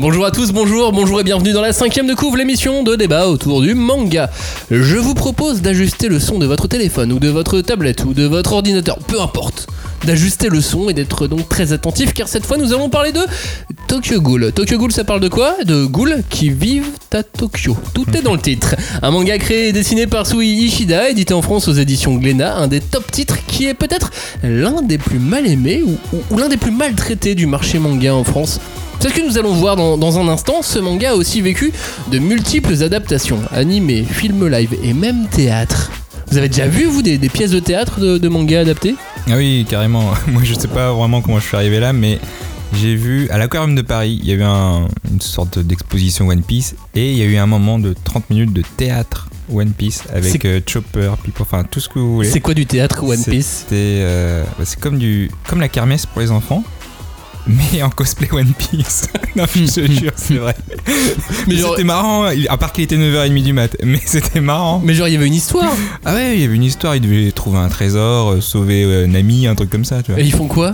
Bonjour 0.00 0.24
à 0.26 0.30
tous, 0.30 0.52
bonjour, 0.52 0.92
bonjour 0.92 1.20
et 1.20 1.24
bienvenue 1.24 1.50
dans 1.50 1.60
la 1.60 1.72
cinquième 1.72 2.06
de 2.06 2.14
couvre, 2.14 2.36
l'émission 2.36 2.84
de 2.84 2.94
débat 2.94 3.26
autour 3.26 3.62
du 3.62 3.74
manga. 3.74 4.30
Je 4.70 4.96
vous 4.96 5.14
propose 5.14 5.60
d'ajuster 5.60 6.06
le 6.06 6.20
son 6.20 6.38
de 6.38 6.46
votre 6.46 6.68
téléphone 6.68 7.10
ou 7.10 7.18
de 7.18 7.28
votre 7.28 7.60
tablette 7.62 8.04
ou 8.04 8.14
de 8.14 8.24
votre 8.24 8.52
ordinateur, 8.52 8.98
peu 9.00 9.20
importe. 9.20 9.66
D'ajuster 10.04 10.50
le 10.50 10.60
son 10.60 10.88
et 10.88 10.94
d'être 10.94 11.26
donc 11.26 11.48
très 11.48 11.72
attentif 11.72 12.14
car 12.14 12.28
cette 12.28 12.46
fois 12.46 12.58
nous 12.58 12.72
allons 12.72 12.88
parler 12.88 13.10
de 13.10 13.22
Tokyo 13.88 14.20
Ghoul. 14.20 14.52
Tokyo 14.52 14.76
Ghoul 14.76 14.92
ça 14.92 15.02
parle 15.02 15.20
de 15.20 15.28
quoi? 15.28 15.56
De 15.64 15.86
ghouls 15.86 16.22
qui 16.28 16.50
vivent 16.50 16.90
à 17.10 17.22
Tokyo. 17.22 17.74
Tout 17.94 18.04
est 18.14 18.20
dans 18.20 18.34
le 18.34 18.38
titre. 18.38 18.76
Un 19.02 19.10
manga 19.10 19.38
créé 19.38 19.68
et 19.68 19.72
dessiné 19.72 20.06
par 20.06 20.26
Sui 20.26 20.46
Ishida, 20.46 21.08
édité 21.08 21.32
en 21.32 21.40
France 21.40 21.68
aux 21.68 21.72
éditions 21.72 22.14
Glénat, 22.16 22.54
un 22.54 22.68
des 22.68 22.80
top 22.80 23.10
titres 23.10 23.38
qui 23.46 23.66
est 23.66 23.72
peut-être 23.72 24.10
l'un 24.42 24.82
des 24.82 24.98
plus 24.98 25.18
mal 25.18 25.46
aimés 25.46 25.82
ou, 25.82 26.36
l'un 26.36 26.50
des 26.50 26.58
plus 26.58 26.70
maltraités 26.70 27.34
du 27.34 27.46
marché 27.46 27.78
manga 27.78 28.14
en 28.14 28.24
France. 28.24 28.60
C'est 29.00 29.08
ce 29.08 29.14
que 29.14 29.26
nous 29.26 29.38
allons 29.38 29.54
voir 29.54 29.76
dans, 29.76 30.18
un 30.18 30.28
instant. 30.28 30.60
Ce 30.60 30.78
manga 30.78 31.12
a 31.12 31.14
aussi 31.14 31.40
vécu 31.40 31.72
de 32.12 32.18
multiples 32.18 32.82
adaptations, 32.82 33.40
animés, 33.52 34.04
films 34.04 34.48
live 34.48 34.76
et 34.82 34.92
même 34.92 35.28
théâtre. 35.28 35.90
Vous 36.30 36.36
avez 36.36 36.50
déjà 36.50 36.66
vu, 36.66 36.84
vous, 36.84 37.00
des, 37.00 37.18
pièces 37.30 37.52
de 37.52 37.60
théâtre 37.60 38.00
de, 38.00 38.18
de 38.18 38.28
manga 38.28 38.60
adaptées? 38.60 38.96
Ah 39.30 39.36
oui, 39.36 39.66
carrément. 39.68 40.12
Moi, 40.26 40.42
je 40.44 40.52
sais 40.52 40.68
pas 40.68 40.92
vraiment 40.92 41.22
comment 41.22 41.40
je 41.40 41.46
suis 41.46 41.56
arrivé 41.56 41.80
là, 41.80 41.94
mais 41.94 42.18
j'ai 42.74 42.94
vu 42.94 43.28
à 43.30 43.38
l'Aquarium 43.38 43.74
de 43.74 43.82
Paris, 43.82 44.18
il 44.22 44.28
y 44.28 44.32
a 44.32 44.34
eu 44.34 44.42
un- 44.42 44.88
une 45.10 45.20
sorte 45.20 45.58
d'exposition 45.58 46.28
One 46.28 46.42
Piece 46.42 46.74
et 46.94 47.12
il 47.12 47.18
y 47.18 47.22
a 47.22 47.24
eu 47.24 47.36
un 47.36 47.46
moment 47.46 47.78
de 47.78 47.94
30 48.04 48.28
minutes 48.30 48.52
de 48.52 48.62
théâtre 48.76 49.28
One 49.52 49.70
Piece 49.72 50.02
avec 50.12 50.44
euh, 50.44 50.60
Chopper, 50.66 51.12
Pipo, 51.22 51.42
enfin 51.42 51.64
tout 51.64 51.80
ce 51.80 51.88
que 51.88 51.98
vous 51.98 52.16
voulez. 52.16 52.30
C'est 52.30 52.40
quoi 52.40 52.54
du 52.54 52.66
théâtre 52.66 53.02
One 53.02 53.24
Piece 53.24 53.66
euh, 53.72 54.44
bah, 54.58 54.64
c'est 54.64 54.78
comme 54.78 54.98
du, 54.98 55.30
comme 55.48 55.60
la 55.60 55.68
kermesse 55.68 56.06
pour 56.06 56.20
les 56.20 56.30
enfants. 56.30 56.62
Mais 57.72 57.82
en 57.82 57.88
cosplay 57.88 58.28
One 58.30 58.52
Piece. 58.52 59.08
non, 59.36 59.44
je 59.54 59.64
te 59.64 59.90
jure, 59.90 60.12
c'est 60.16 60.34
vrai. 60.34 60.54
Mais 61.46 61.56
c'était 61.56 61.84
marrant, 61.84 62.24
à 62.26 62.56
part 62.58 62.72
qu'il 62.74 62.84
était 62.84 62.98
9h30 62.98 63.42
du 63.42 63.54
mat. 63.54 63.74
Mais 63.82 63.98
c'était 64.04 64.42
marrant. 64.42 64.82
Mais 64.84 64.92
genre, 64.92 65.08
il 65.08 65.14
y 65.14 65.16
avait 65.16 65.26
une 65.28 65.32
histoire. 65.34 65.72
Ah 66.04 66.14
ouais, 66.14 66.34
il 66.34 66.42
y 66.42 66.44
avait 66.44 66.56
une 66.56 66.64
histoire, 66.64 66.94
il 66.94 67.00
devait 67.00 67.32
trouver 67.32 67.56
un 67.58 67.70
trésor, 67.70 68.32
euh, 68.32 68.40
sauver 68.42 68.84
euh, 68.84 69.06
Nami, 69.06 69.46
un 69.46 69.54
truc 69.54 69.70
comme 69.70 69.86
ça, 69.86 70.02
tu 70.02 70.12
vois. 70.12 70.20
Et 70.20 70.24
ils 70.24 70.32
font 70.32 70.46
quoi? 70.46 70.72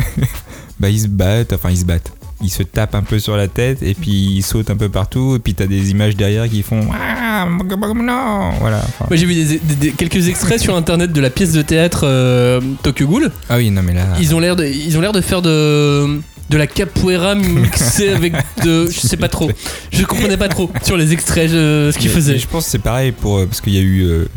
Bah 0.84 0.90
ils 0.90 1.00
se 1.00 1.08
battent, 1.08 1.54
enfin 1.54 1.70
ils 1.70 1.78
se 1.78 1.86
battent. 1.86 2.12
Ils 2.42 2.50
se 2.50 2.62
tapent 2.62 2.94
un 2.94 3.00
peu 3.00 3.18
sur 3.18 3.38
la 3.38 3.48
tête 3.48 3.82
et 3.82 3.94
puis 3.94 4.10
ils 4.36 4.42
sautent 4.42 4.68
un 4.68 4.77
peu 4.77 4.90
partout 4.90 5.34
et 5.36 5.38
puis 5.38 5.54
t'as 5.54 5.64
des 5.64 5.90
images 5.92 6.14
derrière 6.14 6.46
qui 6.46 6.62
font 6.62 6.86
ah 6.92 7.46
non 7.48 8.50
voilà. 8.60 8.82
enfin. 8.86 9.06
Moi, 9.08 9.16
j'ai 9.16 9.24
vu 9.24 9.34
des- 9.34 9.58
des- 9.60 9.74
des- 9.77 9.90
quelques 9.92 10.28
extraits 10.28 10.60
sur 10.60 10.77
internet 10.77 11.10
de 11.10 11.20
la 11.22 11.30
pièce 11.30 11.52
de 11.52 11.62
théâtre 11.62 12.02
euh, 12.05 12.60
Tokyo 12.82 13.06
Ghoul. 13.06 13.30
Ah 13.48 13.56
oui 13.56 13.70
non 13.70 13.82
mais 13.82 13.94
là. 13.94 14.02
Ils 14.20 14.34
ont 14.34 14.40
l'air 14.40 14.56
de, 14.56 14.66
ils 14.66 14.98
ont 14.98 15.00
l'air 15.00 15.12
de 15.12 15.22
faire 15.22 15.40
de 15.40 16.20
de 16.50 16.56
la 16.58 16.66
capoeira 16.66 17.34
mixée 17.34 18.10
avec 18.14 18.34
de 18.62 18.90
je 18.90 19.00
sais 19.00 19.16
pas 19.16 19.28
trop. 19.28 19.50
Je 19.90 20.05
comprenais 20.05 20.36
pas 20.36 20.48
trop 20.48 20.70
sur 20.82 20.98
les 20.98 21.14
extraits 21.14 21.48
je- 21.50 21.90
ce 21.94 21.98
qu'ils 21.98 22.10
faisaient. 22.10 22.36
Je 22.38 22.46
pense 22.46 22.66
que 22.66 22.70
c'est 22.72 22.78
pareil 22.78 23.12
pour 23.12 23.38
euh, 23.38 23.46
parce 23.46 23.62
qu'il 23.62 23.72
y 23.72 23.78
a 23.78 23.80
eu 23.80 24.02
euh, 24.02 24.28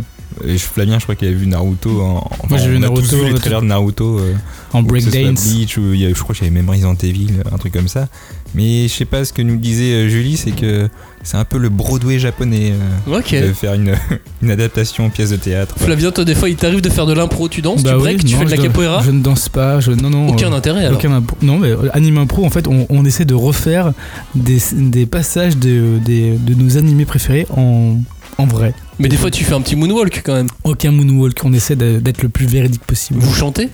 et 0.45 0.57
Flavien 0.57 0.97
je 0.99 1.03
crois 1.03 1.15
qu'il 1.15 1.27
avait 1.27 1.37
vu 1.37 1.47
Naruto 1.47 2.01
en, 2.01 2.29
Moi, 2.49 2.57
j'ai 2.59 2.69
vu 2.69 2.79
Naruto, 2.79 3.23
les 3.23 3.31
le- 3.31 3.39
trailers 3.39 3.61
de 3.61 3.67
Naruto 3.67 4.19
euh, 4.19 4.33
en 4.73 4.81
breakdance. 4.83 5.45
Ou 5.77 5.93
je 5.95 6.13
crois 6.13 6.35
qu'il 6.35 6.43
y 6.45 6.47
avait 6.47 6.55
même 6.55 6.69
Resident 6.69 6.95
Evil 6.95 7.29
un 7.51 7.57
truc 7.57 7.73
comme 7.73 7.87
ça 7.87 8.07
mais 8.55 8.87
je 8.87 8.93
sais 8.93 9.05
pas 9.05 9.25
ce 9.25 9.33
que 9.33 9.41
nous 9.41 9.57
disait 9.57 9.93
euh, 9.93 10.09
Julie 10.09 10.37
c'est 10.37 10.51
que 10.51 10.87
c'est 11.21 11.35
un 11.35 11.43
peu 11.43 11.57
le 11.57 11.67
Broadway 11.67 12.17
japonais 12.17 12.71
euh, 13.09 13.17
Ok. 13.19 13.31
de 13.35 13.51
faire 13.51 13.73
une, 13.73 13.93
une 14.41 14.51
adaptation 14.51 15.09
pièce 15.09 15.31
de 15.31 15.35
théâtre 15.35 15.75
Flavien, 15.77 16.11
toi, 16.11 16.23
des 16.23 16.33
fois, 16.35 16.47
il 16.49 16.55
t'arrive 16.55 16.79
de 16.79 16.89
faire 16.89 17.05
de 17.05 17.11
l'impro, 17.13 17.49
tu 17.49 17.61
danses, 17.61 17.83
Bah 17.83 17.89
tu 17.91 17.95
oui, 17.97 18.01
breaks, 18.03 18.23
tu 18.25 18.33
non, 18.33 18.39
fais 18.39 18.45
de 18.45 18.51
la 18.51 18.57
capoeira. 18.57 19.01
Je 19.03 19.11
ne 19.11 19.21
danse 19.21 19.49
pas, 19.49 19.81
je, 19.81 19.91
non, 19.91 20.09
non. 20.09 20.29
Aucun 20.29 20.53
euh, 20.53 20.55
intérêt 20.55 20.85
alors. 20.85 20.97
aucun 20.97 21.19
impro- 21.19 21.35
non, 21.41 21.57
mais 21.59 21.73
anime 21.91 22.19
impro, 22.19 22.45
en 22.45 22.49
fait, 22.49 22.67
on, 22.67 22.85
on 22.89 23.03
essaie 23.03 23.25
de 23.25 23.33
refaire 23.33 23.91
des, 24.35 24.59
des 24.73 25.05
passages 25.05 25.57
de, 25.57 25.99
des- 26.03 26.37
de 26.37 26.53
nos 26.53 26.77
animés 26.77 27.05
préférés 27.05 27.45
en, 27.49 27.97
en 28.37 28.45
vrai. 28.45 28.73
Mais 28.99 29.07
des 29.09 29.17
fois, 29.17 29.29
tu 29.31 29.43
fais 29.43 29.53
un 29.53 29.61
petit 29.61 29.75
moonwalk 29.75 30.21
quand 30.25 30.33
même. 30.33 30.47
Aucun 30.63 30.91
moonwalk, 30.91 31.39
on 31.43 31.53
essaie 31.53 31.75
d'être 31.75 32.21
le 32.23 32.29
plus 32.29 32.45
véridique 32.45 32.83
possible. 32.83 33.19
Vous 33.19 33.33
chantez? 33.33 33.69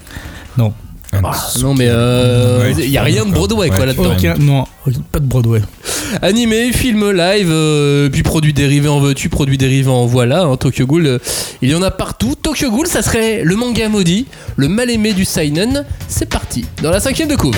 Ah, 1.15 1.35
Non, 1.61 1.75
mais 1.75 1.85
euh, 1.89 2.71
il 2.71 2.75
Ouais, 2.77 2.87
y 2.89 2.97
a 2.97 3.03
rien 3.03 3.23
de 3.23 3.31
Broadway 3.31 3.69
quoi 3.69 3.85
là-dedans. 3.85 4.15
non, 4.39 4.65
pas 5.11 5.19
de 5.19 5.25
Broadway. 5.25 5.61
Animé, 6.23 6.71
film 6.73 7.11
live, 7.11 7.49
euh, 7.51 8.09
puis 8.09 8.23
produits 8.23 8.53
dérivés 8.53 8.87
en 8.87 8.99
veux-tu, 8.99 9.29
produits 9.29 9.59
dérivés 9.59 9.91
en 9.91 10.07
voilà. 10.07 10.41
hein, 10.43 10.57
Tokyo 10.57 10.87
Ghoul, 10.87 11.05
euh, 11.05 11.19
il 11.61 11.69
y 11.69 11.75
en 11.75 11.83
a 11.83 11.91
partout. 11.91 12.33
Tokyo 12.41 12.71
Ghoul, 12.71 12.87
ça 12.87 13.03
serait 13.03 13.43
le 13.43 13.55
manga 13.55 13.87
maudit, 13.89 14.25
le 14.55 14.67
mal 14.69 14.89
aimé 14.89 15.13
du 15.13 15.23
seinen. 15.23 15.85
C'est 16.07 16.29
parti 16.29 16.65
dans 16.81 16.89
la 16.89 16.99
cinquième 16.99 17.27
de 17.29 17.35
couve. 17.35 17.57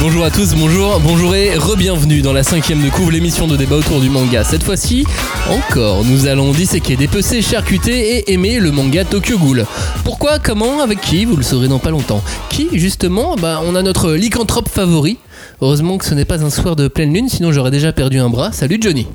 Bonjour 0.00 0.24
à 0.24 0.30
tous, 0.30 0.54
bonjour, 0.54 1.00
bonjour 1.00 1.34
et 1.34 1.56
re-bienvenue 1.56 2.22
dans 2.22 2.32
la 2.32 2.42
cinquième 2.42 2.82
de 2.82 2.90
couvre, 2.90 3.10
l'émission 3.10 3.48
de 3.48 3.56
débat 3.56 3.76
autour 3.76 4.00
du 4.00 4.08
manga. 4.08 4.44
Cette 4.44 4.62
fois-ci, 4.62 5.04
encore, 5.50 6.04
nous 6.04 6.26
allons 6.26 6.52
disséquer, 6.52 6.96
dépecer, 6.96 7.42
charcuter 7.42 8.18
et 8.18 8.32
aimer 8.32 8.60
le 8.60 8.70
manga 8.70 9.04
Tokyo 9.04 9.36
Ghoul. 9.36 9.66
Pourquoi, 10.04 10.38
comment, 10.38 10.80
avec 10.80 11.00
qui, 11.00 11.24
vous 11.24 11.36
le 11.36 11.42
saurez 11.42 11.66
dans 11.68 11.80
pas 11.80 11.90
longtemps. 11.90 12.22
Qui, 12.50 12.68
justement, 12.72 13.36
bah, 13.36 13.60
on 13.64 13.74
a 13.74 13.82
notre 13.82 14.12
lycanthrope 14.12 14.68
favori. 14.68 15.18
Heureusement 15.62 15.96
que 15.96 16.04
ce 16.04 16.14
n'est 16.14 16.26
pas 16.26 16.44
un 16.44 16.50
soir 16.50 16.76
de 16.76 16.86
pleine 16.86 17.14
lune, 17.14 17.28
sinon 17.30 17.50
j'aurais 17.50 17.70
déjà 17.70 17.92
perdu 17.92 18.18
un 18.18 18.28
bras. 18.28 18.52
Salut 18.52 18.78
Johnny. 18.80 19.06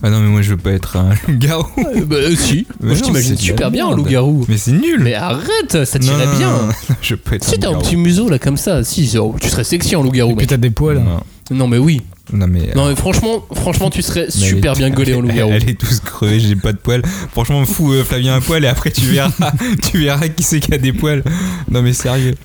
Ah 0.00 0.10
non 0.10 0.20
mais 0.20 0.28
moi 0.28 0.42
je 0.42 0.50
veux 0.50 0.56
pas 0.56 0.70
être 0.70 0.96
un 0.96 1.10
loup-garou. 1.28 1.66
Euh, 1.78 2.04
bah, 2.04 2.16
euh, 2.16 2.36
si, 2.36 2.66
moi 2.80 2.94
je 2.94 3.00
non, 3.00 3.06
t'imagine 3.06 3.28
c'est 3.30 3.34
de 3.34 3.38
la 3.40 3.44
super 3.46 3.70
bien, 3.72 3.86
un 3.86 3.88
merde. 3.88 3.98
loup-garou. 4.00 4.44
Mais 4.48 4.58
c'est 4.58 4.72
nul. 4.72 5.00
Mais 5.02 5.14
arrête, 5.14 5.84
ça 5.84 5.98
Non, 5.98 6.04
tirait 6.06 6.26
non, 6.26 6.36
bien. 6.38 6.50
non, 6.66 6.68
je 7.02 7.14
veux 7.14 7.20
pas 7.20 7.34
être 7.36 7.44
Si 7.44 7.58
t'as 7.58 7.68
un 7.68 7.70
loup-garou. 7.72 7.82
petit 7.84 7.96
museau 7.96 8.28
là 8.28 8.38
comme 8.38 8.56
ça, 8.56 8.84
si, 8.84 9.10
oh, 9.18 9.34
tu 9.40 9.48
serais 9.48 9.64
sexy 9.64 9.96
en 9.96 10.02
loup-garou. 10.02 10.32
Et 10.32 10.34
puis 10.36 10.42
mec. 10.44 10.50
t'as 10.50 10.56
des 10.56 10.70
poils. 10.70 10.98
Non, 11.00 11.20
Non 11.50 11.66
mais 11.66 11.78
oui. 11.78 12.02
Non, 12.32 12.46
mais. 12.48 12.72
Non 12.74 12.88
mais 12.88 12.96
franchement, 12.96 13.44
franchement 13.54 13.90
tu 13.90 14.02
serais 14.02 14.30
super 14.30 14.74
bien 14.74 14.90
gaulé 14.90 15.14
en 15.14 15.20
loup-garou. 15.20 15.50
Elle 15.52 15.70
est 15.70 15.78
tous 15.78 16.00
crevée, 16.00 16.38
j'ai 16.40 16.56
pas 16.56 16.72
de 16.72 16.78
poils. 16.78 17.02
Franchement, 17.32 17.64
fous 17.64 17.92
euh, 17.92 18.04
Flavien 18.04 18.34
un 18.34 18.40
poil 18.40 18.64
et 18.64 18.68
après 18.68 18.90
tu 18.90 19.02
verras, 19.06 19.30
tu 19.90 19.98
verras 19.98 20.28
qui 20.28 20.42
c'est 20.42 20.60
qui 20.60 20.72
a 20.74 20.78
des 20.78 20.92
poils. 20.92 21.22
Non 21.70 21.82
mais 21.82 21.92
sérieux. 21.92 22.34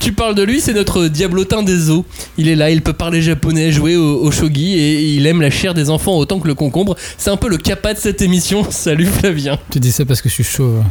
Tu 0.00 0.12
parles 0.12 0.34
de 0.34 0.42
lui, 0.42 0.60
c'est 0.60 0.74
notre 0.74 1.06
diablotin 1.08 1.62
des 1.62 1.88
eaux. 1.90 2.04
Il 2.36 2.48
est 2.48 2.56
là, 2.56 2.70
il 2.70 2.82
peut 2.82 2.92
parler 2.92 3.22
japonais, 3.22 3.72
jouer 3.72 3.96
au, 3.96 4.22
au 4.22 4.30
shogi 4.30 4.74
et 4.74 5.14
il 5.14 5.26
aime 5.26 5.40
la 5.40 5.50
chair 5.50 5.72
des 5.74 5.88
enfants 5.90 6.16
autant 6.16 6.38
que 6.40 6.46
le 6.46 6.54
concombre. 6.54 6.94
C'est 7.16 7.30
un 7.30 7.36
peu 7.36 7.48
le 7.48 7.56
capa 7.56 7.94
de 7.94 7.98
cette 7.98 8.20
émission. 8.22 8.66
Salut 8.70 9.06
Flavien. 9.06 9.58
Tu 9.70 9.80
dis 9.80 9.92
ça 9.92 10.04
parce 10.04 10.20
que 10.20 10.28
je 10.28 10.34
suis 10.34 10.44
chaud. 10.44 10.74
hein. 10.82 10.86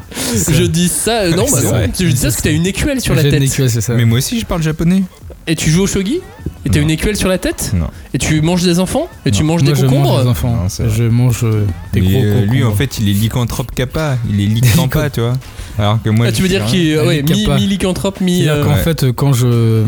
Je 0.51 0.63
dis 0.63 0.87
ça, 0.87 1.21
euh, 1.23 1.31
non, 1.35 1.45
bah 1.51 1.61
non. 1.61 1.69
vrai. 1.69 1.89
Je 1.99 2.05
dis 2.05 2.15
ça 2.17 2.23
parce 2.27 2.37
que 2.37 2.41
t'as 2.43 2.51
une 2.51 2.65
écuelle 2.65 3.01
sur 3.01 3.13
la 3.13 3.21
J'ai 3.21 3.27
une 3.29 3.33
tête. 3.35 3.43
écuelle, 3.43 3.69
c'est 3.69 3.81
ça. 3.81 3.93
Mais 3.93 4.05
moi 4.05 4.17
aussi 4.17 4.39
je 4.39 4.45
parle 4.45 4.63
japonais. 4.63 5.03
Et 5.47 5.55
tu 5.55 5.69
joues 5.69 5.83
au 5.83 5.87
shogi? 5.87 6.19
Et 6.65 6.69
t'as 6.69 6.79
une 6.79 6.89
écuelle 6.89 7.17
sur 7.17 7.27
la 7.27 7.37
tête? 7.37 7.71
Non. 7.75 7.87
Et 8.13 8.17
tu 8.17 8.39
manges 8.41 8.63
des 8.63 8.79
enfants? 8.79 9.09
Et 9.25 9.31
tu 9.31 9.43
manges 9.43 9.63
Moi, 9.63 9.73
des 9.73 9.77
je 9.77 9.85
mange 9.85 9.93
concombres 9.93 10.21
des 10.23 10.29
enfants. 10.29 10.51
Non, 10.55 10.69
c'est 10.69 10.83
vrai. 10.83 10.95
je 10.97 11.03
mange 11.03 11.41
euh, 11.43 11.65
des 11.91 11.99
Mais, 12.01 12.07
gros 12.11 12.23
euh, 12.23 12.41
lui 12.45 12.59
en 12.63 12.67
concombres. 12.71 12.77
fait 12.77 12.97
il 12.99 13.09
est 13.09 13.13
lycanthrope 13.13 13.71
kappa, 13.75 14.17
il 14.29 14.39
est 14.39 14.45
lycampa, 14.45 15.09
tu 15.09 15.19
vois. 15.19 15.33
Alors 15.77 16.01
que 16.01 16.09
moi 16.09 16.27
Ah, 16.27 16.31
je 16.31 16.35
tu 16.35 16.41
veux 16.43 16.47
suis 16.47 16.55
dire 16.57 16.65
un- 16.65 16.69
qu'il 16.69 16.87
est 16.87 16.97
un 16.97 17.05
ouais, 17.05 17.21
mi, 17.21 17.33
lycapa. 17.33 17.55
mi-lycanthrope, 17.57 18.21
mi. 18.21 18.43
C'est-à-dire 18.43 18.53
euh, 18.53 18.63
qu'en 18.65 18.73
ouais. 18.75 18.83
fait, 18.83 19.03
euh, 19.03 19.11
quand 19.11 19.33
je. 19.33 19.83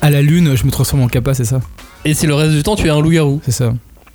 À 0.00 0.08
la 0.08 0.22
lune, 0.22 0.54
je 0.56 0.64
me 0.64 0.70
transforme 0.70 1.02
en 1.02 1.08
kappa, 1.08 1.34
c'est 1.34 1.44
ça? 1.44 1.60
Et 2.06 2.14
c'est 2.14 2.26
le 2.26 2.34
reste 2.34 2.52
du 2.52 2.62
temps, 2.62 2.76
tu 2.76 2.86
es 2.86 2.90
un 2.90 3.00
loup-garou. 3.00 3.42
C'est 3.44 3.52
ça. 3.52 3.74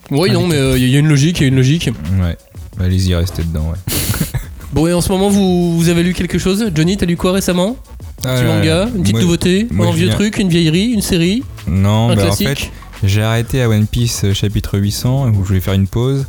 Oui, 0.09 0.31
non, 0.31 0.47
mais 0.47 0.56
euh, 0.56 0.77
il 0.79 0.89
y 0.89 0.95
a 0.95 1.00
une 1.00 1.07
logique, 1.07 1.39
il 1.39 1.44
y 1.44 1.45
a 1.45 1.50
une 1.50 1.56
logique. 1.56 1.91
Ouais. 2.19 2.35
Bah, 2.77 2.85
Allez-y, 2.85 3.13
restez 3.13 3.44
dedans, 3.44 3.69
ouais. 3.71 3.95
Bon, 4.73 4.88
et 4.88 4.94
en 4.94 5.01
ce 5.01 5.09
moment, 5.11 5.29
vous, 5.29 5.77
vous 5.77 5.89
avez 5.89 6.01
lu 6.01 6.13
quelque 6.13 6.39
chose? 6.39 6.71
Johnny, 6.73 6.95
t'as 6.97 7.06
lu 7.06 7.17
quoi 7.17 7.33
récemment? 7.33 7.75
Un 8.23 8.35
petit 8.35 8.44
Euh, 8.44 8.47
manga 8.57 8.89
Une 8.95 9.01
petite 9.01 9.13
moi- 9.13 9.21
nouveauté 9.21 9.68
moi, 9.71 9.88
Un 9.88 9.91
vieux 9.91 10.07
viens- 10.07 10.15
truc 10.15 10.38
Une 10.38 10.50
vieillerie 10.50 10.91
Une 10.91 11.01
série 11.01 11.44
Non, 11.68 12.09
Un 12.09 12.15
bah 12.15 12.21
en 12.23 12.25
classique 12.25 12.47
fait, 12.47 12.71
j'ai 13.03 13.21
arrêté 13.23 13.62
à 13.62 13.69
One 13.69 13.88
Piece 13.88 14.21
euh, 14.25 14.33
chapitre 14.33 14.77
800 14.77 15.29
où 15.29 15.44
je 15.44 15.47
voulais 15.47 15.59
faire 15.62 15.73
une 15.73 15.88
pause. 15.88 16.25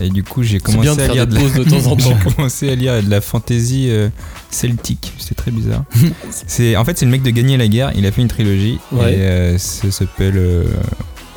Et 0.00 0.08
du 0.08 0.24
coup, 0.24 0.42
j'ai 0.42 0.58
commencé 0.58 0.88
de 0.96 1.02
à 1.02 1.08
lire 1.08 1.26
de 1.26 1.34
la... 1.36 1.42
de 1.42 1.62
temps 1.64 1.86
en 1.86 1.94
temps. 1.96 2.16
Commencé 2.34 2.68
à 2.70 2.74
lire 2.74 3.00
de 3.02 3.08
la 3.08 3.20
fantasy 3.20 3.86
euh, 3.90 4.08
celtique. 4.50 5.12
C'est 5.18 5.34
très 5.36 5.50
bizarre. 5.52 5.84
c'est 6.46 6.76
en 6.76 6.84
fait 6.84 6.98
c'est 6.98 7.04
le 7.04 7.12
mec 7.12 7.22
de 7.22 7.30
Gagner 7.30 7.56
la 7.56 7.68
guerre. 7.68 7.92
Il 7.94 8.04
a 8.06 8.10
fait 8.10 8.22
une 8.22 8.28
trilogie 8.28 8.78
Ouais. 8.90 9.12
et 9.12 9.20
euh, 9.20 9.58
ça 9.58 9.90
s'appelle 9.92 10.34
euh, 10.36 10.64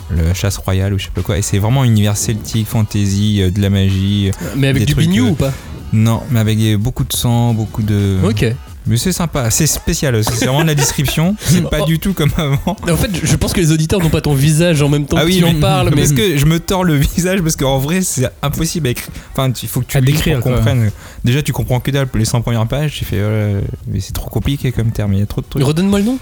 le 0.10 0.34
chasse 0.34 0.58
royale 0.58 0.94
ou 0.94 0.98
je 0.98 1.04
sais 1.06 1.12
pas 1.14 1.22
quoi. 1.22 1.38
Et 1.38 1.42
c'est 1.44 1.60
vraiment 1.60 1.82
un 1.84 1.86
univers 1.86 2.18
celtique, 2.18 2.66
fantasy, 2.68 3.42
euh, 3.42 3.52
de 3.52 3.62
la 3.62 3.70
magie. 3.70 4.32
Mais 4.56 4.68
avec 4.70 4.86
du 4.86 4.96
bignou 4.96 5.28
euh, 5.28 5.30
ou 5.32 5.36
pas? 5.36 5.54
Non, 5.94 6.22
mais 6.32 6.40
avec 6.40 6.58
euh, 6.60 6.78
beaucoup 6.78 7.04
de 7.04 7.14
sang, 7.14 7.54
beaucoup 7.54 7.84
de. 7.84 8.18
Ok. 8.24 8.46
Mais 8.88 8.98
c'est 8.98 9.12
sympa, 9.12 9.50
c'est 9.52 9.68
spécial. 9.68 10.24
C'est 10.24 10.46
vraiment 10.46 10.62
de 10.62 10.68
la 10.68 10.76
description. 10.76 11.36
C'est 11.46 11.70
pas 11.70 11.82
du 11.82 12.00
tout 12.00 12.14
comme 12.14 12.32
avant. 12.38 12.76
En 12.90 12.96
fait, 12.98 13.12
je 13.22 13.36
pense 13.36 13.52
que 13.54 13.60
les 13.60 13.72
auditeurs 13.72 14.00
n'ont 14.00 14.10
pas 14.10 14.22
ton 14.22 14.34
visage 14.34 14.82
en 14.82 14.90
même 14.90 15.06
temps 15.06 15.18
Ah 15.20 15.24
que 15.24 15.28
oui, 15.28 15.38
tu 15.40 15.44
en 15.44 15.54
mais- 15.54 15.60
parles, 15.60 15.90
mais 15.90 15.98
parce 15.98 16.14
que 16.14 16.38
je 16.38 16.46
me 16.46 16.60
tords 16.60 16.84
le 16.86 16.96
visage 17.16 17.42
parce 17.42 17.56
qu'en 17.56 17.78
vrai 17.80 18.02
c'est 18.02 18.30
impossible 18.42 18.88
à 18.88 18.92
écrire. 18.92 19.10
Enfin, 19.34 19.52
il 19.62 19.68
faut 19.68 19.82
que 19.82 19.86
tu 19.88 20.00
décrire, 20.02 20.40
pour 20.40 20.52
comprendre. 20.54 20.84
Déjà, 21.24 21.42
tu 21.42 21.52
comprends 21.54 21.80
que 21.80 21.92
dalle 21.92 22.08
les 22.14 22.26
100 22.26 22.42
premières 22.42 22.68
pages. 22.68 22.96
J'ai 23.00 23.06
fait, 23.06 23.18
euh, 23.20 23.62
mais 23.88 24.00
c'est 24.00 24.14
trop 24.14 24.30
compliqué 24.30 24.72
comme 24.72 24.92
terme. 24.92 25.14
Il 25.14 25.20
y 25.20 25.24
a 25.24 25.26
trop 25.26 25.42
de 25.42 25.48
trucs. 25.48 25.64
redonne-moi 25.64 26.00
le 26.00 26.06
nom. 26.06 26.20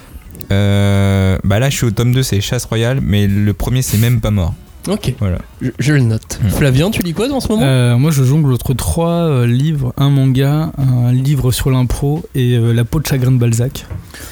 Euh, 0.51 1.37
bah 1.43 1.59
là, 1.59 1.69
je 1.69 1.75
suis 1.77 1.85
au 1.85 1.91
tome 1.91 2.13
2, 2.13 2.23
c'est 2.23 2.41
Chasse 2.41 2.65
Royale, 2.65 2.99
mais 3.01 3.27
le 3.27 3.53
premier, 3.53 3.81
c'est 3.81 3.97
même 3.97 4.21
pas 4.21 4.31
mort. 4.31 4.53
Ok, 4.87 5.13
Voilà. 5.19 5.39
je, 5.61 5.69
je 5.79 5.93
le 5.93 6.01
note. 6.01 6.39
Hmm. 6.43 6.49
Flavien, 6.49 6.91
tu 6.91 7.01
lis 7.01 7.13
quoi 7.13 7.31
en 7.31 7.39
ce 7.39 7.47
moment? 7.47 7.63
Euh, 7.63 7.97
moi, 7.97 8.11
je 8.11 8.23
jongle 8.23 8.53
entre 8.53 8.73
trois 8.73 9.09
euh, 9.27 9.47
livres, 9.47 9.93
un 9.97 10.09
manga, 10.09 10.71
un 10.77 11.11
livre 11.11 11.51
sur 11.51 11.71
l'impro 11.71 12.23
et 12.35 12.55
euh, 12.55 12.71
La 12.73 12.85
peau 12.85 12.99
de 12.99 13.05
chagrin 13.07 13.31
de 13.31 13.37
Balzac. 13.37 13.85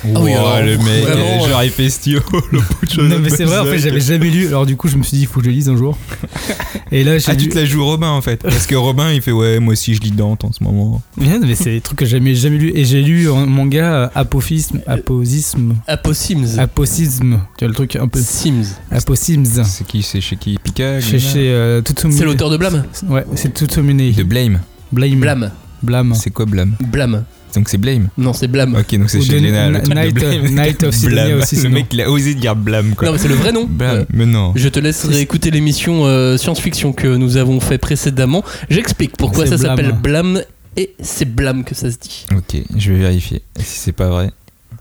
Oui, 0.06 0.32
alors, 0.34 0.62
le 0.62 0.78
mec, 0.78 1.04
vraiment, 1.04 1.48
genre 1.48 1.64
il 1.64 1.70
fait 1.70 1.90
stio, 1.90 2.20
le 2.52 2.60
de 2.60 2.90
chose 2.92 3.10
Non, 3.10 3.18
mais 3.20 3.30
c'est 3.30 3.46
vrai, 3.46 3.60
en 3.60 3.66
fait, 3.66 3.80
j'avais 3.80 4.00
jamais 4.00 4.30
lu. 4.30 4.48
Alors, 4.48 4.66
du 4.66 4.76
coup, 4.78 4.88
je 4.88 4.98
me 4.98 5.04
suis 5.04 5.18
dit, 5.18 5.24
il 5.24 5.28
faut 5.28 5.40
que 5.40 5.46
je 5.46 5.50
le 5.50 5.56
lise 5.56 5.70
un 5.70 5.76
jour. 5.76 5.98
Et 6.92 7.04
là, 7.04 7.18
j'ai 7.18 7.32
Ah, 7.32 7.36
tu 7.36 7.46
lu. 7.46 7.50
te 7.50 7.58
la 7.58 7.66
joues 7.66 7.84
Robin 7.84 8.10
en 8.10 8.22
fait. 8.22 8.44
Parce 8.44 8.68
que 8.68 8.76
Robin, 8.76 9.12
il 9.12 9.22
fait 9.22 9.32
ouais, 9.32 9.60
moi 9.60 9.72
aussi 9.74 9.96
je 9.96 10.02
lis 10.02 10.12
Dante 10.12 10.46
en 10.46 10.52
ce 10.52 10.64
moment. 10.64 11.02
Bien, 11.18 11.40
mais 11.40 11.56
c'est 11.56 11.72
des 11.72 11.82
trucs 11.82 11.98
que 11.98 12.06
j'ai 12.06 12.18
jamais, 12.18 12.36
jamais 12.36 12.58
lu. 12.58 12.72
Et 12.76 12.86
j'ai 12.86 13.02
lu 13.02 13.32
un 13.32 13.48
manga 13.48 14.12
Apophisme, 14.14 14.80
Aposisme, 14.86 15.76
Aposims. 15.88 16.60
Aposisme. 16.60 17.40
Tu 17.58 17.66
vois 17.66 17.70
le 17.70 17.74
truc 17.74 17.96
un 17.96 18.08
peu. 18.08 18.20
Sims. 18.22 18.76
Aposims. 18.92 19.64
C'est 19.64 19.88
qui 19.88 20.04
C'est 20.04 20.22
chez 20.22 20.36
qui 20.44 20.58
Pika 20.62 21.00
Chez, 21.00 21.20
chez 21.20 21.52
euh, 21.54 21.82
Tutsumune. 21.82 22.18
C'est 22.18 22.26
l'auteur 22.26 22.50
de 22.50 22.58
Blâme. 22.58 22.84
Ouais, 23.08 23.24
c'est 23.36 23.54
Tutsumune. 23.54 24.12
De 24.12 24.24
Blame. 24.24 24.60
Blame. 24.92 25.20
Blâme. 25.20 25.52
Blâme. 25.82 26.14
C'est 26.16 26.32
quoi 26.32 26.46
Blame 26.46 26.76
Blâme. 26.82 27.24
Donc 27.56 27.70
c'est 27.70 27.78
Blame. 27.78 28.10
Non, 28.18 28.34
c'est 28.34 28.48
Blâme. 28.48 28.76
Ok, 28.76 28.98
donc 28.98 29.10
c'est 29.10 29.22
chez 29.22 29.40
Lena. 29.40 29.70
le 29.70 29.82
truc 29.82 29.94
de 29.96 30.00
Night- 30.02 30.14
Blame. 30.14 30.48
Night 30.56 30.84
of 30.84 31.02
Blame. 31.06 31.40
aussi, 31.40 31.56
Le 31.58 31.70
mec, 31.70 31.86
il 31.94 32.02
a 32.02 32.10
osé 32.12 32.34
dire 32.36 32.56
Blame 32.58 32.94
quoi. 32.96 33.08
Non, 33.08 33.14
mais 33.14 33.20
c'est 33.20 33.28
le 33.30 33.36
vrai 33.36 33.52
nom. 33.54 33.66
Blame. 33.66 33.98
Euh, 34.00 34.06
Mais 34.12 34.26
non. 34.26 34.52
Je 34.56 34.68
te 34.68 34.80
laisse 34.80 35.06
réécouter 35.06 35.50
l'émission 35.52 36.06
euh, 36.06 36.36
science-fiction 36.38 36.92
que 36.92 37.08
nous 37.16 37.38
avons 37.38 37.60
fait 37.62 37.78
précédemment. 37.78 38.44
J'explique 38.70 39.16
pourquoi 39.18 39.46
ça 39.46 39.58
s'appelle 39.58 39.94
Blâme 39.94 40.42
et 40.76 40.94
c'est 41.02 41.26
Blâme 41.34 41.64
que 41.64 41.76
ça 41.76 41.90
se 41.92 41.98
dit. 41.98 42.26
Ok, 42.36 42.62
je 42.76 42.92
vais 42.92 43.00
vérifier. 43.00 43.44
Si 43.60 43.80
c'est 43.80 43.92
pas 43.94 44.10
vrai, 44.10 44.32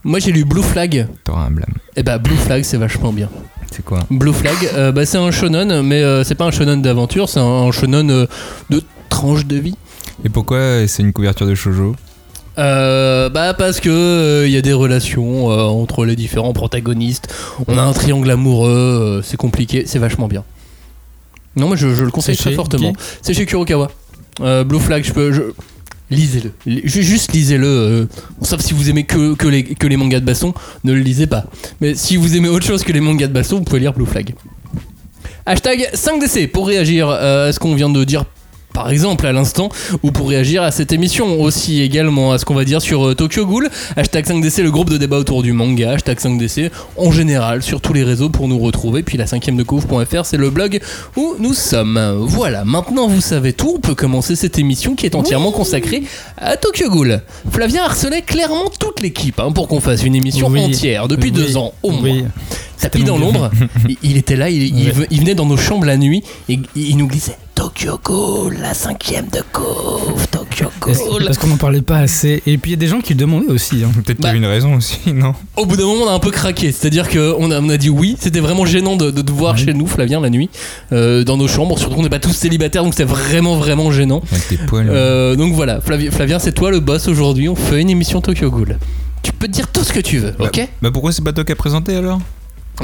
Moi 0.05 0.19
j'ai 0.19 0.33
lu 0.33 0.45
Blue 0.45 0.63
Flag. 0.63 1.07
t'auras 1.25 1.45
un 1.47 1.51
Blame. 1.51 1.75
Et 1.97 2.03
bah 2.03 2.19
Blue 2.19 2.37
Flag 2.37 2.63
c'est 2.65 2.77
vachement 2.77 3.13
bien. 3.13 3.29
C'est 3.71 3.85
quoi 3.85 4.01
Blue 4.11 4.33
Flag, 4.35 4.55
euh, 4.75 4.93
bah, 4.93 5.07
c'est 5.07 5.17
un 5.17 5.31
shonen, 5.31 5.81
mais 5.83 6.03
euh, 6.03 6.25
c'est 6.25 6.35
pas 6.35 6.45
un 6.45 6.51
shonen 6.51 6.83
d'aventure, 6.83 7.29
c'est 7.29 7.41
un, 7.41 7.45
un 7.45 7.71
shonen 7.73 8.11
euh, 8.11 8.27
de 8.69 8.83
tranche 9.09 9.47
de 9.47 9.57
vie. 9.57 9.77
Et 10.25 10.29
pourquoi 10.29 10.87
c'est 10.87 11.03
une 11.03 11.13
couverture 11.13 11.47
de 11.47 11.55
shoujo 11.55 11.95
Euh, 12.59 13.31
bah 13.31 13.55
parce 13.55 13.81
que 13.81 14.45
il 14.47 14.53
y 14.53 14.59
a 14.59 14.61
des 14.61 14.75
relations 14.75 15.51
euh, 15.51 15.63
entre 15.63 16.05
les 16.05 16.17
différents 16.17 16.53
protagonistes. 16.53 17.33
On 17.67 17.79
a 17.79 17.83
un 17.83 17.93
triangle 17.95 18.31
amoureux, 18.31 19.23
c'est 19.25 19.39
compliqué, 19.39 19.85
c'est 19.87 19.99
vachement 19.99 20.29
bien. 20.29 20.45
Non, 21.57 21.67
moi 21.69 21.77
je, 21.77 21.95
je 21.95 22.05
le 22.05 22.11
conseille 22.11 22.37
très 22.37 22.53
fortement. 22.53 22.93
C'est 23.23 23.33
chez 23.35 23.47
Kurokawa. 23.47 23.91
Blue 24.67 24.81
Flag, 24.81 25.03
je 25.05 25.13
peux. 25.13 25.33
Je... 25.33 25.43
Lisez-le. 26.13 26.53
Li- 26.67 26.83
ju- 26.85 27.03
Juste 27.03 27.33
lisez-le. 27.33 27.67
euh, 27.67 28.07
sauf 28.43 28.61
si 28.61 28.73
vous 28.75 28.89
aimez 28.91 29.05
que, 29.05 29.35
que, 29.35 29.49
les, 29.49 29.65
que 29.65 29.87
les 29.87 29.97
mangas 29.97 30.21
de 30.21 30.25
baston, 30.27 30.55
ne 30.85 30.93
le 30.93 31.01
lisez 31.01 31.27
pas. 31.27 31.45
Mais 31.81 31.95
si 31.95 32.17
vous 32.17 32.37
aimez 32.37 32.49
autre 32.49 32.67
chose 32.67 32.83
que 32.85 32.93
les 32.93 33.01
mangas 33.01 33.27
de 33.29 33.33
baston, 33.33 33.59
vous 33.59 33.65
pouvez 33.65 33.81
lire 33.81 33.93
Blue 33.93 34.07
Flag. 34.07 34.35
Hashtag 35.45 35.89
5DC 35.95 36.49
pour 36.49 36.69
réagir 36.69 37.09
euh, 37.09 37.49
à 37.49 37.53
ce 37.53 37.59
qu'on 37.59 37.75
vient 37.75 37.91
de 37.91 38.05
dire 38.05 38.25
par 38.73 38.91
exemple 38.91 39.27
à 39.27 39.33
l'instant 39.33 39.69
ou 40.03 40.11
pour 40.11 40.29
réagir 40.29 40.63
à 40.63 40.71
cette 40.71 40.93
émission. 40.93 41.41
Aussi 41.41 41.83
également 41.83 42.33
à 42.33 42.39
ce 42.39 42.45
qu'on 42.45 42.55
va 42.55 42.65
dire 42.65 42.81
sur 42.83 43.07
euh, 43.07 43.15
Tokyo 43.15 43.47
Ghoul. 43.47 43.69
Hashtag 43.97 44.27
5DC 44.27 44.63
le 44.63 44.71
groupe 44.71 44.91
de 44.91 44.99
débat 44.99 45.19
autour 45.19 45.43
du 45.43 45.53
manga. 45.53 45.93
Hashtag 45.93 46.19
5DC 46.19 46.71
en 46.97 47.11
général 47.11 47.63
sur 47.63 47.81
tous 47.81 47.93
les 47.93 48.05
réseaux 48.05 48.29
pour 48.29 48.49
nous 48.49 48.59
retrouver. 48.59 49.03
Puis 49.03 49.19
la 49.19 49.27
cinquième 49.27 49.57
de 49.57 49.63
couvre.fr 49.63 50.25
c'est 50.25 50.37
le 50.37 50.51
blog 50.51 50.81
où 51.17 51.35
nous 51.39 51.55
sommes. 51.55 52.01
Voilà 52.21 52.65
maintenant 52.65 53.07
vous 53.09 53.21
savez 53.21 53.53
tout. 53.53 53.75
On 53.77 53.81
peut 53.81 53.95
commencer 53.95 54.37
cette 54.37 54.59
émission 54.59 54.95
qui 54.95 55.07
est 55.07 55.15
entièrement 55.15 55.53
consacrée 55.53 56.03
à 56.39 56.57
Tokyo 56.57 56.89
Ghoul. 56.91 57.21
Flavien 57.51 57.85
harcelait 57.85 58.23
clairement 58.23 58.71
toute 58.79 59.01
l'équipe 59.01 59.39
hein, 59.41 59.53
pour 59.53 59.69
qu'on 59.69 59.81
fasse 59.81 60.03
une 60.05 60.15
émission 60.15 60.49
Oui. 60.49 60.61
entière 60.65 61.09
depuis 61.09 61.31
Oui. 61.31 61.37
deux 61.37 61.57
ans 61.57 61.73
au 61.83 61.91
moins. 61.91 62.23
Tapis 62.81 63.05
dans 63.05 63.17
l'ombre. 63.17 63.51
il, 64.03 64.17
était 64.17 64.35
là, 64.37 64.51
il 64.51 64.91
venait 64.93 65.35
dans 65.37 65.47
nos 65.47 65.57
chambres 65.57 65.85
la 65.87 65.97
nuit 65.97 66.23
et 66.49 66.59
il 66.75 66.97
nous 66.97 67.07
glissait 67.07 67.37
Tokyo 67.75 67.99
Ghoul, 68.05 68.59
la 68.61 68.75
cinquième 68.75 69.27
de 69.29 69.41
Couve, 69.51 70.27
Tokyo 70.31 70.67
Parce, 70.85 70.99
Ghoul. 70.99 71.25
parce 71.25 71.39
qu'on 71.39 71.47
n'en 71.47 71.57
parlait 71.57 71.81
pas 71.81 71.99
assez. 71.99 72.43
Et 72.47 72.59
puis 72.59 72.71
il 72.71 72.75
y 72.75 72.75
a 72.75 72.77
des 72.77 72.87
gens 72.87 73.01
qui 73.01 73.15
le 73.15 73.19
demandaient 73.21 73.49
aussi. 73.51 73.83
hein. 73.83 73.91
Peut-être 73.95 74.17
qu'il 74.17 74.19
y 74.19 74.23
Bah. 74.23 74.29
avait 74.29 74.39
une 74.39 74.45
raison 74.47 74.75
aussi, 74.77 74.99
non 75.15 75.35
Au 75.57 75.65
bout 75.65 75.77
d'un 75.77 75.85
moment, 75.87 76.05
on 76.05 76.09
a 76.09 76.13
un 76.13 76.19
peu 76.19 76.31
craqué. 76.31 76.71
C'est-à-dire 76.71 77.09
qu'on 77.09 77.51
a, 77.51 77.61
on 77.61 77.69
a 77.71 77.77
dit 77.79 77.89
oui. 77.89 78.17
C'était 78.21 78.41
vraiment 78.41 78.67
gênant 78.67 78.97
de, 78.97 79.11
de 79.11 79.23
te 79.23 79.33
voir 79.33 79.57
chez 79.57 79.73
nous, 79.73 79.87
Flavien, 79.87 80.21
la 80.21 80.29
nuit, 80.29 80.51
euh, 80.93 81.25
dans 81.25 81.37
nos 81.39 81.49
chambres. 81.49 81.79
Surtout 81.79 81.97
qu'on 81.97 82.03
n'est 82.03 82.11
pas 82.11 82.19
tous 82.19 82.33
célibataires, 82.35 82.85
donc 82.85 82.93
c'était 82.93 83.05
vraiment, 83.11 83.57
vraiment 83.57 83.91
gênant. 83.91 84.23
Avec 84.31 84.49
tes 84.49 84.57
poils. 84.59 84.89
Euh, 84.91 85.35
donc 85.37 85.55
voilà, 85.55 85.81
Flavien, 85.81 86.11
Flavien, 86.11 86.39
c'est 86.39 86.53
toi 86.53 86.71
le 86.71 86.81
boss 86.81 87.09
aujourd'hui. 87.09 87.49
On 87.49 87.57
fait 87.57 87.81
une 87.81 87.91
émission 87.91 88.21
Tokyo 88.21 88.51
Ghoul. 88.51 88.79
Tu 89.23 89.33
peux 89.33 89.49
dire 89.49 89.69
tout 89.73 89.83
ce 89.85 89.93
que 89.93 90.01
tu 90.01 90.19
veux, 90.19 90.35
ok? 90.41 90.69
Bah 90.83 90.91
pourquoi 90.93 91.13
c'est 91.13 91.23
pas 91.25 91.33
toi 91.33 91.45
qui 91.45 91.53
a 91.53 91.57
présenté 91.57 91.97
alors? 91.97 92.21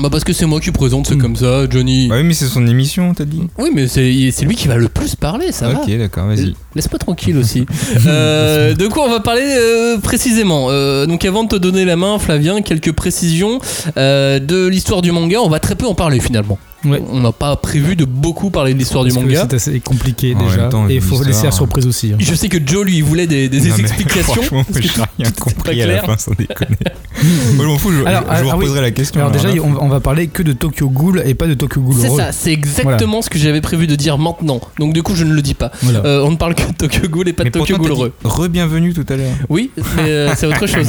Bah 0.00 0.09
parce 0.11 0.23
que 0.25 0.33
c'est 0.33 0.47
moi 0.47 0.61
qui 0.61 0.71
présente, 0.71 1.09
c'est 1.09 1.19
comme 1.19 1.35
ça, 1.37 1.69
Johnny. 1.69 2.09
Bah 2.09 2.17
oui, 2.19 2.23
mais 2.25 2.35
c'est 2.35 2.47
son 2.47 2.67
émission, 2.67 3.15
t'as 3.15 3.25
dit 3.25 3.43
Oui, 3.59 3.71
mais 3.75 3.89
c'est 3.89 4.31
c'est 4.31 4.45
lui 4.45 4.55
qui 4.55 4.69
va 4.69 4.77
le 4.77 4.89
plus 4.89 5.17
parler, 5.17 5.50
ça 5.53 5.69
va. 5.69 5.81
Ok, 5.81 5.91
d'accord, 5.99 6.27
vas-y. 6.27 6.55
Laisse-moi 6.75 6.99
tranquille 6.99 7.37
aussi. 7.37 7.67
Euh, 8.06 8.75
de 8.75 8.87
quoi 8.87 9.05
on 9.06 9.11
va 9.11 9.21
parler 9.21 9.43
euh, 9.45 9.99
précisément 9.99 10.69
Euh, 10.71 11.05
Donc 11.06 11.25
avant 11.25 11.45
de 11.45 11.49
te 11.49 11.56
donner 11.56 11.85
la 11.85 11.97
main, 11.97 12.19
Flavien, 12.19 12.62
quelques 12.62 12.93
précisions 12.93 13.59
euh, 13.97 14.39
de 14.39 14.67
l'histoire 14.67 15.03
du 15.03 15.11
manga. 15.12 15.39
On 15.43 15.49
va 15.49 15.59
très 15.61 15.75
peu 15.75 15.87
en 15.87 15.95
parler 15.95 16.21
finalement. 16.21 16.59
Ouais. 16.84 17.02
On 17.10 17.20
n'a 17.20 17.32
pas 17.32 17.56
prévu 17.56 17.96
de 17.96 18.04
beaucoup 18.04 18.50
parler 18.50 18.72
de 18.72 18.78
l'histoire 18.78 19.04
du 19.04 19.12
manga. 19.12 19.46
C'est 19.50 19.54
assez 19.56 19.80
compliqué 19.80 20.34
En 20.36 20.44
déjà. 20.46 20.69
temps, 20.69 20.88
et 20.88 20.94
il 20.96 21.00
faut 21.00 21.22
laisser 21.25 21.46
la 21.46 21.50
surprise 21.50 21.86
aussi. 21.86 22.12
hein. 22.12 22.16
Je 22.20 22.34
sais 22.34 22.48
que 22.48 22.58
Joe 22.64 22.84
lui 22.86 23.00
voulait 23.00 23.26
des, 23.26 23.48
des 23.48 23.60
Non, 23.69 23.76
explications. 23.76 24.22
Franchement, 24.34 24.64
parce 24.64 24.78
que 24.78 24.82
j'ai 24.94 25.02
rien 25.19 25.30
compris 25.40 25.82
à 25.82 25.86
la 25.86 26.02
fin, 26.02 26.16
sans 26.16 26.32
déconner. 26.38 26.76
Moi, 27.54 27.64
je 27.64 27.70
m'en 27.70 27.78
fous, 27.78 27.90
je, 27.92 28.04
Alors, 28.04 28.22
je- 28.30 28.36
je 28.38 28.42
vous 28.44 28.50
ah 28.50 28.56
oui. 28.56 28.62
reposerai 28.66 28.80
la 28.80 28.90
question. 28.92 29.20
Alors 29.20 29.32
déjà, 29.32 29.48
là. 29.48 29.60
on, 29.60 29.84
on 29.84 29.88
va 29.88 29.98
parler 29.98 30.28
que 30.28 30.42
de 30.44 30.52
Tokyo 30.52 30.88
Ghoul 30.88 31.22
et 31.26 31.34
pas 31.34 31.48
de 31.48 31.54
Tokyo 31.54 31.80
Ghoul 31.80 31.96
C'est 32.00 32.10
ça, 32.10 32.30
c'est 32.30 32.52
exactement 32.52 33.22
ce 33.22 33.30
que 33.30 33.38
j'avais 33.40 33.60
prévu 33.60 33.88
de 33.88 33.96
dire 33.96 34.16
maintenant. 34.19 34.60
Donc 34.78 34.92
du 34.92 35.02
coup, 35.02 35.16
je 35.16 35.25
ne 35.25 35.32
le 35.32 35.42
dis 35.42 35.54
pas. 35.54 35.72
Voilà. 35.82 36.04
Euh, 36.04 36.22
on 36.25 36.30
ne 36.30 36.36
parle 36.36 36.54
que 36.54 36.62
de 36.62 36.72
Tokyo 36.76 37.08
Ghoul 37.08 37.28
et 37.28 37.32
pas 37.32 37.42
Mais 37.42 37.50
de 37.50 37.58
Tokyo 37.58 37.76
Ghoul 37.78 38.12
Re-bienvenue 38.22 38.94
tout 38.94 39.06
à 39.08 39.16
l'heure. 39.16 39.32
Oui, 39.48 39.72
mais 39.96 40.08
euh, 40.10 40.32
c'est 40.36 40.46
autre 40.46 40.66
chose. 40.69 40.86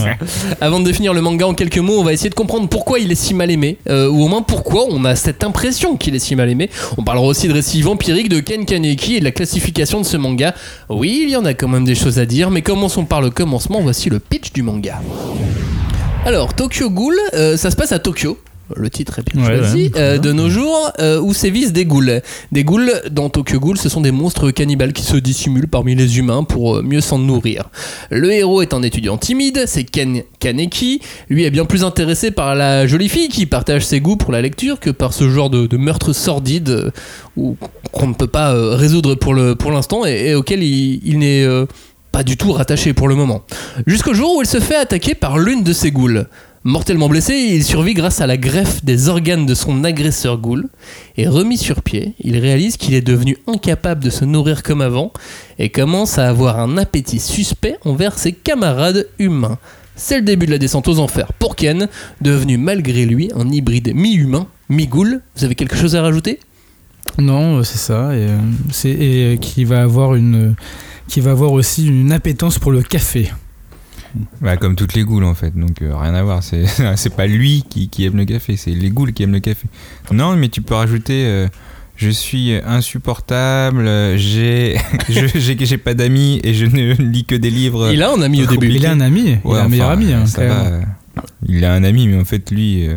Avant 0.61 0.79
de 0.79 0.85
définir 0.85 1.15
le 1.15 1.21
manga 1.21 1.47
en 1.47 1.55
quelques 1.55 1.79
mots, 1.79 1.99
on 1.99 2.03
va 2.03 2.13
essayer 2.13 2.29
de 2.29 2.35
comprendre 2.35 2.69
pourquoi 2.69 2.99
il 2.99 3.11
est 3.11 3.15
si 3.15 3.33
mal 3.33 3.49
aimé, 3.49 3.77
euh, 3.89 4.07
ou 4.07 4.21
au 4.23 4.27
moins 4.27 4.43
pourquoi 4.43 4.85
on 4.91 5.03
a 5.05 5.15
cette 5.15 5.43
impression 5.43 5.78
qu'il 5.97 6.15
est 6.15 6.19
si 6.19 6.35
mal 6.35 6.49
aimé. 6.49 6.69
On 6.97 7.03
parlera 7.03 7.25
aussi 7.25 7.47
de 7.47 7.53
récits 7.53 7.81
vampiriques 7.81 8.29
de 8.29 8.39
Ken 8.39 8.65
Kaneki 8.65 9.15
et 9.15 9.19
de 9.19 9.25
la 9.25 9.31
classification 9.31 10.01
de 10.01 10.05
ce 10.05 10.17
manga. 10.17 10.53
Oui, 10.89 11.21
il 11.23 11.29
y 11.29 11.35
en 11.35 11.45
a 11.45 11.53
quand 11.53 11.67
même 11.67 11.85
des 11.85 11.95
choses 11.95 12.19
à 12.19 12.25
dire, 12.25 12.51
mais 12.51 12.61
commençons 12.61 13.05
par 13.05 13.21
le 13.21 13.29
commencement. 13.29 13.81
Voici 13.81 14.09
le 14.09 14.19
pitch 14.19 14.51
du 14.53 14.61
manga. 14.61 15.01
Alors, 16.25 16.53
Tokyo 16.53 16.89
Ghoul, 16.89 17.15
euh, 17.33 17.57
ça 17.57 17.71
se 17.71 17.75
passe 17.75 17.91
à 17.91 17.99
Tokyo. 17.99 18.37
Le 18.75 18.89
titre 18.89 19.19
est 19.19 19.33
bien 19.33 19.43
Ouais, 19.45 19.57
choisi. 19.57 19.83
ouais, 19.85 19.91
euh, 19.97 20.17
de 20.19 20.31
nos 20.31 20.49
jours, 20.49 20.91
euh, 20.99 21.19
où 21.19 21.33
sévissent 21.33 21.73
des 21.73 21.85
ghouls. 21.85 22.21
Des 22.51 22.63
ghouls, 22.63 22.91
dans 23.11 23.29
Tokyo 23.29 23.59
Ghoul, 23.59 23.77
ce 23.77 23.89
sont 23.89 24.01
des 24.01 24.11
monstres 24.11 24.51
cannibales 24.51 24.93
qui 24.93 25.01
se 25.03 25.17
dissimulent 25.17 25.67
parmi 25.67 25.95
les 25.95 26.19
humains 26.19 26.43
pour 26.43 26.77
euh, 26.77 26.81
mieux 26.83 27.01
s'en 27.01 27.17
nourrir. 27.17 27.69
Le 28.11 28.31
héros 28.31 28.61
est 28.61 28.73
un 28.73 28.83
étudiant 28.83 29.17
timide, 29.17 29.63
c'est 29.65 29.83
Ken 29.83 30.21
Kaneki. 30.39 31.01
Lui 31.29 31.43
est 31.45 31.51
bien 31.51 31.65
plus 31.65 31.83
intéressé 31.83 32.31
par 32.31 32.55
la 32.55 32.85
jolie 32.87 33.09
fille 33.09 33.29
qui 33.29 33.45
partage 33.45 33.85
ses 33.85 33.99
goûts 34.01 34.17
pour 34.17 34.31
la 34.31 34.41
lecture 34.41 34.79
que 34.79 34.89
par 34.91 35.13
ce 35.13 35.29
genre 35.29 35.49
de, 35.49 35.65
de 35.65 35.77
meurtre 35.77 36.13
sordide 36.13 36.69
euh, 36.69 36.91
qu'on 37.91 38.07
ne 38.07 38.13
peut 38.13 38.27
pas 38.27 38.53
résoudre 38.75 39.15
pour 39.15 39.71
l'instant 39.71 40.05
et, 40.05 40.27
et 40.29 40.35
auquel 40.35 40.61
il, 40.63 41.01
il 41.03 41.19
n'est 41.19 41.45
pas 42.11 42.23
du 42.23 42.37
tout 42.37 42.51
rattaché 42.51 42.93
pour 42.93 43.07
le 43.07 43.15
moment. 43.15 43.41
Jusqu'au 43.87 44.13
jour 44.13 44.35
où 44.37 44.41
il 44.41 44.47
se 44.47 44.59
fait 44.59 44.75
attaquer 44.75 45.15
par 45.15 45.37
l'une 45.39 45.63
de 45.63 45.73
ses 45.73 45.91
ghouls. 45.91 46.25
Mortellement 46.65 47.07
blessé, 47.07 47.35
il 47.35 47.63
survit 47.63 47.93
grâce 47.93 48.19
à 48.19 48.27
la 48.27 48.35
greffe 48.35 48.83
des 48.83 49.07
organes 49.07 49.45
de 49.45 49.53
son 49.53 49.85
agresseur 49.85 50.37
ghoul. 50.37 50.67
Et 51.15 51.25
remis 51.25 51.57
sur 51.57 51.81
pied, 51.81 52.15
il 52.19 52.37
réalise 52.37 52.75
qu'il 52.75 52.93
est 52.93 53.01
devenu 53.01 53.37
incapable 53.47 54.03
de 54.03 54.09
se 54.09 54.25
nourrir 54.25 54.61
comme 54.61 54.81
avant 54.81 55.13
et 55.57 55.69
commence 55.69 56.17
à 56.17 56.27
avoir 56.27 56.59
un 56.59 56.77
appétit 56.77 57.21
suspect 57.21 57.77
envers 57.85 58.19
ses 58.19 58.33
camarades 58.33 59.07
humains. 59.19 59.57
C'est 59.95 60.17
le 60.17 60.25
début 60.25 60.47
de 60.47 60.51
la 60.51 60.57
descente 60.57 60.89
aux 60.89 60.99
enfers 60.99 61.31
pour 61.31 61.55
Ken, 61.55 61.87
devenu 62.19 62.57
malgré 62.57 63.05
lui 63.05 63.31
un 63.35 63.49
hybride 63.49 63.93
mi-humain, 63.95 64.47
mi-ghoul. 64.67 65.21
Vous 65.37 65.45
avez 65.45 65.55
quelque 65.55 65.77
chose 65.77 65.95
à 65.95 66.01
rajouter? 66.01 66.39
Non, 67.17 67.59
euh, 67.59 67.63
c'est 67.63 67.77
ça. 67.77 68.13
Et, 68.15 68.27
euh, 68.27 68.37
euh, 68.85 69.37
qui 69.37 69.63
va 69.63 69.81
avoir 69.81 70.17
qui 71.07 71.21
va 71.21 71.31
avoir 71.31 71.53
aussi 71.53 71.87
une 71.87 72.11
appétence 72.11 72.59
pour 72.59 72.71
le 72.71 72.83
café. 72.83 73.31
Bah, 74.41 74.57
comme 74.57 74.75
toutes 74.75 74.93
les 74.95 75.03
goules 75.03 75.23
en 75.23 75.35
fait, 75.35 75.55
donc 75.57 75.81
euh, 75.81 75.95
rien 75.95 76.13
à 76.13 76.23
voir. 76.23 76.43
C'est 76.43 76.65
c'est 76.95 77.15
pas 77.15 77.27
lui 77.27 77.63
qui, 77.69 77.89
qui 77.89 78.05
aime 78.05 78.17
le 78.17 78.25
café, 78.25 78.57
c'est 78.57 78.71
les 78.71 78.89
goules 78.89 79.13
qui 79.13 79.23
aiment 79.23 79.33
le 79.33 79.39
café. 79.39 79.67
Non, 80.11 80.35
mais 80.35 80.49
tu 80.49 80.61
peux 80.61 80.73
rajouter. 80.75 81.25
euh, 81.25 81.47
Je 81.95 82.09
suis 82.09 82.53
insupportable, 82.65 83.85
j'ai 84.17 84.77
je- 85.09 85.37
j'ai 85.39 85.57
j'ai 85.65 85.77
pas 85.77 85.93
d'amis 85.93 86.39
et 86.43 86.53
je 86.53 86.65
ne 86.65 86.93
lis 86.93 87.25
que 87.25 87.35
des 87.35 87.49
livres. 87.51 87.91
Il 87.93 88.01
a 88.03 88.11
un 88.11 88.21
ami 88.21 88.41
au 88.43 88.45
début. 88.45 88.69
Il 88.71 88.85
a 88.85 88.91
un 88.91 89.01
ami, 89.01 89.37
il 89.45 89.51
a 89.55 89.63
un 89.63 89.67
meilleur 89.67 89.87
enfin, 89.89 89.97
ami. 90.01 90.13
hein, 90.13 90.25
ça 90.25 90.45
va, 90.47 90.79
Il 91.47 91.65
a 91.65 91.73
un 91.73 91.83
ami, 91.83 92.07
mais 92.07 92.17
en 92.19 92.25
fait, 92.25 92.49
lui, 92.51 92.87
euh, 92.87 92.95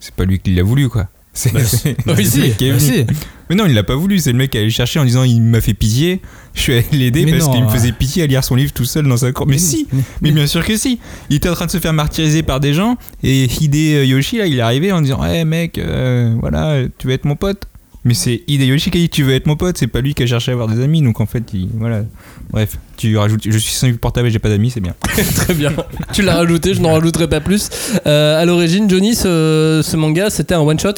c'est 0.00 0.14
pas 0.14 0.24
lui 0.24 0.38
qui 0.38 0.54
l'a 0.54 0.62
voulu, 0.62 0.88
quoi. 0.88 1.08
C'est 1.34 1.52
Bah, 1.52 1.60
c'est- 1.64 1.76
c'est 1.96 2.06
Bah, 2.06 2.14
venu. 2.14 2.80
si. 2.80 3.04
Mais 3.52 3.58
non, 3.58 3.66
il 3.66 3.74
l'a 3.74 3.82
pas 3.82 3.96
voulu. 3.96 4.18
C'est 4.18 4.32
le 4.32 4.38
mec 4.38 4.50
qui 4.50 4.56
est 4.56 4.60
allé 4.60 4.68
le 4.68 4.72
chercher 4.72 4.98
en 4.98 5.04
disant 5.04 5.24
il 5.24 5.42
m'a 5.42 5.60
fait 5.60 5.74
pitié. 5.74 6.22
Je 6.54 6.60
suis 6.62 6.72
allé 6.72 6.86
l'aider 6.92 7.30
parce 7.30 7.50
qu'il 7.50 7.60
me 7.60 7.66
ouais. 7.66 7.72
faisait 7.74 7.92
pitié 7.92 8.22
à 8.22 8.26
lire 8.26 8.42
son 8.42 8.54
livre 8.54 8.72
tout 8.72 8.86
seul 8.86 9.06
dans 9.06 9.18
sa 9.18 9.30
cour. 9.30 9.46
Mais 9.46 9.58
si 9.58 9.86
Mais 10.22 10.30
bien 10.30 10.46
sûr 10.46 10.64
que 10.64 10.74
si 10.78 10.98
Il 11.28 11.36
était 11.36 11.50
en 11.50 11.52
train 11.52 11.66
de 11.66 11.70
se 11.70 11.76
faire 11.76 11.92
martyriser 11.92 12.42
par 12.42 12.60
des 12.60 12.72
gens. 12.72 12.96
Et 13.22 13.44
Hide 13.44 13.74
Yoshi, 13.74 14.38
là, 14.38 14.46
il 14.46 14.56
est 14.56 14.62
arrivé 14.62 14.90
en 14.90 15.02
disant 15.02 15.20
Ouais, 15.20 15.44
mec, 15.44 15.76
euh, 15.76 16.34
voilà, 16.40 16.78
tu 16.96 17.08
veux 17.08 17.12
être 17.12 17.26
mon 17.26 17.36
pote? 17.36 17.68
Mais 18.04 18.14
c'est 18.14 18.42
Hideyoshi 18.48 18.90
qui 18.90 18.98
a 18.98 19.00
dit 19.02 19.08
tu 19.08 19.22
veux 19.22 19.34
être 19.34 19.46
mon 19.46 19.54
pote, 19.54 19.78
c'est 19.78 19.86
pas 19.86 20.00
lui 20.00 20.14
qui 20.14 20.24
a 20.24 20.26
cherché 20.26 20.50
à 20.50 20.54
avoir 20.54 20.66
des 20.66 20.82
amis, 20.82 21.02
donc 21.02 21.20
en 21.20 21.26
fait, 21.26 21.44
il, 21.52 21.68
voilà. 21.74 22.02
Bref, 22.50 22.78
tu 22.96 23.16
rajoutes, 23.16 23.42
je 23.44 23.56
suis 23.58 23.86
insupportable 23.86 24.26
et 24.26 24.30
j'ai 24.32 24.40
pas 24.40 24.48
d'amis, 24.48 24.70
c'est 24.70 24.80
bien. 24.80 24.94
Très 25.36 25.54
bien. 25.54 25.72
Tu 26.12 26.22
l'as 26.22 26.34
rajouté, 26.34 26.74
je 26.74 26.80
n'en 26.80 26.94
rajouterai 26.94 27.28
pas 27.28 27.40
plus. 27.40 27.70
Euh, 28.06 28.42
à 28.42 28.44
l'origine, 28.44 28.90
Johnny, 28.90 29.14
ce, 29.14 29.82
ce 29.84 29.96
manga, 29.96 30.30
c'était 30.30 30.54
un 30.54 30.60
one 30.62 30.80
shot, 30.80 30.94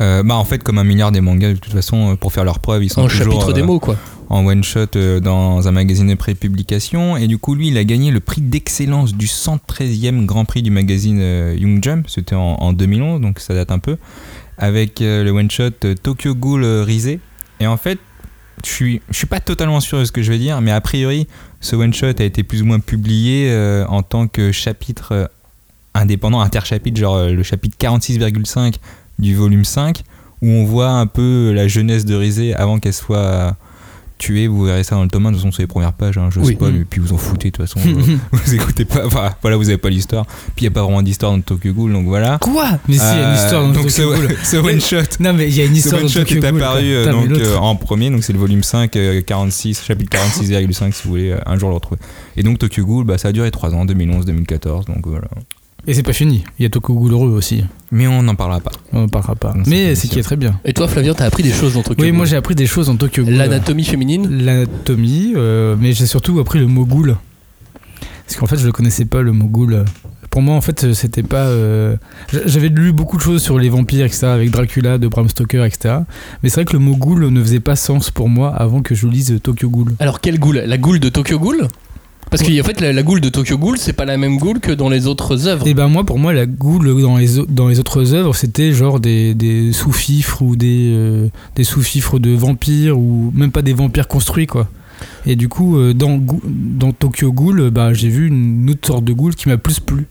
Euh, 0.00 0.22
bah 0.22 0.36
en 0.36 0.44
fait, 0.44 0.62
comme 0.62 0.78
un 0.78 0.84
milliard 0.84 1.10
des 1.10 1.20
mangas, 1.20 1.54
de 1.54 1.58
toute 1.58 1.72
façon, 1.72 2.12
euh, 2.12 2.14
pour 2.14 2.32
faire 2.32 2.44
leurs 2.44 2.60
preuves, 2.60 2.84
ils 2.84 2.90
sont 2.90 3.06
toujours 3.06 3.32
chapitre 3.32 3.50
euh, 3.50 3.52
démo, 3.52 3.80
quoi. 3.80 3.96
en 4.28 4.46
one 4.46 4.62
shot 4.62 4.86
euh, 4.94 5.18
dans 5.18 5.66
un 5.66 5.72
magazine 5.72 6.08
de 6.08 6.14
pré-publication. 6.14 7.16
Et 7.16 7.26
du 7.26 7.38
coup, 7.38 7.54
lui, 7.54 7.68
il 7.68 7.78
a 7.78 7.84
gagné 7.84 8.10
le 8.10 8.20
prix 8.20 8.40
d'excellence 8.40 9.14
du 9.14 9.26
113e 9.26 10.24
Grand 10.24 10.44
Prix 10.44 10.62
du 10.62 10.70
magazine 10.70 11.20
Young 11.56 11.82
Jump. 11.82 12.08
C'était 12.08 12.36
en, 12.36 12.54
en 12.60 12.72
2011, 12.72 13.20
donc 13.20 13.40
ça 13.40 13.54
date 13.54 13.72
un 13.72 13.78
peu. 13.78 13.96
Avec 14.56 15.00
le 15.00 15.30
one 15.30 15.50
shot 15.50 15.70
Tokyo 16.02 16.34
Ghoul 16.34 16.64
Risé. 16.64 17.20
Et 17.60 17.66
en 17.66 17.76
fait, 17.76 17.98
je 18.64 18.70
suis, 18.70 19.00
je 19.10 19.16
suis 19.16 19.26
pas 19.26 19.40
totalement 19.40 19.80
sûr 19.80 19.98
de 20.00 20.04
ce 20.04 20.12
que 20.12 20.22
je 20.22 20.32
vais 20.32 20.38
dire, 20.38 20.60
mais 20.60 20.72
a 20.72 20.80
priori, 20.80 21.26
ce 21.60 21.76
one 21.76 21.94
shot 21.94 22.06
a 22.18 22.24
été 22.24 22.42
plus 22.42 22.62
ou 22.62 22.66
moins 22.66 22.80
publié 22.80 23.52
en 23.88 24.02
tant 24.02 24.26
que 24.28 24.52
chapitre 24.52 25.30
indépendant, 25.94 26.40
interchapitre, 26.40 26.98
genre 26.98 27.24
le 27.26 27.42
chapitre 27.42 27.76
46,5 27.80 28.74
du 29.18 29.34
volume 29.34 29.64
5, 29.64 30.02
où 30.42 30.48
on 30.48 30.64
voit 30.64 30.90
un 30.90 31.06
peu 31.06 31.52
la 31.52 31.66
jeunesse 31.68 32.04
de 32.04 32.14
Rizé 32.14 32.54
avant 32.54 32.78
qu'elle 32.78 32.92
soit 32.94 33.56
tuée. 34.18 34.48
Vous 34.48 34.64
verrez 34.64 34.82
ça 34.82 34.96
dans 34.96 35.04
le 35.04 35.08
tome 35.08 35.26
1, 35.26 35.30
de 35.30 35.34
toute 35.36 35.42
façon, 35.44 35.52
c'est 35.56 35.62
les 35.62 35.68
premières 35.68 35.92
pages, 35.92 36.18
hein, 36.18 36.28
je 36.32 36.40
Oui. 36.40 36.54
spoil, 36.54 36.74
et 36.74 36.84
puis 36.84 37.00
vous 37.00 37.12
en 37.12 37.18
foutez, 37.18 37.50
de 37.52 37.56
toute 37.56 37.66
façon, 37.66 37.78
euh, 37.88 38.16
vous 38.32 38.54
écoutez 38.54 38.84
pas, 38.84 39.06
enfin, 39.06 39.30
voilà, 39.42 39.56
vous 39.56 39.68
avez 39.68 39.78
pas 39.78 39.90
l'histoire. 39.90 40.26
Puis 40.26 40.52
il 40.58 40.62
n'y 40.64 40.68
a 40.68 40.70
pas 40.72 40.82
vraiment 40.82 41.02
d'histoire 41.02 41.30
dans 41.32 41.40
Tokyo 41.40 41.72
Ghoul, 41.72 41.92
donc 41.92 42.06
voilà. 42.06 42.38
Quoi? 42.40 42.68
Mais 42.88 42.94
si, 42.94 43.00
il 43.00 43.06
y 43.06 43.10
a 43.10 43.14
une 43.14 43.24
Euh, 43.38 43.44
histoire 43.44 43.62
dans 43.62 43.72
donc 43.72 43.86
Tokyo 43.86 44.12
Ghoul. 44.14 44.36
ce 44.44 44.56
one 44.56 44.80
shot. 44.80 45.16
Non, 45.20 45.32
mais 45.34 45.48
il 45.48 45.54
y 45.56 45.60
a 45.60 45.66
une 45.66 45.76
histoire 45.76 46.00
one 46.00 46.06
dans 46.08 46.12
shot 46.12 46.20
Tokyo 46.20 46.36
est 46.36 46.40
Ghoul. 46.50 46.62
apparu 46.62 46.82
euh, 46.84 47.12
donc, 47.12 47.38
euh, 47.38 47.56
en 47.58 47.76
premier, 47.76 48.10
donc 48.10 48.24
c'est 48.24 48.32
le 48.32 48.40
volume 48.40 48.62
5, 48.64 48.96
euh, 48.96 49.20
46, 49.22 49.84
chapitre 49.84 50.16
46,5 50.16 50.92
si 50.92 51.02
vous 51.04 51.10
voulez 51.10 51.30
euh, 51.30 51.38
un 51.46 51.56
jour 51.56 51.68
le 51.68 51.76
retrouver. 51.76 52.00
Et 52.36 52.42
donc 52.42 52.58
Tokyo 52.58 52.84
Ghoul, 52.84 53.04
bah, 53.04 53.18
ça 53.18 53.28
a 53.28 53.32
duré 53.32 53.50
3 53.52 53.72
ans, 53.74 53.84
2011-2014, 53.86 54.86
donc 54.86 55.06
voilà. 55.06 55.28
Et 55.88 55.94
c'est 55.94 56.02
pas 56.02 56.12
fini. 56.12 56.44
Il 56.58 56.62
y 56.64 56.66
a 56.66 56.68
Tokyo 56.68 56.94
Ghoul 56.94 57.12
heureux 57.12 57.30
aussi. 57.30 57.64
Mais 57.90 58.06
on 58.06 58.22
n'en 58.22 58.34
parlera 58.34 58.60
pas. 58.60 58.72
On 58.92 59.04
en 59.04 59.08
parlera 59.08 59.34
pas. 59.34 59.54
Mais 59.66 59.94
c'est 59.94 60.06
qui 60.06 60.18
est 60.18 60.22
très 60.22 60.36
bien. 60.36 60.60
Et 60.66 60.74
toi, 60.74 60.86
Flavien, 60.86 61.14
t'as 61.14 61.24
appris 61.24 61.42
des 61.42 61.50
choses 61.50 61.74
dans 61.74 61.82
Tokyo 61.82 62.02
Oui, 62.02 62.12
moi 62.12 62.20
Ghoul. 62.20 62.26
j'ai 62.28 62.36
appris 62.36 62.54
des 62.54 62.66
choses 62.66 62.88
dans 62.88 62.96
Tokyo 62.96 63.24
Ghoul. 63.24 63.32
L'anatomie 63.34 63.84
féminine 63.84 64.28
L'anatomie, 64.44 65.32
euh, 65.34 65.76
mais 65.80 65.92
j'ai 65.94 66.04
surtout 66.06 66.38
appris 66.40 66.58
le 66.58 66.66
mot 66.66 66.84
ghoul. 66.84 67.16
Parce 68.26 68.36
qu'en 68.38 68.46
fait, 68.46 68.58
je 68.58 68.66
le 68.66 68.72
connaissais 68.72 69.06
pas, 69.06 69.22
le 69.22 69.32
mot 69.32 69.46
ghoul. 69.46 69.84
Pour 70.28 70.42
moi, 70.42 70.54
en 70.56 70.60
fait, 70.60 70.92
c'était 70.92 71.22
pas. 71.22 71.46
euh, 71.46 71.96
J'avais 72.44 72.68
lu 72.68 72.92
beaucoup 72.92 73.16
de 73.16 73.22
choses 73.22 73.42
sur 73.42 73.58
les 73.58 73.70
vampires, 73.70 74.04
etc., 74.04 74.26
avec 74.26 74.50
Dracula, 74.50 74.98
de 74.98 75.08
Bram 75.08 75.26
Stoker, 75.26 75.64
etc. 75.64 76.00
Mais 76.42 76.50
c'est 76.50 76.56
vrai 76.56 76.64
que 76.66 76.74
le 76.74 76.80
mot 76.80 76.94
ghoul 76.96 77.26
ne 77.30 77.42
faisait 77.42 77.60
pas 77.60 77.76
sens 77.76 78.10
pour 78.10 78.28
moi 78.28 78.54
avant 78.54 78.82
que 78.82 78.94
je 78.94 79.06
lise 79.06 79.40
Tokyo 79.42 79.70
Ghoul. 79.70 79.94
Alors, 80.00 80.20
quelle 80.20 80.38
goule 80.38 80.62
La 80.66 80.76
goule 80.76 81.00
de 81.00 81.08
Tokyo 81.08 81.38
Ghoul? 81.38 81.66
Parce 82.30 82.42
qu'en 82.42 82.62
fait, 82.62 82.80
la, 82.80 82.92
la 82.92 83.02
goule 83.02 83.20
de 83.20 83.28
Tokyo 83.28 83.56
Ghoul, 83.56 83.78
c'est 83.78 83.92
pas 83.92 84.04
la 84.04 84.16
même 84.16 84.38
goule 84.38 84.60
que 84.60 84.72
dans 84.72 84.88
les 84.88 85.06
autres 85.06 85.46
œuvres. 85.46 85.66
Et 85.66 85.74
ben 85.74 85.88
moi, 85.88 86.04
pour 86.04 86.18
moi, 86.18 86.32
la 86.32 86.46
goule 86.46 87.00
dans 87.00 87.16
les, 87.16 87.28
dans 87.48 87.68
les 87.68 87.80
autres 87.80 88.14
œuvres, 88.14 88.34
c'était 88.34 88.72
genre 88.72 89.00
des, 89.00 89.34
des 89.34 89.72
sous-fifres 89.72 90.42
ou 90.42 90.56
des, 90.56 90.90
euh, 90.92 91.28
des 91.56 91.64
sous-fifres 91.64 92.18
de 92.18 92.30
vampires 92.30 92.98
ou 92.98 93.32
même 93.34 93.50
pas 93.50 93.62
des 93.62 93.72
vampires 93.72 94.08
construits, 94.08 94.46
quoi. 94.46 94.68
Et 95.26 95.36
du 95.36 95.48
coup, 95.48 95.78
euh, 95.78 95.94
dans, 95.94 96.20
dans 96.44 96.92
Tokyo 96.92 97.32
Ghoul, 97.32 97.70
bah, 97.70 97.94
j'ai 97.94 98.08
vu 98.08 98.28
une 98.28 98.68
autre 98.70 98.86
sorte 98.86 99.04
de 99.04 99.12
goule 99.12 99.34
qui 99.34 99.48
m'a 99.48 99.56
plus 99.56 99.80
plu. 99.80 100.06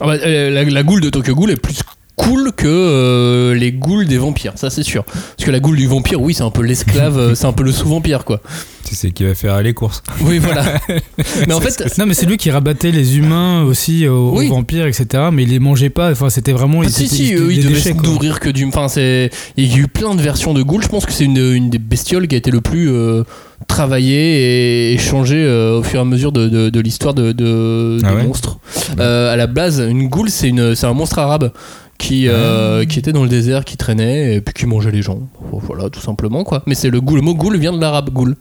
Ah 0.00 0.06
bah, 0.06 0.14
euh, 0.24 0.50
la, 0.50 0.62
la 0.64 0.82
goule 0.84 1.00
de 1.00 1.10
Tokyo 1.10 1.34
Ghoul 1.34 1.50
est 1.50 1.56
plus 1.56 1.80
cool 2.18 2.52
que 2.52 2.66
euh, 2.68 3.54
les 3.54 3.72
goules 3.72 4.06
des 4.06 4.18
vampires, 4.18 4.52
ça 4.56 4.68
c'est 4.70 4.82
sûr. 4.82 5.04
Parce 5.04 5.44
que 5.46 5.50
la 5.50 5.60
goule 5.60 5.76
du 5.76 5.86
vampire, 5.86 6.20
oui, 6.20 6.34
c'est 6.34 6.42
un 6.42 6.50
peu 6.50 6.62
l'esclave, 6.62 7.16
euh, 7.16 7.34
c'est 7.36 7.46
un 7.46 7.52
peu 7.52 7.62
le 7.64 7.72
sous-vampire, 7.72 8.24
quoi. 8.24 8.40
C'est 8.82 8.94
ce 8.94 9.06
qui 9.08 9.24
va 9.24 9.34
faire 9.34 9.60
les 9.62 9.74
courses. 9.74 10.02
Oui, 10.22 10.38
voilà. 10.38 10.64
Mais 11.46 11.52
en 11.54 11.60
fait, 11.60 11.98
Non, 11.98 12.06
mais 12.06 12.14
c'est 12.14 12.24
lui 12.24 12.38
qui 12.38 12.50
rabattait 12.50 12.90
les 12.90 13.18
humains 13.18 13.62
aussi 13.64 14.08
aux, 14.08 14.30
aux 14.38 14.42
vampires, 14.48 14.86
etc. 14.86 15.24
Mais 15.30 15.42
il 15.42 15.50
les 15.50 15.58
mangeait 15.58 15.90
pas. 15.90 16.10
Enfin, 16.10 16.30
c'était 16.30 16.52
vraiment. 16.52 16.80
Ah, 16.80 16.86
ils 16.86 16.90
si, 16.90 17.06
si, 17.06 17.34
eux, 17.34 17.52
ils 17.52 17.62
devaient 17.62 17.92
nourrir 17.92 18.40
que 18.40 18.48
du. 18.48 18.64
Enfin, 18.64 18.88
c'est. 18.88 19.28
Il 19.58 19.70
y 19.70 19.74
a 19.74 19.82
eu 19.82 19.88
plein 19.88 20.14
de 20.14 20.22
versions 20.22 20.54
de 20.54 20.62
Ghoul. 20.62 20.82
Je 20.82 20.88
pense 20.88 21.04
que 21.04 21.12
c'est 21.12 21.24
une, 21.24 21.36
une 21.36 21.68
des 21.68 21.78
bestioles 21.78 22.28
qui 22.28 22.34
a 22.34 22.38
été 22.38 22.50
le 22.50 22.62
plus 22.62 22.90
euh, 22.90 23.24
travaillée 23.66 24.94
et 24.94 24.98
changée 24.98 25.44
euh, 25.44 25.78
au 25.80 25.82
fur 25.82 25.98
et 25.98 26.02
à 26.02 26.06
mesure 26.06 26.32
de, 26.32 26.48
de- 26.48 26.70
de 26.70 26.80
l'histoire 26.80 27.12
de, 27.14 27.32
de- 27.32 27.98
Ah 28.04 28.10
des 28.10 28.16
ouais? 28.16 28.22
monstres. 28.24 28.58
Euh, 28.98 29.30
à 29.32 29.36
la 29.36 29.46
base, 29.46 29.80
une 29.86 30.08
Ghoul, 30.08 30.30
c'est 30.30 30.48
une- 30.48 30.74
c'est 30.74 30.86
un 30.86 30.94
monstre 30.94 31.18
arabe. 31.18 31.52
Qui, 31.98 32.28
Ah. 32.28 32.32
euh, 32.32 32.84
qui 32.84 32.98
était 33.00 33.12
dans 33.12 33.24
le 33.24 33.28
désert, 33.28 33.64
qui 33.64 33.76
traînait 33.76 34.36
et 34.36 34.40
puis 34.40 34.54
qui 34.54 34.66
mangeait 34.66 34.92
les 34.92 35.02
gens. 35.02 35.18
Voilà, 35.52 35.90
tout 35.90 36.00
simplement 36.00 36.44
quoi. 36.44 36.62
Mais 36.66 36.74
c'est 36.76 36.90
le 36.90 37.00
ghoul. 37.00 37.16
Le 37.18 37.22
mot 37.24 37.34
ghoul 37.34 37.56
vient 37.58 37.72
de 37.72 37.80
l'arabe 37.80 38.10
ghoul. 38.10 38.36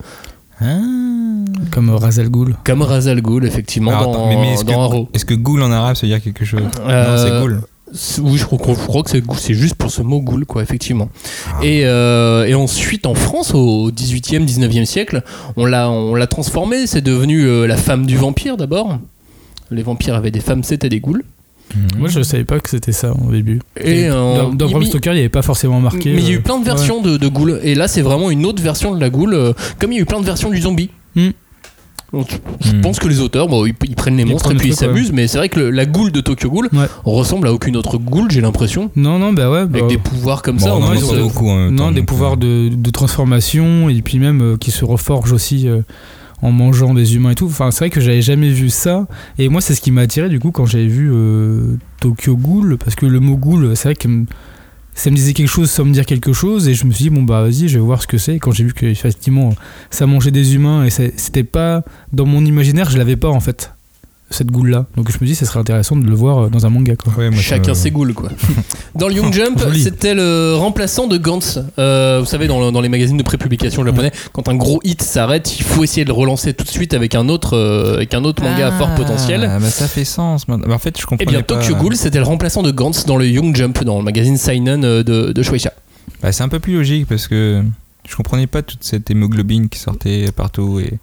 Comme 1.71 1.89
Razal 1.89 2.29
Ghoul. 2.29 2.55
Comme 2.63 2.81
Razal 2.81 3.21
Ghoul, 3.21 3.45
effectivement, 3.45 3.91
Alors, 3.91 4.03
dans, 4.05 4.13
attends, 4.13 4.27
mais, 4.29 4.35
mais 4.37 4.53
est-ce 4.53 4.65
que, 4.65 5.15
est-ce 5.15 5.25
que 5.25 5.33
ghoul 5.33 5.61
en 5.61 5.71
arabe, 5.71 5.95
ça 5.95 6.01
veut 6.07 6.11
dire 6.13 6.21
quelque 6.21 6.45
chose? 6.45 6.61
Euh, 6.87 7.17
Non, 7.17 7.23
c'est 7.23 7.39
ghoul. 7.41 7.61
Oui, 8.29 8.37
je 8.37 8.43
crois, 8.45 8.59
je 8.75 8.85
crois 8.85 9.03
que 9.03 9.09
c'est 9.37 9.53
juste 9.53 9.75
pour 9.75 9.91
ce 9.91 10.01
mot 10.01 10.19
ghoul, 10.19 10.45
quoi, 10.45 10.61
effectivement. 10.61 11.09
Ah. 11.47 11.59
Et, 11.63 11.85
euh, 11.85 12.45
et 12.45 12.53
ensuite, 12.53 13.05
en 13.05 13.13
France, 13.15 13.53
au 13.53 13.91
18e, 13.91 14.45
19e 14.45 14.85
siècle, 14.85 15.23
on 15.55 15.65
l'a 15.65 15.89
on 15.89 16.13
l'a 16.15 16.27
transformé. 16.27 16.85
C'est 16.87 17.01
devenu 17.01 17.43
euh, 17.45 17.65
la 17.65 17.77
femme 17.77 18.05
du 18.05 18.17
vampire, 18.17 18.57
d'abord. 18.57 18.97
Les 19.71 19.83
vampires 19.83 20.15
avaient 20.15 20.31
des 20.31 20.39
femmes, 20.41 20.63
c'était 20.63 20.89
des 20.89 20.99
ghouls. 20.99 21.23
Mhm. 21.75 21.99
Moi, 21.99 22.09
je 22.09 22.21
savais 22.21 22.45
pas 22.45 22.59
que 22.59 22.69
c'était 22.69 22.91
ça 22.91 23.11
au 23.13 23.31
début. 23.31 23.59
Et, 23.79 24.07
dans, 24.07 24.15
euh, 24.15 24.51
dans 24.53 24.69
Bram 24.69 24.83
Stoker, 24.85 25.11
il 25.11 25.15
n'y 25.15 25.19
avait 25.21 25.29
pas 25.29 25.41
forcément 25.41 25.79
marqué. 25.79 26.13
Mais 26.13 26.21
il 26.21 26.27
y 26.27 26.31
a 26.31 26.35
eu 26.35 26.37
euh, 26.37 26.41
plein 26.41 26.59
de 26.59 26.65
versions 26.65 27.01
de, 27.01 27.17
de 27.17 27.27
ghoul. 27.27 27.59
Et 27.63 27.75
là, 27.75 27.87
c'est 27.87 28.01
vraiment 28.01 28.29
une 28.31 28.45
autre 28.45 28.61
version 28.63 28.95
de 28.95 28.99
la 29.01 29.09
ghoul. 29.09 29.33
euh, 29.33 29.53
comme 29.79 29.91
il 29.91 29.95
y 29.95 29.97
a 29.99 30.01
eu 30.01 30.05
plein 30.05 30.19
de 30.21 30.25
versions 30.25 30.49
du 30.49 30.61
zombie. 30.61 30.89
Hmm. 31.15 31.29
Donc, 32.13 32.39
je 32.61 32.71
Hmm. 32.71 32.79
pense 32.81 32.99
que 32.99 33.07
les 33.09 33.19
auteurs, 33.19 33.49
bon, 33.49 33.65
ils, 33.65 33.73
ils 33.83 33.95
prennent 33.95 34.15
les 34.15 34.23
Ils 34.23 34.29
monstres 34.29 34.45
prennent 34.45 34.55
et 34.57 34.59
puis 34.61 34.69
ils 34.69 34.75
s'amusent. 34.75 35.11
Mais 35.11 35.27
c'est 35.27 35.37
vrai 35.39 35.49
que 35.49 35.59
le- 35.59 35.69
la 35.71 35.85
ghoul 35.85 36.13
de 36.13 36.21
Tokyo 36.21 36.49
Ghoul 36.49 36.69
Ouais. 36.71 36.85
ressemble 37.03 37.47
à 37.49 37.53
aucune 37.53 37.75
autre 37.75 37.97
ghoul, 37.97 38.31
j'ai 38.31 38.39
l'impression. 38.39 38.89
Non, 38.95 39.19
non, 39.19 39.33
bah 39.33 39.51
ouais. 39.51 39.65
bah, 39.65 39.79
Avec 39.79 39.89
des 39.89 39.97
pouvoirs 39.97 40.41
comme 40.41 40.55
Bon, 40.55 40.65
ça. 40.65 40.73
on 40.75 40.83
en 40.83 40.95
en 40.95 41.21
beaucoup 41.21 41.49
Non, 41.69 41.91
des 41.91 42.03
pouvoirs 42.03 42.37
de, 42.37 42.69
de 42.69 42.89
transformation 42.91 43.89
et 43.89 44.01
puis 44.01 44.19
même 44.19 44.41
euh, 44.53 44.57
qui 44.57 44.71
se 44.71 44.85
reforgent 44.85 45.33
aussi 45.33 45.67
euh, 45.67 45.81
en 46.41 46.51
mangeant 46.51 46.93
des 46.93 47.15
humains 47.15 47.31
et 47.31 47.35
tout. 47.35 47.47
Enfin, 47.47 47.71
c'est 47.71 47.79
vrai 47.79 47.89
que 47.89 48.01
j'avais 48.01 48.21
jamais 48.21 48.49
vu 48.49 48.69
ça. 48.69 49.07
Et 49.37 49.49
moi, 49.49 49.61
c'est 49.61 49.75
ce 49.75 49.81
qui 49.81 49.91
m'a 49.91 50.01
attiré 50.01 50.29
du 50.29 50.39
coup 50.39 50.51
quand 50.51 50.65
j'avais 50.65 50.87
vu 50.87 51.09
euh, 51.11 51.77
Tokyo 51.99 52.35
Ghoul. 52.35 52.77
Parce 52.77 52.95
que 52.95 53.05
le 53.05 53.19
mot 53.19 53.37
Ghoul, 53.37 53.75
c'est 53.75 53.89
vrai 53.89 53.95
que 53.95 54.07
ça 54.93 55.11
me 55.11 55.15
disait 55.15 55.33
quelque 55.33 55.49
chose 55.49 55.69
sans 55.69 55.85
me 55.85 55.93
dire 55.93 56.05
quelque 56.05 56.33
chose. 56.33 56.67
Et 56.67 56.73
je 56.73 56.85
me 56.85 56.91
suis 56.91 57.05
dit, 57.05 57.09
bon, 57.09 57.23
bah 57.23 57.41
vas-y, 57.41 57.67
je 57.67 57.79
vais 57.79 57.85
voir 57.85 58.01
ce 58.01 58.07
que 58.07 58.17
c'est. 58.17 58.39
Quand 58.39 58.51
j'ai 58.51 58.63
vu 58.63 58.73
que 58.73 58.85
effectivement 58.85 59.53
ça 59.89 60.05
mangeait 60.05 60.31
des 60.31 60.55
humains 60.55 60.85
et 60.85 60.89
c'était 60.89 61.43
pas 61.43 61.83
dans 62.13 62.25
mon 62.25 62.43
imaginaire, 62.45 62.89
je 62.89 62.97
l'avais 62.97 63.17
pas 63.17 63.29
en 63.29 63.39
fait. 63.39 63.73
Cette 64.29 64.51
goule 64.51 64.69
là. 64.71 64.85
Donc 64.97 65.09
je 65.09 65.17
me 65.21 65.25
dis, 65.25 65.35
ça 65.35 65.45
serait 65.45 65.59
intéressant 65.59 65.95
de 65.95 66.05
le 66.05 66.13
voir 66.13 66.37
euh, 66.45 66.49
dans 66.49 66.65
un 66.65 66.69
manga 66.69 66.95
quoi. 66.97 67.13
ouais, 67.17 67.29
moi, 67.29 67.37
ça 67.37 67.43
Chacun 67.43 67.69
me- 67.69 67.75
ses 67.75 67.91
ghouls, 67.91 68.13
quoi. 68.13 68.29
Dans 68.95 69.07
le 69.07 69.13
Young 69.13 69.31
Jump, 69.31 69.63
c'était 69.81 70.13
le 70.15 70.53
remplaçant 70.55 71.07
de 71.07 71.17
Gantz. 71.17 71.59
Euh, 71.79 72.17
vous 72.19 72.25
savez, 72.25 72.47
dans, 72.47 72.59
le- 72.65 72.71
dans 72.71 72.81
les 72.81 72.89
magazines 72.89 73.15
de 73.17 73.23
prépublication 73.23 73.85
japonais, 73.85 74.11
quand 74.33 74.49
un 74.49 74.55
gros 74.55 74.81
hit 74.83 75.01
s'arrête, 75.01 75.57
il 75.59 75.63
faut 75.63 75.83
essayer 75.83 76.03
de 76.03 76.09
le 76.09 76.13
relancer 76.15 76.53
tout 76.53 76.65
de 76.65 76.69
suite 76.69 76.93
avec 76.93 77.15
un 77.15 77.29
autre, 77.29 77.55
euh, 77.55 77.95
avec 77.95 78.13
un 78.13 78.23
autre 78.25 78.43
manga 78.43 78.67
à 78.67 78.71
fort 78.77 78.93
potentiel. 78.95 79.49
Ah, 79.49 79.59
bah 79.59 79.69
ça 79.69 79.87
fait 79.87 80.03
sens. 80.03 80.47
maintenant. 80.49 80.67
Bah, 80.67 80.75
en 80.75 80.79
fait, 80.79 80.97
je 80.97 81.03
Eh 81.03 81.07
comprenais 81.07 81.31
bien, 81.31 81.41
pas. 81.43 81.55
Tokyo 81.61 81.75
Ghoul, 81.75 81.95
c'était 81.95 82.19
le 82.19 82.25
remplaçant 82.25 82.63
de 82.63 82.71
Gantz 82.71 83.05
dans 83.05 83.15
le 83.17 83.27
Young 83.27 83.55
Jump, 83.55 83.83
dans 83.85 83.97
le 83.99 84.03
magazine 84.03 84.35
Seinen 84.37 84.83
euh, 84.83 85.03
de, 85.03 85.31
de 85.31 85.41
Shueisha. 85.43 85.71
Bah, 86.21 86.31
c'est 86.33 86.43
un 86.43 86.49
peu 86.49 86.59
plus 86.59 86.73
logique 86.73 87.07
parce 87.07 87.27
que 87.29 87.63
je 88.09 88.15
comprenais 88.15 88.47
pas 88.47 88.61
toute 88.61 88.83
cette 88.83 89.09
hémoglobine 89.09 89.69
qui 89.69 89.79
sortait 89.79 90.25
partout 90.35 90.79
et 90.79 90.93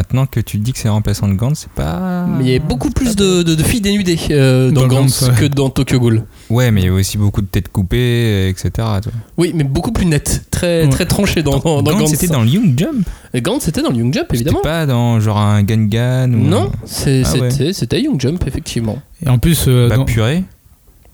maintenant 0.00 0.24
que 0.26 0.40
tu 0.40 0.56
dis 0.58 0.72
que 0.72 0.78
c'est 0.78 0.88
remplaçant 0.88 1.28
de 1.28 1.34
Gantz, 1.34 1.58
c'est 1.60 1.70
pas. 1.72 2.24
Mais 2.26 2.44
il 2.44 2.50
y 2.50 2.56
a 2.56 2.58
beaucoup 2.58 2.90
plus 2.90 3.16
de, 3.16 3.42
de- 3.42 3.54
de 3.54 3.62
filles 3.62 3.82
dénudées 3.82 4.18
euh, 4.30 4.70
dans, 4.70 4.82
Dans 4.82 4.86
Gantz 4.88 5.20
Gantz, 5.24 5.28
ouais. 5.30 5.34
que 5.40 5.44
dans 5.54 5.68
Tokyo 5.68 6.00
Ghoul. 6.00 6.24
Ouais, 6.48 6.70
mais 6.70 6.80
il 6.80 6.86
y 6.86 6.88
a 6.88 6.92
aussi 6.92 7.18
beaucoup 7.18 7.42
de 7.42 7.46
têtes 7.46 7.68
coupées, 7.70 8.48
etc. 8.48 8.70
toi. 8.76 9.12
Oui, 9.36 9.52
mais 9.54 9.64
beaucoup 9.64 9.92
plus 9.92 10.06
net, 10.06 10.44
très, 10.50 10.84
Ouais. 10.84 10.88
très 10.88 11.04
tranché 11.06 11.42
dans, 11.42 11.58
dans, 11.58 11.82
dans 11.82 11.92
Gantz, 11.92 12.00
Gantz. 12.00 12.10
c'était 12.18 12.32
dans 12.32 12.42
le 12.42 12.48
Young 12.48 12.78
Jump. 12.78 13.06
Et 13.34 13.42
Gantz, 13.42 13.62
c'était 13.64 13.82
dans 13.82 13.90
le 13.90 13.96
Young 13.98 14.12
Jump, 14.14 14.26
C'était 14.30 14.36
évidemment. 14.36 14.60
pas 14.62 14.86
dans 14.86 15.20
genre 15.20 15.38
un 15.38 15.62
Gangan 15.62 16.32
ou. 16.32 16.38
Non, 16.38 16.70
Ah 16.72 17.06
ouais. 17.06 17.50
c'était 17.50 17.72
c'était 17.74 18.00
Young 18.00 18.18
Jump, 18.20 18.42
effectivement. 18.46 18.98
Et 19.24 19.28
en 19.28 19.38
plus, 19.38 19.66
euh, 19.68 19.88
Bah, 19.88 19.96
dans- 19.96 20.04
purée. 20.06 20.44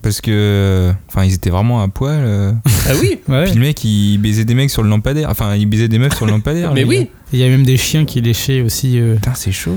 Parce 0.06 0.20
que. 0.20 0.92
Enfin, 1.08 1.24
ils 1.24 1.34
étaient 1.34 1.50
vraiment 1.50 1.82
à 1.82 1.88
poil. 1.88 2.20
euh. 2.24 2.52
Ah 2.88 2.92
oui 3.00 3.18
Ouais. 3.28 3.44
Puis 3.46 3.54
le 3.54 3.60
mec, 3.60 3.82
il 3.82 4.18
baisait 4.18 4.44
des 4.44 4.54
mecs 4.54 4.70
sur 4.70 4.84
le 4.84 4.88
lampadaire. 4.88 5.28
Enfin, 5.30 5.56
il 5.56 5.66
baisait 5.66 5.88
des 5.88 5.98
meufs 5.98 6.14
sur 6.16 6.26
le 6.26 6.30
lampadaire. 6.32 6.72
Mais 6.74 6.84
oui 6.84 7.08
Il 7.32 7.40
y 7.40 7.44
a 7.44 7.48
même 7.48 7.64
des 7.64 7.76
chiens 7.76 8.04
qui 8.04 8.20
léchaient 8.20 8.60
aussi. 8.60 9.00
euh. 9.00 9.16
Putain, 9.16 9.34
c'est 9.34 9.50
chaud. 9.50 9.74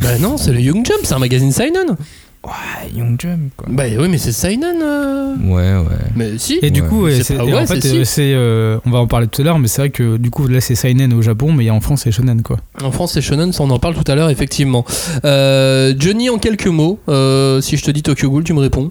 Bah 0.00 0.16
non, 0.18 0.38
c'est 0.38 0.52
le 0.52 0.60
Young 0.60 0.86
Jump, 0.86 1.00
c'est 1.02 1.12
un 1.12 1.18
magazine 1.18 1.52
Seinen. 1.52 1.96
Ouais, 2.44 2.88
Young 2.96 3.20
Jump, 3.20 3.50
quoi. 3.56 3.66
Bah 3.68 3.82
oui, 3.98 4.08
mais 4.08 4.16
c'est 4.16 4.32
Seinen. 4.32 4.80
euh. 4.82 5.34
Ouais, 5.44 5.74
ouais. 5.86 5.96
Mais 6.16 6.38
si. 6.38 6.58
Et 6.62 6.70
du 6.70 6.82
coup, 6.84 7.02
ouais, 7.02 7.20
C'est 7.22 7.38
en 7.38 7.66
fait, 7.66 7.80
c'est 7.82 8.04
si. 8.04 8.32
on 8.86 8.90
va 8.90 9.00
en 9.00 9.06
parler 9.08 9.26
tout 9.26 9.42
à 9.42 9.44
l'heure, 9.44 9.58
mais 9.58 9.68
c'est 9.68 9.82
vrai 9.82 9.90
que 9.90 10.16
du 10.16 10.30
coup, 10.30 10.46
là, 10.46 10.60
c'est 10.62 10.76
Seinen 10.76 11.12
au 11.12 11.20
Japon, 11.20 11.52
mais 11.52 11.68
en 11.68 11.80
France, 11.80 12.02
c'est 12.04 12.12
Shonen, 12.12 12.40
quoi. 12.42 12.56
En 12.82 12.90
France, 12.92 13.12
c'est 13.14 13.20
Shonen, 13.20 13.52
ça 13.52 13.64
on 13.64 13.70
en 13.70 13.78
parle 13.78 13.94
tout 13.96 14.10
à 14.10 14.14
l'heure, 14.14 14.30
effectivement. 14.30 14.86
Euh, 15.24 15.92
Johnny, 15.98 16.30
en 16.30 16.38
quelques 16.38 16.68
mots, 16.68 16.98
euh, 17.08 17.60
si 17.60 17.76
je 17.76 17.84
te 17.84 17.90
dis 17.90 18.02
Tokyo 18.02 18.30
Ghoul, 18.30 18.44
tu 18.44 18.54
me 18.54 18.60
réponds. 18.60 18.90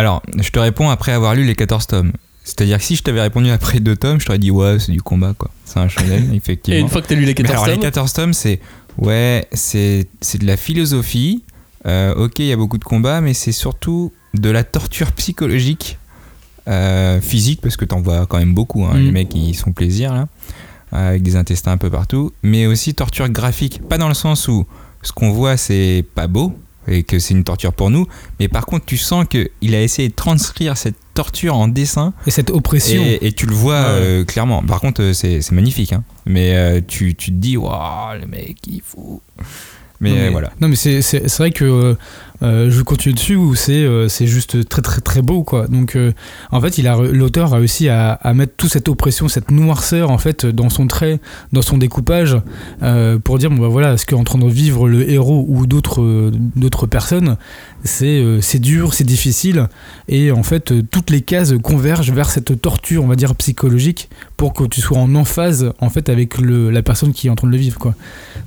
Bah 0.00 0.08
alors, 0.08 0.22
je 0.40 0.48
te 0.48 0.58
réponds 0.58 0.88
après 0.88 1.12
avoir 1.12 1.34
lu 1.34 1.44
les 1.44 1.54
14 1.54 1.86
tomes. 1.86 2.12
C'est-à-dire 2.42 2.78
que 2.78 2.84
si 2.84 2.96
je 2.96 3.02
t'avais 3.02 3.20
répondu 3.20 3.50
après 3.50 3.80
deux 3.80 3.96
tomes, 3.96 4.18
je 4.18 4.24
t'aurais 4.24 4.38
dit 4.38 4.50
ouais, 4.50 4.78
c'est 4.78 4.92
du 4.92 5.02
combat, 5.02 5.34
quoi. 5.36 5.50
C'est 5.66 5.78
un 5.78 5.88
shonen, 5.88 6.32
effectivement. 6.34 6.78
Et 6.78 6.80
une 6.80 6.88
fois 6.88 7.02
que 7.02 7.08
t'as 7.08 7.14
lu 7.14 7.20
les 7.26 7.26
Mais 7.28 7.34
14 7.34 7.52
alors, 7.52 7.66
les 7.66 7.74
tomes, 7.74 7.82
14 7.82 8.12
tomes, 8.14 8.32
c'est 8.32 8.60
ouais, 8.96 9.46
c'est 9.52 10.08
c'est 10.22 10.38
de 10.38 10.46
la 10.46 10.56
philosophie. 10.56 11.44
Euh, 11.86 12.14
ok, 12.14 12.38
il 12.38 12.46
y 12.46 12.52
a 12.52 12.56
beaucoup 12.56 12.78
de 12.78 12.84
combats, 12.84 13.20
mais 13.20 13.34
c'est 13.34 13.52
surtout 13.52 14.10
de 14.32 14.48
la 14.48 14.64
torture 14.64 15.12
psychologique, 15.12 15.98
euh, 16.66 17.20
physique, 17.20 17.60
parce 17.60 17.76
que 17.76 17.84
t'en 17.84 18.00
vois 18.00 18.26
quand 18.26 18.38
même 18.38 18.54
beaucoup. 18.54 18.86
hein, 18.86 18.94
Mm. 18.94 19.04
Les 19.04 19.12
mecs, 19.12 19.34
ils 19.34 19.54
sont 19.54 19.72
plaisir 19.72 20.14
là, 20.14 20.28
avec 20.92 21.22
des 21.22 21.36
intestins 21.36 21.72
un 21.72 21.78
peu 21.78 21.90
partout, 21.90 22.32
mais 22.42 22.66
aussi 22.66 22.94
torture 22.94 23.28
graphique. 23.28 23.86
Pas 23.86 23.98
dans 23.98 24.08
le 24.08 24.14
sens 24.14 24.48
où 24.48 24.66
ce 25.02 25.12
qu'on 25.12 25.30
voit, 25.30 25.58
c'est 25.58 26.04
pas 26.14 26.26
beau 26.26 26.54
et 26.88 27.02
que 27.02 27.18
c'est 27.18 27.34
une 27.34 27.44
torture 27.44 27.72
pour 27.72 27.90
nous, 27.90 28.06
mais 28.38 28.48
par 28.48 28.66
contre, 28.66 28.86
tu 28.86 28.96
sens 28.96 29.26
que 29.28 29.50
il 29.60 29.74
a 29.74 29.82
essayé 29.82 30.08
de 30.08 30.14
transcrire 30.14 30.76
cette 30.76 30.96
torture 31.14 31.54
en 31.56 31.68
dessin 31.68 32.12
Et 32.26 32.30
cette 32.30 32.50
oppression. 32.50 33.02
et, 33.02 33.18
et 33.26 33.32
tu 33.32 33.46
le 33.46 33.54
vois 33.54 33.80
Ouais. 33.80 33.86
euh, 33.88 34.24
clairement. 34.24 34.62
Par 34.62 34.80
contre, 34.80 35.02
euh, 35.02 35.12
c'est 35.12 35.42
c'est 35.42 35.52
magnifique. 35.54 35.92
hein. 35.92 36.02
Mais 36.26 36.54
euh, 36.54 36.80
tu, 36.86 37.14
tu 37.14 37.30
te 37.32 37.36
dis, 37.36 37.56
waouh, 37.56 38.18
le 38.20 38.26
mec, 38.26 38.56
il 38.66 38.80
faut. 38.84 39.20
Mais, 40.00 40.10
non, 40.10 40.16
euh, 40.16 40.30
voilà. 40.30 40.50
Non, 40.60 40.68
mais 40.68 40.76
c'est 40.76 41.36
vrai 41.38 41.50
que 41.50 41.96
euh, 42.42 42.70
je 42.70 42.82
continue 42.82 43.14
dessus 43.14 43.36
où 43.36 43.54
c'est, 43.54 43.84
euh, 43.84 44.08
c'est 44.08 44.26
juste 44.26 44.66
très 44.68 44.80
très 44.80 45.00
très 45.00 45.20
beau 45.20 45.42
quoi. 45.42 45.66
Donc 45.66 45.94
euh, 45.94 46.12
en 46.50 46.60
fait, 46.60 46.78
il 46.78 46.88
a, 46.88 46.96
l'auteur 46.96 47.52
a 47.52 47.58
réussi 47.58 47.88
à, 47.88 48.18
mettre 48.34 48.54
toute 48.56 48.70
cette 48.70 48.88
oppression, 48.88 49.28
cette 49.28 49.50
noirceur 49.50 50.10
en 50.10 50.18
fait 50.18 50.46
dans 50.46 50.70
son 50.70 50.86
trait, 50.86 51.20
dans 51.52 51.62
son 51.62 51.78
découpage, 51.78 52.36
pour 53.24 53.38
dire 53.38 53.50
bon 53.50 53.58
bah 53.58 53.68
voilà, 53.68 53.96
ce 53.96 54.06
qu'est 54.06 54.14
en 54.14 54.24
train 54.24 54.38
de 54.38 54.48
vivre 54.48 54.88
le 54.88 55.08
héros 55.10 55.44
ou 55.48 55.66
d'autres 55.66 56.86
personnes, 56.88 57.36
c'est 57.84 58.58
dur, 58.58 58.94
c'est 58.94 59.04
difficile 59.04 59.68
et 60.08 60.32
en 60.32 60.42
fait 60.42 60.72
toutes 60.90 61.10
les 61.10 61.20
cases 61.20 61.54
convergent 61.62 62.12
vers 62.12 62.30
cette 62.30 62.60
torture, 62.60 63.04
on 63.04 63.08
va 63.08 63.16
dire 63.16 63.34
psychologique, 63.34 64.08
pour 64.36 64.52
que 64.52 64.64
tu 64.64 64.80
sois 64.80 64.98
en 64.98 65.14
emphase 65.14 65.72
en 65.80 65.90
fait 65.90 66.08
avec 66.08 66.38
le, 66.38 66.70
la 66.70 66.82
personne 66.82 67.12
qui 67.12 67.26
est 67.26 67.30
en 67.30 67.36
train 67.36 67.48
de 67.48 67.52
le 67.52 67.58
vivre 67.58 67.78
quoi. 67.78 67.94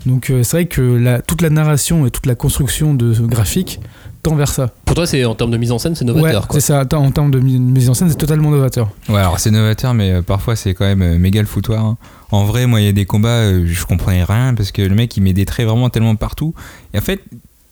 Donc 0.06 0.28
c'est 0.28 0.52
vrai 0.52 0.66
que 0.66 1.22
toute 1.28 1.42
la 1.42 1.50
narration 1.50 2.06
et 2.06 2.12
toute 2.12 2.26
la 2.26 2.36
construction 2.36 2.94
de 2.94 3.14
ce 3.14 3.22
graphique 3.22 3.80
tend 4.24 4.36
vers 4.36 4.48
ça. 4.50 4.72
pour 4.86 4.96
toi, 4.96 5.06
c'est 5.06 5.24
en 5.25 5.36
termes 5.36 5.51
de 5.51 5.58
mise 5.58 5.72
en 5.72 5.77
scène, 5.77 5.94
c'est 5.96 6.06
novateur. 6.06 6.48
quoi. 6.48 6.60
c'est 6.60 6.65
ça. 6.68 6.84
En 6.94 7.12
termes 7.12 7.30
de 7.30 7.39
mi- 7.39 7.60
mise 7.60 7.89
en 7.89 7.94
scène, 7.94 8.10
c'est 8.10 8.15
totalement 8.15 8.50
novateur. 8.51 8.89
Ouais, 9.10 9.18
alors 9.20 9.39
c'est 9.39 9.51
novateur, 9.51 9.94
mais 9.94 10.12
euh, 10.12 10.22
parfois 10.22 10.56
c'est 10.56 10.74
quand 10.74 10.86
même 10.86 11.01
euh, 11.01 11.20
méga 11.20 11.42
le 11.42 11.48
foutoir. 11.48 11.84
hein. 11.86 11.98
En 12.32 12.46
vrai, 12.46 12.65
moi, 12.65 12.82
il 12.82 12.86
y 12.86 12.89
a 12.89 12.94
des 12.94 13.06
combats, 13.06 13.30
euh, 13.30 13.65
je 13.68 13.86
comprenais 13.86 14.24
rien 14.24 14.56
parce 14.56 14.72
que 14.72 14.82
le 14.82 14.96
mec, 14.96 15.15
il 15.18 15.22
met 15.22 15.34
des 15.34 15.46
traits 15.46 15.68
vraiment 15.68 15.89
tellement 15.89 16.15
partout. 16.15 16.56
Et 16.94 16.98
en 16.98 17.01
fait, 17.01 17.22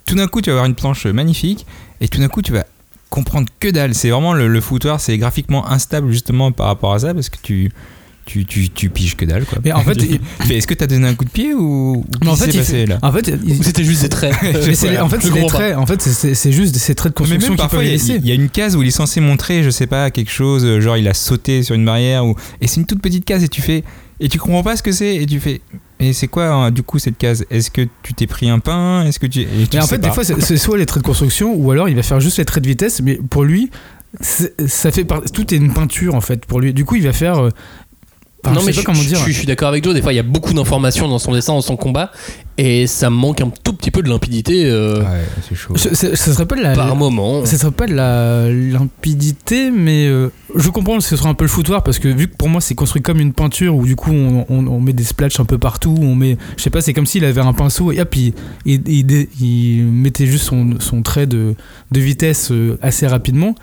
tout 0.05 0.15
d'un 0.15 0.27
coup, 0.27 0.41
tu 0.41 0.49
vas 0.49 0.55
avoir 0.57 0.65
une 0.67 0.75
planche 0.75 1.05
magnifique 1.07 1.65
et 2.01 2.07
tout 2.07 2.19
d'un 2.19 2.27
coup, 2.27 2.41
tu 2.41 2.51
vas 2.51 2.65
comprendre 3.09 3.47
que 3.59 3.69
dalle. 3.69 3.95
C'est 3.95 4.09
vraiment 4.09 4.33
le, 4.33 4.47
le 4.47 4.61
foutoir, 4.61 4.99
c'est 4.99 5.17
graphiquement 5.17 5.67
instable 5.69 6.11
justement 6.11 6.51
par 6.51 6.67
rapport 6.67 6.93
à 6.93 6.99
ça 6.99 7.13
parce 7.13 7.29
que 7.29 7.37
tu. 7.41 7.71
Tu, 8.25 8.45
tu, 8.45 8.69
tu 8.69 8.89
piges 8.89 9.17
que 9.17 9.25
dalle 9.25 9.45
quoi. 9.45 9.57
Mais 9.65 9.71
en 9.73 9.81
fait, 9.81 9.97
est-ce 10.49 10.67
que 10.67 10.75
t'as 10.75 10.85
donné 10.87 11.07
un 11.07 11.15
coup 11.15 11.25
de 11.25 11.29
pied 11.31 11.53
ou, 11.55 11.95
ou 11.97 12.05
Mais 12.21 12.27
en 12.27 12.31
qu'est-ce 12.35 12.43
fait, 12.45 12.51
qui 12.51 12.57
il 12.57 12.63
s'est 12.63 12.71
passé 12.73 12.81
fait- 12.81 12.85
là 12.85 12.99
en 13.01 13.11
fait, 13.11 13.33
c'était 13.63 13.83
juste 13.83 14.03
des 14.03 14.09
traits. 14.09 14.35
mais 14.43 14.73
c'est- 14.75 14.99
en 14.99 15.09
fait, 15.09 15.17
c'est 15.21 15.31
pas. 15.41 15.45
traits. 15.47 15.75
En 15.75 15.85
fait, 15.87 16.01
c'est- 16.01 16.51
juste 16.51 16.75
ces 16.77 16.93
traits 16.95 17.13
de 17.17 17.21
Mais 17.23 17.25
construction 17.25 17.49
même 17.49 17.57
qui 17.57 17.61
parfois, 17.61 17.83
il 17.83 17.95
y, 17.97 18.31
a- 18.31 18.33
y 18.33 18.35
une 18.35 18.49
case 18.49 18.75
où 18.75 18.83
il 18.83 18.87
est 18.87 18.91
censé 18.91 19.21
montrer, 19.21 19.63
je 19.63 19.69
sais 19.71 19.87
pas, 19.87 20.11
quelque 20.11 20.31
chose, 20.31 20.63
euh, 20.65 20.79
genre 20.81 20.97
il 20.97 21.07
a 21.07 21.13
sauté 21.15 21.63
sur 21.63 21.73
une 21.75 21.83
barrière, 21.85 22.25
ou... 22.25 22.35
et 22.61 22.67
c'est 22.67 22.79
une 22.79 22.85
toute 22.85 23.01
petite 23.01 23.25
case, 23.25 23.43
et 23.43 23.47
tu 23.49 23.61
fais. 23.61 23.83
Et 24.19 24.29
tu 24.29 24.37
comprends 24.37 24.61
pas 24.61 24.75
ce 24.77 24.83
que 24.83 24.91
c'est, 24.91 25.15
et 25.15 25.25
tu 25.25 25.39
fais. 25.39 25.61
Et 25.99 26.13
c'est 26.13 26.27
quoi, 26.27 26.47
hein, 26.47 26.71
du 26.71 26.83
coup, 26.83 26.99
cette 26.99 27.17
case? 27.17 27.43
Est-ce 27.49 27.71
que 27.71 27.87
tu 28.03 28.13
t'es 28.13 28.27
pris 28.27 28.49
un 28.49 28.59
pain? 28.59 29.03
Est-ce 29.05 29.19
que 29.19 29.25
tu. 29.25 29.41
et 29.41 29.45
tu 29.69 29.77
Mais 29.77 29.81
en 29.81 29.87
fait, 29.87 29.97
pas. 29.97 30.07
des 30.09 30.13
fois, 30.13 30.23
c'est 30.23 30.39
c'est 30.41 30.57
soit 30.57 30.77
les 30.77 30.85
traits 30.85 31.01
de 31.01 31.07
construction, 31.07 31.55
ou 31.55 31.71
alors 31.71 31.89
il 31.89 31.95
va 31.95 32.03
faire 32.03 32.19
juste 32.19 32.37
les 32.37 32.45
traits 32.45 32.63
de 32.63 32.69
vitesse, 32.69 33.01
mais 33.01 33.15
pour 33.15 33.43
lui, 33.43 33.71
c'est- 34.19 34.67
ça 34.67 34.91
fait 34.91 35.05
par- 35.05 35.23
tout 35.33 35.51
est 35.53 35.57
une 35.57 35.73
peinture 35.73 36.13
en 36.13 36.21
fait 36.21 36.45
pour 36.45 36.59
lui. 36.59 36.71
Du 36.73 36.85
coup, 36.85 36.95
il 36.97 37.03
va 37.03 37.13
faire. 37.13 37.49
Enfin, 38.43 38.53
non, 38.55 38.61
je 38.61 38.65
mais 38.67 38.71
sais 38.73 38.79
je, 38.79 38.85
pas 38.85 38.91
comment 38.91 39.01
je- 39.01 39.07
dire. 39.07 39.19
je- 39.19 39.31
je 39.31 39.37
suis 39.37 39.47
d'accord 39.47 39.69
avec 39.69 39.83
Joe. 39.83 39.93
Des 39.93 40.01
fois, 40.01 40.13
il 40.13 40.17
y 40.17 40.19
a 40.19 40.23
beaucoup 40.23 40.53
d'informations 40.53 41.07
dans 41.07 41.19
son 41.19 41.33
dessin, 41.33 41.53
dans 41.53 41.61
son 41.61 41.75
combat, 41.77 42.11
et 42.57 42.87
ça 42.87 43.09
me 43.09 43.15
manque 43.15 43.41
un 43.41 43.51
tout 43.63 43.73
petit 43.73 43.91
peu 43.91 44.01
de 44.03 44.09
limpidité 44.09 44.65
euh, 44.65 44.99
Ouais, 45.01 45.05
c'est 45.47 45.55
chaud. 45.55 45.75
Ce- 45.77 45.93
ce- 45.95 46.15
ça 46.15 46.33
serait 46.33 46.45
pas 46.45 46.55
de 46.55 46.61
la. 46.61 46.73
par 46.73 46.95
moment. 46.95 47.45
Ça 47.45 47.57
serait 47.57 47.71
pas 47.71 47.87
de 47.87 47.93
la 47.93 48.49
limpidité, 48.49 49.71
mais 49.71 50.07
euh, 50.07 50.29
je 50.55 50.69
comprends 50.69 50.97
que 50.97 51.03
ce 51.03 51.15
serait 51.15 51.29
un 51.29 51.33
peu 51.33 51.43
le 51.45 51.49
foutoir 51.49 51.83
parce 51.83 51.99
que 51.99 52.07
vu 52.07 52.27
que 52.27 52.35
pour 52.35 52.49
moi 52.49 52.61
c'est 52.61 52.75
construit 52.75 53.01
comme 53.01 53.19
une 53.19 53.33
peinture 53.33 53.75
où 53.75 53.85
du 53.85 53.95
coup 53.95 54.11
on, 54.11 54.45
on- 54.49 54.67
on 54.67 54.79
met 54.79 54.93
des 54.93 55.03
splatchs 55.03 55.39
un 55.39 55.45
peu 55.45 55.57
partout, 55.57 55.95
on 56.01 56.15
met, 56.15 56.37
je 56.57 56.63
sais 56.63 56.69
pas, 56.69 56.81
c'est 56.81 56.93
comme 56.93 57.05
s'il 57.05 57.25
avait 57.25 57.41
un 57.41 57.53
pinceau 57.53 57.91
et 57.91 58.01
hop, 58.01 58.15
il, 58.15 58.33
il, 58.65 58.81
il 58.87 59.03
dé- 59.05 59.29
il 59.39 59.83
mettait 59.85 60.25
juste 60.25 60.45
son, 60.45 60.75
son 60.79 61.01
trait 61.01 61.25
de, 61.27 61.55
de 61.91 61.99
vitesse 61.99 62.51
euh, 62.51 62.77
assez 62.81 63.07
rapidement, 63.07 63.55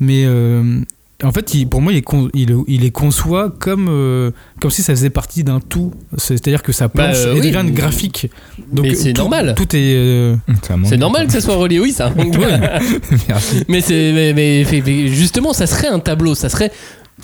mais 0.00 0.24
euh, 0.26 0.80
en 1.22 1.32
fait, 1.32 1.54
il- 1.54 1.68
pour 1.68 1.80
moi, 1.80 1.92
il 1.92 1.98
est, 1.98 2.02
con- 2.02 2.28
il, 2.34 2.54
il 2.66 2.80
les 2.82 2.90
conçoit 2.90 3.50
comme, 3.58 3.86
euh, 3.88 4.30
comme 4.60 4.70
si 4.70 4.82
ça 4.82 4.92
faisait 4.94 5.10
partie 5.10 5.44
d'un 5.44 5.60
tout. 5.60 5.92
C'est-à-dire 6.18 6.62
que 6.62 6.72
sa 6.72 6.86
Bah, 6.88 6.92
planche 7.04 7.16
euh, 7.18 7.34
elle 7.36 7.40
oui. 7.40 7.50
devient 7.50 7.70
graphique. 7.72 8.30
Donc 8.72 8.86
Mais 8.86 8.94
c'est 8.94 9.12
normal. 9.16 9.54
Tout 9.56 9.74
est. 9.76 9.94
euh, 9.96 10.36
C'est 10.84 10.96
normal 10.96 11.26
que 11.26 11.32
ça 11.32 11.40
soit 11.40 11.56
relié, 11.56 11.78
oui, 11.80 11.92
ça. 11.92 12.12
Merci. 13.28 13.64
mais 13.68 13.80
c'est, 13.80 14.12
mais, 14.12 14.32
mais- 14.32 14.66
mais- 14.70 14.82
mais 14.84 15.08
justement, 15.08 15.52
ça 15.52 15.66
serait 15.66 15.88
un 15.88 15.98
tableau, 16.00 16.34
ça 16.34 16.48
serait 16.48 16.72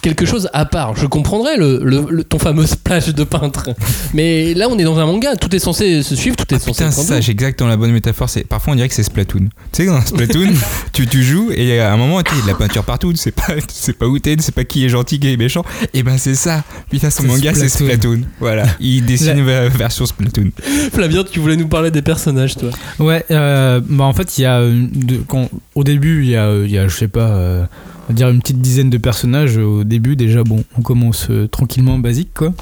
quelque 0.03 0.25
chose 0.27 0.49
à 0.53 0.65
part. 0.65 0.95
Je 0.97 1.07
comprendrais 1.07 1.57
le, 1.57 1.81
le- 1.83 2.07
le- 2.09 2.25
ton 2.25 2.39
fameux 2.39 2.67
splash 2.67 3.09
de 3.13 3.25
peintre, 3.25 3.71
mais 4.15 4.55
là, 4.55 4.69
on 4.71 4.79
est 4.79 4.85
dans 4.85 4.99
un 4.99 5.07
manga, 5.07 5.35
tout 5.37 5.55
est 5.55 5.59
censé 5.59 6.03
se 6.03 6.15
suivre, 6.15 6.37
tout 6.37 6.45
est 6.55 6.57
Ah, 6.57 6.59
censé 6.61 6.71
putain, 6.73 6.87
être 6.89 6.93
c'est 6.95 7.01
un 7.01 7.05
ça, 7.17 7.21
j'ai 7.21 7.33
exactement 7.33 7.69
la 7.69 7.77
bonne 7.77 7.91
métaphore. 7.93 8.29
C'est 8.29 8.45
parfois 8.47 8.73
on 8.75 8.77
dirait 8.77 8.89
que 8.89 8.95
c'est 8.95 9.03
Splatoon. 9.03 9.49
Tu 9.73 9.83
sais, 9.83 9.87
dans 9.87 10.01
Splatoon, 10.01 10.49
tu, 10.93 11.07
tu 11.07 11.23
joues 11.25 11.51
et 11.53 11.81
à 11.81 11.93
un 11.93 11.97
moment, 11.97 12.23
tu 12.23 12.31
sais, 12.33 12.37
il 12.37 12.41
y 12.41 12.43
a 12.43 12.47
de 12.55 12.59
la 12.61 12.67
peinture 12.67 12.85
partout. 12.85 13.11
Tu 13.13 13.19
sais 13.19 13.33
pas, 13.33 13.55
tu 13.57 13.63
sais 13.75 13.93
pas 13.93 14.07
où 14.07 14.19
t'es, 14.19 14.37
tu 14.37 14.43
sais 14.43 14.53
pas 14.53 14.65
qui 14.65 14.85
est 14.85 14.89
gentil, 14.89 15.19
qui 15.19 15.33
est 15.33 15.37
méchant. 15.37 15.65
Et 15.95 16.03
ben 16.03 16.17
c'est 16.19 16.35
ça. 16.37 16.63
Putain, 16.91 17.11
son 17.11 17.23
C'est 17.23 17.29
manga, 17.29 17.55
c'est 17.55 17.69
Splatoon. 17.69 18.21
Voilà, 18.41 18.67
il 18.81 19.05
dessine 19.07 19.45
La- 19.45 19.65
une 19.65 19.69
version 19.71 20.07
Splatoon. 20.07 20.51
Flavien, 20.93 21.25
tu 21.25 21.41
voulais 21.41 21.57
nous 21.57 21.69
parler 21.69 21.91
des 21.91 22.03
personnages, 22.03 22.57
toi. 22.57 22.71
Ouais, 23.01 23.25
euh, 23.31 23.81
bah 23.89 24.05
en 24.05 24.13
fait, 24.13 24.39
il 24.39 24.43
y 24.43 24.45
a 24.45 24.61
euh, 24.61 24.87
de- 24.93 25.23
quand, 25.27 25.49
au 25.75 25.83
début, 25.83 26.23
il 26.25 26.31
y 26.31 26.37
a, 26.37 26.45
euh, 26.47 26.65
il 26.67 26.73
y 26.73 26.79
a, 26.79 26.87
je 26.87 26.95
sais 26.97 27.09
pas, 27.09 27.29
euh, 27.31 27.65
on 28.09 28.13
va 28.13 28.15
dire 28.15 28.29
une 28.31 28.41
petite 28.41 28.61
dizaine 28.61 28.91
de 28.91 28.99
personnages. 28.99 29.57
Au 29.59 29.85
début, 29.85 30.17
déjà, 30.17 30.43
bon, 30.45 30.65
on 30.79 30.83
commence 30.83 31.27
euh, 31.31 31.47
tranquillement 31.47 31.99
basique, 31.99 32.31
quoi. 32.35 32.53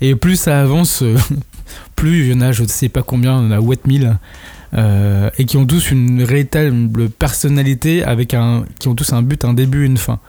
Et 0.00 0.14
plus 0.16 0.36
ça 0.36 0.60
avance, 0.60 1.02
euh, 1.02 1.16
plus 1.96 2.26
il 2.26 2.32
y 2.32 2.34
en 2.36 2.40
a, 2.40 2.52
je 2.52 2.64
sais 2.64 2.88
pas 2.88 3.02
combien, 3.02 3.34
on 3.36 3.50
a 3.50 3.60
8000. 3.60 4.16
Euh, 4.72 5.30
et 5.36 5.46
qui 5.46 5.56
ont 5.56 5.66
tous 5.66 5.90
une 5.90 6.22
véritable 6.22 7.10
personnalité 7.10 8.04
avec 8.04 8.34
un 8.34 8.64
qui 8.78 8.86
ont 8.86 8.94
tous 8.94 9.12
un 9.12 9.20
but 9.20 9.44
un 9.44 9.52
début 9.52 9.84
une 9.84 9.96
fin 9.96 10.20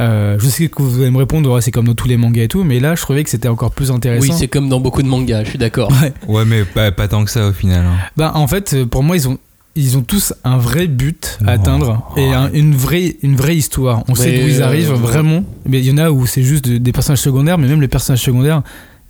Euh, 0.00 0.36
je 0.40 0.48
sais 0.48 0.66
que 0.68 0.82
vous 0.82 1.00
allez 1.00 1.12
me 1.12 1.18
répondre 1.18 1.48
ouais, 1.52 1.60
c'est 1.60 1.70
comme 1.70 1.86
dans 1.86 1.94
tous 1.94 2.08
les 2.08 2.16
mangas 2.16 2.42
et 2.42 2.48
tout 2.48 2.64
mais 2.64 2.80
là 2.80 2.96
je 2.96 3.02
trouvais 3.02 3.22
que 3.22 3.30
c'était 3.30 3.46
encore 3.46 3.70
plus 3.70 3.92
intéressant 3.92 4.32
Oui, 4.32 4.36
c'est 4.36 4.48
comme 4.48 4.68
dans 4.68 4.80
beaucoup 4.80 5.00
de 5.02 5.06
mangas, 5.06 5.44
je 5.44 5.50
suis 5.50 5.58
d'accord. 5.58 5.92
Ouais. 6.02 6.12
Ouais, 6.26 6.44
mais 6.44 6.64
pas, 6.64 6.90
pas 6.90 7.06
tant 7.06 7.24
que 7.24 7.30
ça 7.30 7.46
au 7.46 7.52
final. 7.52 7.84
hein. 7.84 7.94
Bah, 8.16 8.32
en 8.34 8.48
fait, 8.48 8.74
euh, 8.74 8.84
pour 8.84 9.04
moi, 9.04 9.16
ils 9.16 9.28
ont, 9.28 9.38
ils 9.78 9.96
ont 9.96 10.02
tous 10.02 10.34
un 10.44 10.58
vrai 10.58 10.86
but 10.86 11.38
à 11.42 11.44
Oh. 11.46 11.50
atteindre 11.54 12.12
et 12.16 12.32
un- 12.32 12.50
une, 12.52 12.74
vraie, 12.74 13.16
une 13.22 13.36
vraie 13.36 13.56
histoire. 13.56 14.02
On 14.08 14.14
sait 14.14 14.32
d'où 14.38 14.48
ils 14.48 14.60
euh, 14.62 14.66
arrivent 14.66 14.92
vraiment. 14.92 15.44
Mais 15.66 15.78
il 15.78 15.86
y 15.86 15.92
en 15.92 15.98
a 15.98 16.10
où 16.10 16.26
c'est 16.26 16.42
juste 16.42 16.64
de- 16.68 16.78
des 16.78 16.92
personnages 16.92 17.20
secondaires, 17.20 17.58
mais 17.58 17.68
même 17.68 17.80
les 17.80 17.88
personnages 17.88 18.22
secondaires, 18.22 18.62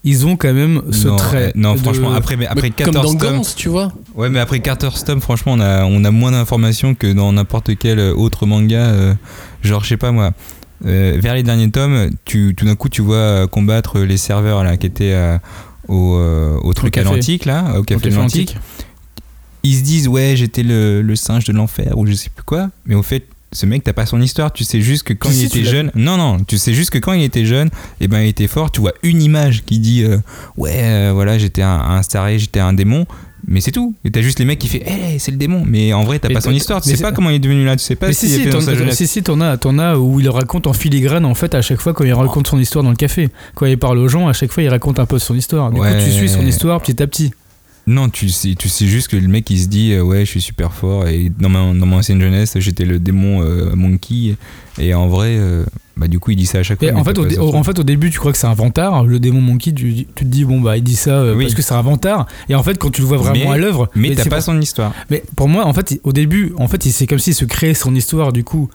ils 0.04 0.26
ont 0.26 0.36
quand 0.36 0.52
même 0.52 0.82
ce 0.92 1.08
non, 1.08 1.16
trait. 1.16 1.48
euh, 1.48 1.50
non, 1.56 1.74
de- 1.74 1.78
franchement, 1.80 2.12
après, 2.12 2.36
mais 2.36 2.46
après 2.46 2.70
Mais 2.78 2.84
comme 2.84 2.94
14 2.94 3.16
dans 3.16 3.26
tomes. 3.26 3.42
Tu 3.56 3.68
vois. 3.68 3.92
Ouais, 4.14 4.28
mais 4.30 4.38
après 4.38 4.60
14 4.60 5.02
tomes, 5.04 5.20
franchement, 5.20 5.52
on 5.56 5.60
a, 5.60 5.84
on 5.84 6.04
a 6.04 6.10
moins 6.10 6.30
d'informations 6.30 6.94
que 6.94 7.12
dans 7.12 7.32
n'importe 7.32 7.70
quel 7.78 7.98
autre 8.00 8.46
manga. 8.46 8.76
euh, 8.78 9.14
genre, 9.62 9.82
je 9.82 9.88
sais 9.88 9.96
pas 9.96 10.12
moi. 10.12 10.32
euh, 10.86 11.16
vers 11.20 11.34
les 11.34 11.42
derniers 11.42 11.70
tomes, 11.72 12.10
tu, 12.24 12.54
tout 12.56 12.64
d'un 12.64 12.76
coup, 12.76 12.88
tu 12.88 13.02
vois 13.02 13.16
euh, 13.16 13.46
combattre 13.48 13.98
les 13.98 14.16
serveurs 14.16 14.62
là, 14.62 14.76
qui 14.76 14.86
étaient 14.86 15.12
euh, 15.12 15.36
au, 15.88 16.14
euh, 16.16 16.56
au 16.62 16.72
truc 16.72 16.92
café. 16.94 17.08
atlantique, 17.08 17.44
là, 17.46 17.64
au 17.74 17.78
au 17.80 17.82
café 17.82 18.02
Café 18.02 18.14
atlantique. 18.14 18.56
Ils 19.68 19.76
se 19.76 19.82
disent, 19.82 20.08
ouais, 20.08 20.34
j'étais 20.36 20.62
le, 20.62 21.02
le 21.02 21.16
singe 21.16 21.44
de 21.44 21.52
l'enfer 21.52 21.92
ou 21.96 22.06
je 22.06 22.12
sais 22.14 22.30
plus 22.34 22.42
quoi. 22.44 22.70
Mais 22.86 22.94
au 22.94 23.02
fait, 23.02 23.24
ce 23.52 23.66
mec, 23.66 23.82
t'as 23.84 23.92
pas 23.92 24.06
son 24.06 24.20
histoire. 24.20 24.52
Tu 24.52 24.64
sais 24.64 24.80
juste 24.80 25.02
que 25.02 25.12
quand 25.12 25.30
Si, 25.30 25.44
il 25.44 25.50
si, 25.50 25.58
était 25.60 25.68
jeune. 25.68 25.90
Non, 25.94 26.16
non, 26.16 26.38
tu 26.46 26.56
sais 26.58 26.72
juste 26.74 26.90
que 26.90 26.98
quand 26.98 27.12
il 27.12 27.22
était 27.22 27.44
jeune, 27.44 27.68
et 28.00 28.08
ben, 28.08 28.20
il 28.20 28.28
était 28.28 28.46
fort. 28.46 28.70
Tu 28.72 28.80
vois 28.80 28.92
une 29.02 29.22
image 29.22 29.62
qui 29.64 29.78
dit, 29.78 30.04
euh, 30.04 30.18
ouais, 30.56 30.72
euh, 30.76 31.10
voilà, 31.14 31.36
j'étais 31.38 31.62
un, 31.62 31.68
un 31.80 32.02
staré, 32.02 32.38
j'étais 32.38 32.60
un 32.60 32.72
démon. 32.72 33.06
Mais 33.46 33.60
c'est 33.60 33.70
tout. 33.70 33.94
Et 34.04 34.10
t'as 34.10 34.20
juste 34.20 34.38
les 34.40 34.44
mecs 34.44 34.58
qui 34.58 34.66
fait 34.68 34.82
Eh, 34.86 35.18
c'est 35.18 35.30
le 35.30 35.36
démon. 35.36 35.62
Mais 35.66 35.92
en 35.92 36.02
vrai, 36.02 36.18
t'as 36.18 36.28
pas 36.28 36.40
son 36.40 36.50
histoire. 36.52 36.82
Tu 36.82 36.90
sais 36.90 37.02
pas 37.02 37.12
comment 37.12 37.30
il 37.30 37.36
est 37.36 37.38
devenu 37.38 37.64
là. 37.64 37.76
Tu 37.76 37.84
sais 37.84 37.94
pas 37.94 38.08
Mais 38.08 38.12
si, 38.12 38.28
si, 38.28 38.42
jeunesse. 38.42 38.96
si, 38.96 39.06
si, 39.06 39.22
t'en 39.22 39.40
as, 39.40 39.56
t'en 39.58 39.78
as 39.78 39.96
où 39.96 40.18
il 40.18 40.28
raconte 40.28 40.66
en 40.66 40.72
filigrane 40.72 41.24
en 41.24 41.34
fait 41.34 41.54
à 41.54 41.62
chaque 41.62 41.80
fois 41.80 41.94
quand 41.94 42.04
il 42.04 42.12
raconte 42.12 42.48
son 42.48 42.58
histoire 42.58 42.82
dans 42.84 42.90
le 42.90 42.96
café. 42.96 43.28
Quand 43.54 43.66
il 43.66 43.78
parle 43.78 43.98
aux 43.98 44.08
gens, 44.08 44.26
à 44.28 44.32
chaque 44.32 44.50
fois 44.50 44.62
il 44.64 44.68
raconte 44.68 44.98
un 44.98 45.06
peu 45.06 45.18
son 45.20 45.34
histoire. 45.36 45.70
Du 45.70 45.80
Ouais. 45.80 45.92
coup, 45.96 46.04
tu 46.04 46.10
suis 46.10 46.28
son 46.28 46.44
histoire 46.44 46.80
petit 46.82 47.00
à 47.02 47.06
petit. 47.06 47.30
Non, 47.88 48.08
tu 48.10 48.28
sais, 48.28 48.54
tu 48.54 48.68
sais 48.68 48.86
juste 48.86 49.08
que 49.08 49.16
le 49.16 49.28
mec 49.28 49.48
il 49.50 49.58
se 49.58 49.66
dit 49.66 49.92
euh, 49.92 50.02
ouais 50.02 50.20
je 50.26 50.30
suis 50.30 50.40
super 50.42 50.72
fort 50.74 51.06
et 51.08 51.30
dans 51.40 51.48
ma, 51.48 51.60
dans 51.72 51.86
mon 51.86 51.96
ancienne 51.96 52.20
jeunesse 52.20 52.52
j'étais 52.58 52.84
le 52.84 52.98
démon 52.98 53.42
euh, 53.42 53.74
monkey 53.74 54.36
et 54.78 54.92
en 54.92 55.08
vrai 55.08 55.36
euh, 55.38 55.64
bah 55.96 56.06
du 56.06 56.18
coup 56.20 56.30
il 56.32 56.36
dit 56.36 56.44
ça 56.44 56.58
à 56.58 56.62
chaque 56.62 56.78
fois. 56.80 56.92
mais 56.92 57.00
en, 57.00 57.02
fait, 57.02 57.14
t'as 57.14 57.20
au, 57.20 57.24
pas 57.24 57.30
dé- 57.30 57.34
ça. 57.36 57.42
au- 57.44 57.54
en 57.54 57.62
fait, 57.64 57.78
au 57.78 57.82
début, 57.82 58.10
tu 58.10 58.18
crois 58.18 58.30
que 58.32 58.38
c'est 58.38 58.46
un 58.46 58.52
vantard, 58.54 59.04
le 59.04 59.18
démon 59.18 59.40
monkey. 59.40 59.72
Tu, 59.72 59.94
tu 59.94 60.04
te 60.04 60.24
dis, 60.24 60.44
bon, 60.44 60.60
bah, 60.60 60.76
il 60.76 60.82
dit 60.84 60.94
ça 60.96 61.32
Oui. 61.34 61.44
parce 61.44 61.54
que 61.54 61.62
c'est 61.62 61.74
un 61.74 61.82
vantard. 61.82 62.26
Et 62.48 62.54
en 62.54 62.62
fait, 62.62 62.78
quand 62.78 62.90
tu 62.90 63.00
le 63.00 63.06
vois 63.08 63.16
vraiment 63.16 63.46
Mais- 63.50 63.54
à 63.54 63.56
l'œuvre. 63.56 63.88
mais 63.96 64.14
t'as 64.14 64.22
c'est 64.24 64.28
pas 64.28 64.40
son 64.42 64.60
histoire. 64.60 64.92
Mais 65.10 65.24
pour 65.34 65.48
moi, 65.48 65.64
en 65.66 65.72
fait, 65.72 65.98
au 66.04 66.12
début, 66.12 66.52
en 66.58 66.68
fait, 66.68 66.82
c'est 66.84 67.06
comme 67.08 67.18
s'il 67.18 67.34
se 67.34 67.44
créait 67.46 67.74
son 67.74 67.94
histoire. 67.96 68.32
Du 68.32 68.44
coup, 68.44 68.68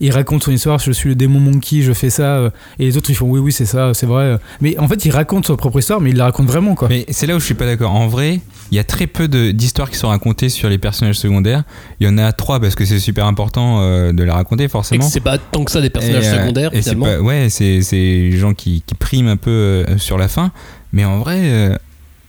il 0.00 0.10
raconte 0.12 0.42
son 0.44 0.50
histoire. 0.52 0.78
Je 0.78 0.92
suis 0.92 1.10
le 1.10 1.14
démon 1.14 1.40
monkey, 1.40 1.82
je 1.82 1.92
fais 1.92 2.10
ça. 2.10 2.36
euh, 2.38 2.50
Et 2.78 2.84
les 2.86 2.96
autres, 2.96 3.10
ils 3.10 3.14
font 3.14 3.28
oui, 3.28 3.38
oui, 3.40 3.52
c'est 3.52 3.66
ça, 3.66 3.92
c'est 3.94 4.06
vrai. 4.06 4.38
Mais 4.60 4.78
en 4.78 4.88
fait, 4.88 5.04
il 5.04 5.10
raconte 5.10 5.46
sa 5.46 5.56
propre 5.56 5.78
histoire, 5.78 6.00
mais 6.00 6.10
il 6.10 6.16
la 6.16 6.24
raconte 6.24 6.46
vraiment, 6.46 6.74
quoi. 6.74 6.88
Mais 6.88 7.04
c'est 7.10 7.26
là 7.26 7.36
où 7.36 7.40
je 7.40 7.44
suis 7.44 7.54
pas 7.54 7.66
d'accord. 7.66 7.92
En 7.94 8.08
vrai, 8.08 8.40
il 8.70 8.76
y 8.76 8.78
a 8.78 8.84
très 8.84 9.06
peu 9.06 9.28
d'histoires 9.28 9.90
qui 9.90 9.96
sont 9.96 10.08
racontées 10.08 10.48
sur 10.48 10.68
les 10.68 10.78
personnages 10.78 11.16
secondaires. 11.18 11.64
Il 12.00 12.06
y 12.06 12.10
en 12.10 12.18
a 12.18 12.32
trois 12.32 12.60
parce 12.60 12.74
que 12.74 12.84
c'est 12.84 12.98
super 13.00 13.26
important 13.26 13.80
euh, 13.82 14.12
de 14.12 14.22
les 14.24 14.30
raconter 14.30 14.68
forcément. 14.68 15.02
c'est 15.08 15.20
pas 15.20 15.38
tant 15.38 15.64
que 15.64 15.70
ça 15.70 15.80
des 15.80 15.90
personnages 15.90 16.24
Et, 16.24 16.28
euh, 16.28 16.40
secondaires, 16.42 16.70
et 16.72 16.82
c'est 16.82 16.90
finalement. 16.94 17.18
pas- 17.18 17.22
ouais, 17.22 17.48
c'est 17.50 17.82
c'est 17.82 17.96
les 17.96 18.36
gens 18.38 18.54
qui, 18.54 18.82
qui 18.86 18.94
priment 18.94 19.28
un 19.28 19.36
peu 19.36 19.50
euh, 19.50 19.98
sur 19.98 20.16
la 20.18 20.28
fin. 20.28 20.52
Mais 20.92 21.04
en 21.04 21.18
vrai, 21.18 21.38
euh, 21.40 21.76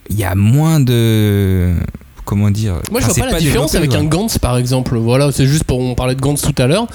il 0.09 0.17
y 0.17 0.23
a 0.23 0.35
moins 0.35 0.79
de. 0.79 1.73
Comment 2.31 2.49
dire 2.49 2.75
Moi, 2.91 3.01
je 3.01 3.07
vois 3.07 3.15
pas 3.25 3.31
la 3.33 3.39
différence 3.39 3.75
avec 3.75 3.89
développé, 3.89 4.05
un. 4.07 4.09
Gantz, 4.21 4.37
par 4.37 4.57
exemple. 4.57 4.95
Voilà, 4.97 5.33
c'est 5.33 5.45
juste 5.45 5.65
pour 5.65 5.79
on 5.81 5.95
parlait 5.95 6.15
de 6.15 6.21
Gantz 6.21 6.41
tout 6.41 6.55
à 6.61 6.65
l'heure. 6.65 6.87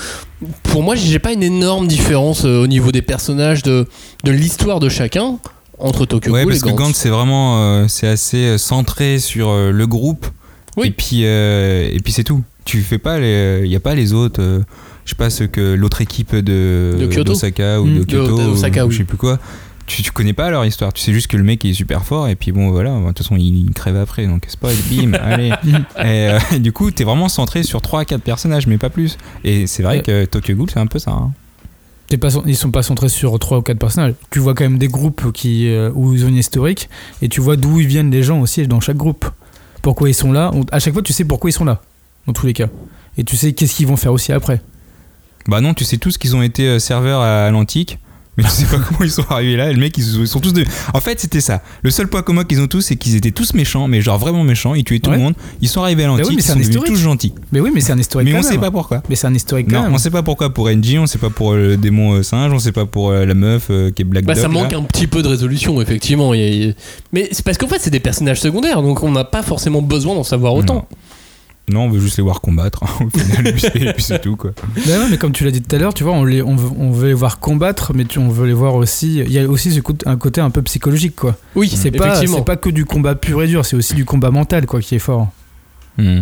Pour 0.63 0.83
moi, 0.83 0.95
j'ai 0.95 1.19
pas 1.19 1.33
une 1.35 1.43
énorme 1.43 1.87
différence 1.87 2.47
euh, 2.47 2.63
au 2.63 2.67
niveau 2.67 2.91
des 2.91 3.03
personnages, 3.03 3.63
de, 3.63 3.87
de 4.25 4.31
l'histoire 4.33 4.81
de 4.81 4.89
chacun 4.89 5.37
entre 5.79 6.07
Tokyo 6.07 6.33
Ouais, 6.33 6.45
Ghoul 6.45 6.53
parce 6.55 6.61
et 6.63 6.65
que 6.65 6.75
Gantz. 6.75 6.79
Gantz, 6.89 6.97
c'est 6.97 7.11
vraiment 7.11 7.59
euh, 7.61 7.85
c'est 7.87 8.07
assez 8.09 8.39
euh, 8.47 8.57
centré 8.57 9.19
sur 9.19 9.51
euh, 9.51 9.73
le 9.73 9.87
groupe. 9.87 10.27
Oui. 10.79 10.87
Et 10.87 10.91
puis, 10.91 11.23
et 11.25 12.01
puis 12.03 12.15
c'est 12.15 12.25
tout. 12.25 12.43
Tu 12.65 12.81
fais 12.81 12.97
pas. 12.99 13.19
Il 13.19 13.69
n'y 13.69 13.77
a 13.77 13.81
pas 13.81 13.95
les 13.95 14.15
autres. 14.15 14.41
je 15.05 15.11
sais 15.11 15.17
pas 15.17 15.29
ce 15.29 15.45
que 15.45 15.75
l'autre 15.75 16.01
équipe 16.01 16.35
de, 16.35 16.97
De 16.99 17.07
Kyoto. 17.07 17.25
d'Osaka 17.35 17.81
ou 17.83 17.85
Mm. 17.85 17.95
de 17.95 17.99
De- 18.01 18.05
Kyoto 18.05 18.37
d'Osaka, 18.39 18.85
ou, 18.85 18.89
oui. 18.89 18.93
je 18.95 18.99
sais 18.99 19.05
plus 19.05 19.19
quoi. 19.19 19.39
Tu, 19.87 20.03
tu 20.03 20.11
connais 20.11 20.33
pas 20.33 20.51
leur 20.51 20.65
histoire. 20.65 20.93
Tu 20.93 21.01
sais 21.01 21.13
juste 21.13 21.29
que 21.29 21.37
le 21.37 21.45
mec 21.45 21.65
est 21.65 21.73
super 21.73 22.05
fort 22.05 22.27
et 22.29 22.35
puis 22.35 22.51
bon 22.53 22.71
voilà. 22.71 22.91
De 22.99 23.07
toute 23.07 23.19
façon 23.19 23.37
il, 23.37 23.71
crève 23.75 23.97
après 23.97 24.27
donc 24.27 24.45
spoil 24.49 24.75
bim 24.91 25.13
allez. 25.23 25.53
Et 25.71 26.05
euh, 26.05 26.39
du 26.59 26.73
coup 26.73 26.91
t'es 26.91 27.05
vraiment 27.05 27.29
centré 27.29 27.63
sur 27.63 27.81
3 27.83 28.01
à 28.01 28.05
4 28.05 28.21
personnages 28.23 28.67
mais 28.67 28.79
pas 28.79 28.91
plus. 28.91 29.17
Et 29.45 29.67
c'est 29.67 29.83
vrai 29.83 29.99
Ouais. 29.99 30.03
que 30.03 30.25
Tokyo 30.25 30.55
Ghoul 30.57 30.71
c'est 30.71 30.81
un 30.81 30.87
peu 30.89 30.99
ça. 30.99 31.13
hein. 31.13 31.33
T'es 32.09 32.19
pas, 32.19 32.29
ils 32.47 32.57
sont 32.57 32.71
pas 32.71 32.85
centrés 32.85 33.09
sur 33.09 33.37
trois 33.41 33.59
ou 33.59 33.63
quatre 33.63 33.81
personnages. 33.81 34.15
Tu 34.31 34.39
vois 34.39 34.55
quand 34.55 34.63
même 34.63 34.79
des 34.79 34.87
groupes 34.87 35.33
qui, 35.33 35.69
euh, 35.69 35.91
où 35.93 36.15
ils 36.15 36.25
ont 36.25 36.29
une 36.29 36.37
historique 36.37 36.89
et 37.21 37.29
tu 37.29 37.41
vois 37.41 37.57
d'où 37.57 37.81
ils 37.81 37.87
viennent 37.89 38.13
les 38.13 38.23
gens 38.23 38.41
aussi 38.41 38.65
dans 38.69 38.79
chaque 38.81 38.97
groupe. 38.97 39.29
Pourquoi 39.83 40.09
ils 40.09 40.15
sont 40.15 40.31
là. 40.31 40.53
On- 40.55 40.63
à 40.71 40.79
chaque 40.79 40.93
fois, 40.93 41.03
tu 41.03 41.13
sais 41.13 41.25
pourquoi 41.25 41.51
ils 41.51 41.53
sont 41.53 41.65
là, 41.65 41.81
dans 42.29 42.33
tous 42.33 42.47
les 42.47 42.53
cas. 42.53 42.69
Et 43.19 43.25
tu 43.25 43.37
sais 43.37 43.53
qu'est-ce 43.55 43.75
qu'ils 43.75 43.89
vont 43.89 43.97
faire 43.97 44.13
aussi 44.13 44.33
après. 44.33 44.61
Bah 45.49 45.61
non, 45.61 45.75
tu 45.75 45.85
sais 45.85 45.97
tous 45.97 46.17
qu'ils 46.17 46.37
ont 46.37 46.43
été 46.43 46.69
euh, 46.69 46.79
serveurs 46.79 47.21
à, 47.23 47.51
l'antique, 47.51 47.99
mais 48.37 48.45
tu 48.45 48.51
sais 48.51 48.65
pas 48.67 48.79
comment 48.87 49.01
ils 49.03 49.11
sont 49.11 49.25
arrivés 49.31 49.57
là. 49.57 49.71
Et 49.71 49.73
le 49.75 49.81
mec, 49.81 49.97
ils, 49.99 50.05
sont- 50.05 50.21
ils 50.21 50.29
sont 50.29 50.41
tous 50.41 50.53
de. 50.53 50.65
En 50.95 51.01
fait, 51.01 51.19
c'était 51.21 51.41
ça. 51.41 51.63
Le 51.83 51.91
seul 51.91 52.09
point 52.09 52.23
commun 52.23 52.45
qu'ils 52.45 52.61
ont 52.61 52.67
tous, 52.67 52.81
c'est 52.83 52.97
qu'ils 52.97 53.17
étaient 53.17 53.31
tous 53.31 53.55
méchants, 53.55 53.89
mais 53.89 54.01
genre 54.03 54.19
vraiment 54.19 54.45
méchants. 54.45 54.75
Ils 54.75 54.85
tuaient 54.85 54.99
tout 54.99 55.11
Ouais. 55.11 55.17
le 55.17 55.23
monde. 55.23 55.35
Ils 55.61 55.69
sont 55.69 55.83
arrivés 55.83 56.05
à 56.05 56.09
l'antique, 56.09 56.27
oui, 56.29 56.35
mais 56.37 56.41
ils 56.41 56.43
c'est 56.43 56.49
sont 56.49 56.53
un 56.53 56.61
devenus 56.61 56.75
historique. 56.77 56.95
tous 56.97 57.01
gentils. 57.03 57.35
Mais 57.53 57.61
oui, 57.61 57.71
mais 57.75 57.81
c'est 57.81 57.93
un 57.93 57.99
historique 57.99 58.27
Mais 58.27 58.33
quand 58.33 58.39
on 58.39 58.43
même. 58.43 58.53
sait 58.53 58.59
pas 58.59 58.71
pourquoi. 58.71 59.03
Mais 59.09 59.17
c'est 59.17 59.27
un 59.27 59.35
historique 59.35 59.69
quand 59.71 59.77
Non, 59.77 59.83
même. 59.85 59.95
on 59.95 59.99
sait 59.99 60.11
pas 60.11 60.23
pourquoi 60.23 60.51
pour 60.53 60.67
Engie, 60.69 60.99
on 60.99 61.07
sait 61.07 61.19
pas 61.19 61.31
pour 61.31 61.55
le 61.55 61.77
démon 61.77 62.13
euh, 62.15 62.23
singe, 62.23 62.53
on 62.53 62.59
sait 62.59 62.73
pas 62.73 62.87
pour 62.87 63.11
euh, 63.11 63.25
la 63.25 63.35
meuf 63.35 63.69
euh, 63.71 63.91
qui 63.91 64.03
est 64.03 64.05
Black 64.05 64.25
Bah, 64.25 64.35
Dog. 64.35 64.43
ça 64.43 64.49
là. 64.49 64.55
manque 64.55 64.73
un 64.73 64.83
petit 64.83 65.07
peu 65.07 65.23
de 65.23 65.29
résolution, 65.29 65.81
effectivement. 65.81 66.33
Mais 66.33 67.29
c'est 67.33 67.45
parce 67.45 67.59
qu'en 67.59 67.69
fait, 67.69 67.79
c'est 67.81 67.91
des 67.91 68.01
personnages 68.01 68.41
secondaires, 68.41 68.83
donc 68.83 69.03
on 69.03 69.11
n'a 69.13 69.25
pas 69.25 69.43
forcément 69.43 69.83
besoin 69.83 70.15
d'en 70.15 70.25
savoir 70.25 70.55
autant. 70.55 70.75
Non, 70.75 70.85
on 71.75 71.91
veut 71.91 71.99
juste 72.01 72.17
les 72.17 72.23
voir 72.23 72.41
combattre. 72.41 72.85
hein, 72.85 73.05
au 73.05 73.19
final, 73.19 73.47
et 73.49 73.53
puis 73.53 73.61
c'est- 73.61 73.77
et 73.77 73.93
puis 73.93 74.03
c'est 74.03 74.21
tout 74.21 74.37
quoi. 74.37 74.53
Bah 74.57 74.99
ouais, 74.99 75.07
mais 75.11 75.19
comme 75.19 75.33
tu 75.33 75.45
l'as 75.45 75.51
dit 75.51 75.63
tout 75.63 75.75
à 75.75 75.79
l'heure, 75.79 75.95
tu 75.95 76.05
vois, 76.05 76.13
on, 76.13 76.25
les, 76.25 76.41
on, 76.43 76.55
veut, 76.55 76.71
on 76.79 76.91
veut 76.91 77.09
les 77.09 77.15
voir 77.15 77.41
combattre, 77.41 77.93
mais 77.95 78.05
tu- 78.05 78.19
on 78.21 78.29
veut 78.29 78.47
les 78.47 78.53
voir 78.53 78.75
aussi. 78.77 79.17
Il 79.19 79.33
y 79.33 79.39
a 79.39 79.49
aussi 79.49 79.73
ce 79.73 79.81
un 80.07 80.17
côté 80.17 80.41
un 80.41 80.51
peu 80.51 80.63
psychologique, 80.63 81.17
quoi. 81.17 81.37
Oui, 81.57 81.69
C'est 81.69 81.91
pas, 81.91 82.07
effectivement. 82.09 82.37
c'est 82.39 82.45
pas 82.45 82.57
que 82.57 82.71
du 82.71 82.85
combat 82.85 83.15
pur 83.17 83.43
et 83.43 83.47
dur, 83.49 83.65
c'est 83.67 83.77
aussi 83.77 83.95
du 83.95 84.05
combat 84.05 84.31
mental, 84.31 84.67
quoi, 84.67 84.81
qui 84.81 84.95
est 84.95 85.01
fort. 85.01 85.29
Hmm. 85.99 86.21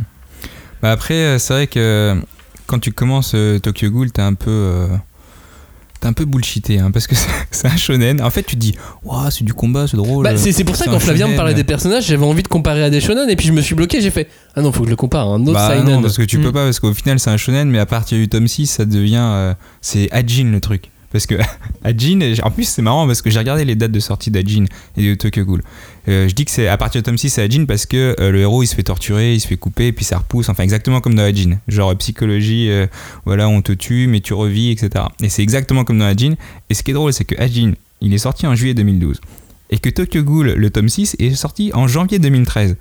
Bah 0.82 0.92
après, 0.92 1.14
euh, 1.14 1.38
c'est 1.38 1.52
vrai 1.54 1.66
que 1.66 2.20
quand 2.66 2.78
tu 2.78 2.92
commences 2.92 3.32
euh, 3.34 3.58
Tokyo 3.58 3.90
Ghoul, 3.90 4.10
t'es 4.12 4.22
un 4.22 4.34
peu. 4.34 4.50
euh, 4.50 4.86
T'es 6.04 6.08
un 6.08 6.12
peu 6.12 6.26
bullshité, 6.26 6.80
hein, 6.80 6.90
parce 6.90 7.06
que 7.06 7.14
c'est- 7.50 7.66
un 7.66 7.76
shonen. 7.78 8.20
En 8.20 8.28
fait, 8.28 8.42
tu 8.42 8.56
te 8.56 8.60
dis, 8.60 8.74
Ouah, 9.04 9.30
c'est 9.30 9.42
du 9.42 9.54
combat, 9.54 9.86
c'est 9.88 9.96
drôle. 9.96 10.22
Bah, 10.22 10.36
c'est 10.36 10.62
pour 10.64 10.76
ça 10.76 10.84
quand 10.84 10.98
Flavien 10.98 11.28
me 11.28 11.34
parlait 11.34 11.54
des 11.54 11.64
personnages, 11.64 12.06
j'avais 12.06 12.26
envie 12.26 12.42
de 12.42 12.48
comparer 12.48 12.84
à 12.84 12.90
des 12.90 13.00
shonen 13.00 13.30
et 13.30 13.36
puis 13.36 13.46
je 13.46 13.52
me 13.52 13.62
suis 13.62 13.74
bloqué, 13.74 14.02
j'ai 14.02 14.10
fait 14.10 14.28
ah 14.54 14.60
non, 14.60 14.70
faut 14.70 14.80
que 14.80 14.86
je 14.86 14.90
le 14.90 14.96
compare 14.96 15.28
à 15.28 15.30
un 15.36 15.40
autre 15.44 15.54
Bah 15.54 15.68
seinen. 15.70 15.84
non, 15.86 16.02
parce 16.02 16.18
que 16.18 16.22
tu 16.22 16.36
Mm. 16.36 16.42
peux 16.42 16.52
pas, 16.52 16.64
parce 16.66 16.78
qu'au 16.78 16.92
final, 16.92 17.18
c'est 17.18 17.30
un 17.30 17.38
shonen, 17.38 17.70
mais 17.70 17.78
à 17.78 17.86
partir 17.86 18.18
du 18.18 18.28
tome 18.28 18.46
6, 18.48 18.66
ça 18.66 18.84
devient. 18.84 19.16
euh, 19.18 19.54
c'est 19.80 20.10
Ajin 20.12 20.50
le 20.52 20.60
truc. 20.60 20.90
Parce 21.14 21.26
que 21.26 21.36
Ajin, 21.84 22.34
en 22.42 22.50
plus, 22.50 22.64
c'est 22.64 22.82
marrant 22.82 23.06
parce 23.06 23.22
que 23.22 23.30
j'ai 23.30 23.38
regardé 23.38 23.64
les 23.64 23.76
dates 23.76 23.92
de 23.92 24.00
sortie 24.00 24.32
d'Ajin 24.32 24.64
et 24.96 25.10
de 25.10 25.14
Tokyo 25.14 25.44
Ghoul. 25.44 25.62
Euh, 26.08 26.28
je 26.28 26.34
dis 26.34 26.44
que 26.44 26.50
c'est 26.50 26.66
à 26.66 26.76
partir 26.76 27.00
du 27.00 27.04
tome 27.04 27.16
6, 27.16 27.30
c'est 27.30 27.42
Ajin 27.42 27.66
parce 27.66 27.86
que 27.86 28.16
euh, 28.18 28.32
le 28.32 28.40
héros 28.40 28.64
il 28.64 28.66
se 28.66 28.74
fait 28.74 28.82
torturer, 28.82 29.32
il 29.32 29.38
se 29.38 29.46
fait 29.46 29.56
couper, 29.56 29.92
puis 29.92 30.04
ça 30.04 30.18
repousse. 30.18 30.48
Enfin, 30.48 30.64
exactement 30.64 31.00
comme 31.00 31.14
dans 31.14 31.22
Ajin. 31.22 31.58
Genre 31.68 31.92
euh, 31.92 31.94
psychologie, 31.94 32.68
voilà, 33.26 33.48
on 33.48 33.62
te 33.62 33.70
tue, 33.70 34.08
mais 34.08 34.20
tu 34.22 34.34
revis, 34.34 34.72
etc. 34.72 35.04
Et 35.22 35.28
c'est 35.28 35.44
exactement 35.44 35.84
comme 35.84 36.00
dans 36.00 36.04
Ajin. 36.04 36.34
Et 36.68 36.74
ce 36.74 36.82
qui 36.82 36.90
est 36.90 36.94
drôle, 36.94 37.12
c'est 37.12 37.24
que 37.24 37.40
Ajin, 37.40 37.74
il 38.00 38.12
est 38.12 38.18
sorti 38.18 38.48
en 38.48 38.56
juillet 38.56 38.74
2012. 38.74 39.20
Et 39.70 39.78
que 39.78 39.90
Tokyo 39.90 40.24
Ghoul, 40.24 40.54
le 40.54 40.70
tome 40.70 40.88
6, 40.88 41.14
est 41.20 41.34
sorti 41.36 41.70
en 41.74 41.86
janvier 41.86 42.18
2013. 42.18 42.74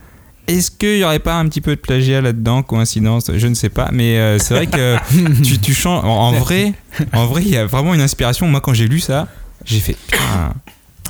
Est-ce 0.48 0.72
qu'il 0.72 0.98
n'y 0.98 1.04
aurait 1.04 1.20
pas 1.20 1.36
un 1.36 1.48
petit 1.48 1.62
peu 1.62 1.76
de 1.76 1.82
plagiat 1.82 2.22
là-dedans, 2.22 2.64
coïncidence? 2.64 3.32
Je 3.34 3.48
ne 3.48 3.54
sais 3.54 3.70
pas, 3.70 3.90
mais 3.94 4.18
euh, 4.18 4.40
c'est 4.40 4.54
vrai 4.54 4.68
que 4.68 4.98
tu, 5.44 5.58
tu 5.60 5.74
changes. 5.74 6.04
En, 6.04 6.10
en 6.10 6.32
vrai, 6.34 6.74
en 7.14 7.26
vrai, 7.26 7.42
il 7.44 7.50
y 7.50 7.58
a 7.58 7.66
vraiment 7.66 7.94
une 7.94 8.02
inspiration. 8.02 8.48
Moi, 8.48 8.60
quand 8.62 8.74
j'ai 8.74 8.88
lu 8.88 9.00
ça, 9.00 9.28
j'ai 9.66 9.80
fait 9.80 9.96
putain. 9.96 10.54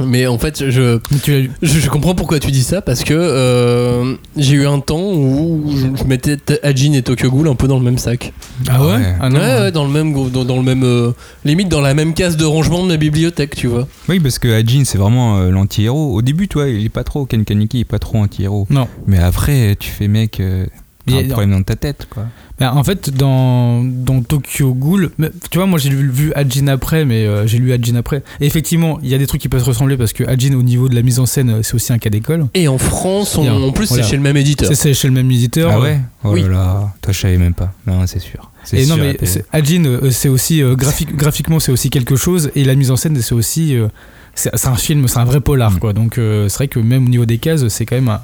Mais 0.04 0.26
en 0.26 0.40
fait, 0.40 0.70
je, 0.72 0.98
je, 1.26 1.48
je 1.62 1.90
comprends 1.90 2.16
pourquoi 2.16 2.40
tu 2.40 2.50
dis 2.50 2.64
ça 2.64 2.82
parce 2.82 3.04
que 3.04 3.14
euh, 3.14 4.16
j'ai 4.36 4.56
eu 4.56 4.66
un 4.66 4.80
temps 4.80 5.12
où 5.14 5.64
je, 5.72 6.02
je 6.02 6.08
mettais 6.08 6.38
T- 6.38 6.58
Ajin 6.64 6.94
et 6.94 7.04
Tokyo 7.04 7.30
Ghoul 7.30 7.48
un 7.48 7.54
peu 7.56 7.68
dans 7.68 7.78
le 7.78 7.84
même 7.86 8.00
sac. 8.00 8.34
Ah 8.68 8.84
ouais, 8.84 8.94
ouais. 8.96 9.16
Ah 9.22 9.30
non. 9.30 9.40
ouais, 9.40 9.60
ouais, 9.60 9.72
dans 9.72 9.84
le 9.86 9.92
même, 9.92 10.14
dans, 10.32 10.44
dans 10.46 10.56
le 10.58 10.64
même, 10.64 10.84
euh, 10.84 11.12
limite 11.46 11.70
dans 11.70 11.82
la 11.82 11.94
même 11.94 12.16
case 12.16 12.38
de 12.38 12.46
rangement 12.46 12.84
de 12.84 12.90
la 12.90 12.98
bibliothèque, 12.98 13.56
tu 13.56 13.68
vois. 13.68 13.88
Oui, 14.10 14.20
parce 14.20 14.40
que 14.40 14.48
Ajin, 14.48 14.84
c'est 14.86 14.98
vraiment 14.98 15.38
euh, 15.38 15.50
l'anti-héros. 15.52 16.16
Au 16.16 16.22
début, 16.24 16.48
toi, 16.48 16.68
il 16.70 16.84
est 16.86 16.90
pas 16.90 17.04
trop. 17.04 17.26
Ken 17.26 17.46
Kaneki 17.46 17.82
est 17.82 17.86
pas 17.86 18.00
trop 18.00 18.18
anti-héros. 18.18 18.66
Non. 18.72 18.88
Mais 19.06 19.20
après, 19.20 19.76
tu 19.80 19.92
fais 19.92 20.08
mec. 20.08 20.40
euh, 20.40 20.66
t'as 21.06 21.14
Il 21.14 21.22
y 21.22 21.26
un 21.26 21.30
problème 21.34 21.52
dans 21.52 21.64
ta 21.64 21.76
tête, 21.76 22.08
quoi. 22.10 22.24
Bah, 22.64 22.74
en 22.76 22.84
fait, 22.86 23.10
dans, 23.10 23.84
dans 23.84 24.22
Tokyo 24.22 24.74
Ghoul, 24.74 25.12
tu 25.52 25.58
vois, 25.58 25.68
moi 25.68 25.78
j'ai 25.78 25.90
lu, 25.90 26.10
vu 26.10 26.32
Ajin 26.34 26.68
après, 26.68 27.04
mais 27.04 27.26
euh, 27.28 27.46
j'ai 27.46 27.58
lu 27.58 27.74
Ajin 27.74 27.96
après. 27.96 28.24
Et 28.40 28.46
effectivement, 28.46 29.00
il 29.04 29.10
y 29.10 29.14
a 29.14 29.18
des 29.18 29.28
trucs 29.28 29.42
qui 29.42 29.50
peuvent 29.50 29.60
se 29.62 29.66
ressembler 29.66 29.98
parce 29.98 30.14
que 30.14 30.24
Ajin, 30.24 30.54
au 30.54 30.64
niveau 30.64 30.88
de 30.88 30.96
la 30.96 31.02
mise 31.02 31.20
en 31.20 31.26
scène, 31.26 31.50
euh, 31.50 31.60
c'est 31.62 31.74
aussi 31.76 31.92
un 31.92 31.98
cas 31.98 32.10
d'école. 32.10 32.46
Et 32.54 32.70
en 32.70 32.78
France, 32.78 33.38
on- 33.38 33.46
en 33.46 33.72
plus, 33.74 33.90
voilà. 33.90 34.04
c'est 34.04 34.10
chez 34.12 34.16
le 34.16 34.22
même 34.22 34.38
éditeur. 34.38 34.70
C'est- 34.70 34.76
C'est 34.76 34.94
chez 34.94 35.10
le 35.10 35.14
même 35.14 35.30
éditeur. 35.30 35.72
Ah 35.74 35.82
ouais 35.82 36.00
Oh 36.24 36.30
oui. 36.32 36.44
là 36.44 36.48
là. 36.48 36.94
Toi, 37.02 37.12
je 37.12 37.20
savais 37.20 37.38
même 37.38 37.54
pas. 37.54 37.74
Non, 37.86 38.08
c'est 38.08 38.20
sûr. 38.20 38.50
C'est 38.64 38.78
Et 38.82 38.86
non, 38.86 38.96
mais 38.96 39.18
Ajin, 39.52 39.84
euh, 39.84 40.10
c'est 40.10 40.30
aussi 40.30 40.64
euh, 40.64 40.76
graphique, 40.76 41.14
graphiquement, 41.18 41.60
c'est 41.60 41.74
aussi 41.74 41.90
quelque 41.90 42.16
chose, 42.16 42.50
et 42.56 42.64
la 42.64 42.76
mise 42.76 42.92
en 42.92 42.96
scène, 42.96 43.22
c'est 43.22 43.36
aussi, 43.36 43.76
euh, 43.76 43.90
c'est 44.36 44.52
c'est 44.56 44.70
un 44.70 44.76
film, 44.76 45.10
c'est 45.10 45.20
un 45.20 45.26
vrai 45.26 45.42
polar, 45.42 45.72
Mm. 45.74 45.80
quoi. 45.80 45.92
Donc 45.92 46.18
euh, 46.18 46.48
c'est 46.48 46.56
vrai 46.60 46.68
que 46.70 46.80
même 46.80 47.08
au 47.08 47.10
niveau 47.10 47.26
des 47.26 47.40
cases, 47.40 47.68
c'est 47.68 47.86
quand 47.86 47.96
même. 47.98 48.08
un- 48.08 48.22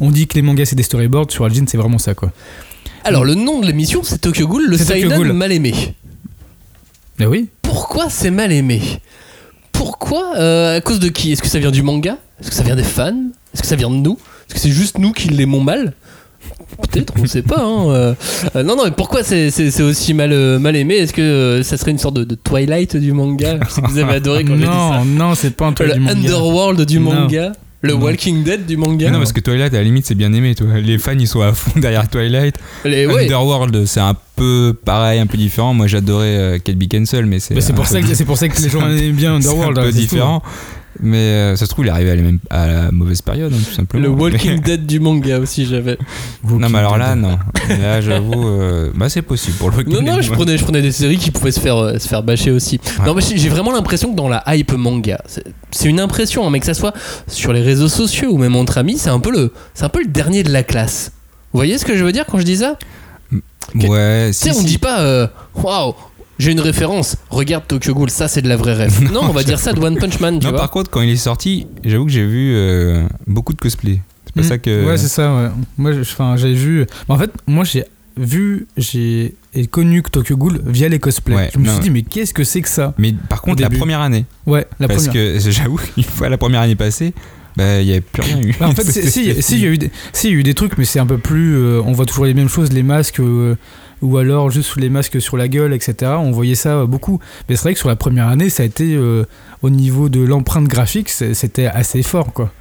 On 0.00 0.10
dit 0.10 0.26
que 0.26 0.34
les 0.34 0.42
mangas 0.42 0.66
c'est 0.66 0.76
des 0.76 0.82
storyboards, 0.82 1.30
sur 1.30 1.46
Ajin 1.46 1.64
c'est 1.66 1.78
vraiment 1.78 1.96
ça, 1.98 2.12
quoi. 2.14 2.30
Alors, 3.04 3.24
le 3.24 3.34
nom 3.34 3.60
de 3.60 3.66
l'émission, 3.66 4.02
c'est 4.02 4.18
Tokyo 4.18 4.46
Ghoul, 4.48 4.66
le 4.68 4.76
C'est 4.78 4.86
Tokyo 4.86 5.08
seinen 5.10 5.18
Ghoul. 5.18 5.32
mal 5.32 5.52
aimé. 5.52 5.74
Mais 7.18 7.26
oui. 7.26 7.48
Pourquoi 7.62 8.08
c'est 8.08 8.30
mal 8.30 8.50
aimé 8.52 8.80
Pourquoi 9.72 10.36
euh, 10.36 10.76
À 10.78 10.80
cause 10.80 11.00
de 11.00 11.08
qui? 11.08 11.32
Est-ce 11.32 11.42
que 11.42 11.48
ça 11.48 11.58
vient 11.58 11.70
du 11.70 11.82
manga? 11.82 12.16
Est-ce 12.40 12.48
que 12.50 12.54
ça 12.56 12.62
vient 12.62 12.76
des 12.76 12.82
fans? 12.82 13.14
Est-ce 13.52 13.62
que 13.62 13.68
ça 13.68 13.76
vient 13.76 13.90
de 13.90 13.96
nous? 13.96 14.18
Est-ce 14.48 14.54
que 14.54 14.60
c'est 14.60 14.70
juste 14.70 14.98
nous 14.98 15.12
qui 15.12 15.28
l'aimons 15.28 15.60
mal? 15.60 15.92
Peut-être, 16.90 17.12
on 17.18 17.22
ne 17.22 17.26
sait 17.26 17.42
pas. 17.42 17.62
hein, 17.62 17.88
euh. 17.90 18.14
Euh, 18.56 18.62
non, 18.62 18.76
non, 18.76 18.84
mais 18.84 18.90
pourquoi 18.90 19.22
c'est 19.22 19.50
c'est- 19.50 19.70
c'est 19.70 19.82
aussi 19.82 20.12
mal, 20.12 20.32
euh, 20.32 20.58
mal 20.58 20.74
aimé 20.76 20.96
Est-ce 20.96 21.12
que 21.12 21.22
euh, 21.22 21.62
ça 21.62 21.76
serait 21.76 21.90
une 21.92 21.98
sorte 21.98 22.14
de, 22.16 22.24
de 22.24 22.34
Twilight 22.34 22.96
du 22.96 23.12
manga? 23.12 23.58
Je 23.66 23.70
sais 23.74 23.80
que 23.82 23.90
vous 23.90 23.98
avez 23.98 24.14
adoré 24.14 24.44
quand 24.44 24.54
j'ai 24.54 24.60
dit 24.60 24.64
ça. 24.66 25.02
Non, 25.04 25.04
non, 25.04 25.34
c'est 25.34 25.54
pas 25.56 25.66
un 25.66 25.72
truc 25.72 25.88
Le 25.88 25.94
du 25.94 26.00
manga. 26.00 26.12
Underworld 26.12 26.80
du 26.82 26.98
Non. 27.00 27.12
manga 27.12 27.52
Le 27.84 27.92
Non. 27.92 28.00
Walking 28.00 28.42
Dead 28.44 28.64
du 28.64 28.76
manga 28.78 29.06
Mais 29.06 29.12
non, 29.12 29.18
parce 29.18 29.32
que 29.32 29.40
Twilight, 29.40 29.74
à 29.74 29.76
la 29.76 29.82
limite, 29.82 30.06
c'est 30.06 30.14
bien 30.14 30.32
aimé, 30.32 30.54
toi. 30.54 30.68
Les 30.82 30.96
fans, 30.98 31.12
ils 31.18 31.28
sont 31.28 31.42
à 31.42 31.52
fond 31.52 31.72
derrière 31.80 32.08
Twilight. 32.08 32.56
Les- 32.84 33.06
ouais. 33.06 33.24
Underworld, 33.24 33.84
c'est 33.84 34.00
un 34.00 34.16
peu 34.36 34.74
pareil, 34.84 35.20
un 35.20 35.26
peu 35.26 35.36
différent. 35.36 35.74
Moi, 35.74 35.86
j'adorais 35.86 36.36
euh, 36.36 36.58
Kate 36.58 36.76
Beckinsale, 36.76 37.26
mais 37.26 37.40
c'est. 37.40 37.54
Bah, 37.54 37.60
c'est 37.60 37.72
un 37.72 37.76
pour 37.76 37.86
ça 37.86 38.00
que 38.00 38.06
c'est 38.14 38.24
pour 38.24 38.38
ça 38.38 38.48
que 38.48 38.60
les 38.60 38.70
gens 38.70 38.88
aiment 38.88 39.12
bien 39.12 39.38
c'est 39.40 39.48
Underworld. 39.48 39.78
un 39.78 39.82
hein, 39.82 39.84
peu 39.84 39.92
c'est 39.92 40.06
tout. 40.06 40.42
Mais 41.00 41.16
euh, 41.18 41.56
ça 41.56 41.66
se 41.66 41.70
trouve, 41.70 41.84
il 41.84 41.88
est 41.88 41.90
arrivé 41.90 42.10
à 42.10 42.14
la, 42.14 42.22
même, 42.22 42.38
à 42.50 42.66
la 42.66 42.90
mauvaise 42.92 43.20
période, 43.20 43.52
hein, 43.52 43.58
tout 43.66 43.74
simplement. 43.74 44.02
Le 44.04 44.10
Walking 44.10 44.52
Mais- 44.54 44.60
Dead 44.76 44.86
du 44.86 45.00
manga 45.00 45.38
aussi, 45.38 45.66
j'avais. 45.66 45.98
Non, 46.48 46.68
mais 46.68 46.78
alors 46.78 46.96
là, 46.98 47.14
non. 47.16 47.36
Là, 47.68 48.00
j'avoue, 48.02 48.46
euh, 48.48 48.90
bah, 48.94 49.08
c'est 49.08 49.22
possible 49.22 49.56
pour 49.56 49.70
le 49.70 49.76
Walking 49.78 49.92
Non, 49.94 50.02
non, 50.02 50.14
Dead, 50.16 50.22
je 50.22 50.30
prenais, 50.32 50.56
je 50.58 50.62
prenais 50.64 50.82
des 50.82 50.92
séries 50.92 51.18
qui 51.18 51.30
pouvaient 51.30 51.50
se 51.52 51.60
faire, 51.60 51.76
euh, 51.76 51.98
se 51.98 52.06
faire 52.08 52.22
bâcher 52.22 52.50
aussi. 52.52 52.80
Ouais. 53.00 53.06
Non, 53.06 53.14
mais 53.14 53.22
j'ai 53.22 53.48
vraiment 53.48 53.72
l'impression 53.72 54.10
que 54.12 54.16
dans 54.16 54.28
la 54.28 54.42
hype 54.54 54.72
manga, 54.72 55.20
c'est- 55.26 55.44
une 55.88 56.00
impression, 56.00 56.46
hein, 56.46 56.50
mais 56.50 56.60
que 56.60 56.66
ça 56.66 56.74
soit 56.74 56.94
sur 57.26 57.52
les 57.52 57.60
réseaux 57.62 57.88
sociaux 57.88 58.30
ou 58.30 58.38
même 58.38 58.54
entre 58.56 58.78
amis, 58.78 58.96
c'est 58.96 59.10
un 59.10 59.20
peu 59.20 59.30
le, 59.32 59.52
c'est 59.74 59.84
un 59.84 59.88
peu 59.88 60.00
le 60.00 60.08
dernier 60.08 60.42
de 60.44 60.50
la 60.52 60.62
classe. 60.62 61.12
Vous 61.52 61.58
voyez 61.58 61.76
ce 61.78 61.84
que 61.84 61.96
je 61.96 62.04
veux 62.04 62.12
dire 62.12 62.24
quand 62.30 62.38
je 62.38 62.44
dis 62.44 62.56
ça? 62.58 62.76
Ouais, 63.74 64.28
Tu 64.28 64.32
si, 64.34 64.40
sais, 64.44 64.50
on 64.50 64.60
si. 64.60 64.64
dit 64.64 64.78
pas, 64.78 65.30
waouh, 65.54 65.94
j'ai 66.38 66.52
une 66.52 66.60
référence, 66.60 67.16
regarde 67.30 67.64
Tokyo 67.66 67.94
Ghoul, 67.94 68.10
ça 68.10 68.28
c'est 68.28 68.42
de 68.42 68.48
la 68.48 68.56
vraie 68.56 68.74
rêve. 68.74 69.00
non, 69.12 69.20
on 69.24 69.32
va 69.32 69.42
dire 69.44 69.58
ça 69.58 69.72
de 69.72 69.80
One 69.80 69.96
Punch 69.98 70.20
Man, 70.20 70.38
tu 70.38 70.46
Non, 70.46 70.50
vois. 70.52 70.60
par 70.60 70.70
contre, 70.70 70.90
quand 70.90 71.00
il 71.00 71.10
est 71.10 71.16
sorti, 71.16 71.66
j'avoue 71.84 72.06
que 72.06 72.12
j'ai 72.12 72.26
vu 72.26 72.52
euh, 72.54 73.06
beaucoup 73.26 73.52
de 73.52 73.58
cosplay. 73.60 74.00
C'est 74.26 74.34
pas 74.34 74.40
Mm. 74.42 74.44
ça 74.44 74.58
que. 74.58 74.86
Ouais, 74.86 74.96
c'est 74.96 75.08
ça, 75.08 75.34
ouais. 75.34 75.48
Moi, 75.78 75.92
j'ai 76.36 76.54
vu. 76.54 76.86
En 77.08 77.18
fait, 77.18 77.30
moi, 77.46 77.64
j'ai 77.64 77.84
vu, 78.16 78.66
j'ai 78.76 79.34
et 79.54 79.66
connu 79.66 80.02
que 80.02 80.10
Tokyo 80.10 80.36
Ghoul 80.36 80.60
via 80.66 80.88
les 80.88 80.98
cosplays. 80.98 81.34
Ouais, 81.36 81.50
je 81.52 81.58
me 81.58 81.66
non, 81.66 81.72
suis 81.74 81.82
dit, 81.82 81.90
mais 81.90 82.02
qu'est-ce 82.02 82.32
que 82.34 82.44
c'est 82.44 82.62
que 82.62 82.68
ça 82.68 82.94
Mais 82.98 83.12
par 83.28 83.42
contre, 83.42 83.60
la 83.62 83.70
première 83.70 84.00
année. 84.00 84.24
Ouais, 84.46 84.66
la 84.80 84.88
parce 84.88 85.06
première. 85.06 85.12
que 85.34 85.38
j'avoue, 85.50 85.80
une 85.96 86.02
fois 86.04 86.28
la 86.28 86.38
première 86.38 86.60
année 86.62 86.74
passée, 86.76 87.12
bah, 87.56 87.80
il 87.80 87.86
n'y 87.86 87.92
avait 87.92 88.00
plus 88.00 88.22
rien 88.22 88.40
eu. 88.40 88.54
Bah, 88.58 88.68
en 88.68 88.74
fait, 88.74 88.82
si, 88.90 89.24
il 89.24 89.60
y 89.60 89.66
a 89.66 89.68
eu 89.68 89.78
des, 89.78 89.90
si, 90.12 90.28
y 90.28 90.32
a 90.32 90.34
eu 90.34 90.42
des 90.42 90.54
trucs, 90.54 90.76
mais 90.78 90.84
c'est 90.84 90.98
un 90.98 91.06
peu 91.06 91.18
plus. 91.18 91.56
euh, 91.56 91.80
on 91.84 91.92
voit 91.92 92.06
toujours 92.06 92.24
les 92.24 92.34
mêmes 92.34 92.48
choses, 92.48 92.72
les 92.72 92.82
masques, 92.82 93.20
euh, 93.20 93.56
ou 94.02 94.18
alors 94.18 94.50
juste 94.50 94.76
les 94.76 94.90
masques 94.90 95.20
sur 95.20 95.36
la 95.36 95.48
gueule, 95.48 95.72
etc. 95.72 96.12
On 96.18 96.30
voyait 96.30 96.54
ça 96.54 96.80
euh, 96.80 96.86
beaucoup. 96.86 97.20
Mais 97.48 97.56
c'est 97.56 97.62
vrai 97.62 97.74
que 97.74 97.78
sur 97.78 97.88
la 97.88 97.96
première 97.96 98.28
année, 98.28 98.50
ça 98.50 98.62
a 98.62 98.66
été 98.66 98.94
euh, 98.94 99.24
au 99.62 99.70
niveau 99.70 100.08
de 100.08 100.20
l'empreinte 100.20 100.66
graphique, 100.66 101.08
c'était 101.08 101.66
assez 101.66 102.02
fort, 102.02 102.32
quoi. 102.32 102.52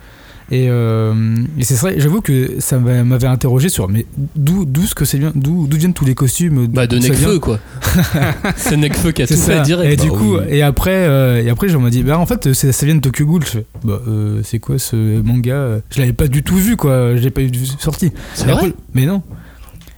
Et, 0.55 0.67
euh, 0.69 1.15
et 1.57 1.63
c'est 1.63 1.73
vrai, 1.79 1.95
j'avoue 1.97 2.21
que 2.21 2.59
ça 2.59 2.77
m'a- 2.77 3.03
m'avait 3.03 3.25
interrogé 3.25 3.69
sur 3.69 3.89
mais 3.89 4.05
d'où 4.35 4.65
d'où 4.65 4.83
ce 4.83 4.93
que 4.93 5.03
c'est 5.03 5.17
bien, 5.17 5.31
d'où 5.33 5.65
d'où 5.65 5.77
viennent 5.77 5.95
tous 5.95 6.05
les 6.05 6.13
costumes 6.13 6.67
Bah, 6.67 6.85
de 6.85 6.99
Nekfeu, 6.99 7.39
quoi. 7.39 7.59
c'est 8.55 8.77
Nekfeu 8.77 9.11
qui 9.13 9.23
a 9.23 9.27
tout 9.27 9.33
fait 9.33 9.39
ça. 9.57 9.59
direct. 9.61 9.91
Et 9.91 9.95
du 9.95 10.11
Bah 10.11 10.15
coup, 10.17 10.35
oui. 10.37 10.43
et 10.49 10.61
après, 10.61 11.07
euh, 11.07 11.41
et 11.43 11.49
après, 11.49 11.69
je 11.69 11.77
me 11.79 11.89
dis, 11.89 12.03
bah 12.03 12.19
en 12.19 12.27
fait, 12.27 12.53
ça 12.53 12.85
vient 12.85 12.93
de 12.95 13.01
Tokyo 13.01 13.25
Ghoul. 13.25 13.43
Je 13.43 13.49
fais, 13.49 13.65
bah, 13.83 13.99
euh, 14.07 14.41
c'est 14.43 14.59
quoi 14.59 14.77
ce 14.77 15.21
manga? 15.23 15.79
Je 15.89 15.99
l'avais 15.99 16.13
pas 16.13 16.27
du 16.27 16.43
tout 16.43 16.55
vu, 16.57 16.75
quoi. 16.77 17.15
Je 17.15 17.21
l'ai 17.21 17.31
pas 17.31 17.41
vu 17.41 17.49
sorti. 17.79 18.11
C'est 18.35 18.43
vrai? 18.43 18.53
Après- 18.53 18.73
Mais 18.93 19.05
non. 19.07 19.23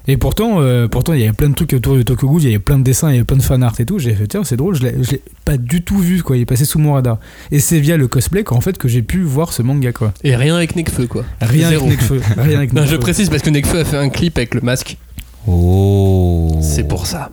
Et 0.08 0.18
pourtant, 0.18 0.62
euh, 0.62 0.88
pourtant, 0.88 1.14
il 1.14 1.20
y 1.22 1.24
avait 1.24 1.34
plein 1.34 1.50
de 1.50 1.56
trucs 1.56 1.74
autour 1.74 1.96
de 1.96 2.04
Tokyo 2.04 2.28
Ghoul. 2.28 2.42
Il 2.44 2.46
y 2.46 2.50
avait 2.50 2.60
plein 2.60 2.78
de 2.78 2.84
dessins, 2.84 3.10
il 3.10 3.14
y 3.14 3.16
avait 3.18 3.24
plein 3.26 3.38
de 3.38 3.42
fan 3.42 3.64
art 3.64 3.74
et 3.80 3.86
tout. 3.86 3.98
J'ai 4.00 4.14
fait, 4.14 4.28
tiens, 4.28 4.44
c'est 4.44 4.56
drôle. 4.58 4.76
Je 4.76 4.84
l'ai 4.84 5.22
pas 5.46 5.58
du 5.58 5.84
tout 5.84 5.98
vu, 6.00 6.22
quoi. 6.22 6.38
Il 6.38 6.42
est 6.42 6.46
passé 6.46 6.64
sous 6.66 6.78
mon 6.80 6.94
radar. 6.94 7.18
Et 7.52 7.60
c'est 7.60 7.80
via 7.80 7.98
le 7.98 8.08
cosplay 8.08 8.44
qu'en 8.44 8.62
fait 8.62 8.78
que 8.78 8.88
j'ai 8.88 9.02
pu 9.02 9.22
voir 9.24 9.52
ce 9.54 9.62
manga, 9.64 9.92
quoi. 9.92 10.14
Et 10.24 10.36
rien 10.36 10.56
avec 10.56 10.76
Nekfeu, 10.76 11.08
quoi. 11.08 11.26
Rien 11.42 11.70
Zéro. 11.70 11.86
avec 11.88 12.00
Nekfeu. 12.00 12.22
Rien 12.38 12.58
avec 12.58 12.74
Non, 12.74 12.82
je 12.82 12.88
Nekfeu. 12.92 13.00
précise 13.00 13.30
parce 13.30 13.42
que 13.42 13.50
Nekfeu 13.50 13.80
a 13.80 13.86
fait 13.86 13.98
un 13.98 14.10
clip 14.10 14.38
avec 14.38 14.54
le 14.54 14.62
masque. 14.62 14.98
Oh. 15.48 16.58
C'est 16.62 16.88
pour 16.88 17.08
ça. 17.08 17.32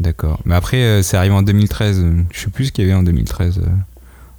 D'accord. 0.00 0.40
Mais 0.44 0.54
après, 0.54 0.78
euh, 0.82 1.02
c'est 1.02 1.16
arrivé 1.16 1.34
en 1.34 1.42
2013. 1.42 2.00
euh, 2.00 2.12
Je 2.32 2.40
sais 2.40 2.50
plus 2.50 2.66
ce 2.66 2.72
qu'il 2.72 2.84
y 2.84 2.90
avait 2.90 2.98
en 2.98 3.02
2013 3.04 3.58
euh, 3.58 3.70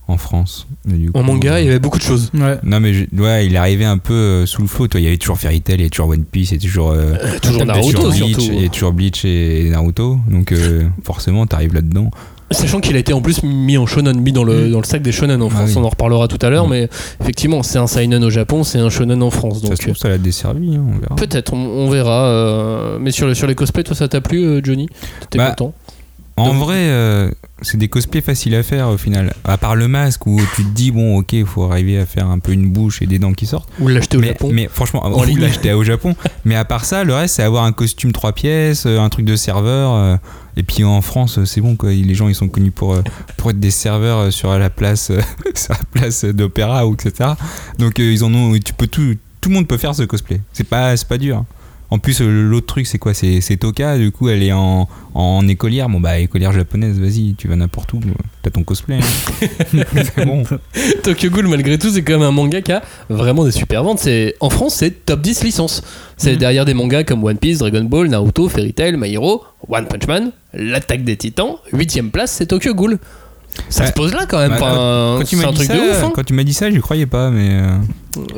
en 0.08 0.18
France. 0.18 0.68
En 1.16 1.24
manga, 1.24 1.54
euh, 1.54 1.62
il 1.62 1.66
y 1.66 1.70
avait 1.70 1.80
beaucoup 1.80 1.98
de 1.98 2.04
choses. 2.04 2.30
Ouais. 2.34 2.58
Non, 2.64 2.80
mais 2.80 2.94
je- 2.94 3.06
ouais, 3.18 3.46
il 3.48 3.54
est 3.56 3.58
arrivé 3.58 3.86
un 3.86 3.98
peu 3.98 4.14
euh, 4.14 4.46
sous 4.46 4.62
le 4.62 4.68
flot. 4.68 4.88
Toi, 4.88 5.00
il 5.00 5.04
y 5.04 5.08
avait 5.08 5.18
toujours 5.18 5.38
Fairy 5.40 5.62
Tail, 5.62 5.76
il 5.76 5.80
y 5.80 5.82
avait 5.84 5.90
toujours 5.90 6.10
One 6.10 6.24
Piece, 6.26 6.52
il 6.52 6.54
y 6.54 6.58
avait 6.58 6.66
toujours. 6.68 6.92
euh, 6.92 7.16
Euh, 7.22 7.40
toujours 7.42 7.62
il 7.64 7.68
y 7.68 7.72
avait 7.72 7.80
Naruto, 7.80 7.98
toujours 7.98 8.12
Bleach, 8.28 8.40
surtout. 8.40 8.54
Il 8.60 8.64
y 8.66 8.70
toujours 8.70 8.92
Bleach 8.94 9.26
et 9.26 9.70
Naruto. 9.72 10.18
Donc, 10.30 10.52
euh, 10.52 10.84
forcément, 11.04 11.46
t'arrives 11.48 11.74
là-dedans. 11.74 12.12
Sachant 12.52 12.80
qu'il 12.80 12.96
a 12.96 13.00
été 13.00 13.12
en 13.12 13.22
plus 13.22 13.42
mis 13.42 13.76
en 13.76 13.88
shonen, 13.88 14.22
mis 14.22 14.32
dans 14.32 14.44
le, 14.44 14.68
Mm. 14.68 14.72
dans 14.74 14.78
le 14.78 14.84
sac 14.86 15.02
des 15.02 15.12
shonen 15.12 15.42
en 15.42 15.48
Ah 15.48 15.50
France. 15.50 15.70
oui. 15.72 15.78
On 15.78 15.84
en 15.84 15.90
reparlera 15.90 16.28
tout 16.28 16.38
à 16.46 16.52
l'heure, 16.52 16.68
Mm. 16.68 16.72
mais 16.72 16.90
effectivement, 17.20 17.64
c'est 17.64 17.80
un 17.80 17.88
seinen 17.88 18.24
au 18.24 18.30
Japon, 18.30 18.64
c'est 18.64 18.78
un 18.78 18.90
shonen 18.92 19.24
en 19.24 19.32
France. 19.32 19.62
ça 19.62 19.68
Donc 19.70 19.78
se 19.78 19.82
trouve, 19.82 19.98
ça 19.98 20.10
l'a 20.10 20.20
desservi, 20.20 20.76
hein, 20.76 20.84
on 20.88 21.00
verra. 21.00 21.16
peut-être, 21.16 21.54
on, 21.54 21.58
on 21.58 21.90
verra. 21.90 22.26
euh, 22.28 22.98
mais 23.02 23.10
sur, 23.10 23.26
le, 23.26 23.34
sur 23.34 23.48
les 23.48 23.56
cosplays, 23.56 23.84
toi, 23.84 23.96
ça 23.96 24.08
t'a 24.08 24.22
plu, 24.22 24.62
Johnny? 24.64 24.88
T'étais 25.22 25.40
Bah, 25.40 25.50
content 25.58 25.74
En 26.38 26.48
Donc- 26.48 26.64
vrai, 26.64 26.76
euh, 26.90 27.32
c'est 27.62 27.78
des 27.78 27.88
cosplays 27.88 28.20
faciles 28.22 28.56
à 28.56 28.64
faire 28.64 28.90
au 28.90 28.98
final. 28.98 29.34
À 29.46 29.58
part 29.58 29.78
le 29.78 29.88
masque 29.88 30.26
où 30.28 30.38
tu 30.56 30.64
te 30.66 30.70
dis, 30.70 30.92
bon, 30.92 31.18
ok, 31.20 31.32
il 31.32 31.46
faut 31.46 31.64
arriver 31.64 31.98
à 31.98 32.06
faire 32.06 32.28
un 32.30 32.40
peu 32.40 32.52
une 32.52 32.70
bouche 32.70 33.02
et 33.02 33.06
des 33.08 33.20
dents 33.20 33.32
qui 33.32 33.46
sortent. 33.46 33.70
Ou 33.80 33.88
l'acheter 33.88 34.18
au 34.18 34.20
mais, 34.20 34.28
Japon 34.28 34.50
mais 34.52 34.68
franchement, 34.70 35.06
En 35.06 35.12
on 35.14 35.24
ligne. 35.24 35.40
l'achetait 35.40 35.72
au 35.72 35.84
Japon. 35.86 36.14
mais 36.46 36.56
à 36.56 36.66
part 36.66 36.84
ça, 36.84 37.06
le 37.06 37.14
reste, 37.14 37.36
c'est 37.36 37.44
avoir 37.44 37.64
un 37.64 37.72
costume 37.72 38.12
3 38.12 38.34
pièces, 38.34 38.86
euh, 38.86 39.00
un 39.00 39.08
truc 39.08 39.26
de 39.26 39.38
serveur. 39.38 39.94
euh, 39.94 40.18
et 40.58 40.64
puis 40.64 40.84
en 40.84 41.02
France, 41.02 41.44
c'est 41.46 41.62
bon, 41.62 41.78
quoi. 41.78 41.92
Les 41.92 42.16
gens, 42.16 42.28
ils 42.28 42.36
sont 42.36 42.50
connus 42.50 42.72
pour, 42.72 42.98
pour 43.38 43.52
être 43.52 43.60
des 43.60 43.72
serveurs 43.72 44.32
sur 44.34 44.58
la 44.58 44.70
place, 44.70 45.12
sur 45.56 45.74
la 45.74 45.80
place 45.92 46.26
d'opéra 46.26 46.86
ou 46.86 46.94
etc. 46.96 47.30
Donc 47.80 47.98
ils 48.00 48.24
en 48.26 48.34
ont. 48.34 48.58
Tu 48.60 48.74
peux 48.74 48.88
tout, 48.88 49.16
tout 49.40 49.50
le 49.50 49.56
monde 49.56 49.68
peut 49.68 49.78
faire 49.78 49.96
ce 49.96 50.04
cosplay. 50.04 50.42
C'est 50.54 50.64
pas, 50.68 50.96
c'est 50.98 51.08
pas 51.08 51.18
dur. 51.18 51.46
En 51.92 52.00
plus, 52.00 52.20
euh, 52.22 52.28
l'autre 52.50 52.66
truc, 52.66 52.88
c'est 52.88 52.98
quoi 52.98 53.14
C'est 53.14 53.58
Toka, 53.60 53.98
du 53.98 54.12
coup, 54.12 54.28
elle 54.30 54.42
est 54.42 54.52
en, 54.52 54.88
en 55.14 55.48
écolière. 55.48 55.88
Bon, 55.88 56.00
bah, 56.00 56.18
écolière 56.18 56.52
japonaise, 56.52 57.00
vas-y, 57.00 57.36
tu 57.38 57.48
vas 57.48 57.56
n'importe 57.56 57.94
où. 57.94 58.00
T'as 58.42 58.50
ton 58.50 58.64
cosplay. 58.64 58.98
hein. 59.00 59.84
bon. 60.26 60.44
Tokyo 61.04 61.30
Ghoul, 61.30 61.48
malgré 61.48 61.78
tout, 61.78 61.90
c'est 61.92 62.02
quand 62.02 62.14
même 62.14 62.24
un 62.24 62.32
manga 62.32 62.62
qui 62.62 62.72
a 62.72 62.82
vraiment 63.10 63.46
des 63.46 63.52
super 63.52 63.84
ventes. 63.84 64.00
C'est, 64.00 64.36
en 64.40 64.50
France, 64.50 64.76
c'est 64.76 65.06
top 65.06 65.22
10 65.22 65.44
licences. 65.44 65.84
C'est 66.18 66.34
Mhm. 66.34 66.38
derrière 66.38 66.66
des 66.66 66.74
mangas 66.74 67.04
comme 67.04 67.24
One 67.24 67.38
Piece, 67.38 67.60
Dragon 67.60 67.84
Ball, 67.84 68.08
Naruto, 68.08 68.50
Fairy 68.50 68.74
Tail, 68.74 68.98
My 68.98 69.14
Hero, 69.14 69.44
One 69.70 69.86
Punch 69.88 70.08
Man, 70.08 70.32
L'attaque 70.54 71.04
des 71.04 71.18
titans. 71.18 71.58
Huitième 71.72 72.10
place, 72.12 72.32
c'est 72.32 72.46
Tokyo 72.48 72.74
Ghoul. 72.74 72.98
Ça 73.70 73.84
Ouais. 73.84 73.88
se 73.90 73.94
pose 73.94 74.14
là 74.14 74.26
quand 74.28 74.40
même. 74.40 74.52
Bah, 74.60 75.16
Quand 75.20 75.24
tu 75.26 75.36
m'as 75.38 75.52
dit 75.52 75.68
hein. 75.72 76.12
quand 76.14 76.24
tu 76.24 76.34
m'as 76.34 76.44
dit 76.44 76.54
ça, 76.54 76.70
j'y 76.72 76.80
croyais 76.80 77.06
pas, 77.06 77.30
mais. 77.30 77.62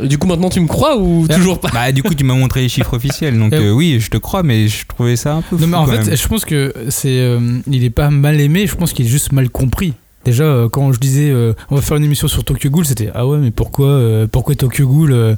Du 0.04 0.18
coup, 0.18 0.28
maintenant, 0.28 0.50
tu 0.50 0.60
me 0.60 0.68
crois 0.68 0.98
ou 0.98 1.28
toujours 1.28 1.60
pas 1.60 1.70
Bah, 1.74 1.92
du 1.92 2.04
coup, 2.04 2.14
tu 2.16 2.24
m'as 2.24 2.34
montré 2.36 2.62
les 2.62 2.70
chiffres 2.70 2.96
officiels. 2.96 3.38
Donc, 3.38 3.54
Euh, 3.54 3.70
euh, 3.70 3.72
oui, 3.72 3.98
je 4.00 4.10
te 4.10 4.18
crois, 4.18 4.44
mais 4.44 4.68
je 4.68 4.86
trouvais 4.88 5.16
ça 5.16 5.34
un 5.36 5.42
peu. 5.42 5.56
Non 5.56 5.62
fou, 5.62 5.68
mais 5.68 5.78
en 5.78 5.86
quand 5.86 5.92
fait, 5.92 6.06
même. 6.06 6.18
je 6.18 6.28
pense 6.28 6.46
que 6.46 6.74
c'est, 6.90 7.20
euh, 7.20 7.60
il 7.70 7.84
est 7.84 7.90
pas 7.90 8.10
mal 8.10 8.40
aimé. 8.42 8.68
Je 8.68 8.76
pense 8.76 8.94
qu'il 8.94 9.06
est 9.06 9.10
juste 9.10 9.32
mal 9.32 9.50
compris. 9.50 9.94
Déjà, 10.26 10.44
euh, 10.44 10.68
quand 10.70 10.92
je 10.92 11.00
disais, 11.00 11.30
euh, 11.30 11.54
on 11.70 11.76
va 11.76 11.82
faire 11.82 11.96
une 11.98 12.04
émission 12.04 12.28
sur 12.28 12.44
Tokyo 12.44 12.70
Ghoul, 12.70 12.86
c'était 12.86 13.10
ah 13.14 13.26
ouais, 13.28 13.38
mais 13.38 13.52
pourquoi, 13.52 13.88
euh, 13.88 14.28
pourquoi 14.30 14.56
Tokyo 14.56 14.86
Ghoul 14.88 15.14
euh, 15.14 15.36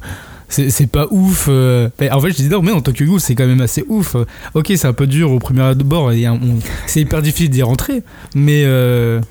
c'est 0.48 0.88
pas 0.88 1.06
ouf. 1.12 1.46
euh. 1.48 1.90
En 2.12 2.20
fait, 2.20 2.30
je 2.32 2.36
disais 2.38 2.50
non, 2.50 2.64
mais 2.64 2.72
non, 2.72 2.82
Tokyo 2.82 3.06
Ghoul, 3.06 3.20
c'est 3.20 3.36
quand 3.36 3.46
même 3.46 3.62
assez 3.62 3.84
ouf. 3.88 4.16
Ok, 4.56 4.72
c'est 4.76 4.88
un 4.88 4.94
peu 4.94 5.06
dur 5.06 5.32
au 5.32 5.38
premier 5.38 5.62
abord. 5.62 6.12
C'est 6.88 7.02
hyper 7.02 7.22
difficile 7.22 7.52
d'y 7.52 7.62
rentrer. 7.62 8.02
Mais, 8.34 8.64
euh, 8.66 9.22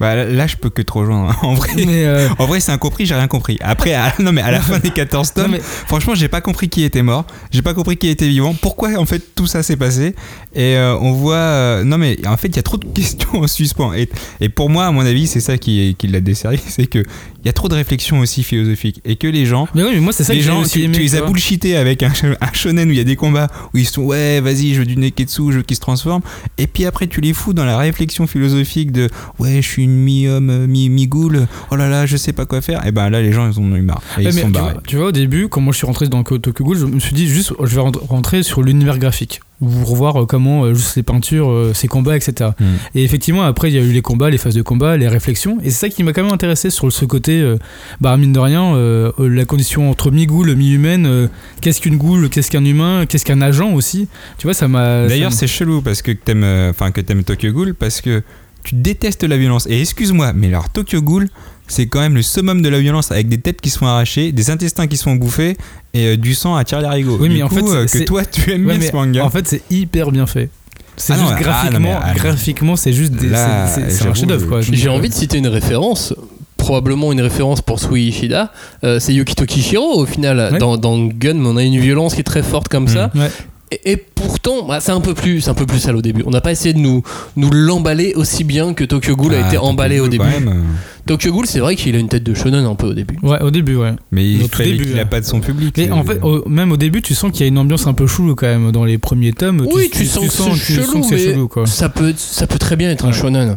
Bah, 0.00 0.14
là, 0.24 0.46
je 0.46 0.56
peux 0.56 0.70
que 0.70 0.82
te 0.82 0.92
rejoindre. 0.92 1.36
En 1.42 1.54
vrai, 1.54 1.70
euh, 1.78 2.28
en 2.38 2.46
vrai 2.46 2.60
c'est 2.60 2.72
incompris, 2.72 3.06
j'ai 3.06 3.14
rien 3.14 3.26
compris. 3.28 3.58
Après, 3.60 3.94
à, 3.94 4.12
non, 4.18 4.32
mais 4.32 4.42
à 4.42 4.50
la 4.50 4.60
fin 4.62 4.78
des 4.78 4.90
14 4.90 5.32
non, 5.36 5.42
tomes, 5.42 5.52
mais- 5.52 5.60
franchement, 5.60 6.14
j'ai 6.14 6.28
pas 6.28 6.40
compris 6.40 6.68
qui 6.68 6.82
était 6.84 7.02
mort. 7.02 7.26
J'ai 7.50 7.62
pas 7.62 7.74
compris 7.74 7.96
qui 7.96 8.08
était 8.08 8.28
vivant. 8.28 8.54
Pourquoi, 8.54 8.98
en 8.98 9.06
fait, 9.06 9.22
tout 9.34 9.46
ça 9.46 9.62
s'est 9.62 9.76
passé? 9.76 10.14
Et 10.54 10.76
euh, 10.76 10.96
on 11.00 11.12
voit. 11.12 11.34
euh, 11.36 11.84
non, 11.84 11.98
mais 11.98 12.16
en 12.26 12.36
fait, 12.36 12.48
il 12.48 12.56
y 12.56 12.58
a 12.58 12.62
trop 12.62 12.76
de 12.76 12.84
questions 12.94 13.40
en 13.42 13.46
suspens. 13.46 13.92
Et, 13.94 14.08
et 14.40 14.48
pour 14.48 14.70
moi, 14.70 14.86
à 14.86 14.90
mon 14.92 15.04
avis, 15.04 15.26
c'est 15.26 15.40
ça 15.40 15.58
qui, 15.58 15.94
qui 15.98 16.06
l'a 16.08 16.20
desservi 16.20 16.58
c'est 16.68 16.86
que 16.86 16.98
il 17.40 17.46
y 17.46 17.48
a 17.48 17.52
trop 17.52 17.68
de 17.68 17.74
réflexions 17.74 18.18
aussi 18.18 18.42
philosophiques. 18.42 19.00
Et 19.04 19.16
que 19.16 19.26
les 19.28 19.46
gens. 19.46 19.68
mais 19.74 19.82
oui, 19.84 19.90
mais 19.94 20.00
moi, 20.00 20.12
c'est 20.12 20.24
ça 20.24 20.32
les 20.32 20.40
que 20.40 20.44
gens, 20.44 20.60
aussi 20.62 20.78
tu, 20.80 20.84
aimé. 20.84 20.94
tu 20.96 21.00
les 21.02 21.14
as 21.14 21.20
vois. 21.20 21.28
bullshité 21.28 21.76
avec 21.76 22.02
un 22.02 22.12
shonen 22.52 22.88
où 22.88 22.92
il 22.92 22.98
y 22.98 23.00
a 23.00 23.04
des 23.04 23.16
combats 23.16 23.46
où 23.72 23.78
ils 23.78 23.86
sont 23.86 24.02
ouais, 24.02 24.40
vas-y, 24.40 24.74
je 24.74 24.80
veux 24.80 24.86
du 24.86 24.96
neketsu, 24.96 25.52
je 25.52 25.58
veux 25.58 25.62
qu'ils 25.62 25.76
se 25.76 25.80
transforment. 25.80 26.22
Et 26.58 26.66
puis 26.66 26.84
après, 26.84 27.06
tu 27.06 27.20
les 27.20 27.32
fous 27.32 27.52
dans 27.54 27.64
la 27.64 27.78
réflexion 27.78 28.26
philosophique 28.26 28.90
de 28.92 29.08
ouais, 29.38 29.62
je 29.62 29.68
suis 29.68 29.87
une 29.88 29.96
mi-homme, 30.04 30.66
mi- 30.66 30.88
mi-goule, 30.88 31.46
oh 31.70 31.76
là 31.76 31.88
là, 31.88 32.06
je 32.06 32.16
sais 32.16 32.32
pas 32.32 32.44
quoi 32.46 32.60
faire. 32.60 32.86
Et 32.86 32.92
ben 32.92 33.10
là, 33.10 33.20
les 33.22 33.32
gens, 33.32 33.50
ils 33.50 33.58
ont 33.58 33.74
eu 33.76 33.82
marre. 33.82 34.02
Et 34.18 34.22
ils 34.22 34.24
mais 34.26 34.32
sont 34.32 34.46
tu, 34.48 34.52
barrés. 34.52 34.72
vois, 34.74 34.82
tu 34.86 34.96
vois, 34.96 35.06
au 35.06 35.12
début, 35.12 35.48
quand 35.48 35.60
moi 35.60 35.72
je 35.72 35.78
suis 35.78 35.86
rentré 35.86 36.08
dans 36.08 36.22
Tokyo 36.22 36.64
Ghoul, 36.64 36.76
je 36.78 36.86
me 36.86 37.00
suis 37.00 37.14
dit 37.14 37.26
juste, 37.28 37.52
je 37.62 37.74
vais 37.74 37.80
rent- 37.80 37.92
rentrer 38.08 38.42
sur 38.42 38.62
l'univers 38.62 38.98
graphique, 38.98 39.40
vous 39.60 39.84
revoir 39.84 40.22
euh, 40.22 40.26
comment 40.26 40.64
euh, 40.64 40.74
juste 40.74 40.96
les 40.96 41.02
peintures, 41.02 41.50
euh, 41.50 41.72
ces 41.74 41.88
combats, 41.88 42.16
etc. 42.16 42.50
Hmm. 42.60 42.64
Et 42.94 43.02
effectivement, 43.04 43.42
après, 43.42 43.70
il 43.70 43.74
y 43.74 43.78
a 43.78 43.82
eu 43.82 43.92
les 43.92 44.02
combats, 44.02 44.30
les 44.30 44.38
phases 44.38 44.54
de 44.54 44.62
combat, 44.62 44.96
les 44.96 45.08
réflexions, 45.08 45.58
et 45.62 45.70
c'est 45.70 45.78
ça 45.86 45.88
qui 45.88 46.02
m'a 46.04 46.12
quand 46.12 46.22
même 46.22 46.32
intéressé 46.32 46.70
sur 46.70 46.92
ce 46.92 47.04
côté, 47.04 47.40
euh, 47.40 47.56
bah 48.00 48.16
mine 48.16 48.32
de 48.32 48.38
rien, 48.38 48.74
euh, 48.76 49.10
la 49.18 49.44
condition 49.44 49.90
entre 49.90 50.10
mi-goule, 50.10 50.54
mi-humaine, 50.54 51.28
qu'est-ce 51.60 51.80
qu'une 51.80 51.96
goule, 51.96 52.28
qu'est-ce 52.28 52.50
qu'un 52.50 52.64
humain, 52.64 53.06
qu'est-ce 53.06 53.24
qu'un 53.24 53.40
agent 53.40 53.72
aussi. 53.72 54.08
Tu 54.38 54.46
vois, 54.46 54.54
ça 54.54 54.68
m'a. 54.68 55.06
D'ailleurs, 55.08 55.32
c'est 55.32 55.46
chelou 55.46 55.80
parce 55.82 56.02
que 56.02 56.12
t'aimes, 56.12 56.44
enfin 56.70 56.90
que 56.90 57.00
t'aimes 57.00 57.24
Tokyo 57.24 57.52
Ghoul 57.52 57.74
parce 57.74 58.00
que 58.00 58.22
tu 58.68 58.74
détestes 58.74 59.24
la 59.24 59.38
violence. 59.38 59.66
Et 59.70 59.80
excuse-moi, 59.80 60.32
mais 60.34 60.48
alors 60.48 60.68
Tokyo 60.68 61.00
Ghoul, 61.00 61.28
c'est 61.68 61.86
quand 61.86 62.00
même 62.00 62.14
le 62.14 62.20
summum 62.22 62.60
de 62.60 62.68
la 62.68 62.78
violence 62.80 63.10
avec 63.10 63.28
des 63.28 63.38
têtes 63.38 63.60
qui 63.62 63.70
se 63.70 63.78
font 63.78 63.86
arracher, 63.86 64.30
des 64.32 64.50
intestins 64.50 64.86
qui 64.86 64.96
se 64.98 65.04
font 65.04 65.14
bouffer 65.16 65.56
et 65.94 66.06
euh, 66.08 66.16
du 66.18 66.34
sang 66.34 66.54
à 66.54 66.64
tirer 66.64 66.82
l'arigot. 66.82 67.16
Oui, 67.18 67.28
mais 67.30 67.36
du 67.36 67.42
en 67.44 67.48
coup, 67.48 67.66
fait, 67.66 67.74
euh, 67.76 67.86
c'est- 67.86 68.00
que 68.00 68.04
toi 68.04 68.24
tu 68.26 68.50
aimes 68.52 68.66
Ouais, 68.66 68.72
bien 68.74 68.78
mais 68.80 68.90
ce 68.90 68.92
manga. 68.96 69.24
En 69.24 69.30
fait, 69.30 69.48
c'est 69.48 69.62
hyper 69.70 70.10
bien 70.10 70.26
fait. 70.26 70.50
C'est 70.98 71.14
Ah 71.14 71.16
non, 71.16 71.22
juste 71.28 71.34
ah, 71.34 71.38
non, 71.38 71.42
graphiquement, 71.46 71.78
mais, 71.80 71.96
ah, 72.02 72.14
graphiquement, 72.14 72.76
c'est 72.76 72.92
juste 72.92 73.12
des, 73.12 73.28
Là, 73.28 73.66
c'est- 73.68 73.74
c'est- 73.80 73.90
c'est 73.90 74.00
un 74.02 74.04
j'avoue, 74.04 74.14
chef-d'œuvre 74.16 74.46
quoi. 74.48 74.60
je- 74.60 74.66
Donc, 74.70 74.78
J'ai 74.78 74.88
euh, 74.88 74.92
envie 74.92 75.08
de 75.08 75.14
citer 75.14 75.38
une 75.38 75.46
référence, 75.46 76.12
probablement 76.58 77.12
une 77.12 77.20
référence 77.22 77.62
pour 77.62 77.80
Sui 77.80 78.08
Ishida. 78.08 78.52
Euh, 78.84 78.98
c'est 79.00 79.14
Yukito 79.14 79.46
Kishiro 79.46 80.00
au 80.02 80.06
final. 80.06 80.50
Ouais. 80.52 80.58
Dans, 80.58 80.76
dans 80.76 80.98
Gun, 81.06 81.38
on 81.44 81.56
a 81.56 81.62
une 81.62 81.78
violence 81.78 82.14
qui 82.14 82.20
est 82.20 82.24
très 82.24 82.42
forte 82.42 82.68
comme 82.68 82.88
ça. 82.88 83.10
Ouais. 83.14 83.30
Et, 83.70 83.92
et 83.92 83.96
pourtant, 83.96 84.66
bah, 84.66 84.80
c'est 84.80 84.92
un 84.92 85.00
peu 85.00 85.12
plus, 85.14 85.42
c'est 85.42 85.50
un 85.50 85.54
peu 85.54 85.66
plus 85.66 85.78
sale 85.78 85.94
au 85.96 86.00
début. 86.02 86.22
On 86.26 86.30
n'a 86.30 86.40
pas 86.40 86.52
essayé 86.52 86.72
de 86.72 86.78
nous, 86.78 87.02
nous 87.36 87.50
l'emballer 87.50 88.14
aussi 88.14 88.42
bien 88.44 88.72
que 88.72 88.82
Tokyo 88.84 89.14
Ghoul 89.14 89.34
a 89.34 89.38
Ah, 89.38 89.40
été 89.48 89.56
Tokyo 89.56 89.68
emballé 89.68 90.00
au 90.00 90.04
Ghoul, 90.04 90.10
début. 90.10 90.24
même, 90.24 90.64
Tokyo 91.06 91.32
Ghoul, 91.32 91.46
c'est 91.46 91.60
vrai 91.60 91.76
qu'il 91.76 91.94
a 91.94 91.98
une 91.98 92.08
tête 92.08 92.22
de 92.24 92.32
shonen 92.34 92.64
un 92.64 92.74
peu 92.74 92.86
au 92.88 92.94
début. 92.94 93.18
Ouais, 93.22 93.40
au 93.42 93.50
début, 93.50 93.76
ouais. 93.76 93.92
Mais 94.10 94.22
Au 94.22 94.24
il 94.24 94.48
tout 94.48 94.56
fallait 94.56 94.72
début, 94.72 94.94
ouais. 94.94 95.00
a 95.00 95.06
pas 95.06 95.20
de 95.20 95.26
son 95.26 95.40
public. 95.40 95.74
Mais 95.76 95.84
c'est- 95.86 95.90
en 95.92 96.02
fait, 96.04 96.18
au- 96.22 96.48
même 96.48 96.72
au 96.72 96.76
début, 96.78 97.02
tu 97.02 97.14
sens 97.14 97.30
qu'il 97.30 97.42
y 97.42 97.44
a 97.44 97.48
une 97.48 97.58
ambiance 97.58 97.86
un 97.86 97.94
peu 97.94 98.06
chelou 98.06 98.34
quand 98.34 98.46
même 98.46 98.72
dans 98.72 98.84
les 98.84 98.96
premiers 98.98 99.32
tomes. 99.32 99.66
Oui, 99.72 99.90
tu, 99.92 100.06
sens 100.06 100.26
que 100.26 100.32
c'est 100.32 100.50
tu 100.52 100.72
chelou, 100.74 100.86
sens 100.92 101.10
que 101.10 101.16
c'est 101.18 101.26
mais 101.26 101.32
chelou, 101.34 101.48
quoi. 101.48 101.66
ça 101.66 101.88
peut, 101.90 102.08
être- 102.10 102.18
ça 102.18 102.46
peut 102.46 102.58
très 102.58 102.76
bien 102.76 102.90
être 102.90 103.04
un 103.04 103.12
shonen. 103.12 103.56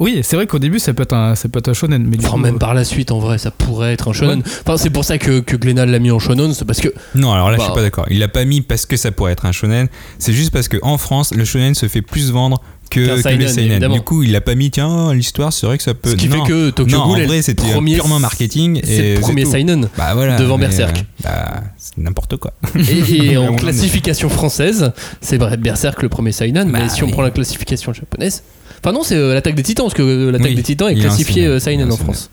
Oui, 0.00 0.20
c'est 0.22 0.36
vrai 0.36 0.46
qu'au 0.46 0.58
début, 0.58 0.78
ça 0.78 0.92
peut 0.92 1.02
être 1.04 1.12
un, 1.14 1.34
ça 1.34 1.48
peut 1.48 1.58
être 1.60 1.68
un 1.68 1.72
shonen, 1.74 2.04
mais 2.04 2.16
du 2.16 2.24
Enfin, 2.26 2.34
coup, 2.36 2.40
même 2.42 2.56
euh, 2.56 2.58
par 2.58 2.74
la 2.74 2.84
suite, 2.84 3.12
en 3.12 3.18
vrai, 3.18 3.38
ça 3.38 3.50
pourrait 3.50 3.92
être 3.92 4.08
un 4.08 4.12
shonen. 4.12 4.42
Enfin, 4.66 4.76
c'est 4.76 4.90
pour 4.90 5.04
ça 5.04 5.18
que, 5.18 5.40
que 5.40 5.56
Glenal 5.56 5.90
l'a 5.90 5.98
mis 5.98 6.10
en 6.10 6.18
shonen, 6.18 6.52
c'est 6.54 6.64
parce 6.64 6.80
que 6.80 6.88
Non, 7.14 7.32
alors 7.32 7.48
là, 7.50 7.54
je 7.56 7.58
Bah. 7.60 7.64
suis 7.66 7.74
pas 7.74 7.82
d'accord. 7.82 8.06
Il 8.10 8.18
l'a 8.18 8.28
pas 8.28 8.44
mis 8.44 8.60
parce 8.60 8.86
que 8.86 8.96
ça 8.96 9.12
pourrait 9.12 9.32
être 9.32 9.46
un 9.46 9.52
shonen. 9.52 9.88
C'est 10.18 10.32
juste 10.32 10.50
parce 10.52 10.68
que 10.68 10.76
en 10.82 10.98
France, 10.98 11.32
le 11.34 11.44
shonen 11.44 11.74
se 11.74 11.86
fait 11.86 12.02
plus 12.02 12.30
vendre 12.32 12.60
que, 12.90 13.00
que 13.16 13.22
seinen, 13.22 13.38
les 13.40 13.48
seinen. 13.48 13.92
Du 13.92 14.00
coup, 14.02 14.22
il 14.22 14.32
l'a 14.32 14.40
pas 14.40 14.54
mis. 14.54 14.70
Tiens, 14.70 15.12
l'histoire, 15.14 15.52
c'est 15.52 15.66
vrai 15.66 15.78
que 15.78 15.82
ça 15.84 15.94
peut. 15.94 16.10
ce 16.10 16.16
qui 16.16 16.28
non. 16.28 16.44
fait 16.44 16.50
que 16.50 16.70
Tokyo 16.70 16.96
non, 16.96 17.06
Ghoul 17.06 17.16
en 17.16 17.20
est 17.20 17.26
vrai, 17.26 17.36
le 17.38 17.42
c'était 17.42 17.70
premier, 17.72 17.94
purement 17.94 18.18
marketing. 18.20 18.80
c'est 18.84 18.92
et 18.92 19.14
le 19.14 19.20
premier 19.20 19.44
seinen. 19.46 19.88
Bah 19.96 20.12
voilà. 20.14 20.36
devant 20.38 20.58
mais, 20.58 20.66
Berserk. 20.66 20.98
euh, 20.98 21.02
bah, 21.22 21.62
c'est 21.78 21.96
n'importe 21.98 22.36
quoi. 22.36 22.52
Et, 22.76 23.32
et 23.32 23.36
en 23.38 23.54
classification 23.56 24.28
française, 24.28 24.92
c'est 25.20 25.38
vrai 25.38 25.56
Berserk 25.56 26.02
le 26.02 26.08
premier 26.08 26.32
seinen, 26.32 26.68
mais 26.68 26.80
Bah, 26.80 26.88
si 26.88 27.02
on 27.02 27.08
prend 27.10 27.22
la 27.22 27.30
classification 27.30 27.92
japonaise, 27.92 28.42
enfin 28.84 28.92
non, 28.92 29.02
c'est 29.02 29.16
euh, 29.16 29.32
l'attaque 29.32 29.54
des 29.54 29.62
Titans 29.62 29.86
parce 29.86 29.94
que 29.94 30.02
euh, 30.02 30.30
l'attaque 30.30 30.48
Oui, 30.48 30.54
des 30.54 30.62
Titans 30.62 30.88
est 30.88 30.92
il 30.92 30.98
y 30.98 31.00
a 31.00 31.04
un 31.04 31.08
classifiée 31.08 31.44
seinen, 31.44 31.50
euh, 31.52 31.60
seinen 31.60 31.80
il 31.80 31.80
y 31.80 31.84
a 31.84 31.86
un 31.86 31.90
en. 31.90 31.96
France. 31.96 32.30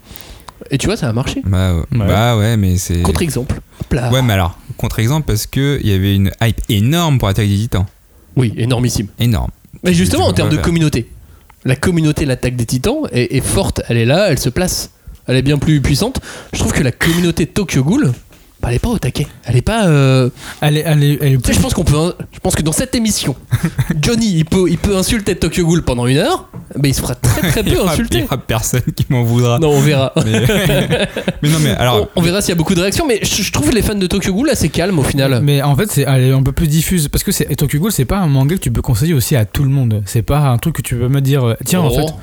Et 0.69 0.77
tu 0.77 0.87
vois, 0.87 0.97
ça 0.97 1.07
a 1.07 1.13
marché. 1.13 1.41
Bah, 1.45 1.73
ouais. 1.73 1.99
Ouais. 1.99 2.07
bah 2.07 2.37
ouais, 2.37 2.57
mais 2.57 2.77
c'est. 2.77 3.01
Contre-exemple. 3.01 3.61
Hop 3.79 3.93
là. 3.93 4.11
Ouais, 4.11 4.21
mais 4.21 4.33
alors, 4.33 4.57
contre-exemple, 4.77 5.25
parce 5.25 5.47
qu'il 5.47 5.85
y 5.85 5.93
avait 5.93 6.13
une 6.13 6.31
hype 6.41 6.59
énorme 6.69 7.19
pour 7.19 7.29
Attaque 7.29 7.47
des 7.47 7.55
Titans. 7.55 7.85
Oui, 8.35 8.53
énormissime. 8.57 9.07
Énorme. 9.19 9.51
Mais 9.83 9.93
justement, 9.93 10.27
en 10.27 10.33
termes 10.33 10.49
de 10.49 10.57
communauté, 10.57 11.09
la 11.63 11.75
communauté 11.75 12.25
de 12.25 12.29
l'attaque 12.29 12.55
des 12.55 12.65
Titans 12.65 13.07
est, 13.11 13.35
est 13.35 13.41
forte, 13.41 13.81
elle 13.87 13.97
est 13.97 14.05
là, 14.05 14.27
elle 14.29 14.39
se 14.39 14.49
place, 14.49 14.91
elle 15.27 15.37
est 15.37 15.41
bien 15.41 15.57
plus 15.57 15.81
puissante. 15.81 16.19
Je 16.53 16.59
trouve 16.59 16.73
que 16.73 16.83
la 16.83 16.91
communauté 16.91 17.47
Tokyo 17.47 17.83
Ghoul, 17.83 18.11
bah, 18.62 18.67
elle 18.69 18.76
est 18.76 18.80
pas 18.80 18.89
au 18.89 19.00
taquet. 19.00 19.28
Elle 19.45 19.58
est 19.58 19.62
pas. 19.62 19.88
euh, 19.88 20.30
elle 20.62 20.78
est, 20.78 20.84
elle 20.86 21.04
est, 21.04 21.17
elle 21.21 21.34
est 21.34 21.38
Tu 21.38 21.47
sais, 21.47 21.54
je 21.54 21.60
pense 21.62 21.74
qu'on 21.74 21.84
peut. 21.84 22.13
Je 22.32 22.39
pense 22.39 22.56
que 22.56 22.62
dans 22.62 22.71
cette 22.71 22.93
émission, 22.95 23.36
Johnny, 24.02 24.34
il 24.38 24.45
peut, 24.45 24.65
il 24.69 24.78
peut 24.78 24.95
insulter 24.95 25.36
Tokyo 25.36 25.65
Ghoul 25.65 25.84
pendant 25.84 26.06
une 26.08 26.17
heure, 26.17 26.47
mais 26.78 26.89
il 26.89 26.93
se 26.93 27.02
fera 27.02 27.15
très 27.15 27.41
très 27.50 27.63
peu 27.63 27.78
aura- 27.80 27.93
il 27.95 28.00
y 28.00 28.02
insulter. 28.02 28.24
aura 28.24 28.38
personne 28.38 28.82
qui 28.95 29.06
m'en 29.10 29.24
voudra. 29.24 29.60
Non, 29.60 29.71
on 29.71 29.80
verra. 29.80 30.13
Mais... 30.26 30.41
mais 31.41 31.50
non, 31.50 31.58
mais 31.63 31.71
alors. 31.71 32.10
on, 32.15 32.19
on 32.19 32.24
verra 32.24 32.41
s'il 32.41 32.50
y 32.50 32.52
a 32.54 32.56
beaucoup 32.56 32.76
de 32.76 32.82
réactions, 32.82 33.06
mais 33.08 33.19
je, 33.24 33.41
je 33.41 33.52
trouve 33.52 33.71
les 33.71 33.82
fans 33.82 33.95
de 33.95 34.08
Tokyo 34.08 34.34
Ghoul 34.34 34.50
assez 34.50 34.69
calmes 34.69 35.00
au 35.00 35.04
final. 35.04 35.41
Mais 35.43 35.62
en 35.62 35.76
fait, 35.76 35.91
c'est, 35.91 36.06
elle 36.08 36.24
est 36.24 36.32
un 36.32 36.43
peu 36.43 36.52
plus 36.52 36.67
diffuse 36.67 37.08
parce 37.08 37.24
que 37.24 37.32
c'est, 37.32 37.45
Tokyo 37.56 37.80
Ghoul, 37.80 37.91
c'est 37.91 38.06
pas 38.06 38.17
un 38.17 38.28
manga 38.28 38.56
que 38.56 38.62
tu 38.62 38.71
peux 38.71 38.82
conseiller 38.82 39.13
aussi 39.13 39.36
à 39.36 39.45
tout 39.45 39.63
le 39.63 39.69
monde. 39.69 40.02
C'est 40.06 40.21
pas 40.21 40.39
un 40.50 40.58
truc 40.58 40.76
que 40.76 40.82
tu 40.82 40.95
peux 40.95 41.08
me 41.08 41.21
dire, 41.21 41.43
euh, 41.43 41.56
tiens, 41.65 41.82
en 41.82 41.88
Oh. 41.91 41.95
fait. 42.08 42.13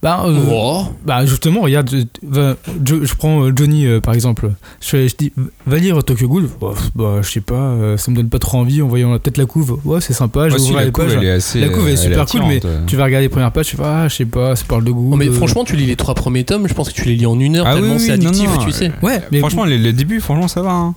Bah, 0.00 0.22
euh, 0.26 0.38
Oh. 0.48 0.84
bah 1.04 1.26
justement, 1.26 1.60
regarde, 1.62 1.90
je, 1.90 2.54
je- 2.84 3.04
je 3.04 3.14
prends 3.16 3.42
euh, 3.42 3.52
Johnny 3.54 3.84
euh, 3.84 4.00
par 4.00 4.14
exemple. 4.14 4.52
Je, 4.80 5.08
dis, 5.18 5.32
va 5.66 5.78
lire 5.78 6.04
Tokyo 6.04 6.28
Ghoul. 6.28 6.48
Bah, 6.60 6.68
bah, 6.94 7.18
je 7.20 7.28
sais 7.28 7.40
pas, 7.40 7.54
euh, 7.54 7.96
ça 7.96 8.10
me 8.12 8.16
donne 8.16 8.28
pas 8.28 8.38
trop 8.38 8.58
envie 8.58 8.80
en 8.80 8.86
voyant 8.86 9.10
peut-être 9.18 9.38
la 9.38 9.46
couve. 9.46 9.80
Ouais, 9.84 10.00
c'est 10.00 10.12
sympa, 10.12 10.48
je 10.48 10.54
Ouais, 10.54 10.60
si, 10.60 10.72
la 10.72 10.84
les 10.84 10.92
couve, 10.92 11.06
elle 11.10 11.24
est 11.24 11.30
assez. 11.30 11.60
La 11.60 11.68
couve 11.68 11.88
est 11.88 11.92
elle 11.92 11.98
super 11.98 12.26
cool, 12.26 12.42
mais 12.46 12.60
tu 12.86 12.94
vas 12.96 13.04
regarder 13.06 13.24
les 13.24 13.28
premières 13.28 13.50
pages, 13.50 13.66
tu 13.66 13.76
vas, 13.76 14.02
ah, 14.02 14.08
je 14.08 14.14
sais 14.14 14.24
pas, 14.24 14.54
ça 14.54 14.64
parle 14.68 14.84
de 14.84 14.92
goût. 14.92 15.10
Non, 15.10 15.16
mais 15.16 15.30
franchement, 15.30 15.64
tu 15.64 15.74
lis 15.74 15.86
les 15.86 15.96
trois 15.96 16.14
premiers 16.14 16.44
tomes, 16.44 16.68
je 16.68 16.74
pense 16.74 16.90
que 16.90 16.94
tu 16.94 17.04
les 17.04 17.16
lis 17.16 17.26
en 17.26 17.38
une 17.40 17.56
heure 17.56 17.66
Ah 17.66 17.74
tellement 17.74 17.94
oui, 17.94 18.00
c'est 18.00 18.12
addictif, 18.12 18.48
non, 18.48 18.64
tu 18.64 18.70
sais. 18.70 18.92
Ouais, 19.02 19.20
mais 19.32 19.40
franchement, 19.40 19.64
le, 19.64 19.76
le 19.78 19.92
début, 19.92 20.20
franchement, 20.20 20.46
ça 20.48 20.62
va. 20.62 20.70
hein. 20.70 20.94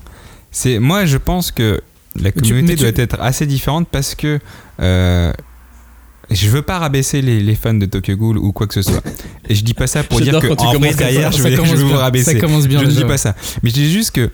C'est 0.51 0.77
moi, 0.77 1.05
je 1.05 1.17
pense 1.17 1.49
que 1.51 1.81
la 2.21 2.31
communauté 2.31 2.75
tu- 2.75 2.81
doit 2.81 2.91
être 3.03 3.19
assez 3.19 3.47
différente 3.47 3.87
parce 3.89 4.13
que 4.15 4.37
euh, 4.81 5.31
je 6.31 6.49
veux 6.49 6.61
pas 6.61 6.79
rabaisser 6.79 7.21
les, 7.21 7.39
les 7.39 7.55
fans 7.55 7.73
de 7.73 7.85
Tokyo 7.85 8.15
Ghoul 8.15 8.37
ou 8.37 8.51
quoi 8.51 8.67
que 8.67 8.73
ce 8.73 8.81
soit. 8.81 9.01
Et 9.49 9.55
je 9.55 9.63
dis 9.63 9.73
pas 9.73 9.87
ça 9.87 10.03
pour 10.03 10.21
dire 10.21 10.39
que 10.39 10.47
en 10.47 10.73
vrai 10.79 10.93
derrière, 10.93 11.31
ça. 11.31 11.37
je 11.37 11.43
ça 11.43 11.49
vais, 11.49 11.55
je 11.55 11.75
vais 11.75 11.83
vous 11.83 11.93
rabaisser. 11.97 12.33
Ça 12.33 12.39
commence 12.39 12.67
bien 12.67 12.79
je 12.79 12.85
ne 12.85 12.91
dis 12.91 13.03
pas 13.03 13.17
ça. 13.17 13.35
Mais 13.63 13.69
je 13.69 13.75
dis 13.75 13.91
juste 13.91 14.11
que 14.11 14.29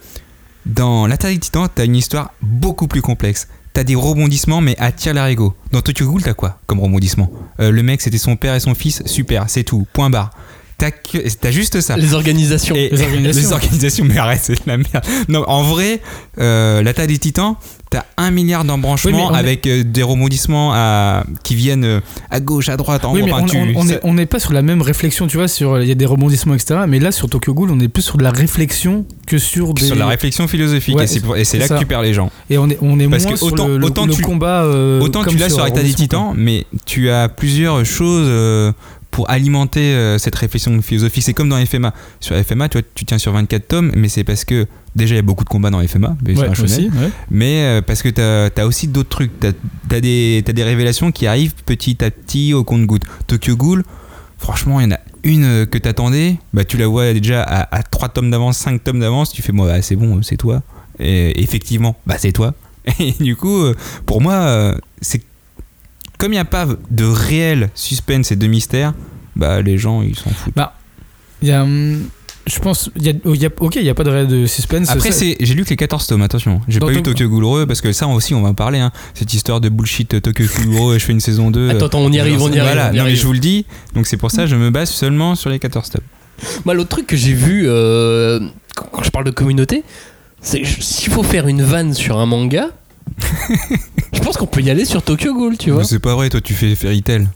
dans 0.65 1.07
l'attaque 1.07 1.33
des 1.33 1.39
titans, 1.39 1.67
t'as 1.73 1.85
une 1.85 1.95
histoire 1.95 2.33
beaucoup 2.41 2.87
plus 2.87 3.01
complexe. 3.01 3.47
T'as 3.73 3.83
des 3.83 3.95
rebondissements, 3.95 4.59
mais 4.59 4.75
à 4.79 4.91
tir 4.91 5.13
l'arigot. 5.13 5.53
Dans 5.71 5.81
Tokyo 5.81 6.05
Ghoul, 6.07 6.23
t'as 6.23 6.33
quoi 6.33 6.59
comme 6.65 6.79
rebondissement 6.79 7.31
Euh, 7.59 7.71
Le 7.71 7.83
mec, 7.83 8.01
c'était 8.01 8.17
son 8.17 8.35
père 8.35 8.55
et 8.55 8.59
son 8.59 8.73
fils, 8.73 9.03
super, 9.05 9.45
c'est 9.49 9.63
tout, 9.63 9.85
point 9.93 10.09
barre. 10.09 10.31
T'as 10.79 11.51
juste 11.51 11.81
ça. 11.81 11.97
Les 11.97 12.13
organisations. 12.13 12.75
Et 12.75 12.89
Les 12.89 13.01
organisations. 13.01 13.41
les 13.49 13.53
organisations, 13.53 14.05
mais 14.05 14.17
arrête, 14.17 14.41
c'est 14.43 14.53
de 14.53 14.59
la 14.67 14.77
merde. 14.77 15.03
Non, 15.27 15.43
en 15.47 15.63
vrai, 15.63 16.01
euh, 16.39 16.83
l'attaque 16.83 17.07
des 17.07 17.17
titans, 17.17 17.55
t'as 17.89 18.03
un 18.17 18.31
milliard 18.31 18.63
d'embranchements 18.65 19.33
est- 19.33 19.37
avec 19.37 19.65
euh, 19.67 19.83
des 19.83 20.03
rebondissements 20.03 20.71
à, 20.73 21.23
qui 21.43 21.55
viennent 21.55 21.85
euh, 21.85 21.99
à 22.29 22.39
gauche, 22.39 22.69
à 22.69 22.77
droite, 22.77 23.05
en 23.05 23.13
Oui, 23.13 23.21
Enfin, 23.23 23.43
on, 23.43 23.45
tu- 23.45 24.11
n'est 24.15 24.25
pas 24.25 24.39
sur 24.39 24.53
la 24.53 24.61
même 24.61 24.81
réflexion, 24.81 25.27
tu 25.27 25.37
vois, 25.37 25.47
sur 25.47 25.79
il 25.81 25.87
y 25.87 25.91
a 25.91 25.95
des 25.95 26.05
rebondissements, 26.05 26.53
etc. 26.53 26.81
Mais 26.87 26.99
là, 26.99 27.11
sur 27.11 27.29
Tokyo 27.29 27.53
Ghoul, 27.53 27.71
on 27.71 27.79
est 27.79 27.87
plus 27.87 28.01
sur 28.03 28.17
de 28.17 28.23
la 28.23 28.31
réflexion 28.31 29.05
que 29.25 29.37
sur 29.37 29.73
des. 29.73 29.85
sur 29.85 29.95
la 29.95 30.07
réflexion 30.07 30.47
philosophique. 30.47 30.95
Ouais, 30.95 31.05
et 31.37 31.43
c'est 31.45 31.57
là 31.59 31.67
ça. 31.67 31.75
que 31.75 31.79
tu 31.79 31.85
perds 31.85 32.01
les 32.01 32.13
gens. 32.13 32.31
Et 32.49 32.57
on 32.57 32.69
est, 32.69 32.77
on 32.81 32.99
est 32.99 33.07
Parce 33.07 33.23
moins 33.23 33.31
que 33.33 33.37
sur 33.37 33.47
autant- 33.47 33.67
le, 33.67 33.77
le- 33.77 33.85
autant 33.85 34.05
le 34.05 34.13
tu- 34.13 34.21
combat. 34.21 34.63
euh, 34.63 34.99
Autant 35.01 35.23
tu 35.23 35.37
l'as 35.37 35.49
sur 35.49 35.59
Attaque 35.59 35.73
Attaque 35.77 35.85
des 35.85 35.93
Titans, 35.93 36.33
mais 36.35 36.65
tu 36.85 37.09
as 37.09 37.29
plusieurs 37.29 37.85
choses 37.85 38.27
euh, 38.29 38.71
pour 39.17 39.31
alimenter 39.31 39.95
euh, 39.95 40.19
cette 40.19 40.35
réflexion 40.35 40.79
philosophique. 40.79 41.23
C'est 41.23 41.33
comme 41.33 41.49
dans 41.49 41.57
FMA. 41.65 41.91
Sur 42.19 42.35
FMA, 42.35 42.69
tu, 42.69 42.77
vois, 42.77 42.87
tu 42.93 43.03
tiens 43.03 43.17
sur 43.17 43.31
24 43.31 43.67
tomes, 43.67 43.91
mais 43.95 44.09
c'est 44.09 44.23
parce 44.23 44.45
que 44.45 44.67
déjà 44.95 45.15
il 45.15 45.17
y 45.17 45.19
a 45.19 45.23
beaucoup 45.23 45.43
de 45.43 45.49
combats 45.49 45.71
dans 45.71 45.81
FMA, 45.81 46.15
mais 46.23 46.35
c'est 46.35 46.41
Ouais, 46.41 46.49
un 46.49 46.53
shonen. 46.53 46.71
aussi, 46.71 46.83
ouais. 46.89 47.09
mais 47.31 47.63
euh, 47.63 47.81
parce 47.81 48.03
que 48.03 48.09
t'as 48.09 48.51
as 48.61 48.67
aussi 48.67 48.87
d'autres 48.87 49.09
trucs. 49.09 49.31
T'as 49.39 49.53
as 49.89 49.99
des, 50.01 50.43
révélations 50.59 51.11
qui 51.11 51.25
arrivent 51.25 51.55
petit 51.65 51.97
à 52.05 52.11
petit 52.11 52.53
au 52.53 52.63
compte-goutte. 52.63 53.05
Tokyo 53.25 53.55
Ghoul, 53.55 53.83
franchement, 54.37 54.79
il 54.81 54.83
y 54.83 54.85
en 54.85 54.95
a 54.95 54.99
une 55.23 55.45
euh, 55.45 55.65
que 55.65 55.79
t'attendais, 55.79 56.35
bah 56.53 56.63
tu 56.63 56.77
la 56.77 56.85
vois 56.85 57.11
déjà 57.13 57.41
à, 57.41 57.75
à 57.75 57.81
3 57.81 58.09
tomes 58.09 58.29
d'avance, 58.29 58.59
5 58.59 58.83
tomes 58.83 58.99
d'avance, 58.99 59.31
tu 59.33 59.41
fais, 59.41 59.51
moi, 59.51 59.65
bah, 59.65 59.81
c'est 59.81 59.95
bon, 59.95 60.21
c'est 60.21 60.37
toi. 60.37 60.61
Et 60.99 61.41
effectivement, 61.41 61.95
bah 62.05 62.17
c'est 62.19 62.33
toi. 62.33 62.53
Et 62.99 63.13
du 63.19 63.35
coup, 63.35 63.63
pour 64.05 64.21
moi, 64.21 64.75
c'est 65.01 65.23
comme 66.17 66.31
il 66.33 66.35
n'y 66.35 66.39
a 66.41 66.45
pas 66.45 66.67
de 66.91 67.05
réel 67.05 67.69
suspense 67.75 68.31
et 68.31 68.35
de 68.35 68.47
mystère, 68.47 68.93
bah 69.35 69.61
les 69.61 69.77
gens 69.77 70.01
ils 70.01 70.15
s'en 70.15 70.29
foutent. 70.29 70.53
Il 71.41 71.47
y 71.47 71.51
a. 71.51 71.63
hum, 71.63 72.01
Je 72.47 72.59
pense. 72.59 72.89
il 72.95 73.03
Y 73.05 73.09
a, 73.09 73.13
oh, 73.25 73.35
il 73.35 73.41
y 73.41 73.45
a- 73.45 73.49
ok, 73.59 73.75
il 73.75 73.83
n'y 73.83 73.89
a 73.89 73.93
pas 73.93 74.03
de 74.05 74.09
réel 74.09 74.27
de 74.27 74.45
suspense. 74.45 74.89
Après, 74.89 75.11
ça- 75.11 75.19
c'est, 75.19 75.37
j'ai 75.39 75.53
lu 75.53 75.63
que 75.65 75.69
les 75.69 75.75
14 75.75 76.07
tomes, 76.07 76.21
attention. 76.21 76.61
J'ai 76.67 76.79
pas 76.79 76.89
lu 76.89 77.03
Tokyo 77.03 77.27
Ghoul 77.27 77.67
parce 77.67 77.81
que 77.81 77.91
ça 77.91 78.07
aussi, 78.07 78.33
on 78.33 78.41
va 78.41 78.49
en 78.49 78.53
parler. 78.53 78.79
Hein. 78.79 78.91
Cette 79.13 79.33
histoire 79.33 79.61
de 79.61 79.69
bullshit 79.69 80.13
euh, 80.13 80.21
Tokyo 80.21 80.45
Ghoul 80.65 80.95
et 80.95 80.99
je 80.99 81.05
fais 81.05 81.11
une 81.11 81.19
saison 81.19 81.51
2. 81.51 81.69
Attends, 81.69 81.85
attends, 81.87 81.99
on 81.99 82.11
y 82.11 82.19
arrive, 82.19 82.41
on 82.41 82.47
y 82.51 82.57
arrive. 82.59 82.73
Voilà, 82.73 82.89
on 82.91 82.93
y 82.93 82.97
non, 82.97 83.03
mais 83.03 83.15
je 83.15 83.25
vous 83.27 83.33
le 83.33 83.39
dis. 83.39 83.65
Donc 83.93 84.07
c'est 84.07 84.17
pour 84.17 84.31
ça 84.31 84.43
que 84.43 84.47
je 84.47 84.55
me 84.55 84.69
base 84.69 84.89
seulement 84.89 85.35
sur 85.35 85.49
les 85.49 85.59
14 85.59 85.89
tomes. 85.89 86.01
Moi, 86.65 86.73
l'autre 86.73 86.89
truc 86.89 87.05
que 87.07 87.17
j'ai 87.17 87.33
vu 87.33 87.65
euh, 87.67 88.39
quand, 88.75 89.03
je 89.03 89.09
parle 89.09 89.25
de 89.25 89.31
communauté, 89.31 89.83
c'est 90.41 90.63
s'il 90.65 91.11
faut 91.11 91.23
faire 91.23 91.47
une 91.47 91.63
vanne 91.63 91.93
sur 91.93 92.17
un 92.17 92.25
manga, 92.25 92.69
je 94.13 94.19
pense 94.19 94.37
qu'on 94.37 94.45
peut 94.47 94.61
y 94.61 94.69
aller 94.69 94.85
sur 94.85 95.01
Tokyo 95.03 95.33
Ghoul, 95.33 95.57
tu 95.57 95.71
vois. 95.71 95.83
C'est 95.83 95.99
pas 95.99 96.15
vrai, 96.15 96.29
toi 96.29 96.41
tu 96.41 96.53
fais 96.53 96.75
Fairy 96.75 97.01
Tail. 97.03 97.27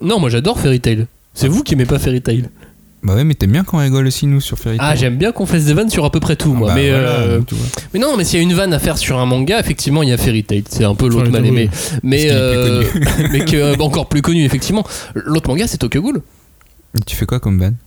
Non, 0.00 0.18
moi 0.20 0.30
j'adore 0.30 0.58
Fairy 0.60 0.80
Tail. 0.80 1.06
C'est 1.34 1.48
vous 1.48 1.62
qui 1.62 1.74
aimez 1.74 1.86
pas 1.86 1.98
Fairy 1.98 2.22
Tail. 2.22 2.48
Bah 3.02 3.14
ouais, 3.14 3.24
mais 3.24 3.34
t'aimes 3.34 3.52
bien 3.52 3.62
quand 3.62 3.76
on 3.76 3.80
rigole 3.80 4.06
aussi, 4.06 4.26
nous, 4.26 4.40
sur 4.40 4.58
Fairy 4.58 4.78
Tail. 4.78 4.86
Ah, 4.90 4.96
j'aime 4.96 5.16
bien 5.16 5.30
qu'on 5.30 5.46
fasse 5.46 5.64
des 5.66 5.74
vannes 5.74 5.90
sur 5.90 6.04
à 6.04 6.10
peu 6.10 6.18
près 6.18 6.34
tout, 6.34 6.52
moi. 6.54 6.68
Bah 6.70 6.74
mais, 6.74 6.90
voilà, 6.90 7.08
euh, 7.20 7.40
mais 7.94 8.00
non, 8.00 8.16
mais 8.16 8.24
s'il 8.24 8.38
y 8.38 8.40
a 8.40 8.42
une 8.42 8.54
vanne 8.54 8.72
à 8.72 8.78
faire 8.80 8.98
sur 8.98 9.18
un 9.18 9.26
manga, 9.26 9.60
effectivement, 9.60 10.02
il 10.02 10.08
y 10.08 10.12
a 10.12 10.16
Fairy 10.18 10.42
Tail. 10.42 10.64
C'est 10.68 10.82
un 10.84 10.94
peu 10.96 11.08
l'autre 11.08 11.30
mal 11.30 11.46
aimé. 11.46 11.70
Mais, 12.02 12.28
euh, 12.30 12.82
plus 12.82 13.00
mais 13.32 13.44
que, 13.44 13.56
euh, 13.56 13.76
encore 13.78 14.08
plus 14.08 14.22
connu, 14.22 14.44
effectivement. 14.44 14.84
L'autre 15.14 15.48
manga, 15.48 15.66
c'est 15.68 15.78
Tokyo 15.78 16.02
Ghoul. 16.02 16.20
Et 16.98 17.02
Tu 17.06 17.14
fais 17.14 17.26
quoi 17.26 17.38
comme 17.38 17.60
van 17.60 17.70
Putain, 17.70 17.74
je- 17.74 17.85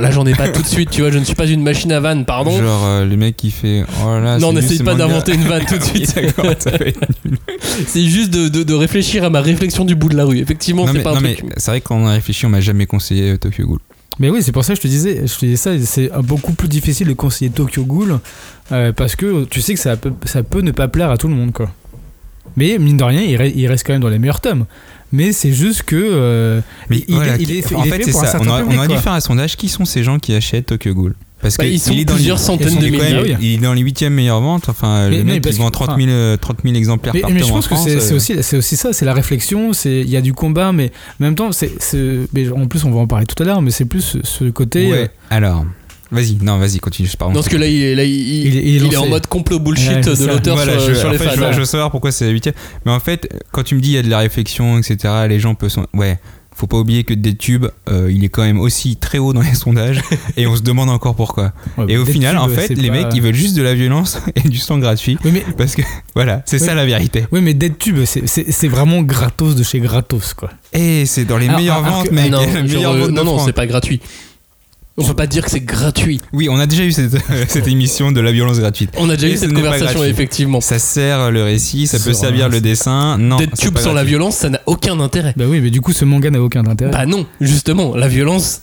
Là, 0.00 0.10
j'en 0.10 0.24
ai 0.24 0.34
pas 0.34 0.48
tout 0.48 0.62
de 0.62 0.66
suite, 0.66 0.90
tu 0.90 1.00
vois. 1.02 1.10
Je 1.10 1.18
ne 1.18 1.24
suis 1.24 1.34
pas 1.34 1.46
une 1.46 1.62
machine 1.62 1.90
à 1.92 2.00
vanne, 2.00 2.24
pardon. 2.24 2.56
Genre 2.56 2.84
euh, 2.84 3.04
le 3.04 3.16
mec 3.16 3.36
qui 3.36 3.50
fait. 3.50 3.84
Oh 4.04 4.18
là 4.20 4.38
non, 4.38 4.52
n'essaye 4.52 4.78
pas 4.82 4.94
d'inventer 4.94 5.34
une 5.34 5.42
vanne 5.44 5.64
tout 5.66 5.76
de 5.78 5.82
suite. 5.84 6.14
C'est 7.86 8.04
juste 8.04 8.30
de, 8.32 8.48
de- 8.48 8.62
de 8.62 8.74
réfléchir 8.74 9.24
à 9.24 9.30
ma 9.30 9.40
réflexion 9.40 9.84
du 9.84 9.94
bout 9.94 10.08
de 10.08 10.16
la 10.16 10.24
rue. 10.24 10.38
Effectivement, 10.38 10.86
c'est 10.86 11.02
pas 11.02 11.10
un 11.16 11.20
non, 11.20 11.32
truc. 11.34 11.44
c'est 11.56 11.70
vrai 11.70 11.80
qu'on 11.80 12.06
a 12.06 12.12
réfléchi, 12.12 12.46
on 12.46 12.50
m'a 12.50 12.60
jamais 12.60 12.86
conseillé 12.86 13.32
euh, 13.32 13.36
Tokyo 13.36 13.66
Ghoul. 13.66 13.78
Mais 14.20 14.30
oui, 14.30 14.42
c'est 14.42 14.52
pour 14.52 14.64
ça 14.64 14.74
que 14.74 14.76
je 14.76 14.82
te 14.82 14.86
disais, 14.88 15.22
je 15.26 15.34
te 15.34 15.44
disais 15.44 15.56
ça, 15.56 15.70
c'est 15.84 16.10
beaucoup 16.22 16.52
plus 16.52 16.68
difficile 16.68 17.08
de 17.08 17.14
conseiller 17.14 17.50
Tokyo 17.50 17.84
Ghoul 17.84 18.20
euh, 18.70 18.92
parce 18.92 19.16
que 19.16 19.44
tu 19.44 19.60
sais 19.60 19.74
que 19.74 19.80
ça 19.80 19.96
peut, 19.96 20.12
ça 20.24 20.42
peut 20.44 20.60
ne 20.60 20.70
pas 20.70 20.86
plaire 20.88 21.10
à 21.10 21.16
tout 21.16 21.26
le 21.28 21.34
monde, 21.34 21.52
quoi. 21.52 21.68
Mais 22.56 22.78
mine 22.78 22.96
de 22.96 23.02
rien, 23.04 23.22
il, 23.22 23.36
re- 23.36 23.52
il 23.54 23.66
reste 23.66 23.84
quand 23.84 23.92
même 23.92 24.02
dans 24.02 24.08
les 24.08 24.20
meilleurs 24.20 24.40
tomes. 24.40 24.66
Mais 25.14 25.32
c'est 25.32 25.52
juste 25.52 25.84
que. 25.84 25.94
euh, 25.96 26.60
Mais 26.90 27.04
il, 27.06 27.14
voilà, 27.14 27.36
il 27.38 27.46
qui- 27.46 27.58
est, 27.58 27.70
il 27.70 27.76
en 27.76 27.84
est 27.84 27.88
fait, 27.90 28.02
fait 28.04 28.16
un 28.16 28.24
ça. 28.24 28.38
On 28.40 28.48
aurait 28.76 28.88
dû 28.88 28.96
faire 28.98 29.12
un 29.12 29.20
sondage. 29.20 29.56
Qui 29.56 29.68
sont 29.68 29.84
ces 29.84 30.02
gens 30.02 30.18
qui 30.18 30.34
achètent 30.34 30.66
Tokyo 30.66 30.92
Ghoul 30.92 31.14
Parce 31.40 31.56
Bah, 31.56 31.64
que 31.64 31.68
ils 31.70 31.78
sont 31.78 31.92
il 31.92 32.00
est 32.00 32.04
dans 32.04 32.14
plusieurs 32.14 32.38
les, 32.38 32.42
centaines 32.42 32.78
de 32.78 32.84
milliers. 32.86 32.98
même- 32.98 33.22
oui. 33.22 33.36
Il 33.40 33.52
est 33.54 33.58
dans 33.58 33.74
les 33.74 33.82
huitièmes 33.82 34.14
meilleures 34.14 34.40
ventes. 34.40 34.68
Enfin, 34.68 35.08
Mais- 35.10 35.18
le 35.18 35.24
mec, 35.24 35.42
parce 35.42 35.54
il 35.54 35.58
vend 35.60 35.68
que- 35.68 35.72
30 35.72 35.96
000, 35.96 36.08
euh, 36.10 36.36
30 36.36 36.58
000 36.64 36.74
exemplaires 36.74 37.14
Mais, 37.14 37.20
par 37.20 37.30
mais 37.30 37.40
je 37.40 37.44
en 37.44 37.50
pense 37.50 37.68
que 37.68 37.74
France, 37.76 37.84
c'est 37.88 37.94
euh, 38.12 38.18
c'est 38.42 38.56
aussi, 38.56 38.76
ça, 38.76 38.92
c'est 38.92 39.04
la 39.04 39.14
réflexion, 39.14 39.70
il 39.84 40.08
y 40.10 40.16
a 40.16 40.20
du 40.20 40.32
combat, 40.32 40.72
mais 40.72 40.90
en 41.20 41.24
même 41.24 41.34
temps, 41.36 41.50
c'est 41.52 41.70
en 42.56 42.66
plus 42.66 42.84
on 42.84 42.90
va 42.90 43.00
en 43.00 43.06
parler 43.06 43.26
tout 43.26 43.40
à 43.40 43.46
l'heure, 43.46 43.62
mais 43.62 43.70
c'est 43.70 43.84
plus 43.84 44.00
ce, 44.00 44.18
ce 44.24 44.44
côté. 44.50 44.90
Ouais. 44.90 45.10
Alors, 45.30 45.64
Vas-y, 46.14 46.36
non, 46.42 46.58
vas-y, 46.58 46.78
continue, 46.78 47.08
pardon. 47.18 47.34
Non, 47.34 47.40
parce 47.40 47.48
que 47.48 47.56
là, 47.56 47.66
il 47.66 47.82
est, 47.82 47.94
là, 47.94 48.04
il, 48.04 48.10
il- 48.12 48.66
Il 48.84 48.92
est- 48.92 48.96
en 48.96 49.06
mode 49.06 49.26
complot 49.26 49.58
bullshit 49.58 49.88
Ouais, 50.06 50.16
de 50.16 50.26
l'auteur 50.26 50.56
Voilà, 50.56 50.78
sur, 50.78 50.88
je, 50.88 50.94
sur 50.94 51.08
en 51.08 51.12
les 51.12 51.18
fait, 51.18 51.24
fans. 51.24 51.32
je, 51.36 51.40
veux- 51.40 51.52
je 51.52 51.58
veux 51.58 51.64
savoir 51.64 51.90
pourquoi 51.90 52.12
c'est 52.12 52.24
la 52.26 52.30
huitième. 52.30 52.54
Mais 52.86 52.92
en 52.92 53.00
fait, 53.00 53.28
quand 53.52 53.62
tu 53.64 53.74
me 53.74 53.80
dis 53.80 53.90
il 53.90 53.94
y 53.94 53.98
a 53.98 54.02
de 54.02 54.10
la 54.10 54.18
réflexion, 54.18 54.78
etc., 54.78 55.12
les 55.28 55.40
gens 55.40 55.54
peuvent. 55.54 55.74
Ouais, 55.92 56.18
faut 56.56 56.68
pas 56.68 56.76
oublier 56.78 57.02
que 57.02 57.12
DeadTube, 57.14 57.66
euh, 57.88 58.12
il 58.12 58.22
est 58.22 58.28
quand 58.28 58.42
même 58.44 58.60
aussi 58.60 58.94
très 58.96 59.18
haut 59.18 59.32
dans 59.32 59.40
les 59.40 59.54
sondages 59.56 60.00
et 60.36 60.46
on 60.46 60.54
se 60.54 60.62
demande 60.62 60.88
encore 60.88 61.16
pourquoi. 61.16 61.52
Ouais, 61.76 61.86
Et 61.88 61.96
au 61.98 62.04
final, 62.04 62.38
en 62.38 62.48
fait, 62.48 62.68
les 62.68 62.88
pas- 62.88 62.94
mecs, 62.94 63.06
ils 63.14 63.20
veulent 63.22 63.34
juste 63.34 63.56
de 63.56 63.62
la 63.62 63.74
violence 63.74 64.20
et 64.36 64.48
du 64.48 64.58
sang 64.58 64.78
gratuit. 64.78 65.18
Oui, 65.24 65.30
mais, 65.32 65.44
Parce 65.58 65.74
que, 65.74 65.82
voilà, 66.14 66.42
c'est 66.46 66.60
Oui. 66.60 66.66
ça 66.66 66.74
la 66.76 66.86
vérité. 66.86 67.26
oui, 67.32 67.40
mais 67.42 67.54
DeadTube, 67.54 68.04
c'est- 68.04 68.28
c'est 68.28 68.52
c'est 68.52 68.68
vraiment 68.68 69.02
gratos 69.02 69.56
de 69.56 69.64
chez 69.64 69.80
gratos, 69.80 70.32
quoi. 70.34 70.50
Et 70.72 71.06
c'est 71.06 71.24
dans 71.24 71.38
les 71.38 71.46
Alors, 71.48 71.58
meilleures 71.58 71.84
alors 71.84 71.90
ventes, 71.98 72.08
que- 72.10 72.14
mec. 72.14 72.30
non, 72.30 72.40
genre, 72.68 72.92
euh, 72.94 73.08
non, 73.10 73.38
c'est 73.40 73.52
pas 73.52 73.66
gratuit. 73.66 74.00
On 74.96 75.04
peut 75.04 75.14
pas 75.14 75.26
dire 75.26 75.44
que 75.44 75.50
c'est 75.50 75.60
gratuit. 75.60 76.20
Oui, 76.32 76.48
on 76.48 76.56
a 76.58 76.66
déjà 76.66 76.84
eu 76.84 76.92
cette, 76.92 77.16
cette 77.48 77.66
émission 77.66 78.12
de 78.12 78.20
la 78.20 78.30
violence 78.30 78.60
gratuite. 78.60 78.90
On 78.96 79.10
a 79.10 79.16
déjà 79.16 79.26
Et 79.26 79.32
eu 79.32 79.34
ce 79.34 79.40
cette 79.40 79.52
conversation, 79.52 80.04
effectivement. 80.04 80.60
Ça 80.60 80.78
sert 80.78 81.32
le 81.32 81.42
récit, 81.42 81.88
ça 81.88 81.98
Ça 81.98 82.04
peut 82.04 82.12
servir 82.14 82.48
le 82.48 82.60
dessin. 82.60 83.18
Non, 83.18 83.38
c'est 83.38 83.52
Tube 83.54 83.76
sans 83.78 83.92
la 83.92 84.04
violence, 84.04 84.36
ça 84.36 84.50
n'a 84.50 84.60
aucun 84.66 85.00
intérêt. 85.00 85.34
Bah 85.36 85.46
oui, 85.48 85.60
mais 85.60 85.70
du 85.70 85.80
coup, 85.80 85.92
ce 85.92 86.04
manga 86.04 86.30
n'a 86.30 86.40
aucun 86.40 86.64
intérêt. 86.66 86.92
Bah 86.92 87.06
non, 87.06 87.26
justement, 87.40 87.96
la 87.96 88.06
violence, 88.06 88.60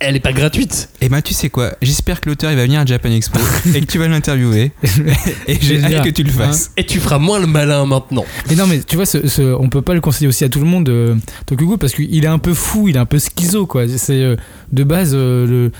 elle 0.00 0.16
est 0.16 0.20
pas 0.20 0.32
gratuite. 0.32 0.88
Eh 1.00 1.08
ben, 1.08 1.22
tu 1.22 1.32
sais 1.32 1.48
quoi 1.48 1.72
J'espère 1.80 2.20
que 2.20 2.28
l'auteur 2.28 2.50
il 2.50 2.56
va 2.56 2.64
venir 2.64 2.80
à 2.80 2.84
Japan 2.86 3.10
Expo 3.10 3.38
et 3.74 3.80
que 3.80 3.86
tu 3.86 3.98
vas 3.98 4.08
l'interviewer. 4.08 4.72
et 5.48 5.58
j'ai 5.60 5.82
hâte 5.82 6.04
que 6.04 6.10
tu 6.10 6.22
le 6.24 6.30
fasses. 6.30 6.72
Et 6.76 6.84
tu 6.84 6.98
feras 7.00 7.18
moins 7.18 7.38
le 7.38 7.46
malin 7.46 7.86
maintenant. 7.86 8.24
Mais 8.50 8.56
non, 8.56 8.66
mais 8.66 8.80
tu 8.80 8.96
vois, 8.96 9.06
ce, 9.06 9.26
ce- 9.28 9.54
on 9.54 9.68
peut 9.68 9.82
pas 9.82 9.94
le 9.94 10.00
conseiller 10.00 10.28
aussi 10.28 10.44
à 10.44 10.48
tout 10.48 10.60
le 10.60 10.66
monde, 10.66 10.88
euh, 10.88 11.14
Tokyo 11.46 11.66
Ghoul, 11.66 11.78
parce 11.78 11.94
qu'il 11.94 12.22
est 12.24 12.28
un 12.28 12.38
peu 12.38 12.52
fou, 12.54 12.88
il 12.88 12.96
est 12.96 12.98
un 12.98 13.06
peu 13.06 13.18
schizo, 13.18 13.66
quoi. 13.66 13.86
C'est 13.88 14.22
euh, 14.22 14.36
de 14.72 14.84
base 14.84 15.12
euh, 15.14 15.46
le. 15.46 15.72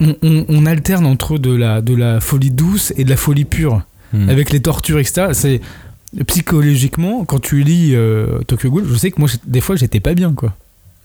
On, 0.00 0.16
on- 0.22 0.44
on 0.48 0.66
alterne 0.66 1.06
entre 1.06 1.38
de 1.38 1.54
la, 1.54 1.80
de 1.82 1.94
la 1.94 2.18
folie 2.20 2.50
douce 2.50 2.92
et 2.96 3.04
de 3.04 3.10
la 3.10 3.16
folie 3.16 3.44
pure, 3.44 3.82
Hmm. 4.12 4.28
avec 4.28 4.50
les 4.50 4.60
tortures, 4.60 4.98
etc. 4.98 5.28
C'est 5.32 5.60
psychologiquement, 6.26 7.24
quand 7.24 7.38
tu 7.40 7.62
lis 7.62 7.94
euh, 7.94 8.40
Tokyo 8.46 8.70
Ghoul, 8.70 8.84
je 8.90 8.94
sais 8.96 9.10
que 9.10 9.18
moi, 9.20 9.28
des 9.46 9.60
fois, 9.60 9.76
j'étais 9.76 10.00
pas 10.00 10.14
bien, 10.14 10.32
quoi. 10.34 10.54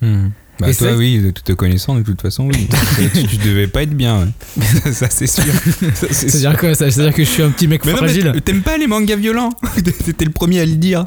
Hmm. 0.02 0.28
Bah, 0.60 0.70
Et 0.70 0.76
toi, 0.76 0.96
oui, 0.96 1.20
de 1.20 1.32
toute 1.32 1.44
te 1.44 1.54
connaissant, 1.54 1.96
de 1.96 2.02
toute 2.02 2.22
façon, 2.22 2.48
oui. 2.48 2.68
tu, 3.14 3.24
tu 3.28 3.38
devais 3.38 3.68
pas 3.68 3.84
être 3.84 3.96
bien. 3.96 4.22
ouais. 4.22 4.92
ça, 4.92 5.08
c'est 5.10 5.28
sûr. 5.28 5.44
Ça, 5.94 6.08
c'est 6.10 6.14
sûr. 6.14 6.30
C'est-à-dire 6.32 6.58
quoi 6.58 6.74
ça 6.74 6.90
C'est-à-dire 6.90 7.14
que 7.14 7.24
je 7.24 7.30
suis 7.30 7.44
un 7.44 7.52
petit 7.52 7.68
mec 7.68 7.86
Mais 7.86 7.92
non, 7.94 8.00
mais 8.02 8.08
fragile. 8.08 8.42
t'aimes 8.44 8.62
pas 8.64 8.78
les 8.78 8.88
mangas 8.88 9.16
violents 9.18 9.52
T'étais 10.06 10.26
le 10.26 10.32
premier 10.32 10.60
à 10.62 10.66
le 10.66 10.74
dire. 10.76 11.06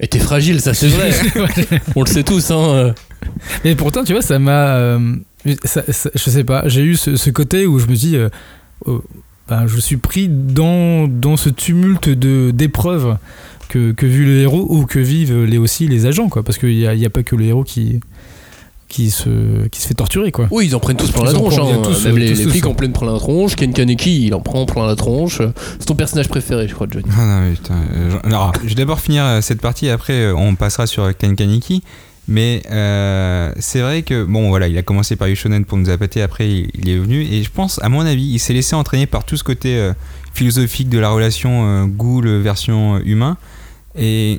Et 0.00 0.06
t'es 0.06 0.18
fragile, 0.20 0.60
ça 0.60 0.74
c'est 0.74 0.88
vrai. 0.88 1.10
On 1.96 2.02
le 2.02 2.08
sait 2.08 2.22
tous, 2.24 2.50
hein. 2.50 2.56
euh. 2.74 2.92
Mais 3.64 3.74
pourtant, 3.74 4.04
tu 4.04 4.12
vois, 4.12 4.22
ça 4.22 4.38
m'a. 4.38 4.76
euh, 4.76 5.16
ça- 5.64 5.82
ça- 5.92 6.10
je 6.14 6.30
sais 6.30 6.44
pas, 6.44 6.62
j'ai 6.68 6.82
eu 6.82 6.96
ce, 6.96 7.16
ce 7.16 7.30
côté 7.30 7.66
où 7.66 7.78
je 7.78 7.86
me 7.86 7.94
dis. 7.94 8.16
euh, 8.16 8.28
euh, 8.88 8.98
ben, 9.48 9.66
je 9.66 9.78
suis 9.80 9.96
pris 9.96 10.28
dans, 10.28 11.08
dans 11.08 11.36
ce 11.36 11.48
tumulte 11.50 12.08
de- 12.08 12.52
d'épreuves 12.54 13.16
que, 13.68 13.92
que 13.92 14.06
vit 14.06 14.24
le 14.24 14.38
héros 14.40 14.66
ou 14.70 14.86
que 14.86 14.98
vivent 15.00 15.42
les, 15.44 15.58
aussi 15.58 15.88
les 15.88 16.06
agents, 16.06 16.28
quoi. 16.28 16.42
Parce 16.42 16.58
qu'il 16.58 16.76
n'y 16.76 16.86
a, 16.86 16.94
y 16.94 17.04
a 17.06 17.10
pas 17.10 17.22
que 17.22 17.34
le 17.36 17.44
héros 17.44 17.64
qui, 17.64 18.00
qui, 18.92 19.10
se, 19.10 19.66
qui 19.68 19.80
se 19.80 19.88
fait 19.88 19.94
torturer, 19.94 20.30
quoi. 20.30 20.46
Oui, 20.50 20.66
ils 20.66 20.76
en 20.76 20.80
prennent 20.80 20.96
tous 20.96 21.10
plein 21.10 21.24
la 21.24 21.30
Ils 21.30 21.34
tronche. 21.34 21.54
bien 21.56 21.64
hein. 21.64 21.80
tous, 21.82 22.04
Même 22.04 22.14
euh, 22.14 22.18
les, 22.18 22.34
les 22.34 22.46
flics 22.46 22.66
en 22.66 22.74
prennent 22.74 22.92
plein 22.92 23.10
la 23.12 23.18
tronche. 23.18 23.56
Ken 23.56 23.72
Kaneki, 23.72 24.26
il 24.26 24.34
en 24.34 24.40
prend 24.40 24.66
plein 24.66 24.86
la 24.86 24.94
tronche. 24.96 25.40
C'est 25.78 25.86
ton 25.86 25.94
personnage 25.94 26.28
préféré, 26.28 26.68
je 26.68 26.74
crois, 26.74 26.86
Johnny. 26.90 27.06
Ah 27.18 27.24
non, 27.24 27.40
mais 27.48 27.52
putain. 27.54 27.74
euh, 27.94 28.10
je- 28.22 28.28
alors, 28.28 28.52
je 28.62 28.68
vais 28.68 28.74
d'abord 28.74 29.00
finir 29.00 29.24
euh, 29.24 29.40
cette 29.40 29.60
partie, 29.60 29.88
après 29.88 30.30
on 30.32 30.54
passera 30.54 30.86
sur 30.86 31.16
Ken 31.16 31.34
Kaneki. 31.34 31.82
Mais 32.28 32.62
euh, 32.70 33.50
c'est 33.58 33.80
vrai 33.80 34.02
que, 34.02 34.22
bon 34.24 34.48
voilà, 34.48 34.68
il 34.68 34.78
a 34.78 34.82
commencé 34.82 35.16
par 35.16 35.26
Yushonen 35.26 35.64
pour 35.64 35.76
nous 35.76 35.90
appâter, 35.90 36.22
après 36.22 36.48
il, 36.48 36.88
est 36.88 36.96
venu. 36.96 37.22
Et 37.22 37.42
je 37.42 37.50
pense, 37.50 37.80
à 37.82 37.88
mon 37.88 38.02
avis, 38.02 38.22
il 38.24 38.38
s'est 38.38 38.52
laissé 38.52 38.76
entraîner 38.76 39.06
par 39.06 39.24
tout 39.24 39.36
ce 39.36 39.42
côté 39.42 39.76
euh, 39.76 39.92
philosophique 40.32 40.88
de 40.88 40.98
la 41.00 41.08
relation 41.10 41.66
euh, 41.66 41.86
ghoul 41.86 42.28
version 42.40 42.96
euh, 42.96 43.00
humain. 43.04 43.36
Et, 43.98 44.34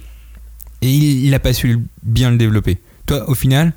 et 0.81 0.89
il, 0.89 1.25
il 1.25 1.33
a 1.33 1.39
pas 1.39 1.51
su 1.53 1.79
bien 2.03 2.31
le 2.31 2.37
développer. 2.37 2.77
Toi, 3.05 3.29
au 3.29 3.35
final, 3.35 3.73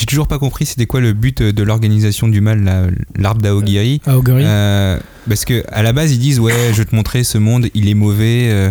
j'ai 0.00 0.06
toujours 0.06 0.26
pas 0.26 0.38
compris 0.38 0.64
c'était 0.64 0.86
quoi 0.86 1.00
le 1.00 1.12
but 1.12 1.42
de 1.42 1.62
l'organisation 1.62 2.26
du 2.26 2.40
mal, 2.40 2.64
la- 2.64 2.86
l'arbre 3.18 3.42
d'Aogiri. 3.42 4.00
Ah, 4.06 4.16
Oguri 4.16 4.42
Euh, 4.46 4.98
parce 5.28 5.44
que 5.44 5.62
à 5.70 5.82
la 5.82 5.92
base 5.92 6.10
ils 6.12 6.18
disent 6.18 6.40
ouais 6.40 6.54
je 6.72 6.78
vais 6.78 6.84
te 6.86 6.94
montrer 6.96 7.22
ce 7.22 7.36
monde 7.36 7.68
il 7.74 7.86
est 7.86 7.94
mauvais 7.94 8.48
euh. 8.50 8.70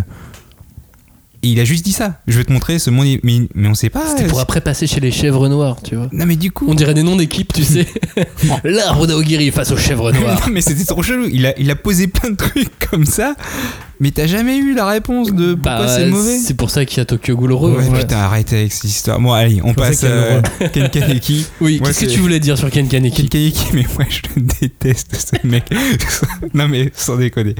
et 1.43 1.49
il 1.49 1.59
a 1.59 1.65
juste 1.65 1.85
dit 1.85 1.91
ça 1.93 2.19
je 2.27 2.35
vais 2.37 2.43
te 2.45 2.51
montrer 2.51 2.79
ce 2.79 2.89
monde 2.89 3.05
mais, 3.23 3.41
mais 3.53 3.67
on 3.67 3.75
sait 3.75 3.89
pas 3.91 4.01
C'était 4.07 4.27
pour 4.27 4.39
après 4.39 4.61
passer 4.61 4.87
chez 4.87 4.99
les 4.99 5.11
chèvres 5.11 5.47
noires, 5.47 5.77
tu 5.83 5.95
vois. 5.95 6.09
non 6.11 6.25
mais 6.25 6.35
du 6.35 6.49
coup 6.51 6.65
On 6.67 6.73
dirait 6.73 6.95
des 6.95 7.03
noms 7.03 7.15
d'équipes, 7.15 7.53
tu 7.53 7.63
sais. 7.75 7.85
L'arbre 8.63 9.05
d'Aogiri 9.05 9.51
face 9.51 9.71
aux 9.71 9.77
chèvres 9.77 10.11
noires. 10.11 10.41
non 10.47 10.51
mais 10.53 10.61
c'était 10.61 10.83
trop 10.85 11.03
chelou 11.03 11.27
il 11.31 11.45
a, 11.45 11.53
il 11.59 11.69
a 11.69 11.75
posé 11.75 12.07
plein 12.07 12.31
de 12.31 12.35
trucs 12.37 12.71
comme 12.89 13.05
ça 13.05 13.35
mais 13.99 14.11
t'as 14.11 14.27
jamais 14.27 14.57
eu 14.57 14.73
la 14.73 14.85
réponse 14.87 15.33
de 15.33 15.53
pourquoi 15.55 15.85
Bah, 15.85 15.87
c'est 15.87 16.05
mauvais? 16.07 16.37
C'est 16.37 16.53
pour 16.53 16.69
ça 16.69 16.85
qu'il 16.85 16.97
y 16.97 17.01
a 17.01 17.05
Tokyo 17.05 17.35
Ghoul 17.35 17.51
heureux. 17.51 17.75
ouais, 17.77 17.89
Ouais. 17.89 17.99
putain 17.99 18.17
arrête 18.17 18.51
avec 18.53 18.71
cette 18.71 18.85
histoire 18.85 19.19
bon 19.19 19.31
allez 19.33 19.59
on 19.63 19.73
passe 19.73 20.03
à 20.05 20.41
Ken 20.69 20.89
Kaneki 20.89 21.45
Oui, 21.61 21.81
qu'est-ce 21.83 22.05
que 22.05 22.09
tu 22.11 22.19
voulais 22.19 22.39
dire 22.39 22.57
sur 22.57 22.69
Ken 22.69 22.87
Kaneki? 22.87 23.27
Ken 23.27 23.29
Kaneki, 23.29 23.65
mais 23.73 23.85
moi 23.95 24.05
je 24.09 24.21
le 24.35 24.41
déteste 24.61 25.15
ce 25.41 25.47
mec. 25.47 25.65
non 26.53 26.67
mais 26.67 26.91
sans 26.95 27.17
déconner. 27.17 27.55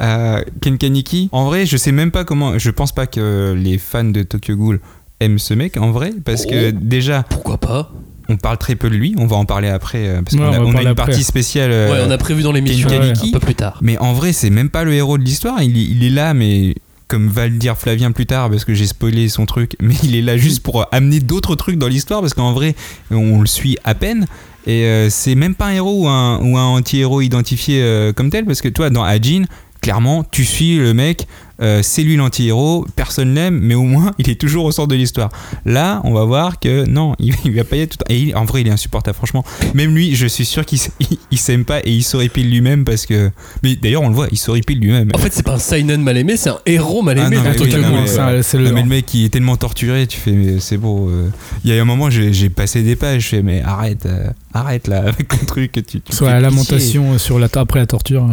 Euh, 0.00 0.42
Ken 0.60 0.78
Kaneki, 0.78 1.28
en 1.32 1.44
vrai, 1.46 1.66
je 1.66 1.76
sais 1.76 1.92
même 1.92 2.10
pas 2.10 2.24
comment. 2.24 2.58
Je 2.58 2.70
pense 2.70 2.92
pas 2.92 3.06
que 3.06 3.54
les 3.58 3.78
fans 3.78 4.04
de 4.04 4.22
Tokyo 4.22 4.56
Ghoul 4.56 4.80
aiment 5.20 5.38
ce 5.38 5.54
mec 5.54 5.76
en 5.76 5.90
vrai, 5.92 6.12
parce 6.24 6.46
que 6.46 6.70
Oh. 6.70 6.78
déjà, 6.80 7.24
Pourquoi 7.28 7.58
pas? 7.58 7.92
On 8.32 8.36
parle 8.36 8.58
très 8.58 8.74
peu 8.74 8.90
de 8.90 8.94
lui. 8.96 9.14
On 9.18 9.26
va 9.26 9.36
en 9.36 9.44
parler 9.44 9.68
après, 9.68 10.06
euh, 10.08 10.22
parce 10.22 10.34
Ouais, 10.34 10.40
qu'on 10.40 10.52
a, 10.52 10.60
on 10.60 10.74
a 10.76 10.82
une 10.82 10.88
après. 10.88 10.94
partie 11.06 11.22
spéciale. 11.24 11.70
euh, 11.72 11.90
Ouais, 11.92 11.98
on 12.06 12.10
a 12.10 12.18
prévu 12.18 12.42
dans 12.42 12.52
l'émission 12.52 12.88
un 12.90 13.30
peu 13.32 13.38
plus 13.40 13.54
tard. 13.54 13.78
Mais 13.82 13.98
en 13.98 14.12
vrai, 14.12 14.32
c'est 14.32 14.50
même 14.50 14.70
pas 14.70 14.84
le 14.84 14.92
héros 14.94 15.18
de 15.18 15.22
l'histoire. 15.24 15.62
Il, 15.62 15.76
est- 15.76 15.84
il 15.84 16.04
est 16.04 16.10
là, 16.10 16.34
mais 16.34 16.74
comme 17.08 17.28
va 17.28 17.46
le 17.46 17.56
dire 17.56 17.76
Flavien 17.76 18.10
plus 18.10 18.24
tard, 18.26 18.48
parce 18.48 18.64
que 18.64 18.72
j'ai 18.72 18.86
spoilé 18.86 19.28
son 19.28 19.44
truc, 19.44 19.76
mais 19.80 19.94
il 20.02 20.16
est 20.16 20.22
là 20.22 20.36
juste 20.36 20.62
pour 20.62 20.86
amener 20.92 21.20
d'autres 21.20 21.54
trucs 21.56 21.76
dans 21.78 21.88
l'histoire, 21.88 22.20
parce 22.20 22.32
qu'en 22.34 22.52
vrai, 22.52 22.74
on 23.10 23.40
le 23.40 23.46
suit 23.46 23.76
à 23.84 23.94
peine. 23.94 24.26
Et 24.66 24.84
euh, 24.84 25.10
c'est 25.10 25.34
même 25.34 25.54
pas 25.54 25.66
un 25.66 25.72
héros 25.72 26.04
ou 26.04 26.08
un, 26.08 26.38
ou 26.40 26.56
un 26.56 26.64
anti-héros 26.64 27.20
identifié 27.20 27.82
euh, 27.82 28.12
comme 28.12 28.30
tel, 28.30 28.44
parce 28.46 28.60
que 28.62 28.68
toi, 28.68 28.90
dans 28.90 29.02
Ajin, 29.02 29.42
clairement, 29.80 30.24
tu 30.24 30.44
suis 30.44 30.76
le 30.78 30.94
mec, 30.94 31.26
euh, 31.60 31.80
c'est 31.82 32.02
lui 32.02 32.16
l'anti-héros, 32.16 32.86
personne 32.96 33.34
l'aime, 33.34 33.58
mais 33.62 33.74
au 33.74 33.82
moins, 33.82 34.12
il 34.18 34.30
est 34.30 34.40
toujours 34.40 34.64
au 34.64 34.72
centre 34.72 34.88
de 34.88 34.94
l'histoire. 34.94 35.30
Là, 35.64 36.00
on 36.04 36.12
va 36.14 36.24
voir 36.24 36.58
que 36.60 36.86
non, 36.86 37.14
il, 37.18 37.34
il 37.44 37.52
va 37.54 37.64
pas 37.64 37.76
y 37.76 37.80
être 37.80 37.98
tout. 37.98 38.04
Et 38.08 38.18
il- 38.20 38.36
en 38.36 38.44
vrai, 38.44 38.62
il 38.62 38.68
est 38.68 38.72
insupportable, 38.72 39.16
franchement. 39.16 39.44
Même 39.74 39.94
lui, 39.94 40.14
je 40.14 40.26
suis 40.26 40.44
sûr 40.44 40.64
qu'il 40.64 40.78
il, 41.00 41.18
il 41.30 41.38
s'aime 41.38 41.64
pas 41.64 41.80
et 41.80 41.90
il 41.92 42.02
s'horripile 42.02 42.48
lui-même 42.50 42.84
parce 42.84 43.06
que. 43.06 43.30
Mais 43.62 43.76
d'ailleurs, 43.76 44.02
on 44.02 44.08
le 44.08 44.14
voit, 44.14 44.28
il 44.32 44.38
s'horripile 44.38 44.78
lui-même. 44.80 45.10
En 45.14 45.18
fait, 45.18 45.32
c'est 45.32 45.42
pas 45.44 45.54
un 45.54 45.58
seinen 45.58 46.02
mal 46.02 46.16
aimé, 46.16 46.36
c'est 46.36 46.50
un 46.50 46.58
héros 46.66 47.02
mal 47.02 47.18
Ah 47.18 47.26
aimé 47.26 47.36
mais 47.42 47.50
oui, 47.50 48.42
C'est 48.42 48.58
le- 48.58 48.64
Non, 48.68 48.74
mais 48.74 48.82
le 48.82 48.88
mec 48.88 49.06
qui 49.06 49.24
est 49.24 49.28
tellement 49.28 49.56
torturé, 49.56 50.06
tu 50.06 50.18
fais 50.18 50.32
mais 50.32 50.60
c'est 50.60 50.76
beau. 50.78 51.08
euh. 51.10 51.28
Il 51.64 51.72
y 51.74 51.78
a 51.78 51.80
un 51.80 51.84
moment, 51.84 52.10
j'ai 52.10 52.32
j'ai 52.32 52.48
passé 52.48 52.82
des 52.82 52.96
pages, 52.96 53.22
je 53.22 53.28
fais 53.28 53.42
mais 53.42 53.62
arrête, 53.62 54.06
euh, 54.06 54.28
arrête 54.54 54.88
là 54.88 54.98
avec 55.06 55.28
ton 55.28 55.44
truc 55.46 55.72
que 55.72 55.80
tu. 55.80 56.00
tu 56.00 56.12
Soit 56.14 56.30
la 56.30 56.40
lamentation 56.40 57.18
sur 57.18 57.38
la, 57.38 57.48
après 57.54 57.78
la 57.80 57.86
torture. 57.86 58.26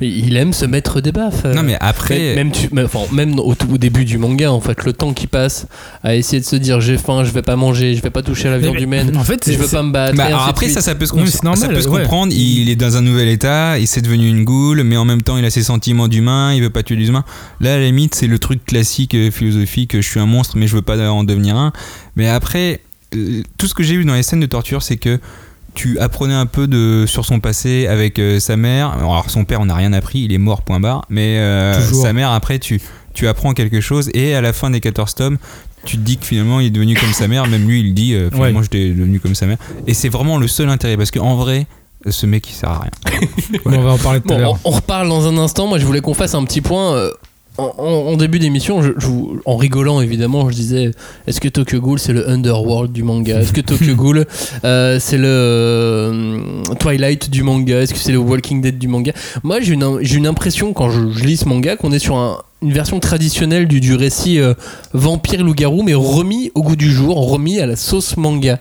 Mais 0.00 0.08
il 0.08 0.36
aime 0.36 0.52
se 0.52 0.64
mettre 0.64 1.00
des 1.00 1.12
baffes. 1.12 1.44
euh. 1.44 1.54
Non 1.54 1.62
mais 1.62 1.76
après, 1.80 2.18
Même, 2.18 2.34
même, 2.36 2.52
tu- 2.52 2.68
même- 2.72 2.86
enfin, 2.86 3.00
même 3.12 3.38
au, 3.38 3.54
début 3.78 4.04
du 4.04 4.18
manga, 4.18 4.50
en 4.52 4.60
fait, 4.60 4.84
le 4.84 4.92
temps 4.92 5.12
qui 5.12 5.26
passe 5.26 5.66
à 6.02 6.14
essayer 6.16 6.40
de 6.40 6.44
se 6.46 6.56
dire 6.56 6.80
j'ai 6.80 6.96
faim, 6.98 7.24
je 7.24 7.30
vais 7.32 7.42
pas 7.42 7.56
manger, 7.56 7.94
je 7.94 8.02
vais 8.02 8.10
pas 8.10 8.22
toucher 8.22 8.48
à 8.48 8.52
la 8.52 8.58
viande 8.58 8.74
Mais- 8.76 8.82
humaine, 8.82 9.16
En 9.16 9.24
fait, 9.24 9.50
je 9.50 9.56
veux 9.56 9.66
pas 9.68 9.82
me 9.82 9.92
battre. 9.92 10.16
Bah, 10.16 10.24
alors 10.24 10.46
après 10.48 10.68
ça 10.68 10.80
ça 10.80 10.94
peut 10.94 11.06
se, 11.06 11.12
Oui, 11.14 11.24
normal, 11.42 11.58
ça 11.58 11.68
peut 11.68 11.80
se 11.80 11.88
ouais. 11.88 12.00
comprendre 12.02 12.32
il 12.34 12.68
est 12.70 12.76
dans 12.76 12.96
un 12.96 13.02
nouvel 13.02 13.28
état 13.28 13.78
il 13.78 13.86
s'est 13.86 14.00
devenu 14.00 14.28
une 14.28 14.44
goule 14.44 14.82
mais 14.82 14.96
en 14.96 15.04
même 15.04 15.22
temps 15.22 15.36
il 15.36 15.44
a 15.44 15.50
ses 15.50 15.62
sentiments 15.62 16.08
d'humain 16.08 16.52
il 16.54 16.62
veut 16.62 16.70
pas 16.70 16.82
tuer 16.82 16.96
les 16.96 17.08
humains 17.08 17.24
là 17.60 17.74
à 17.74 17.78
la 17.78 17.84
limite 17.84 18.14
c'est 18.14 18.26
le 18.26 18.38
truc 18.38 18.64
classique 18.64 19.14
euh, 19.14 19.30
philosophique 19.30 19.92
je 19.96 20.00
suis 20.06 20.20
un 20.20 20.26
monstre 20.26 20.56
mais 20.56 20.66
je 20.66 20.74
veux 20.76 20.82
pas 20.82 20.98
en 21.10 21.24
devenir 21.24 21.56
un 21.56 21.72
mais 22.16 22.28
après 22.28 22.80
euh, 23.16 23.42
tout 23.58 23.66
ce 23.66 23.74
que 23.74 23.82
j'ai 23.82 23.96
vu 23.96 24.04
dans 24.04 24.14
les 24.14 24.22
scènes 24.22 24.40
de 24.40 24.46
torture 24.46 24.82
c'est 24.82 24.96
que 24.96 25.18
tu 25.74 25.98
apprenais 25.98 26.34
un 26.34 26.46
peu 26.46 26.66
de 26.66 27.04
sur 27.06 27.24
son 27.24 27.40
passé 27.40 27.86
avec 27.86 28.18
euh, 28.18 28.40
sa 28.40 28.56
mère 28.56 28.90
alors 28.98 29.28
son 29.30 29.44
père 29.44 29.60
on 29.60 29.66
n'a 29.66 29.74
rien 29.74 29.92
appris 29.92 30.20
il 30.20 30.32
est 30.32 30.38
mort 30.38 30.62
point 30.62 30.80
barre 30.80 31.04
mais 31.08 31.38
euh, 31.38 31.80
sa 31.80 32.12
mère 32.12 32.30
après 32.32 32.58
tu 32.58 32.80
tu 33.14 33.28
apprends 33.28 33.52
quelque 33.52 33.80
chose 33.80 34.10
et 34.14 34.34
à 34.34 34.40
la 34.40 34.52
fin 34.52 34.70
des 34.70 34.80
14 34.80 35.14
tomes 35.14 35.38
tu 35.84 35.96
te 35.96 36.02
dis 36.02 36.16
que 36.18 36.24
finalement 36.26 36.60
il 36.60 36.66
est 36.66 36.70
devenu 36.70 36.94
comme 36.96 37.12
sa 37.12 37.28
mère 37.28 37.46
même 37.46 37.66
lui 37.66 37.80
il 37.80 37.94
dit 37.94 38.14
euh, 38.14 38.30
finalement 38.30 38.58
Ouais. 38.60 38.64
j'étais 38.64 38.88
devenu 38.90 39.20
comme 39.20 39.34
sa 39.34 39.46
mère 39.46 39.58
et 39.86 39.94
c'est 39.94 40.08
vraiment 40.08 40.38
le 40.38 40.48
seul 40.48 40.68
intérêt 40.68 40.96
parce 40.96 41.10
qu'en 41.10 41.36
vrai 41.36 41.66
ce 42.08 42.24
mec 42.26 42.48
il 42.50 42.54
sert 42.54 42.70
à 42.70 42.80
rien 42.80 42.90
On 43.66 43.70
va 43.82 43.90
en 43.92 43.98
parler 43.98 44.20
tout 44.20 44.32
à 44.32 44.36
Bon, 44.36 44.40
l'heure. 44.40 44.58
on, 44.64 44.70
on 44.70 44.72
reparle 44.72 45.08
dans 45.08 45.26
un 45.28 45.36
instant. 45.36 45.66
Moi, 45.66 45.78
je 45.78 45.84
voulais 45.84 46.00
qu'on 46.00 46.14
fasse 46.14 46.34
un 46.34 46.42
petit 46.44 46.62
point. 46.62 46.94
euh, 46.94 47.10
en, 47.78 48.16
début 48.16 48.38
d'émission, 48.38 48.82
je- 48.82 48.92
je 48.98 49.06
vous- 49.06 49.40
en 49.44 49.56
rigolant 49.56 50.00
évidemment, 50.00 50.48
je 50.50 50.54
disais 50.54 50.90
est-ce 51.26 51.40
que 51.40 51.48
Tokyo 51.48 51.80
Ghoul 51.80 51.98
c'est 51.98 52.12
le 52.12 52.28
Underworld 52.28 52.92
du 52.92 53.02
manga? 53.02 53.40
Est-ce 53.40 53.52
que 53.52 53.60
Tokyo 53.60 53.94
Ghoul 53.94 54.26
euh, 54.64 54.98
c'est 55.00 55.18
le 55.18 55.26
euh, 55.28 56.62
Twilight 56.78 57.30
du 57.30 57.42
manga? 57.42 57.80
Est-ce 57.80 57.92
que 57.94 57.98
c'est 58.00 58.12
le 58.12 58.18
Walking 58.18 58.60
Dead 58.60 58.78
du 58.78 58.88
manga? 58.88 59.12
Moi, 59.42 59.60
j'ai 59.60 59.74
une, 59.74 60.26
impression 60.26 60.72
quand 60.72 60.90
je, 60.90 61.10
je 61.12 61.24
lis 61.24 61.38
ce 61.38 61.48
manga 61.48 61.76
qu'on 61.76 61.92
est 61.92 61.98
sur 61.98 62.16
un- 62.16 62.38
une 62.62 62.72
version 62.72 63.00
traditionnelle 63.00 63.66
du, 63.66 63.80
du 63.80 63.94
récit 63.94 64.38
euh, 64.38 64.54
vampire 64.92 65.42
loup-garou, 65.42 65.82
mais 65.82 65.94
remis 65.94 66.50
au 66.54 66.62
goût 66.62 66.76
du 66.76 66.90
jour, 66.90 67.16
remis 67.30 67.58
à 67.58 67.66
la 67.66 67.76
sauce 67.76 68.16
manga. 68.16 68.58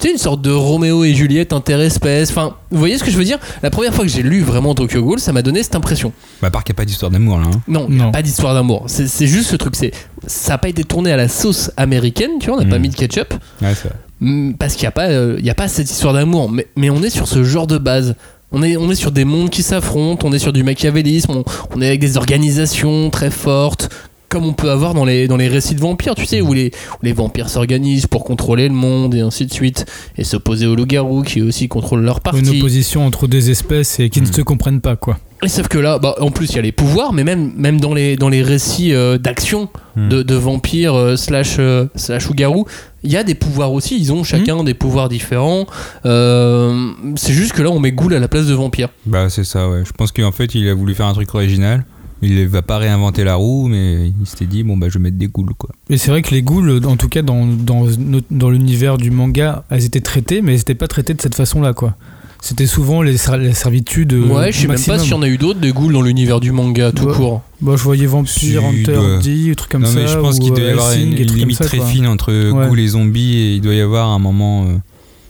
Tu 0.00 0.06
sais, 0.06 0.12
une 0.12 0.18
sorte 0.18 0.42
de 0.42 0.50
Roméo 0.50 1.04
et 1.04 1.12
Juliette 1.14 1.52
interespèce. 1.52 2.30
Enfin, 2.30 2.54
vous 2.70 2.78
voyez 2.78 2.98
ce 2.98 3.04
que 3.04 3.10
je 3.10 3.16
veux 3.16 3.24
dire? 3.24 3.38
La 3.62 3.70
première 3.70 3.94
fois 3.94 4.04
que 4.04 4.10
j'ai 4.10 4.22
lu 4.22 4.42
vraiment 4.42 4.74
Tokyo 4.74 5.02
Ghoul, 5.02 5.18
ça 5.18 5.32
m'a 5.32 5.42
donné 5.42 5.62
cette 5.62 5.74
impression. 5.74 6.12
Bah, 6.40 6.48
à 6.48 6.50
part 6.50 6.64
qu'il 6.64 6.72
n'y 6.72 6.76
a 6.76 6.80
pas 6.80 6.84
d'histoire 6.84 7.10
d'amour 7.10 7.38
là. 7.38 7.46
hein. 7.46 7.60
Non, 7.68 7.86
il 7.90 8.00
a 8.00 8.10
pas 8.10 8.22
d'histoire 8.22 8.54
d'amour. 8.54 8.84
C'est 8.86 9.26
juste 9.26 9.50
ce 9.50 9.56
truc. 9.56 9.74
C'est 9.76 9.92
ça 10.26 10.52
n'a 10.52 10.58
pas 10.58 10.68
été 10.68 10.84
tourné 10.84 11.10
à 11.12 11.16
la 11.16 11.28
sauce 11.28 11.70
américaine, 11.76 12.32
tu 12.40 12.48
vois. 12.48 12.58
On 12.58 12.62
n'a 12.64 12.68
pas 12.70 12.78
Mm. 12.78 12.82
mis 12.82 12.88
de 12.90 12.94
ketchup 12.96 13.34
Ouais, 13.62 13.74
c'est 13.74 13.88
vrai. 13.88 13.96
Mm, 14.20 14.52
parce 14.54 14.74
qu'il 14.74 14.82
n'y 14.82 14.88
a 14.88 14.92
pas, 14.92 15.06
euh, 15.08 15.36
il 15.38 15.44
y 15.46 15.50
a 15.50 15.54
pas 15.54 15.68
cette 15.68 15.90
histoire 15.90 16.12
d'amour. 16.14 16.50
Mais, 16.50 16.66
mais 16.76 16.90
on 16.90 17.02
est 17.02 17.10
sur 17.10 17.26
ce 17.28 17.42
genre 17.44 17.66
de 17.66 17.78
base. 17.78 18.14
On 18.50 18.62
est, 18.62 18.76
on 18.78 18.90
est 18.90 18.94
sur 18.94 19.12
des 19.12 19.24
mondes 19.24 19.50
qui 19.50 19.62
s'affrontent. 19.62 20.26
On 20.26 20.32
est 20.32 20.38
sur 20.38 20.52
du 20.52 20.62
machiavélisme. 20.62 21.32
On, 21.32 21.44
on 21.76 21.82
est 21.82 21.86
avec 21.86 22.00
des 22.00 22.16
organisations 22.16 23.10
très 23.10 23.30
fortes. 23.30 23.90
Comme 24.28 24.44
on 24.44 24.52
peut 24.52 24.70
avoir 24.70 24.92
dans 24.94 25.04
les, 25.06 25.26
dans 25.26 25.36
les 25.38 25.48
récits 25.48 25.74
de 25.74 25.80
vampires, 25.80 26.14
tu 26.14 26.26
sais, 26.26 26.40
où 26.42 26.52
les, 26.52 26.70
où 26.92 26.98
les 27.04 27.12
vampires 27.14 27.48
s'organisent 27.48 28.06
pour 28.06 28.24
contrôler 28.24 28.68
le 28.68 28.74
monde 28.74 29.14
et 29.14 29.20
ainsi 29.20 29.46
de 29.46 29.52
suite, 29.52 29.86
et 30.18 30.24
s'opposer 30.24 30.66
aux 30.66 30.74
loups-garous 30.76 31.22
qui 31.22 31.40
aussi 31.40 31.68
contrôlent 31.68 32.02
leur 32.02 32.16
Une 32.16 32.22
partie. 32.22 32.58
opposition 32.58 33.06
entre 33.06 33.26
deux 33.26 33.48
espèces 33.50 34.00
et 34.00 34.10
qui 34.10 34.20
ne 34.20 34.26
Mm. 34.26 34.32
se 34.32 34.42
comprennent 34.42 34.80
pas, 34.82 34.96
quoi. 34.96 35.18
Et 35.42 35.48
sauf 35.48 35.68
que 35.68 35.78
là, 35.78 35.98
bah, 36.00 36.16
en 36.20 36.30
plus, 36.32 36.50
il 36.50 36.56
y 36.56 36.58
a 36.58 36.62
les 36.62 36.72
pouvoirs, 36.72 37.12
mais 37.12 37.22
même, 37.22 37.52
même 37.56 37.80
dans, 37.80 37.94
les, 37.94 38.16
dans 38.16 38.28
les 38.28 38.42
récits 38.42 38.92
euh, 38.92 39.18
d'action 39.18 39.68
Hmm. 39.96 40.08
de, 40.10 40.22
de 40.22 40.34
vampires 40.36 40.94
euh, 40.94 41.16
slash, 41.16 41.56
euh, 41.58 41.86
slash 41.96 42.26
loups-garous, 42.28 42.66
il 43.02 43.10
y 43.10 43.16
a 43.16 43.24
des 43.24 43.34
pouvoirs 43.34 43.72
aussi. 43.72 43.98
Ils 43.98 44.12
ont 44.12 44.22
chacun 44.22 44.62
des 44.62 44.74
pouvoirs 44.74 45.08
différents. 45.08 45.66
Euh, 46.06 46.90
c'est 47.16 47.32
juste 47.32 47.52
que 47.52 47.62
là, 47.62 47.70
on 47.70 47.80
met 47.80 47.92
Ghoul 47.92 48.14
à 48.14 48.18
la 48.20 48.28
place 48.28 48.46
de 48.46 48.54
vampire. 48.54 48.88
Bah, 49.06 49.28
c'est 49.30 49.44
ça, 49.44 49.68
ouais. 49.68 49.82
Je 49.84 49.92
pense 49.92 50.12
qu'en 50.12 50.32
fait, 50.32 50.54
il 50.54 50.68
a 50.68 50.74
voulu 50.74 50.94
faire 50.94 51.06
un 51.06 51.14
truc 51.14 51.34
original. 51.34 51.84
Il 52.20 52.46
va 52.48 52.62
pas 52.62 52.78
réinventer 52.78 53.22
la 53.22 53.36
roue, 53.36 53.68
mais 53.68 54.08
il 54.20 54.26
s'était 54.26 54.46
dit, 54.46 54.64
bon, 54.64 54.76
bah, 54.76 54.88
je 54.88 54.94
vais 54.98 55.04
mettre 55.04 55.16
des 55.18 55.28
ghouls, 55.28 55.54
quoi. 55.56 55.70
Et 55.88 55.96
c'est 55.98 56.10
vrai 56.10 56.22
que 56.22 56.30
les 56.34 56.42
ghouls, 56.42 56.84
en 56.84 56.96
tout 56.96 57.08
cas 57.08 57.22
dans, 57.22 57.46
dans, 57.46 57.84
notre- 57.98 58.26
dans 58.30 58.50
l'univers 58.50 58.98
du 58.98 59.10
manga, 59.12 59.64
elles 59.70 59.84
étaient 59.84 60.00
traitées, 60.00 60.42
mais 60.42 60.52
elles 60.52 60.58
n'étaient 60.58 60.74
pas 60.74 60.88
traitées 60.88 61.14
de 61.14 61.20
cette 61.22 61.36
façon-là, 61.36 61.74
quoi. 61.74 61.94
C'était 62.40 62.66
souvent 62.66 63.02
les, 63.02 63.16
ser- 63.16 63.36
les 63.38 63.52
servitudes. 63.52 64.12
euh, 64.12 64.26
ouais, 64.28 64.52
je 64.52 64.60
sais 64.60 64.66
même 64.68 64.80
pas 64.80 64.98
s'il 64.98 65.10
y 65.10 65.14
en 65.14 65.22
a 65.22 65.28
eu 65.28 65.38
d'autres 65.38 65.58
des 65.58 65.72
Ghouls 65.72 65.92
dans 65.92 66.02
l'univers 66.02 66.38
du 66.38 66.52
manga 66.52 66.92
tout 66.92 67.06
Ouais. 67.06 67.14
court. 67.14 67.42
Bah, 67.60 67.72
je 67.76 67.82
voyais 67.82 68.06
Vampire, 68.06 68.62
Hunter, 68.64 68.92
doit- 68.92 69.18
D, 69.18 69.46
des 69.46 69.54
trucs 69.56 69.70
comme 69.72 69.82
non, 69.82 69.88
ça. 69.88 69.94
mais 69.98 70.06
je 70.06 70.18
pense 70.18 70.36
ou, 70.36 70.40
qu'il 70.40 70.50
doit 70.52 70.60
y 70.60 70.66
euh, 70.66 70.72
avoir 70.72 70.92
une, 70.92 71.14
limite 71.14 71.56
ça, 71.56 71.64
très 71.64 71.78
quoi. 71.78 71.86
fine 71.86 72.06
entre 72.06 72.32
Ouais. 72.52 72.66
ghouls 72.68 72.78
et 72.78 72.86
zombies, 72.88 73.36
et 73.38 73.54
il 73.56 73.60
doit 73.60 73.74
y 73.74 73.80
avoir 73.80 74.08
un 74.10 74.20
moment. 74.20 74.66
euh, 74.66 74.76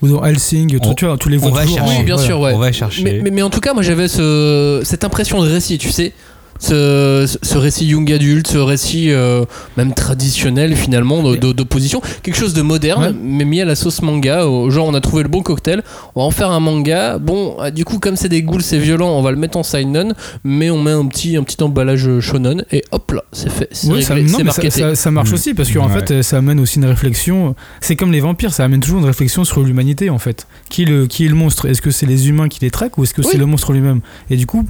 Ou 0.02 0.08
dans 0.08 0.22
Helsing, 0.22 0.68
tu, 0.68 0.78
On- 0.86 0.94
tu 0.94 1.06
vois, 1.06 1.16
tu 1.16 1.30
les 1.30 1.38
vois 1.38 1.50
on 1.50 1.54
va 1.54 1.66
chercher. 1.66 1.96
Oui, 1.98 2.04
bien 2.04 2.18
sûr, 2.18 2.40
ouais. 2.40 2.52
On 2.54 2.58
va 2.58 2.72
chercher. 2.72 3.02
Mais, 3.02 3.20
mais, 3.24 3.30
mais 3.30 3.42
en 3.42 3.48
tout 3.50 3.60
cas, 3.60 3.72
moi 3.72 3.82
j'avais 3.82 4.06
ce, 4.06 4.82
cette 4.84 5.02
impression 5.02 5.42
de 5.42 5.48
récit, 5.48 5.78
tu 5.78 5.90
sais. 5.90 6.12
Ce, 6.58 7.26
ce 7.42 7.58
récit 7.58 7.86
young 7.86 8.10
adulte, 8.12 8.48
ce 8.48 8.58
récit 8.58 9.10
euh, 9.12 9.44
même 9.76 9.94
traditionnel 9.94 10.74
finalement 10.76 11.22
d'opposition, 11.36 12.00
quelque 12.22 12.36
chose 12.36 12.54
de 12.54 12.62
moderne, 12.62 13.02
Ouais. 13.04 13.12
mais 13.22 13.44
mis 13.44 13.60
à 13.60 13.64
la 13.64 13.74
sauce 13.76 14.02
manga. 14.02 14.40
Genre, 14.68 14.86
on 14.86 14.94
a 14.94 15.00
trouvé 15.00 15.22
le 15.22 15.28
bon 15.28 15.42
cocktail, 15.42 15.82
on 16.14 16.20
va 16.22 16.26
en 16.26 16.30
faire 16.30 16.50
un 16.50 16.60
manga. 16.60 17.18
Bon, 17.18 17.56
ah, 17.60 17.70
du 17.70 17.84
coup, 17.84 17.98
comme 17.98 18.16
c'est 18.16 18.28
des 18.28 18.42
ghouls, 18.42 18.60
c'est 18.62 18.78
violent, 18.78 19.10
on 19.10 19.22
va 19.22 19.30
le 19.30 19.36
mettre 19.36 19.56
en 19.56 19.62
seinen, 19.62 20.14
mais 20.44 20.70
on 20.70 20.82
met 20.82 20.90
un 20.90 21.06
petit, 21.06 21.36
un 21.36 21.42
petit 21.44 21.62
emballage 21.62 22.18
shonen 22.20 22.64
et 22.72 22.82
hop 22.90 23.12
là, 23.12 23.22
c'est 23.32 23.50
fait, 23.50 23.68
c'est 23.72 23.88
Ouais, 23.88 24.02
ça, 24.02 25.10
marche 25.10 25.30
Mm. 25.30 25.34
aussi 25.34 25.54
parce 25.54 25.70
qu'en 25.70 25.86
Ouais. 25.88 25.92
fait 26.00 26.10
euh, 26.10 26.22
ça 26.22 26.38
amène 26.38 26.58
aussi 26.60 26.78
une 26.78 26.84
réflexion. 26.86 27.54
C'est 27.80 27.94
comme 27.96 28.10
les 28.12 28.20
vampires, 28.20 28.52
ça 28.52 28.64
amène 28.64 28.80
toujours 28.80 28.98
une 28.98 29.04
réflexion 29.06 29.44
sur 29.44 29.60
l'humanité 29.62 30.10
en 30.10 30.18
fait. 30.18 30.46
Qui 30.70 30.82
est 30.82 30.86
le, 30.86 31.06
qui 31.06 31.24
est 31.24 31.28
le 31.28 31.34
monstre? 31.34 31.66
Est-ce 31.68 31.82
que 31.82 31.90
c'est 31.90 32.06
les 32.06 32.28
humains 32.28 32.48
qui 32.48 32.58
les 32.60 32.70
traquent 32.70 32.98
ou 32.98 33.04
est-ce 33.04 33.14
que 33.14 33.20
Oui. 33.22 33.28
c'est 33.30 33.38
le 33.38 33.46
monstre 33.46 33.72
lui-même? 33.72 34.00
Et 34.30 34.36
du 34.36 34.46
coup, 34.46 34.66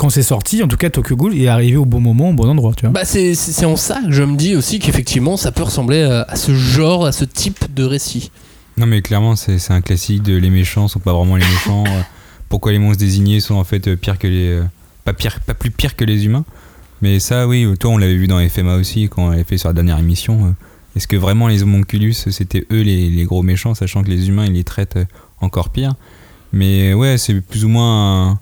quand 0.00 0.08
c'est 0.08 0.22
sorti, 0.22 0.62
en 0.62 0.68
tout 0.68 0.78
cas 0.78 0.88
Tokyo 0.88 1.14
Ghoul 1.14 1.36
est 1.36 1.46
arrivé 1.46 1.76
au 1.76 1.84
bon 1.84 2.00
moment, 2.00 2.30
au 2.30 2.32
bon 2.32 2.48
endroit. 2.48 2.72
Tu 2.74 2.86
vois. 2.86 2.90
Bah 2.92 3.04
c'est 3.04 3.34
c'est- 3.34 3.52
c'est 3.52 3.66
en 3.66 3.76
ça 3.76 4.00
que 4.00 4.10
je 4.12 4.22
me 4.22 4.34
dis 4.34 4.56
aussi 4.56 4.78
qu'effectivement 4.78 5.36
ça 5.36 5.52
peut 5.52 5.62
ressembler 5.62 6.02
à, 6.02 6.22
à 6.22 6.36
ce 6.36 6.54
genre, 6.54 7.04
à 7.04 7.12
ce 7.12 7.26
type 7.26 7.72
de 7.74 7.84
récit. 7.84 8.30
Non, 8.78 8.86
mais 8.86 9.02
clairement, 9.02 9.36
c'est 9.36 9.58
c'est 9.58 9.74
un 9.74 9.82
classique 9.82 10.22
de 10.22 10.34
les 10.36 10.48
méchants 10.48 10.88
sont 10.88 11.00
pas 11.00 11.12
vraiment 11.12 11.36
les 11.36 11.44
méchants. 11.44 11.84
euh, 11.88 12.00
pourquoi 12.48 12.72
les 12.72 12.78
monstres 12.78 13.00
désignés 13.00 13.40
sont 13.40 13.56
en 13.56 13.64
fait 13.64 13.88
euh, 13.88 13.96
pires 13.96 14.18
que 14.18 14.26
les. 14.26 14.48
euh, 14.48 14.64
pas, 15.04 15.12
pire, 15.12 15.38
pas 15.40 15.52
plus 15.54 15.70
pires 15.70 15.96
que 15.96 16.04
les 16.06 16.24
humains. 16.24 16.44
Mais 17.02 17.20
ça, 17.20 17.46
oui, 17.46 17.66
toi, 17.78 17.90
on 17.90 17.98
l'avait 17.98 18.16
vu 18.16 18.26
dans 18.26 18.38
FMA 18.48 18.76
aussi, 18.76 19.08
quand 19.10 19.26
on 19.26 19.30
l'avait 19.30 19.44
fait 19.44 19.58
sur 19.58 19.68
la 19.68 19.74
dernière 19.74 19.98
émission. 19.98 20.54
Est-ce 20.96 21.06
que 21.06 21.16
vraiment 21.16 21.46
les 21.48 21.62
homonculus, 21.62 22.12
c'était 22.14 22.66
eux 22.72 22.82
les, 22.82 23.08
les 23.10 23.24
gros 23.24 23.42
méchants, 23.42 23.74
sachant 23.74 24.02
que 24.02 24.08
les 24.10 24.28
humains, 24.28 24.46
ils 24.46 24.52
les 24.54 24.64
traitent 24.64 24.98
encore 25.40 25.68
pire? 25.70 25.94
Mais 26.52 26.92
ouais, 26.94 27.16
c'est 27.16 27.40
plus 27.40 27.64
ou 27.64 27.68
moins 27.68 28.30
un, 28.32 28.38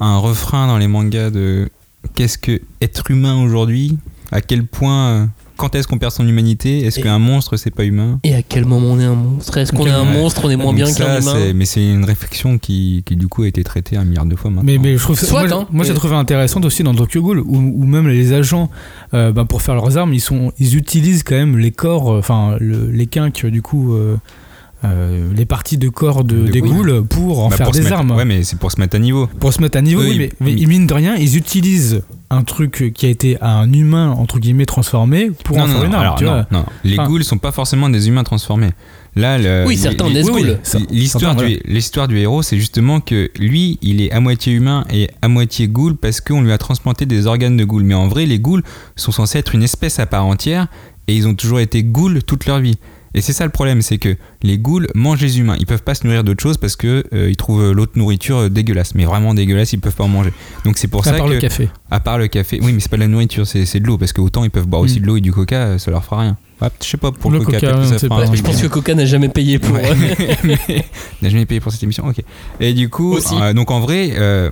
un 0.00 0.18
refrain 0.18 0.66
dans 0.66 0.78
les 0.78 0.88
mangas 0.88 1.30
de 1.30 1.68
qu'est-ce 2.14 2.38
que 2.38 2.60
être 2.80 3.10
humain 3.10 3.42
aujourd'hui 3.42 3.98
À 4.32 4.40
quel 4.40 4.64
point. 4.64 5.28
quand 5.56 5.74
est-ce 5.74 5.88
qu'on 5.88 5.98
perd 5.98 6.12
son 6.12 6.26
humanité 6.28 6.84
Est-ce 6.84 7.00
qu'un 7.00 7.18
monstre, 7.18 7.56
c'est 7.56 7.72
pas 7.74 7.84
humain? 7.84 8.20
Et 8.22 8.32
à 8.34 8.42
quel 8.42 8.64
moment 8.64 8.86
on 8.92 9.00
est 9.00 9.04
un 9.04 9.14
monstre? 9.16 9.56
Est-ce 9.58 9.72
qu'on 9.72 9.86
est 9.86 9.90
un 9.90 10.04
monstre 10.04 10.42
On 10.44 10.50
est 10.50 10.56
moins 10.56 10.66
Donc 10.66 10.76
bien 10.76 10.86
ça, 10.86 11.04
qu'un 11.04 11.20
humain? 11.20 11.52
Mais 11.54 11.64
c'est 11.64 11.84
une 11.84 12.04
réflexion 12.04 12.58
qui, 12.58 13.02
qui, 13.04 13.16
du 13.16 13.26
coup 13.26 13.42
a 13.42 13.48
été 13.48 13.64
traitée 13.64 13.96
un 13.96 14.04
milliard 14.04 14.24
de 14.26 14.36
fois 14.36 14.50
maintenant. 14.52 14.62
Mais, 14.64 14.78
mais 14.78 14.96
je 14.96 15.02
trouve 15.02 15.18
ça- 15.18 15.26
Soit, 15.26 15.48
moi, 15.48 15.58
hein, 15.62 15.66
moi, 15.72 15.84
j'ai 15.84 15.90
mais- 15.92 15.98
trouvé 15.98 16.14
intéressant 16.14 16.60
aussi 16.62 16.84
dans 16.84 16.94
Tokyo 16.94 17.20
Ghoul 17.22 17.40
où, 17.40 17.56
où 17.56 17.84
même 17.86 18.06
les 18.06 18.32
agents 18.32 18.70
euh, 19.14 19.32
bah, 19.32 19.44
pour 19.44 19.60
faire 19.62 19.74
leurs 19.74 19.98
armes 19.98 20.14
ils 20.14 20.20
sont 20.20 20.52
ils 20.60 20.76
utilisent 20.76 21.24
quand 21.24 21.34
même 21.34 21.58
les 21.58 21.72
corps 21.72 22.12
euh, 22.12 22.18
enfin 22.20 22.56
le- 22.60 22.88
les 22.92 23.06
quinques 23.06 23.44
du 23.46 23.60
coup 23.62 23.94
euh, 23.94 24.16
euh, 24.84 25.32
les 25.34 25.44
parties 25.44 25.76
de 25.78 25.88
corps 25.88 26.22
de, 26.24 26.42
De 26.46 26.52
des 26.52 26.60
ghouls. 26.60 26.84
ghouls 26.84 27.04
pour 27.08 27.40
en 27.44 27.48
Bah, 27.48 27.56
faire 27.56 27.66
pour 27.66 27.74
des 27.74 27.80
mettre- 27.80 27.92
armes 27.94 28.10
Ouais, 28.12 28.24
mais 28.24 28.44
c'est 28.44 28.58
pour 28.58 28.70
se 28.70 28.80
mettre 28.80 28.96
à 28.96 28.98
niveau. 29.00 29.26
pour 29.40 29.52
se 29.52 29.60
mettre 29.60 29.76
à 29.78 29.80
niveau 29.82 30.02
oui, 30.02 30.10
ils- 30.12 30.18
mais, 30.18 30.32
mais 30.40 30.52
ils- 30.52 30.68
mine 30.68 30.86
de 30.86 30.94
rien 30.94 31.16
ils 31.16 31.36
utilisent 31.36 32.02
un 32.30 32.42
truc 32.44 32.92
qui 32.94 33.06
a 33.06 33.08
été 33.08 33.36
à 33.40 33.54
un 33.58 33.72
humain 33.72 34.10
entre 34.12 34.38
guillemets 34.38 34.66
transformé 34.66 35.30
pour 35.44 35.56
en 35.58 35.66
non, 35.66 35.66
faire 35.66 35.78
non, 35.80 35.86
une 35.86 35.94
arme 35.94 36.02
alors, 36.02 36.14
tu 36.16 36.24
non, 36.24 36.30
vois 36.32 36.46
non. 36.52 36.64
Les 36.84 36.98
Enfin- 36.98 37.08
ghouls 37.08 37.24
sont 37.24 37.38
pas 37.38 37.52
forcément 37.52 37.88
des 37.88 38.06
humains 38.08 38.22
transformés. 38.24 38.70
Là, 39.16 39.36
le- 39.36 39.64
Oui, 39.66 39.76
certains 39.76 40.04
oui, 40.06 40.22
ghouls. 40.22 40.58
L'histoire 40.90 41.34
du, 41.34 41.58
l'histoire 41.64 42.06
du 42.06 42.18
héros, 42.18 42.42
c'est 42.42 42.56
justement 42.58 43.00
que 43.00 43.30
lui, 43.40 43.78
il 43.82 44.00
est 44.00 44.12
à 44.12 44.20
moitié 44.20 44.52
humain 44.52 44.84
et 44.92 45.08
à 45.22 45.28
moitié 45.28 45.66
ghoul 45.66 45.96
parce 45.96 46.20
qu'on 46.20 46.40
lui 46.42 46.52
a 46.52 46.58
transplanté 46.58 47.04
des 47.04 47.26
organes 47.26 47.56
de 47.56 47.64
ghoul. 47.64 47.82
Mais 47.82 47.94
en 47.94 48.06
vrai, 48.06 48.26
les 48.26 48.38
ghouls 48.38 48.62
sont 48.94 49.10
censés 49.10 49.38
être 49.38 49.56
une 49.56 49.64
espèce 49.64 49.98
à 49.98 50.06
part 50.06 50.24
entière 50.26 50.68
et 51.08 51.16
ils 51.16 51.26
ont 51.26 51.34
toujours 51.34 51.58
été 51.58 51.82
ghouls 51.82 52.22
toute 52.22 52.46
leur 52.46 52.60
vie. 52.60 52.78
Et 53.14 53.20
c'est 53.20 53.32
ça 53.32 53.44
le 53.44 53.50
problème, 53.50 53.80
c'est 53.82 53.98
que 53.98 54.16
les 54.42 54.58
ghouls 54.58 54.86
mangent 54.94 55.20
les 55.22 55.38
humains. 55.40 55.56
Ils 55.58 55.66
peuvent 55.66 55.82
pas 55.82 55.94
se 55.94 56.06
nourrir 56.06 56.24
d'autre 56.24 56.42
chose 56.42 56.56
parce 56.58 56.76
que 56.76 57.04
euh, 57.14 57.30
ils 57.30 57.36
trouvent 57.36 57.72
l'autre 57.72 57.92
nourriture 57.96 58.36
euh, 58.38 58.48
dégueulasse. 58.50 58.94
Mais 58.94 59.04
vraiment 59.06 59.32
dégueulasse, 59.34 59.72
ils 59.72 59.80
peuvent 59.80 59.94
pas 59.94 60.04
en 60.04 60.08
manger. 60.08 60.32
Donc 60.64 60.76
c'est 60.78 60.88
pour 60.88 61.00
à 61.06 61.10
ça 61.10 61.16
part 61.16 61.26
que 61.26 61.32
le 61.32 61.38
café 61.38 61.68
à 61.90 62.00
part 62.00 62.18
le 62.18 62.28
café, 62.28 62.58
oui, 62.62 62.72
mais 62.72 62.80
c'est 62.80 62.90
pas 62.90 62.96
de 62.96 63.02
la 63.02 63.08
nourriture, 63.08 63.46
c'est 63.46 63.64
c'est 63.64 63.80
de 63.80 63.86
l'eau 63.86 63.96
parce 63.98 64.12
que 64.12 64.20
autant 64.20 64.44
ils 64.44 64.50
peuvent 64.50 64.66
boire 64.66 64.82
aussi 64.82 64.98
Mm. 64.98 65.02
de 65.02 65.06
l'eau 65.06 65.16
et 65.16 65.20
du 65.22 65.32
coca, 65.32 65.56
euh, 65.56 65.78
ça 65.78 65.90
leur 65.90 66.04
fera 66.04 66.20
rien. 66.20 66.36
Ouais, 66.60 66.68
je 66.82 66.86
sais 66.88 66.96
pas 66.96 67.12
pour 67.12 67.30
le, 67.30 67.38
Le 67.38 67.44
coca, 67.44 67.60
coca, 67.60 67.72
peut-être 67.72 67.88
que 67.88 67.94
on 67.94 67.98
ça 67.98 68.08
pas. 68.08 68.34
Je 68.34 68.42
pense 68.42 68.60
que 68.60 68.66
Coca 68.66 68.94
n'a 68.94 69.06
jamais 69.06 69.28
payé 69.28 69.58
pour. 69.58 69.76
Ouais. 69.76 69.82
N'a 71.22 71.28
jamais 71.28 71.46
payé 71.46 71.60
pour 71.60 71.72
cette 71.72 71.82
émission. 71.82 72.06
Ok. 72.06 72.22
Et 72.60 72.74
du 72.74 72.88
coup, 72.88 73.14
Aussi. 73.14 73.34
euh, 73.40 73.52
donc 73.52 73.70
en 73.70 73.80
vrai, 73.80 74.10
euh, 74.16 74.50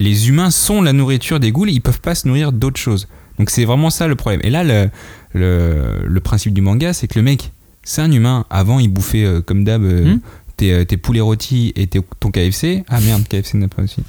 les 0.00 0.28
humains 0.28 0.50
sont 0.50 0.82
la 0.82 0.92
nourriture 0.92 1.40
des 1.40 1.52
ghouls. 1.52 1.68
Ils 1.70 1.80
peuvent 1.80 2.00
pas 2.00 2.14
se 2.14 2.26
nourrir 2.26 2.52
d'autre 2.52 2.80
chose. 2.80 3.06
Donc 3.38 3.50
c'est 3.50 3.64
vraiment 3.64 3.90
ça 3.90 4.06
le 4.08 4.14
problème. 4.14 4.40
Et 4.44 4.50
là, 4.50 4.64
le, 4.64 4.88
le, 5.34 6.00
le 6.04 6.20
principe 6.20 6.52
du 6.54 6.60
manga, 6.60 6.92
c'est 6.92 7.06
que 7.06 7.18
le 7.18 7.22
mec, 7.22 7.52
c'est 7.84 8.02
un 8.02 8.10
humain. 8.12 8.44
Avant, 8.50 8.78
il 8.78 8.88
bouffait 8.88 9.24
euh, 9.24 9.40
comme 9.40 9.64
d'hab 9.64 9.82
euh, 9.82 10.14
Hmm. 10.14 10.18
tes, 10.56 10.72
euh, 10.72 10.84
tes 10.84 10.96
poulets 10.96 11.20
rôtis 11.20 11.72
et 11.76 11.86
tes- 11.86 12.00
ton 12.20 12.30
KFC. 12.30 12.84
Ah 12.88 13.00
merde, 13.00 13.22
KFC 13.28 13.56
n'a 13.58 13.68
pas 13.68 13.82
aussi. 13.82 14.02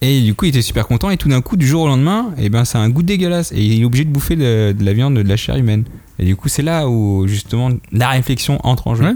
Et 0.00 0.20
du 0.20 0.34
coup, 0.34 0.44
il 0.44 0.50
était 0.50 0.62
super 0.62 0.86
content. 0.86 1.10
Et 1.10 1.16
tout 1.16 1.28
d'un 1.28 1.40
coup, 1.40 1.56
du 1.56 1.66
jour 1.66 1.82
au 1.82 1.88
lendemain, 1.88 2.32
et 2.38 2.48
ben, 2.50 2.64
c'est 2.64 2.78
un 2.78 2.88
goût 2.88 3.02
dégueulasse. 3.02 3.50
Et 3.52 3.64
il 3.64 3.80
est 3.80 3.84
obligé 3.84 4.04
de 4.04 4.10
bouffer 4.10 4.36
de, 4.36 4.72
de 4.72 4.84
la 4.84 4.92
viande, 4.92 5.14
de 5.16 5.22
la 5.28 5.36
chair 5.36 5.56
humaine. 5.56 5.84
Et 6.20 6.24
du 6.24 6.36
coup, 6.36 6.48
c'est 6.48 6.62
là 6.62 6.88
où 6.88 7.26
justement 7.26 7.70
la 7.92 8.10
réflexion 8.10 8.60
entre 8.64 8.86
en 8.86 8.94
jeu. 8.94 9.04
Ouais. 9.04 9.14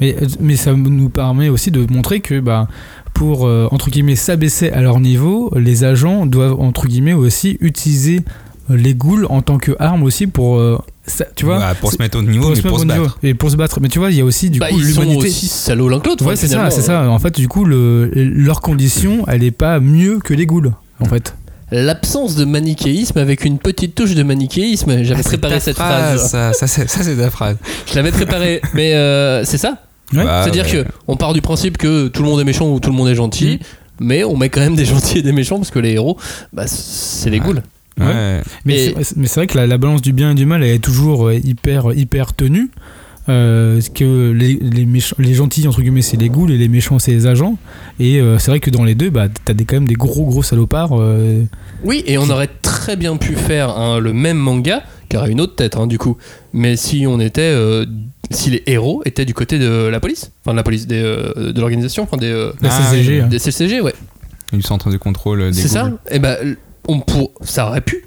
Mais, 0.00 0.16
mais 0.40 0.56
ça 0.56 0.72
nous 0.74 1.08
permet 1.08 1.48
aussi 1.48 1.70
de 1.70 1.86
montrer 1.92 2.20
que 2.20 2.40
bah, 2.40 2.66
pour, 3.14 3.46
euh, 3.46 3.68
entre 3.70 3.90
guillemets, 3.90 4.16
s'abaisser 4.16 4.70
à 4.70 4.80
leur 4.82 4.98
niveau, 5.00 5.52
les 5.56 5.84
agents 5.84 6.26
doivent, 6.26 6.58
entre 6.60 6.86
guillemets, 6.88 7.12
aussi 7.14 7.56
utiliser 7.60 8.22
les 8.68 8.94
ghouls 8.94 9.26
en 9.28 9.40
tant 9.42 9.58
qu'arme 9.58 10.02
aussi 10.02 10.26
pour... 10.26 10.56
euh, 10.56 10.78
ça- 11.08 11.26
tu 11.34 11.44
vois 11.44 11.58
Bah, 11.58 11.74
pour 11.80 11.92
se 11.92 11.98
mettre 11.98 12.18
au 12.18 12.22
niveau, 12.22 12.42
pour 12.42 12.50
mais 12.50 12.56
se 12.56 12.62
pour 12.62 12.70
mettre 12.72 12.78
se 12.80 12.84
au 12.84 12.92
niveau. 12.92 13.04
battre. 13.06 13.18
Et 13.22 13.34
pour 13.34 13.50
se 13.50 13.56
battre. 13.56 13.80
Mais 13.80 13.88
tu 13.88 13.98
vois, 13.98 14.10
il 14.10 14.16
y 14.16 14.20
a 14.20 14.24
aussi 14.24 14.50
du 14.50 14.58
Bah, 14.58 14.68
coup 14.68 14.78
ils 14.78 14.94
sont 14.94 15.00
l'humanité. 15.02 15.26
aussi 15.28 15.46
salauds 15.48 15.88
l'un 15.88 16.00
que 16.00 16.08
l'autre. 16.08 16.24
Ouais, 16.24 16.32
enfin, 16.32 16.40
c'est 16.40 16.48
ça, 16.48 16.70
c'est 16.70 16.82
ça. 16.82 17.08
En 17.10 17.18
fait, 17.18 17.34
du 17.34 17.48
coup, 17.48 17.64
le, 17.64 18.10
leur 18.14 18.60
condition, 18.60 19.24
elle 19.28 19.42
est 19.42 19.50
pas 19.50 19.80
mieux 19.80 20.18
que 20.20 20.34
les 20.34 20.46
ghouls, 20.46 20.72
en 21.00 21.04
fait. 21.06 21.34
L'absence 21.70 22.34
de 22.34 22.44
manichéisme 22.46 23.18
avec 23.18 23.44
une 23.44 23.58
petite 23.58 23.94
touche 23.94 24.14
de 24.14 24.22
manichéisme. 24.22 25.02
J'avais 25.04 25.20
Ah, 25.20 25.28
préparé 25.28 25.60
cette 25.60 25.76
phrase. 25.76 26.30
Ça, 26.30 26.52
ça, 26.54 26.66
c'est- 26.66 26.88
ça, 26.88 27.02
c'est 27.02 27.16
ta 27.16 27.30
phrase. 27.30 27.56
Je 27.86 27.94
l'avais 27.94 28.10
préparé. 28.10 28.62
Mais 28.74 28.94
euh, 28.94 29.44
c'est 29.44 29.58
ça. 29.58 29.76
Ouais. 30.14 30.24
Bah, 30.24 30.40
C'est-à-dire 30.42 30.64
ouais. 30.64 30.84
que 30.84 30.88
on 31.06 31.16
part 31.16 31.34
du 31.34 31.42
principe 31.42 31.76
que 31.76 32.08
tout 32.08 32.22
le 32.22 32.28
monde 32.30 32.40
est 32.40 32.44
méchant 32.44 32.70
ou 32.72 32.80
tout 32.80 32.88
le 32.88 32.96
monde 32.96 33.08
est 33.08 33.14
gentil. 33.14 33.60
Mais 34.00 34.24
on 34.24 34.36
met 34.36 34.48
quand 34.48 34.60
même 34.60 34.76
des 34.76 34.84
gentils 34.86 35.18
et 35.18 35.22
des 35.22 35.32
méchants 35.32 35.56
parce 35.58 35.70
que 35.70 35.78
les 35.78 35.90
héros, 35.92 36.16
bah, 36.54 36.64
c'est 36.66 37.28
les 37.28 37.38
Ouais. 37.38 37.44
ghouls. 37.44 37.60
Ouais. 38.00 38.40
Mais 38.64 38.84
Et- 38.86 38.94
c'est- 39.04 39.16
mais 39.16 39.26
c'est 39.26 39.40
vrai 39.40 39.46
que 39.46 39.56
la, 39.58 39.66
la 39.66 39.78
balance 39.78 40.02
du 40.02 40.12
bien 40.12 40.30
et 40.32 40.34
du 40.34 40.46
mal 40.46 40.62
elle 40.62 40.70
est 40.74 40.78
toujours 40.78 41.28
euh, 41.28 41.34
hyper 41.34 41.92
hyper 41.96 42.34
tenue. 42.34 42.70
Euh, 43.30 43.78
que 43.94 44.30
les, 44.30 44.54
les, 44.54 44.86
méchants, 44.86 45.14
les 45.18 45.34
gentils 45.34 45.68
entre 45.68 45.82
guillemets 45.82 46.00
c'est 46.00 46.16
les 46.16 46.30
ghouls 46.30 46.50
et 46.50 46.56
les 46.56 46.68
méchants 46.68 46.98
c'est 46.98 47.10
les 47.10 47.26
agents 47.26 47.58
et 48.00 48.20
euh, 48.22 48.38
c'est 48.38 48.50
vrai 48.50 48.58
que 48.58 48.70
dans 48.70 48.84
les 48.84 48.94
deux 48.94 49.10
bah 49.10 49.26
t'as 49.44 49.52
des, 49.52 49.66
quand 49.66 49.76
même 49.76 49.86
des 49.86 49.96
gros 49.96 50.24
gros 50.24 50.42
salopards 50.42 50.98
euh, 50.98 51.42
Oui, 51.84 52.02
et 52.06 52.16
on 52.16 52.30
aurait 52.30 52.48
très 52.62 52.96
bien 52.96 53.18
pu 53.18 53.34
faire 53.34 53.68
hein, 53.76 53.98
le 54.00 54.14
même 54.14 54.38
manga, 54.38 54.82
qui 55.10 55.18
aurait 55.18 55.30
une 55.30 55.42
autre 55.42 55.56
tête, 55.56 55.76
hein, 55.76 55.86
du 55.86 55.98
coup. 55.98 56.16
Mais 56.54 56.76
si 56.76 57.04
on 57.06 57.20
était 57.20 57.42
euh, 57.42 57.84
si 58.30 58.48
les 58.48 58.62
héros 58.66 59.02
étaient 59.04 59.26
du 59.26 59.34
côté 59.34 59.58
de 59.58 59.88
la 59.88 60.00
police, 60.00 60.30
enfin 60.42 60.52
de 60.52 60.56
la 60.56 60.62
police, 60.62 60.86
des, 60.86 61.02
euh, 61.02 61.52
de 61.52 61.60
l'organisation, 61.60 62.04
enfin 62.04 62.16
des, 62.16 62.30
euh, 62.32 62.52
La 62.62 62.70
Ah, 62.72 62.82
CCG. 62.92 63.20
hein. 63.20 63.26
des 63.26 63.38
CCG, 63.38 63.82
ouais. 63.82 63.94
Du 64.54 64.62
centre 64.62 64.90
de 64.90 64.96
contrôle 64.96 65.50
des 65.50 65.52
C'est 65.52 65.68
ça. 65.68 65.90
Et 66.10 66.18
ben, 66.18 66.56
on 66.88 67.00
pour, 67.00 67.30
ça 67.42 67.68
aurait 67.68 67.80
pu, 67.82 68.04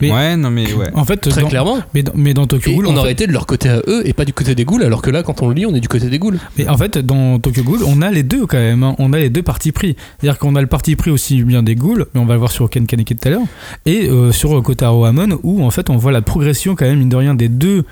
Mais- 0.00 0.10
Ouais, 0.10 0.36
non 0.38 0.50
mais 0.50 0.72
ouais. 0.72 0.88
En 0.94 1.04
fait, 1.04 1.18
très 1.18 1.42
dans, 1.42 1.48
clairement. 1.48 1.78
mais, 1.92 2.02
dans, 2.02 2.12
mais 2.14 2.32
dans 2.32 2.46
Tokyo 2.46 2.72
Ghoul, 2.72 2.86
on 2.86 2.96
aurait 2.96 3.08
fait- 3.08 3.12
été 3.12 3.26
de 3.26 3.32
leur 3.32 3.44
côté 3.46 3.68
à 3.68 3.82
eux 3.88 4.02
et 4.06 4.14
pas 4.14 4.24
du 4.24 4.32
côté 4.32 4.54
des 4.54 4.64
ghouls, 4.64 4.82
alors 4.82 5.02
que 5.02 5.10
là, 5.10 5.22
quand 5.22 5.42
on 5.42 5.48
le 5.48 5.54
lit, 5.54 5.66
on 5.66 5.74
est 5.74 5.80
du 5.80 5.88
côté 5.88 6.08
des 6.08 6.18
ghouls. 6.18 6.38
Mais 6.56 6.66
en 6.66 6.78
fait, 6.78 6.96
dans 6.96 7.38
Tokyo 7.38 7.62
Ghoul, 7.62 7.80
on 7.86 8.00
a 8.00 8.10
les 8.10 8.22
deux 8.22 8.46
quand 8.46 8.56
même. 8.58 8.82
hein. 8.84 8.94
On 8.98 9.12
a 9.12 9.18
les 9.18 9.28
deux 9.28 9.42
partis 9.42 9.70
pris. 9.70 9.96
C'est-à-dire 10.18 10.38
qu'on 10.38 10.54
a 10.56 10.62
le 10.62 10.66
parti 10.66 10.96
pris 10.96 11.10
aussi 11.10 11.42
bien 11.42 11.62
des 11.62 11.74
ghouls, 11.74 12.06
mais 12.14 12.20
on 12.20 12.24
va 12.24 12.32
le 12.34 12.38
voir 12.38 12.50
sur 12.52 12.70
Ken 12.70 12.86
Kaneki 12.86 13.16
tout 13.16 13.28
à 13.28 13.32
l'heure, 13.32 13.42
et 13.84 14.08
euh, 14.08 14.32
sur 14.32 14.62
Kotaro 14.62 15.04
Hamon, 15.04 15.38
où 15.42 15.62
en 15.62 15.70
fait 15.70 15.90
on 15.90 15.96
voit 15.98 16.12
la 16.12 16.22
progression 16.22 16.74
quand 16.74 16.86
même, 16.86 16.98
mine 17.00 17.10
de 17.10 17.16
rien, 17.16 17.34
des 17.34 17.48
deux. 17.50 17.84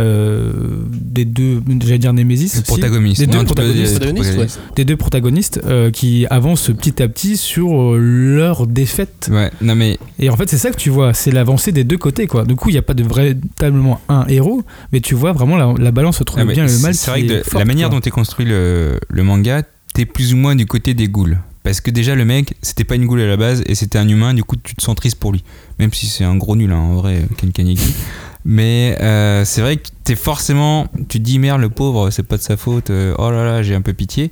Euh, 0.00 0.52
des 0.92 1.24
deux, 1.24 1.62
j'allais 1.82 1.98
dire 1.98 2.12
Némésis, 2.12 2.54
Le 2.54 2.60
aussi, 2.60 2.66
protagoniste. 2.68 3.20
Des 3.20 3.26
deux 3.26 3.38
Non, 3.38 3.44
protagonistes. 3.44 3.98
Protagonistes, 3.98 4.60
des 4.76 4.84
deux 4.84 4.96
protagonistes 4.96 5.60
euh, 5.66 5.90
qui 5.90 6.26
avancent 6.30 6.68
petit 6.76 7.02
à 7.02 7.08
petit 7.08 7.36
sur 7.36 7.94
euh, 7.94 7.98
leur 7.98 8.66
défaite. 8.66 9.28
Ouais, 9.32 9.50
non 9.62 9.74
mais 9.74 9.98
Et 10.18 10.28
en 10.30 10.36
fait, 10.36 10.48
c'est 10.48 10.58
ça 10.58 10.70
que 10.70 10.76
tu 10.76 10.90
vois, 10.90 11.14
c'est 11.14 11.30
l'avancée 11.30 11.72
des 11.72 11.84
deux 11.84 11.96
côtés, 11.98 12.26
quoi. 12.26 12.44
Du 12.44 12.54
coup, 12.54 12.68
il 12.68 12.72
n'y 12.72 12.78
a 12.78 12.82
pas 12.82 12.94
de 12.94 13.02
véritablement 13.02 14.00
un 14.08 14.26
héros, 14.28 14.62
mais 14.92 15.00
tu 15.00 15.14
vois 15.14 15.32
vraiment 15.32 15.56
la, 15.56 15.72
la 15.78 15.90
balance 15.90 16.20
entre 16.20 16.34
Ah, 16.38 16.44
le 16.44 16.52
bien 16.52 16.66
et 16.66 16.70
le 16.72 16.78
mal. 16.78 16.94
C'est 16.94 17.10
vrai 17.10 17.22
que 17.22 17.32
est 17.32 17.38
de- 17.38 17.42
forte, 17.42 17.58
la 17.58 17.64
manière 17.64 17.88
quoi. 17.88 17.98
dont 17.98 18.04
est 18.04 18.10
construit 18.10 18.46
le, 18.46 18.98
le 19.08 19.22
manga, 19.22 19.62
t'es 19.94 20.04
plus 20.04 20.34
ou 20.34 20.36
moins 20.36 20.54
du 20.54 20.66
côté 20.66 20.94
des 20.94 21.08
ghouls. 21.08 21.38
Parce 21.68 21.82
que 21.82 21.90
déjà, 21.90 22.14
le 22.14 22.24
mec, 22.24 22.54
c'était 22.62 22.84
pas 22.84 22.94
une 22.94 23.04
ghoul 23.06 23.20
à 23.20 23.26
la 23.26 23.36
base 23.36 23.62
et 23.66 23.74
c'était 23.74 23.98
un 23.98 24.08
humain, 24.08 24.32
du 24.32 24.42
coup, 24.42 24.56
tu 24.56 24.74
te 24.74 24.82
sens 24.82 24.96
triste 24.96 25.18
pour 25.18 25.32
lui. 25.32 25.44
Même 25.78 25.92
si 25.92 26.06
c'est 26.06 26.24
un 26.24 26.34
gros 26.36 26.56
nul, 26.56 26.72
hein, 26.72 26.76
en 26.78 26.94
vrai, 26.96 27.22
Ken 27.36 27.52
Kaneki. 27.52 27.92
Mais 28.46 28.96
euh, 29.02 29.44
c'est 29.44 29.60
vrai 29.60 29.76
que 29.76 29.88
t'es 30.04 30.14
forcément. 30.14 30.86
Tu 31.10 31.18
te 31.18 31.24
dis, 31.24 31.38
merde, 31.38 31.60
le 31.60 31.68
pauvre, 31.68 32.08
c'est 32.10 32.22
pas 32.22 32.38
de 32.38 32.42
sa 32.42 32.56
faute. 32.56 32.88
euh, 32.88 33.14
oh 33.18 33.30
là 33.30 33.44
là, 33.44 33.62
j'ai 33.62 33.74
un 33.74 33.82
peu 33.82 33.92
pitié. 33.92 34.30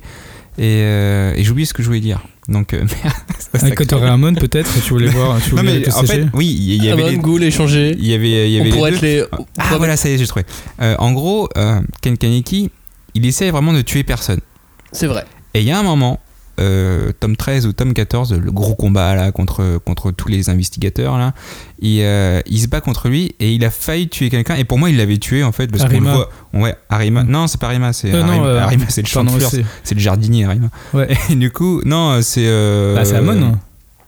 Et, 0.57 0.81
euh, 0.81 1.33
et 1.35 1.43
j'ai 1.43 1.51
oublié 1.51 1.67
ce 1.67 1.73
que 1.75 1.83
je 1.83 1.87
voulais 1.87 1.99
dire. 1.99 2.23
Donc, 2.47 2.73
euh, 2.73 2.79
merde. 3.03 3.15
ça, 3.37 3.65
Avec. 3.67 3.93
Hamon, 3.93 4.33
peut-être, 4.33 4.71
tu 4.83 4.89
voulais 4.89 5.09
voir. 5.09 5.39
Tu 5.39 5.51
Non, 5.53 5.61
voulais 5.61 5.73
mais 5.79 5.81
te 5.83 5.91
en 5.91 6.01
fait, 6.03 6.25
oui, 6.33 6.47
il 6.47 6.83
y 6.83 6.89
Ah 6.89 6.93
avait 6.93 7.03
bah, 7.03 7.09
les. 7.11 7.17
ghoul 7.17 7.43
échangé. 7.43 7.95
Il 7.99 8.07
y 8.07 8.15
avait, 8.15 8.49
il 8.49 8.53
y 8.53 8.59
avait 8.59 8.61
on 8.61 8.71
les 8.71 8.77
pourrait 8.77 8.89
deux. 8.91 8.97
être 8.97 9.03
les. 9.03 9.23
Ah 9.31 9.37
pourrait- 9.65 9.77
voilà, 9.77 9.97
ça 9.97 10.09
y 10.09 10.13
est, 10.13 10.17
j'ai 10.17 10.25
trouvé. 10.25 10.45
Euh, 10.81 10.95
en 10.97 11.11
gros, 11.11 11.47
euh, 11.57 11.79
Ken 12.01 12.17
Kaneki, 12.17 12.71
il 13.13 13.25
essaie 13.27 13.51
vraiment 13.51 13.73
de 13.73 13.81
tuer 13.83 14.03
personne. 14.03 14.39
C'est 14.91 15.07
vrai. 15.07 15.25
Et 15.53 15.59
il 15.61 15.67
y 15.67 15.71
a 15.71 15.77
un 15.77 15.83
moment, 15.83 16.19
euh, 16.59 17.11
tome 17.19 17.35
13 17.35 17.67
ou 17.67 17.73
tome 17.73 17.93
14, 17.93 18.33
le 18.33 18.51
gros 18.51 18.75
combat 18.75 19.15
là 19.15 19.31
contre, 19.31 19.79
contre 19.85 20.11
tous 20.11 20.27
les 20.27 20.49
investigateurs 20.49 21.17
là, 21.17 21.33
il, 21.79 21.99
euh, 22.01 22.41
il 22.47 22.59
se 22.59 22.67
bat 22.67 22.81
contre 22.81 23.07
lui 23.09 23.35
et 23.39 23.53
il 23.53 23.63
a 23.63 23.69
failli 23.69 24.09
tuer 24.09 24.29
quelqu'un. 24.29 24.55
Et 24.55 24.63
pour 24.63 24.77
moi, 24.79 24.89
il 24.89 24.97
l'avait 24.97 25.17
tué 25.17 25.43
en 25.43 25.51
fait 25.51 25.67
parce 25.67 25.83
qu'on 25.83 25.89
le 25.89 25.95
Arima. 26.07 26.13
voit. 26.15 26.29
Ouais, 26.53 26.75
Arima. 26.89 27.23
Mm. 27.23 27.29
Non, 27.29 27.47
c'est 27.47 27.59
pas 27.59 27.67
Arima, 27.67 27.93
c'est 27.93 28.13
Euh, 28.13 28.23
Arima, 28.23 28.45
euh, 28.45 28.59
Arima, 28.61 28.85
c'est 28.89 29.01
le 29.01 29.07
chanteur, 29.07 29.49
c'est- 29.83 29.93
le 29.95 29.99
jardinier 29.99 30.45
Arima. 30.45 30.67
Ouais. 30.93 31.09
Et 31.29 31.35
du 31.35 31.51
coup, 31.51 31.81
non, 31.85 32.19
c'est. 32.21 32.45
Bah, 32.95 33.05
c'est 33.05 33.15
Hamon. 33.15 33.57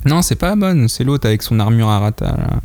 Non, 0.05 0.21
c'est 0.21 0.35
pas 0.35 0.51
Amon, 0.51 0.87
c'est 0.87 1.03
l'autre 1.03 1.27
avec 1.27 1.41
son 1.43 1.59
armure 1.59 1.89
Arata. 1.89 2.25
Là. 2.25 2.61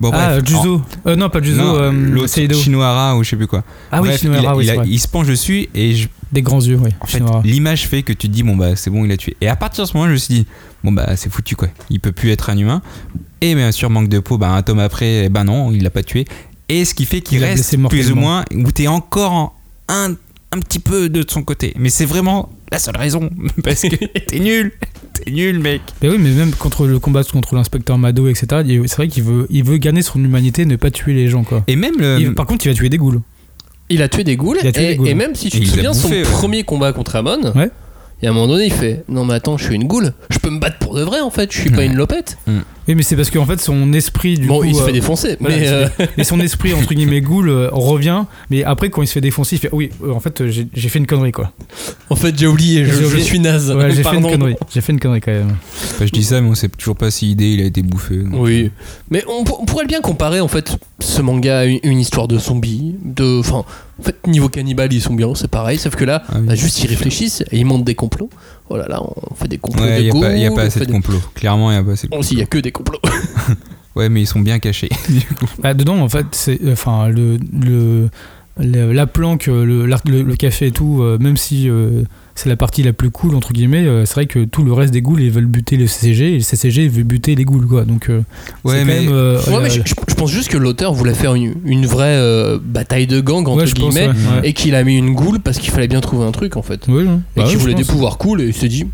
Bon, 0.00 0.10
ah, 0.12 0.38
bref. 0.40 0.44
Juzo. 0.46 0.82
Euh, 1.06 1.16
non, 1.16 1.30
pas 1.30 1.40
Juzo, 1.40 1.62
non, 1.62 1.74
euh, 2.22 2.26
Seido. 2.26 2.54
Shinohara 2.58 3.16
ou 3.16 3.24
je 3.24 3.30
sais 3.30 3.36
plus 3.36 3.46
quoi. 3.46 3.64
Ah 3.90 4.02
oui, 4.02 4.10
Shinohara, 4.16 4.52
il, 4.54 4.56
oui, 4.58 4.64
il, 4.64 4.70
a- 4.70 4.84
il 4.84 5.00
se 5.00 5.08
penche 5.08 5.26
dessus 5.26 5.68
et 5.74 5.94
je, 5.94 6.08
Des 6.32 6.42
grands 6.42 6.60
yeux, 6.60 6.78
oui. 6.82 6.90
en 7.00 7.06
fait, 7.06 7.18
Shinohara. 7.18 7.40
l'image 7.44 7.86
fait 7.88 8.02
que 8.02 8.12
tu 8.12 8.28
te 8.28 8.32
dis, 8.32 8.42
bon, 8.42 8.56
bah, 8.56 8.76
c'est 8.76 8.90
bon, 8.90 9.04
il 9.06 9.12
a 9.12 9.16
tué. 9.16 9.36
Et 9.40 9.48
à 9.48 9.56
partir 9.56 9.84
de 9.84 9.88
ce 9.88 9.94
moment, 9.96 10.06
je 10.08 10.12
me 10.12 10.16
suis 10.18 10.34
dit, 10.34 10.46
bon, 10.84 10.92
bah, 10.92 11.16
c'est 11.16 11.30
foutu, 11.32 11.56
quoi. 11.56 11.68
Il 11.88 12.00
peut 12.00 12.12
plus 12.12 12.30
être 12.30 12.50
un 12.50 12.58
humain. 12.58 12.82
Et 13.40 13.54
bien 13.54 13.72
sûr, 13.72 13.88
manque 13.90 14.08
de 14.08 14.18
peau, 14.18 14.36
bah, 14.38 14.50
un 14.50 14.62
tome 14.62 14.80
après, 14.80 15.24
eh 15.24 15.28
ben 15.30 15.44
non, 15.44 15.70
il 15.72 15.82
l'a 15.82 15.90
pas 15.90 16.02
tué. 16.02 16.26
Et 16.68 16.84
ce 16.84 16.94
qui 16.94 17.04
fait 17.06 17.20
qu'il 17.22 17.42
reste 17.42 17.76
plus 17.88 18.10
ou 18.10 18.16
moins, 18.16 18.44
où 18.54 18.70
t'es 18.72 18.88
encore 18.88 19.32
en 19.32 19.52
un, 19.88 20.10
un 20.52 20.58
petit 20.60 20.78
peu 20.80 21.08
de 21.08 21.24
son 21.28 21.42
côté. 21.42 21.72
Mais 21.78 21.88
c'est 21.90 22.04
vraiment 22.06 22.50
la 22.72 22.78
seule 22.78 22.96
raison. 22.96 23.30
Parce 23.64 23.82
que 23.82 23.96
t'es 24.26 24.40
nul. 24.40 24.72
T'es 25.24 25.30
nul, 25.30 25.58
mec. 25.58 25.80
Mais 26.02 26.08
oui, 26.10 26.16
mais 26.18 26.30
même 26.30 26.52
contre 26.52 26.86
le 26.86 26.98
combat 26.98 27.22
contre 27.24 27.54
l'inspecteur 27.54 27.98
Mado, 27.98 28.28
etc., 28.28 28.46
il- 28.66 28.88
c'est 28.88 28.96
vrai 28.96 29.08
qu'il 29.08 29.22
veut, 29.24 29.46
il 29.50 29.64
veut 29.64 29.76
gagner 29.78 30.02
son 30.02 30.22
humanité, 30.22 30.64
ne 30.66 30.76
pas 30.76 30.90
tuer 30.90 31.14
les 31.14 31.28
gens, 31.28 31.44
quoi. 31.44 31.62
Et 31.66 31.76
même 31.76 31.94
le. 31.98 32.18
Il- 32.20 32.34
par 32.34 32.46
contre, 32.46 32.66
il 32.66 32.68
va 32.70 32.74
tuer 32.74 32.88
des 32.88 32.98
ghouls. 32.98 33.20
Il 33.88 34.02
a 34.02 34.08
tué 34.08 34.24
des 34.24 34.36
ghouls. 34.36 34.56
Il 34.60 34.66
a 34.66 34.72
tué 34.72 34.82
et, 34.84 34.88
des 34.88 34.96
ghouls. 34.96 35.06
et 35.08 35.14
même 35.14 35.34
si 35.34 35.48
tu 35.50 35.60
te 35.60 35.66
souviens, 35.66 35.92
son 35.92 36.08
ouais. 36.10 36.22
premier 36.22 36.64
combat 36.64 36.92
contre 36.92 37.16
Amon, 37.16 37.52
Ouais. 37.54 37.70
et 38.22 38.26
à 38.26 38.30
un 38.30 38.32
moment 38.32 38.48
donné, 38.48 38.64
il 38.66 38.72
fait 38.72 39.04
Non, 39.08 39.24
mais 39.24 39.34
attends, 39.34 39.56
je 39.56 39.64
suis 39.64 39.74
une 39.74 39.86
ghoul. 39.86 40.12
Je 40.30 40.38
peux 40.38 40.50
me 40.50 40.58
battre 40.58 40.78
pour 40.78 40.94
de 40.94 41.02
vrai 41.02 41.20
en 41.20 41.30
fait. 41.30 41.52
Je 41.52 41.58
suis 41.60 41.70
pas 41.70 41.84
une 41.84 41.94
lopette. 41.94 42.36
Oui, 42.88 42.94
mais 42.94 43.02
c'est 43.02 43.16
parce 43.16 43.30
qu'en 43.30 43.46
fait, 43.46 43.60
son 43.60 43.92
esprit, 43.92 44.38
du 44.38 44.46
bon, 44.46 44.60
coup. 44.60 44.64
il 44.64 44.74
se 44.74 44.82
fait 44.82 44.90
euh, 44.90 44.92
défoncer. 44.92 45.36
voilà, 45.40 45.56
mais 45.56 45.68
euh, 45.68 45.88
Mais 46.16 46.24
son 46.24 46.38
esprit, 46.40 46.72
entre 46.74 46.94
guillemets, 46.94 47.20
ghoul, 47.20 47.48
euh, 47.48 47.68
revient. 47.72 48.24
Mais 48.50 48.62
après, 48.64 48.90
quand 48.90 49.02
il 49.02 49.06
se 49.08 49.12
fait 49.12 49.20
défoncer, 49.20 49.56
il 49.56 49.58
fait 49.58 49.70
Oui, 49.72 49.90
euh, 50.04 50.12
en 50.12 50.20
fait, 50.20 50.42
j'ai 50.48 50.88
fait 50.88 50.98
une 50.98 51.06
connerie, 51.06 51.32
quoi. 51.32 51.52
en 52.10 52.16
fait, 52.16 52.38
j'ai 52.38 52.46
oublié. 52.46 52.84
Je, 52.84 53.18
suis 53.18 53.40
naze. 53.40 53.70
Ouais, 53.72 53.90
j'ai 53.90 54.02
fait 54.02 54.16
une 54.16 54.22
connerie. 54.22 54.54
J'ai 54.72 54.80
fait 54.80 54.92
une 54.92 55.00
connerie, 55.00 55.20
quand 55.20 55.32
même. 55.32 55.56
Bah, 55.98 56.06
je 56.06 56.12
dis 56.12 56.24
ça, 56.24 56.40
mais 56.40 56.48
on 56.48 56.54
sait 56.54 56.68
toujours 56.68 56.96
pas 56.96 57.10
si 57.10 57.30
idée 57.30 57.50
il 57.54 57.60
a 57.62 57.64
été 57.64 57.82
bouffé. 57.82 58.16
donc. 58.18 58.34
Oui, 58.36 58.70
mais 59.10 59.24
on, 59.28 59.44
pour- 59.44 59.60
on 59.60 59.64
pourrait 59.64 59.86
bien 59.86 60.00
comparer 60.00 60.40
en 60.40 60.48
fait 60.48 60.76
ce 61.00 61.22
manga 61.22 61.60
à 61.60 61.64
une, 61.64 61.80
une 61.82 61.98
histoire 62.00 62.28
de 62.28 62.38
zombies, 62.38 62.96
de, 63.04 63.40
enfin, 63.40 63.64
en 63.98 64.02
fait 64.02 64.26
niveau 64.26 64.48
cannibale 64.48 64.92
ils 64.92 65.00
sont 65.00 65.14
bien, 65.14 65.34
c'est 65.34 65.48
pareil, 65.50 65.78
sauf 65.78 65.96
que 65.96 66.04
là, 66.04 66.22
Ah 66.28 66.34
oui. 66.38 66.46
bah, 66.46 66.54
juste 66.54 66.82
ils 66.82 66.86
réfléchissent 66.88 67.42
et 67.50 67.58
ils 67.58 67.64
montent 67.64 67.84
des 67.84 67.94
complots. 67.94 68.30
Oh 68.68 68.76
là 68.76 68.86
là, 68.88 69.00
on 69.02 69.34
fait 69.34 69.48
des 69.48 69.58
complots 69.58 69.82
Ouais, 69.84 69.96
de 69.98 70.02
il 70.02 70.34
n'y 70.36 70.46
a, 70.46 70.50
pas- 70.50 70.62
assez 70.62 70.80
de 70.80 70.84
des- 70.86 70.92
complots. 70.92 71.20
Clairement, 71.34 71.70
il 71.70 71.74
n'y 71.74 71.80
a 71.80 71.84
pas 71.84 71.92
assez 71.92 72.08
de 72.08 72.10
Bon, 72.16 72.22
s'il 72.22 72.38
y 72.38 72.42
a 72.42 72.46
que 72.46 72.58
des 72.58 72.72
complots. 72.72 73.00
Ouais, 73.94 74.10
mais 74.10 74.20
ils 74.20 74.26
sont 74.26 74.40
bien 74.40 74.58
cachés. 74.58 74.90
Bah, 75.58 75.72
dedans, 75.72 75.98
en 76.00 76.08
fait, 76.10 76.26
c'est. 76.32 76.60
Enfin, 76.70 77.08
le. 77.08 77.38
le 77.58 78.10
le- 78.58 78.92
la 78.92 79.06
planque, 79.06 79.46
le, 79.46 79.86
l'art- 79.86 80.00
le, 80.08 80.22
le 80.22 80.36
café 80.36 80.66
et 80.68 80.70
tout, 80.70 81.02
euh, 81.02 81.18
même 81.20 81.36
si 81.36 81.68
euh, 81.68 82.02
c'est 82.34 82.48
la 82.48 82.56
partie 82.56 82.82
la 82.82 82.92
plus 82.92 83.10
cool, 83.10 83.34
entre 83.34 83.52
guillemets, 83.52 83.86
euh, 83.86 84.04
c'est 84.06 84.14
vrai 84.14 84.26
que 84.26 84.44
tout 84.44 84.62
le 84.64 84.72
reste 84.72 84.92
des 84.92 85.02
ghouls, 85.02 85.20
ils 85.20 85.30
veulent 85.30 85.46
buter 85.46 85.76
le 85.76 85.86
CCG, 85.86 86.32
et 86.32 86.34
le 86.36 86.40
CCG 86.40 86.88
veut 86.88 87.02
buter 87.02 87.34
les 87.34 87.44
ghouls, 87.44 87.66
quoi. 87.66 87.84
Donc, 87.84 88.08
euh, 88.08 88.22
Ouais, 88.64 88.84
mais- 88.84 89.00
même. 89.02 89.08
euh, 89.12 89.38
Ouais, 89.46 89.52
la- 89.54 89.60
mais 89.60 89.70
je, 89.70 90.14
pense 90.14 90.30
juste 90.30 90.48
que 90.50 90.56
l'auteur 90.56 90.92
voulait 90.94 91.12
faire 91.14 91.34
une, 91.34 91.54
une 91.66 91.84
vraie 91.86 92.16
euh, 92.16 92.58
bataille 92.62 93.06
de 93.06 93.20
gang 93.20 93.46
entre 93.46 93.58
Ouais, 93.62 93.66
je 93.66 93.74
pense, 93.74 93.94
guillemets, 93.94 94.08
ouais, 94.08 94.40
ouais. 94.40 94.48
et 94.48 94.52
qu'il 94.54 94.74
a 94.74 94.82
mis 94.84 94.96
une 94.96 95.14
goule 95.14 95.40
parce 95.40 95.58
qu'il 95.58 95.70
fallait 95.70 95.88
bien 95.88 96.00
trouver 96.00 96.24
un 96.24 96.32
truc 96.32 96.56
en 96.56 96.62
fait, 96.62 96.80
Oui, 96.88 97.04
et 97.04 97.40
Bah 97.40 97.44
qu'il 97.46 97.58
voulait 97.58 97.74
des 97.74 97.84
pouvoirs 97.84 98.16
cool 98.16 98.40
et 98.40 98.46
il 98.46 98.54
s'est 98.54 98.68
dit, 98.68 98.86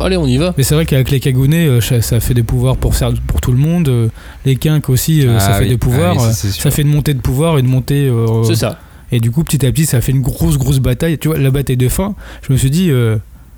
allez 0.00 0.16
on 0.16 0.26
y 0.26 0.36
va. 0.38 0.54
Mais 0.58 0.64
c'est 0.64 0.74
vrai 0.74 0.86
qu'avec 0.86 1.10
les 1.12 1.20
cagounets, 1.20 1.66
euh, 1.68 1.80
ça, 1.80 2.02
ça 2.02 2.18
fait 2.18 2.34
des 2.34 2.42
pouvoirs 2.42 2.76
pour, 2.76 2.94
pour 3.28 3.40
tout 3.40 3.52
le 3.52 3.58
monde. 3.58 3.88
euh, 3.88 4.08
Les 4.44 4.56
quinques 4.56 4.88
aussi, 4.88 5.24
euh, 5.26 5.38
ça 5.38 5.50
Ah 5.50 5.54
fait 5.58 5.64
oui, 5.64 5.68
des 5.70 5.78
pouvoirs. 5.78 6.16
ah 6.18 6.26
oui, 6.28 6.34
ça, 6.34 6.68
euh, 6.68 6.70
fait 6.72 6.82
une 6.82 6.88
montée 6.88 7.14
de 7.14 7.20
pouvoir, 7.20 7.58
une 7.58 7.66
montée. 7.68 8.08
euh, 8.08 8.42
C'est 8.44 8.56
ça. 8.56 8.80
Et 9.12 9.20
du 9.20 9.30
coup, 9.30 9.42
petit 9.44 9.64
à 9.66 9.70
petit, 9.72 9.86
ça 9.86 10.00
fait 10.00 10.12
une 10.12 10.20
grosse, 10.22 10.58
grosse 10.58 10.78
bataille. 10.80 11.18
Tu 11.18 11.28
vois, 11.28 11.38
la 11.38 11.50
bataille 11.50 11.76
de 11.76 11.88
fin, 11.88 12.14
je 12.46 12.52
me 12.52 12.58
suis 12.58 12.70
dit. 12.70 12.90
euh, 12.90 13.16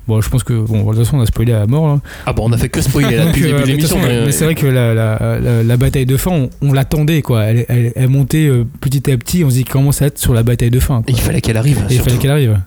Bon, 0.09 0.21
je 0.21 0.29
pense 0.29 0.43
que, 0.43 0.55
bon, 0.55 0.81
de 0.91 0.97
toute 0.97 1.05
façon, 1.05 1.19
on 1.19 1.21
a 1.21 1.27
spoilé 1.27 1.53
à 1.53 1.67
mort. 1.67 1.87
là. 1.87 2.01
Ah 2.27 2.33
bon, 2.33 2.49
on 2.49 2.53
a 2.53 2.59
fait 2.59 2.69
que 2.69 2.81
spoiler 2.81 3.17
là 3.17 3.27
depuis 3.29 3.43
le 3.43 3.49
début 3.49 3.61
de 3.63 3.67
l'émission. 3.67 3.99
mais- 4.03 4.27
mais 4.27 4.33
c'est 4.33 4.45
vrai 4.45 4.57
que 4.57 4.67
la, 4.67 4.93
la, 4.93 5.39
la- 5.41 5.63
la 5.63 5.77
bataille 5.77 6.07
de 6.07 6.17
fin, 6.17 6.33
on, 6.33 6.51
on 6.63 6.73
l'attendait, 6.73 7.23
quoi. 7.23 7.45
Elle, 7.45 7.65
elle, 7.69 7.93
elle 7.95 8.09
montait 8.09 8.47
euh, 8.49 8.65
petit 8.81 9.09
à 9.13 9.17
petit. 9.17 9.45
On 9.45 9.51
se 9.51 9.55
dit 9.57 9.63
qu'il 9.65 9.73
commence 9.73 10.03
à 10.03 10.07
être 10.07 10.19
sur 10.19 10.35
la 10.35 10.43
bataille 10.43 10.71
de 10.71 10.81
fin. 10.81 11.03
Et 11.07 11.13
il 11.13 11.21
fallait 11.21 11.41
qu'elle 11.41 11.57
arrive. 11.59 11.85
Et 11.91 11.95
il 11.95 12.01
fallait 12.01 12.17
qu'elle 12.17 12.31
arrive. 12.33 12.59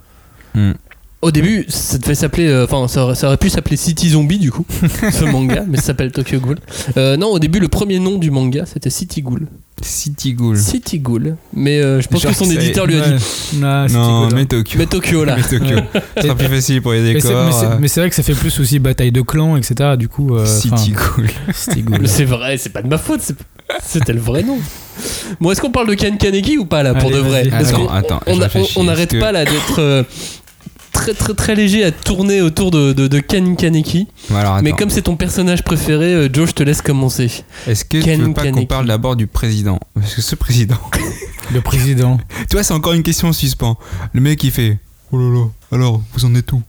Au 1.22 1.32
début, 1.32 1.66
ça 1.70 1.98
devait 1.98 2.16
s'appeler, 2.16 2.48
euh, 2.48 2.66
enfin, 2.66 2.88
ça, 2.90 3.04
aurait- 3.06 3.16
ça 3.16 3.28
aurait 3.28 3.38
pu 3.38 3.50
s'appeler 3.50 3.78
City 3.78 4.10
Zombie 4.10 4.40
du 4.40 4.52
coup, 4.52 4.66
ce 5.12 5.24
manga, 5.24 5.64
mais 5.68 5.78
ça 5.78 5.84
s'appelle 5.84 6.12
Tokyo 6.12 6.40
Ghoul. 6.42 6.58
Euh, 6.98 7.16
non, 7.16 7.28
au 7.28 7.40
début, 7.40 7.60
le 7.60 7.70
premier 7.70 8.00
nom 8.00 8.18
du 8.18 8.30
manga, 8.30 8.66
c'était 8.66 8.90
City 8.90 9.22
Ghoul. 9.22 9.48
City 9.84 10.34
Ghoul. 10.34 10.58
City 10.58 11.00
Ghoul. 11.00 11.36
Mais 11.54 11.80
euh, 11.82 12.02
je 12.02 12.08
pense 12.08 12.22
Genre 12.22 12.32
que 12.32 12.38
son 12.38 12.46
que 12.46 12.54
ça 12.54 12.60
éditeur 12.62 12.86
lui 12.86 13.00
a 13.00 13.02
dit, 13.10 13.24
Non, 13.58 13.86
cool, 13.88 14.36
mais 14.36 14.42
hein. 14.42 14.46
Tokyo. 14.46 14.80
mais 14.80 14.86
Tokyo 14.86 15.24
là. 15.26 15.36
Mais 15.52 15.60
Tokyo. 15.60 15.78
Ce 16.18 16.22
sera 16.24 16.36
plus 16.36 16.48
facile 16.48 16.82
pour 16.82 16.94
les 16.94 17.14
décors. 17.14 17.46
mais 17.46 17.52
c'est- 17.52 17.66
euh, 17.66 17.78
mais 17.80 17.88
c'est 17.88 18.00
vrai 18.00 18.10
que 18.10 18.16
ça 18.16 18.24
fait 18.24 18.34
plus 18.34 18.60
aussi 18.60 18.80
bataille 18.80 19.12
de 19.12 19.22
clans, 19.22 19.56
etc. 19.58 19.92
Du 19.98 20.08
coup, 20.08 20.36
euh, 20.36 20.46
City 20.46 20.92
Ghoul. 20.94 21.30
City 21.54 21.82
Ghoul. 21.82 22.00
Mais 22.02 22.08
C'est 22.08 22.26
vrai, 22.26 22.58
c'est 22.58 22.70
pas 22.70 22.82
de 22.82 22.88
ma 22.88 22.98
faute, 22.98 23.22
c'est- 23.22 23.36
c'était 23.82 24.14
le 24.14 24.20
vrai 24.20 24.44
nom. 24.44 24.58
Bon, 25.42 25.52
est-ce 25.52 25.62
qu'on 25.62 25.72
parle 25.72 25.88
de 25.88 25.94
Ken 25.96 26.18
Kaneki 26.18 26.58
ou 26.58 26.66
pas 26.66 26.84
là 26.84 26.94
pour 26.94 27.10
Allez, 27.10 27.18
de 27.18 27.22
vrai? 27.22 27.50
Attends, 27.52 27.90
attends, 27.90 28.20
on, 28.76 28.84
n'arrête 28.84 29.20
pas 29.20 29.32
là 29.32 29.44
d'être 29.46 29.80
euh, 29.80 30.04
très 30.94 31.14
très 31.14 31.34
très 31.34 31.56
léger 31.56 31.84
à 31.84 31.92
tourner 31.92 32.42
autour 32.42 32.72
de, 32.72 32.94
de, 32.94 33.08
de 33.08 33.20
Ken 33.20 33.58
Kaneki. 33.58 34.08
Alors, 34.34 34.62
Mais 34.62 34.72
comme 34.72 34.90
c'est 34.90 35.02
ton 35.02 35.18
personnage 35.18 35.64
préféré, 35.64 36.14
euh, 36.14 36.30
Joe, 36.32 36.48
je 36.50 36.54
te 36.54 36.64
laisse 36.64 36.82
commencer. 36.82 37.44
Est-ce 37.68 37.84
que 37.84 37.98
Ken 38.02 38.20
tu 38.20 38.26
veux 38.28 38.34
pas 38.34 38.50
qu'on 38.50 38.66
parle 38.66 38.88
d'abord 38.88 39.16
du 39.16 39.28
président? 39.28 39.80
Parce 39.96 40.16
que 40.16 40.22
ce 40.22 40.36
président, 40.36 40.80
Le 41.52 41.62
président. 41.62 42.18
tu 42.50 42.56
vois, 42.56 42.64
c'est 42.64 42.74
encore 42.74 42.94
une 42.94 43.04
question 43.04 43.28
en 43.28 43.34
suspens. 43.34 43.78
Le 44.14 44.22
mec, 44.22 44.42
il 44.44 44.52
fait 44.52 44.78
Oh 45.12 45.18
là 45.18 45.30
là, 45.30 45.46
alors, 45.72 46.02
vous 46.14 46.26
en 46.26 46.34
êtes 46.36 46.52
où? 46.54 46.62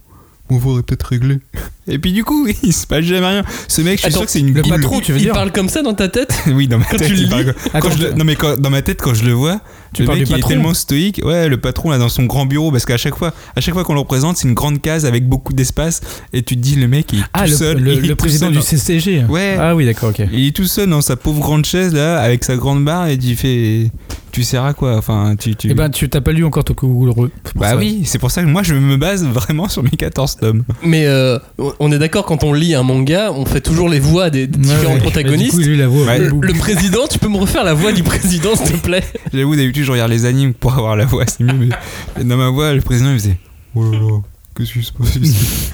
On 0.50 0.58
faudrait 0.58 0.82
peut-être 0.82 1.04
régler. 1.04 1.38
Et 1.86 1.98
puis 1.98 2.12
du 2.12 2.24
coup, 2.24 2.46
il 2.62 2.72
se 2.72 2.86
passe 2.86 3.04
jamais 3.04 3.26
rien. 3.26 3.42
Ce 3.68 3.82
mec, 3.82 3.94
je 3.96 3.98
suis 3.98 4.06
Attends, 4.08 4.16
sûr 4.18 4.26
que 4.26 4.32
c'est 4.32 4.40
une 4.40 4.54
le 4.54 4.62
goule. 4.62 4.70
patron, 4.80 5.00
tu 5.00 5.12
veux 5.12 5.18
Il 5.18 5.22
dire 5.24 5.32
parle 5.34 5.52
comme 5.52 5.68
ça 5.68 5.82
dans 5.82 5.94
ta 5.94 6.08
tête 6.08 6.32
Oui, 6.48 6.66
dans 6.68 6.78
ma 6.78 6.84
Quand 6.86 6.96
tête, 6.96 7.08
tu 7.08 7.14
le 7.14 7.20
il 7.20 7.28
parle 7.28 7.42
lis 7.42 7.52
comme- 7.52 7.70
quand 7.72 7.78
Attends, 7.78 7.90
je 7.96 8.02
le- 8.04 8.10
tu- 8.12 8.18
Non, 8.18 8.24
mais 8.24 8.36
quand- 8.36 8.58
dans 8.60 8.70
ma 8.70 8.82
tête, 8.82 9.00
quand 9.02 9.14
je 9.14 9.24
le 9.24 9.32
vois, 9.32 9.60
Tu 9.92 10.02
le 10.02 10.06
parles 10.06 10.18
mec, 10.20 10.26
du 10.26 10.32
il 10.32 10.34
est 10.34 10.38
patron 10.38 10.48
tellement 10.48 10.74
stoïque. 10.74 11.20
Ouais, 11.24 11.48
le 11.48 11.56
patron, 11.58 11.90
là, 11.90 11.98
dans 11.98 12.08
son 12.08 12.24
grand 12.24 12.46
bureau, 12.46 12.70
parce 12.72 12.86
qu'à 12.86 12.96
chaque 12.96 13.16
fois, 13.16 13.34
à 13.54 13.60
chaque 13.60 13.74
fois 13.74 13.84
qu'on 13.84 13.94
le 13.94 14.00
représente, 14.00 14.36
c'est 14.38 14.48
une 14.48 14.54
grande 14.54 14.80
case 14.80 15.04
avec 15.04 15.28
beaucoup 15.28 15.52
d'espace. 15.52 16.00
Et 16.32 16.42
tu 16.42 16.56
te 16.56 16.60
dis, 16.62 16.76
le 16.76 16.88
mec, 16.88 17.12
il 17.12 17.20
est 17.20 17.22
Ah, 17.34 17.44
tout 17.44 17.50
le, 17.50 17.56
seul. 17.56 17.78
le- 17.78 17.92
il 17.92 17.98
est 17.98 18.00
le 18.02 18.08
tout 18.08 18.16
président 18.16 18.46
seul 18.46 18.52
du 18.52 18.58
dans- 18.58 18.64
CCG. 18.64 19.24
Ouais. 19.28 19.56
Ah 19.60 19.74
oui, 19.76 19.84
d'accord, 19.84 20.08
ok. 20.10 20.22
Il 20.32 20.46
est 20.46 20.56
tout 20.56 20.64
seul 20.64 20.88
dans 20.88 21.00
sa 21.02 21.16
pauvre 21.16 21.40
grande 21.40 21.64
chaise 21.66 21.94
là, 21.94 22.18
avec 22.20 22.44
sa 22.44 22.56
grande 22.56 22.84
barre, 22.84 23.08
et 23.08 23.18
tu 23.18 23.36
fais. 23.36 23.90
tu 24.32 24.42
sers 24.42 24.64
à 24.64 24.74
quoi? 24.74 24.96
Enfin, 24.96 25.36
tu. 25.38 25.54
tu... 25.54 25.70
Eh 25.70 25.74
ben, 25.74 25.88
tu 25.90 26.08
t'as 26.08 26.20
pas 26.20 26.32
lu 26.32 26.44
encore 26.44 26.64
Tokyo 26.64 26.88
Ghoul 26.88 27.10
Re. 27.10 27.14
pour 27.14 27.30
bah 27.54 27.70
ça. 27.70 27.76
oui, 27.76 28.02
c'est 28.04 28.18
pour 28.18 28.32
ça 28.32 28.42
que 28.42 28.48
moi 28.48 28.64
je 28.64 28.74
me 28.74 28.96
base 28.96 29.24
vraiment 29.24 29.68
sur 29.68 29.84
mes 29.84 29.90
14 29.90 30.36
tomes. 30.38 30.64
Mais 30.82 31.06
euh, 31.06 31.38
on 31.80 31.90
est 31.92 31.98
d'accord, 31.98 32.24
quand 32.26 32.44
on 32.44 32.52
lit 32.52 32.74
un 32.74 32.82
manga, 32.82 33.32
on 33.32 33.44
fait 33.46 33.60
toujours 33.60 33.88
les 33.88 34.00
voix 34.00 34.30
des 34.30 34.42
Ouais, 34.42 34.46
différents 34.46 34.94
ouais. 34.94 35.00
protagonistes. 35.00 35.56
Du 35.56 35.62
coup, 35.62 35.68
lui, 35.68 35.76
la 35.76 35.88
voix. 35.88 36.04
Ouais. 36.06 36.18
le, 36.18 36.30
le 36.40 36.52
président, 36.54 37.06
tu 37.08 37.18
peux 37.18 37.28
me 37.28 37.38
refaire 37.38 37.64
la 37.64 37.74
voix 37.74 37.92
du 37.92 38.02
président, 38.02 38.54
s'il 38.56 38.72
te 38.72 38.76
plaît? 38.76 39.04
J'avoue, 39.32 39.56
d'habitude 39.56 39.84
je 39.84 39.92
regarde 39.92 40.10
les 40.10 40.24
animes 40.24 40.54
pour 40.54 40.72
avoir 40.74 40.96
la 40.96 41.04
voix, 41.06 41.24
c'est 41.26 41.42
mieux, 41.44 41.52
mais 41.52 42.24
dans 42.24 42.36
ma 42.36 42.48
voix, 42.50 42.72
le 42.72 42.80
président 42.80 43.10
il 43.12 43.18
faisait 43.18 43.38
Oh 43.74 43.90
là 43.90 43.98
là, 43.98 44.20
qu'est-ce 44.56 44.72
qui 44.72 44.82
se 44.84 44.92
passe 44.92 45.16
ici? 45.16 45.70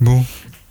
Bon, 0.00 0.24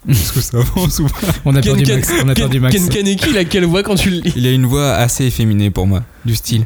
est-ce 0.09 0.33
que 0.33 0.41
ça 0.41 0.57
avance 0.57 0.99
ou 0.99 1.05
pas? 1.05 1.27
On 1.45 1.55
a 1.55 1.61
Ken, 1.61 1.75
perdu 1.75 1.83
Ken- 1.83 1.95
Max. 1.97 2.11
On 2.23 2.29
a 2.29 2.33
Ken- 2.33 2.35
perdu 2.35 2.59
Max. 2.59 2.75
Ken 2.75 2.89
Kaneki, 2.89 3.29
il 3.31 3.37
a 3.37 3.45
quelle 3.45 3.65
voix 3.65 3.83
quand 3.83 3.95
tu 3.95 4.09
le 4.09 4.17
lis? 4.21 4.33
Il 4.35 4.45
a 4.47 4.51
une 4.51 4.65
voix 4.65 4.93
assez 4.93 5.25
efféminée 5.25 5.69
pour 5.71 5.87
moi, 5.87 6.03
du 6.25 6.35
style. 6.35 6.65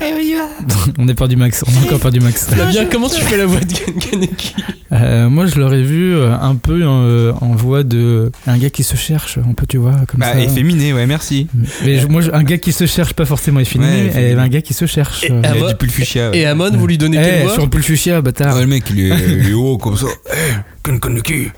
On 0.98 1.08
a 1.08 1.14
perdu 1.14 1.36
Max. 1.36 1.64
On 1.66 1.80
a 1.80 1.84
encore 1.84 2.00
perdu 2.00 2.20
Max. 2.20 2.46
Flavien, 2.50 2.84
comment 2.86 3.08
tu 3.08 3.20
fais 3.20 3.36
la 3.36 3.46
voix 3.46 3.60
de 3.60 3.72
Ken 3.72 3.94
Kaneki 3.98 4.54
Euh, 4.92 5.28
moi, 5.28 5.46
je 5.46 5.58
l'aurais 5.58 5.82
vu 5.82 6.14
euh, 6.14 6.34
un 6.40 6.54
peu 6.54 6.80
euh, 6.82 7.32
en 7.40 7.48
voix 7.54 7.82
de 7.82 8.30
un 8.46 8.56
gars 8.58 8.70
qui 8.70 8.82
se 8.84 8.96
cherche, 8.96 9.38
un 9.38 9.52
peu, 9.52 9.66
tu 9.66 9.76
vois, 9.76 9.92
comme 10.08 10.20
Bah, 10.20 10.32
ça. 10.32 10.40
efféminé, 10.40 10.92
ouais, 10.94 11.06
merci. 11.06 11.46
Mais 11.84 11.98
je- 11.98 12.06
moi, 12.06 12.22
je- 12.22 12.30
un 12.30 12.42
gars 12.42 12.56
qui 12.58 12.72
se 12.72 12.86
cherche, 12.86 13.12
pas 13.12 13.26
forcément 13.26 13.60
efféminé, 13.60 13.90
Ouais, 13.92 14.06
efféminé. 14.06 14.30
et 14.30 14.34
un 14.34 14.48
gars 14.48 14.62
qui 14.62 14.72
se 14.72 14.86
cherche. 14.86 15.24
Et- 15.24 15.32
euh. 15.32 16.30
Du 16.32 16.44
Amon, 16.44 16.70
vous 16.76 16.86
lui 16.86 16.96
donnez 16.96 17.16
quelle 17.18 17.40
Eh, 17.40 17.44
voix? 17.44 17.54
sur 17.54 17.64
le 17.64 17.70
Pulfuchsia, 17.70 18.20
bâtard. 18.22 18.56
Ah, 18.56 18.60
le 18.60 18.66
mec, 18.66 18.84
il 18.90 19.00
est, 19.00 19.12
il 19.40 19.50
est 19.50 19.52
haut 19.52 19.76
comme 19.78 19.96
ça. 19.96 20.06
Eh, 20.32 20.54
Kankaneki, 20.82 21.48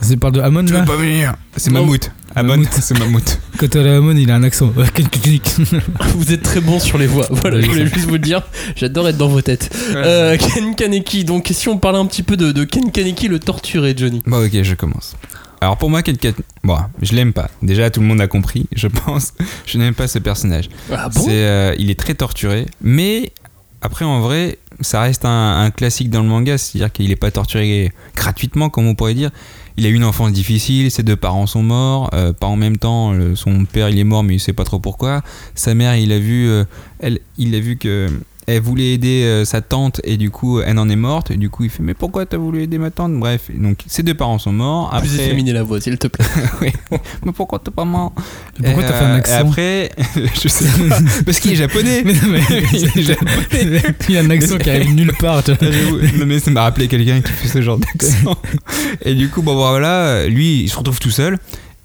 C'est 0.00 0.16
parle 0.16 0.32
de 0.34 0.40
Amon 0.40 0.64
tu 0.64 0.72
là 0.72 0.80
veux 0.80 0.86
pas 0.86 0.96
venir? 0.96 1.34
C'est. 1.56 1.70
Mammouth. 1.70 2.10
Amon, 2.34 2.62
c'est 2.70 2.98
Mammouth. 2.98 3.38
Quand 3.58 3.76
a 3.76 3.96
Amon, 3.96 4.16
il 4.16 4.30
a 4.30 4.36
un 4.36 4.42
accent. 4.42 4.66
Vous 6.16 6.32
êtes 6.32 6.42
très 6.42 6.60
bon 6.60 6.78
sur 6.78 6.96
les 6.98 7.06
voix. 7.06 7.26
Voilà, 7.30 7.60
je 7.60 7.66
voulais 7.68 7.86
juste 7.86 8.06
vous 8.06 8.14
le 8.14 8.18
dire. 8.18 8.42
J'adore 8.74 9.08
être 9.08 9.18
dans 9.18 9.28
vos 9.28 9.42
têtes. 9.42 9.74
Euh, 9.94 10.36
Ken 10.38 10.74
Kaneki, 10.74 11.24
donc 11.24 11.48
si 11.52 11.68
on 11.68 11.78
parlait 11.78 11.98
un 11.98 12.06
petit 12.06 12.22
peu 12.22 12.36
de, 12.36 12.52
de 12.52 12.64
Ken 12.64 12.90
Kaneki, 12.90 13.28
le 13.28 13.38
torturé, 13.38 13.94
Johnny. 13.96 14.22
Bon, 14.26 14.44
ok, 14.44 14.62
je 14.62 14.74
commence. 14.74 15.14
Alors 15.60 15.76
pour 15.76 15.90
moi, 15.90 16.02
Kankan... 16.02 16.32
Bon, 16.64 16.78
je 17.00 17.12
l'aime 17.14 17.32
pas. 17.32 17.48
Déjà, 17.62 17.90
tout 17.90 18.00
le 18.00 18.06
monde 18.06 18.20
a 18.20 18.26
compris, 18.28 18.66
je 18.74 18.88
pense. 18.88 19.34
Je 19.66 19.78
n'aime 19.78 19.94
pas 19.94 20.08
ce 20.08 20.18
personnage. 20.18 20.68
Ah 20.90 21.08
bon? 21.08 21.26
Euh, 21.28 21.74
il 21.78 21.90
est 21.90 21.98
très 21.98 22.14
torturé, 22.14 22.66
mais 22.80 23.32
après 23.80 24.04
en 24.04 24.20
vrai, 24.20 24.58
ça 24.80 25.00
reste 25.02 25.24
un, 25.24 25.60
un 25.60 25.70
classique 25.70 26.10
dans 26.10 26.22
le 26.22 26.28
manga, 26.28 26.58
c'est-à-dire 26.58 26.90
qu'il 26.90 27.08
n'est 27.08 27.16
pas 27.16 27.30
torturé 27.30 27.92
gratuitement, 28.16 28.70
comme 28.70 28.88
on 28.88 28.94
pourrait 28.96 29.14
dire. 29.14 29.30
Il 29.76 29.86
a 29.86 29.88
eu 29.88 29.94
une 29.94 30.04
enfance 30.04 30.32
difficile, 30.32 30.90
ses 30.90 31.02
deux 31.02 31.16
parents 31.16 31.46
sont 31.46 31.62
morts, 31.62 32.10
euh, 32.14 32.32
pas 32.32 32.46
en 32.46 32.56
même 32.56 32.76
temps. 32.76 33.14
son 33.34 33.64
père 33.64 33.88
il 33.88 33.98
est 33.98 34.04
mort, 34.04 34.22
mais 34.22 34.34
il 34.34 34.40
sait 34.40 34.52
pas 34.52 34.64
trop 34.64 34.78
pourquoi. 34.78 35.22
Sa 35.54 35.74
mère, 35.74 35.96
il 35.96 36.12
a 36.12 36.18
vu, 36.18 36.48
euh, 36.48 36.64
il 37.38 37.54
a 37.54 37.60
vu 37.60 37.76
que 37.76 38.08
elle 38.46 38.60
voulait 38.60 38.92
aider 38.94 39.22
euh, 39.24 39.44
sa 39.44 39.60
tante 39.60 40.00
et 40.04 40.16
du 40.16 40.30
coup 40.30 40.60
elle 40.60 40.78
en 40.78 40.88
est 40.88 40.96
morte. 40.96 41.30
Et 41.30 41.36
du 41.36 41.48
coup 41.50 41.64
il 41.64 41.70
fait 41.70 41.82
mais 41.82 41.94
pourquoi 41.94 42.26
t'as 42.26 42.36
voulu 42.36 42.62
aider 42.62 42.78
ma 42.78 42.90
tante? 42.90 43.12
Bref, 43.14 43.50
donc 43.54 43.78
ses 43.86 44.02
deux 44.02 44.14
parents 44.14 44.38
sont 44.38 44.52
morts. 44.52 44.88
Après, 44.92 45.08
Plus 45.08 45.20
efféminé 45.20 45.52
la 45.52 45.62
voix, 45.62 45.80
s'il 45.80 45.98
te 45.98 46.06
plaît. 46.08 46.24
Oui. 46.60 46.70
mais 47.24 47.32
pourquoi 47.32 47.58
t'es 47.58 47.70
pas 47.70 47.84
mort 47.84 48.12
Pourquoi 48.62 48.82
t'as 48.82 48.92
fait 48.92 49.04
un 49.04 49.10
Euh, 49.10 49.16
accent? 49.16 49.34
et 49.34 49.38
Après, 49.38 49.90
je 50.42 50.48
sais 50.48 50.64
pas, 50.88 50.98
parce 51.24 51.38
qu'il 51.40 51.52
est 51.52 51.56
japonais. 51.56 52.02
Mais 52.04 52.12
non, 52.14 52.28
mais 52.28 52.40
Il 52.72 52.84
est 52.98 53.02
japonais. 53.02 53.82
il 54.08 54.14
y 54.14 54.18
a 54.18 54.20
un 54.22 54.30
accent 54.30 54.58
qui 54.58 54.70
arrive 54.70 54.94
nulle 54.94 55.12
part. 55.18 55.42
tu 55.44 55.52
vois. 55.52 55.70
J'avoue. 55.70 55.98
non 56.18 56.26
mais 56.26 56.38
ça 56.38 56.50
m'a 56.50 56.62
rappelé 56.62 56.88
quelqu'un 56.88 57.20
qui 57.20 57.32
fait 57.32 57.48
ce 57.48 57.62
genre 57.62 57.78
d'accent. 57.78 58.36
Et 59.04 59.14
du 59.14 59.28
coup, 59.28 59.42
bon 59.42 59.54
voilà, 59.54 60.26
lui, 60.28 60.62
il 60.62 60.68
se 60.68 60.76
retrouve 60.76 60.98
tout 61.00 61.10
seul. 61.10 61.38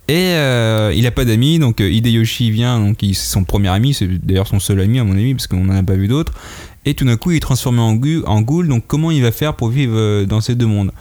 Et 0.09 0.35
euh, 0.35 0.93
il 0.95 1.05
a 1.05 1.11
pas 1.11 1.25
d'amis, 1.25 1.59
donc 1.59 1.81
euh, 1.81 1.91
Hideyoshi 1.91 2.49
vient, 2.49 2.79
donc 2.79 2.97
c'est 3.01 3.13
son 3.13 3.43
premier 3.43 3.67
ami, 3.67 3.93
c'est 3.93 4.07
d'ailleurs 4.07 4.47
son 4.47 4.59
seul 4.59 4.79
ami 4.79 4.99
à 4.99 5.03
mon 5.03 5.13
avis, 5.13 5.33
parce 5.33 5.47
qu'on 5.47 5.65
n'en 5.65 5.75
a 5.75 5.83
pas 5.83 5.95
vu 5.95 6.07
d'autres. 6.07 6.33
Et 6.85 6.93
tout 6.93 7.03
d'un 7.03 7.17
coup, 7.17 7.31
il 7.31 7.37
est 7.37 7.41
transformé 7.41 7.81
en, 7.81 7.99
en 8.25 8.41
ghoul, 8.41 8.69
donc 8.69 8.85
comment 8.87 9.11
il 9.11 9.21
va 9.21 9.33
faire 9.33 9.55
pour 9.55 9.67
vivre 9.67 9.93
euh, 9.95 10.25
dans 10.25 10.39
ces 10.39 10.55
deux 10.55 10.65
mondes? 10.65 10.91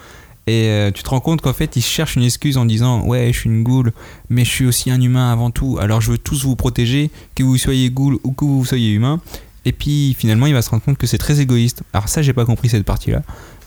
Et 0.48 0.92
tu 0.94 1.02
te 1.02 1.08
rends 1.08 1.18
compte 1.18 1.40
qu'en 1.40 1.52
fait, 1.52 1.74
il 1.74 1.82
cherche 1.82 2.14
une 2.14 2.22
excuse 2.22 2.56
en 2.56 2.66
disant 2.66 3.04
Ouais, 3.04 3.32
je 3.32 3.38
suis 3.40 3.50
une 3.50 3.64
ghoul, 3.64 3.92
mais 4.30 4.44
je 4.44 4.50
suis 4.50 4.64
aussi 4.64 4.92
un 4.92 5.00
humain 5.00 5.32
avant 5.32 5.50
tout, 5.50 5.76
alors 5.80 6.00
je 6.00 6.12
veux 6.12 6.18
tous 6.18 6.44
vous 6.44 6.54
protéger, 6.54 7.10
que 7.34 7.42
vous 7.42 7.58
soyez 7.58 7.90
ghoul 7.90 8.18
ou 8.22 8.30
que 8.30 8.44
vous 8.44 8.64
soyez 8.64 8.92
humain. 8.92 9.20
Et 9.64 9.72
puis 9.72 10.14
finalement, 10.16 10.46
il 10.46 10.54
va 10.54 10.62
se 10.62 10.70
rendre 10.70 10.84
compte 10.84 10.98
que 10.98 11.08
c'est 11.08 11.18
très 11.18 11.40
égoïste. 11.40 11.82
Alors, 11.92 12.08
ça, 12.08 12.22
j'ai 12.22 12.32
pas 12.32 12.44
compris 12.44 12.68
cette 12.68 12.84
partie-là, 12.84 13.22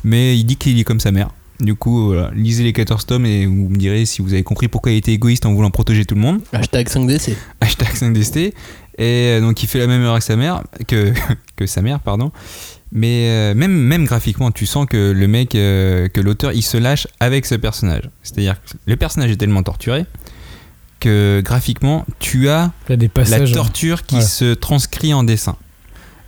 mais 0.05 0.37
il 0.37 0.45
dit 0.45 0.55
qu'il 0.55 0.79
est 0.79 0.85
comme 0.85 1.01
sa 1.01 1.11
mère. 1.11 1.31
Du 1.59 1.75
coup, 1.75 2.05
voilà, 2.07 2.31
lisez 2.35 2.63
les 2.63 2.71
14 2.73 3.05
tomes 3.05 3.25
et 3.25 3.45
vous 3.45 3.67
me 3.69 3.75
direz 3.75 4.05
si 4.05 4.21
vous 4.21 4.31
avez 4.33 4.43
compris 4.43 4.67
pourquoi 4.69 4.91
il 4.93 4.97
était 4.97 5.11
égoïste 5.11 5.45
en 5.45 5.53
voulant 5.53 5.71
protéger 5.71 6.05
tout 6.05 6.15
le 6.15 6.21
monde. 6.21 6.39
Hashtag 6.53 6.87
5DC. 6.87 7.35
Hashtag 7.59 7.89
5DST. 7.89 8.37
Et 8.37 8.53
euh, 9.01 9.41
donc 9.41 9.61
il 9.61 9.67
fait 9.67 9.79
la 9.79 9.87
même 9.87 10.01
erreur 10.01 10.19
que 10.19 10.23
sa 10.23 10.35
mère, 10.37 10.63
que, 10.87 11.13
que 11.57 11.65
sa 11.65 11.81
mère, 11.81 11.99
pardon. 11.99 12.31
Mais 12.91 13.27
euh, 13.29 13.53
même, 13.55 13.71
même 13.73 14.05
graphiquement, 14.05 14.51
tu 14.51 14.65
sens 14.65 14.85
que 14.89 15.11
le 15.11 15.27
mec, 15.27 15.53
euh, 15.55 16.07
que 16.07 16.21
l'auteur, 16.21 16.53
il 16.53 16.63
se 16.63 16.77
lâche 16.77 17.07
avec 17.19 17.45
ce 17.45 17.55
personnage. 17.55 18.09
C'est-à-dire 18.23 18.55
que 18.55 18.77
le 18.85 18.95
personnage 18.95 19.29
est 19.31 19.37
tellement 19.37 19.63
torturé 19.63 20.05
que 20.99 21.41
graphiquement, 21.45 22.05
tu 22.19 22.49
as 22.49 22.71
Il 22.87 22.91
y 22.91 22.93
a 22.93 22.97
des 22.97 23.05
la 23.07 23.09
passages. 23.11 23.53
torture 23.53 24.03
qui 24.05 24.15
Voilà. 24.15 24.27
se 24.27 24.53
transcrit 24.53 25.13
en 25.13 25.23
dessin. 25.23 25.55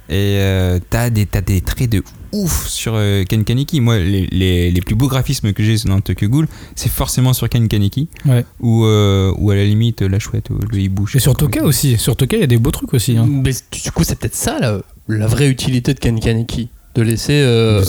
Et 0.09 0.37
euh, 0.39 0.79
t'as 0.89 1.09
des, 1.09 1.25
t'as 1.25 1.41
des 1.41 1.61
traits 1.61 1.89
de 1.89 2.03
ouf 2.33 2.67
sur 2.67 2.93
euh, 2.95 3.23
Ken 3.23 3.43
Kaneki. 3.43 3.81
Moi, 3.81 3.99
les, 3.99 4.27
les, 4.31 4.71
les 4.71 4.81
plus 4.81 4.95
beaux 4.95 5.07
graphismes 5.07 5.53
que 5.53 5.63
j'ai 5.63 5.75
dans 5.85 5.99
Tokyo 6.01 6.27
Ghoul, 6.29 6.47
c'est 6.75 6.91
forcément 6.91 7.33
sur 7.33 7.47
Ken 7.49 7.67
Kaneki. 7.67 8.07
Ouais. 8.25 8.45
Ou, 8.59 8.85
euh, 8.85 9.33
ou 9.37 9.51
à 9.51 9.55
la 9.55 9.65
limite, 9.65 10.01
la 10.01 10.19
chouette, 10.19 10.49
ou 10.49 10.57
le 10.71 10.79
hibou. 10.79 11.07
Et 11.13 11.19
sur 11.19 11.33
pas 11.33 11.39
comment- 11.39 11.51
Toka 11.51 11.65
aussi. 11.65 11.97
Sur 11.97 12.15
Toka, 12.15 12.37
il 12.37 12.41
y 12.41 12.43
a 12.43 12.47
des 12.47 12.57
beaux 12.57 12.71
trucs 12.71 12.93
aussi. 12.93 13.17
hein. 13.17 13.27
Mais 13.27 13.51
du 13.83 13.91
coup, 13.91 14.03
c'est 14.03 14.17
peut-être 14.19 14.35
ça 14.35 14.59
la, 14.59 14.79
la 15.07 15.27
vraie 15.27 15.49
utilité 15.49 15.93
de 15.93 15.99
Ken 15.99 16.19
Kaneki. 16.19 16.69
De 16.93 17.03
laisser 17.03 17.31
euh, 17.41 17.81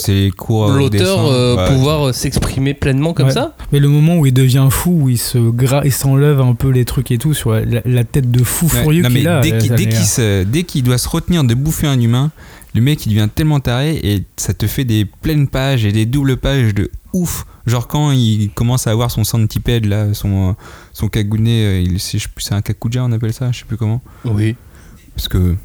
l'auteur 0.49 1.25
euh, 1.29 1.67
pouvoir 1.67 2.07
euh, 2.07 2.13
s'exprimer 2.13 2.73
pleinement 2.73 3.13
comme 3.13 3.25
Ouais. 3.27 3.33
ça. 3.33 3.53
Mais 3.73 3.79
le 3.79 3.89
moment 3.89 4.15
où 4.17 4.25
il 4.25 4.33
devient 4.33 4.67
fou, 4.71 4.91
où 5.01 5.09
il 5.09 5.17
se 5.17 5.37
gra... 5.37 5.81
il 5.83 5.91
s'enlève 5.91 6.39
un 6.39 6.53
peu 6.55 6.69
les 6.69 6.85
trucs 6.85 7.11
et 7.11 7.17
tout 7.17 7.33
sur 7.33 7.51
la, 7.51 7.81
la 7.83 8.03
tête 8.05 8.31
de 8.31 8.43
fou 8.45 8.69
furieux 8.69 9.03
qu'il 9.03 9.27
a. 9.27 9.41
dès 9.41 9.51
euh, 9.53 9.57
qu'il 9.57 10.49
dès 10.49 10.63
qu'il 10.63 10.83
doit 10.83 10.97
se 10.97 11.09
retenir 11.09 11.43
de 11.43 11.53
bouffer 11.53 11.87
un 11.87 11.99
humain, 11.99 12.31
le 12.73 12.81
mec 12.81 13.05
il 13.05 13.09
devient 13.09 13.29
tellement 13.33 13.59
taré 13.59 13.99
et 14.03 14.23
ça 14.37 14.53
te 14.53 14.67
fait 14.67 14.83
des 14.85 15.05
pleines 15.05 15.47
pages 15.47 15.85
et 15.85 15.91
des 15.91 16.05
doubles 16.05 16.37
pages 16.37 16.73
de 16.73 16.89
ouf. 17.13 17.45
Genre 17.67 17.87
quand 17.87 18.11
il 18.11 18.49
commence 18.49 18.87
à 18.87 18.91
avoir 18.91 19.09
son 19.11 19.23
centipède 19.23 19.85
là, 19.85 20.13
son, 20.13 20.55
son 20.91 21.07
kagune, 21.07 21.47
euh, 21.47 21.81
il- 21.85 21.99
c'est 21.99 22.53
un 22.53 22.61
kakuja 22.61 23.03
on 23.05 23.11
appelle 23.11 23.33
ça, 23.33 23.51
je 23.51 23.59
sais 23.59 23.65
plus 23.65 23.77
comment. 23.77 24.01
Oui. 24.25 24.55
Parce 25.15 25.27
que 25.27 25.55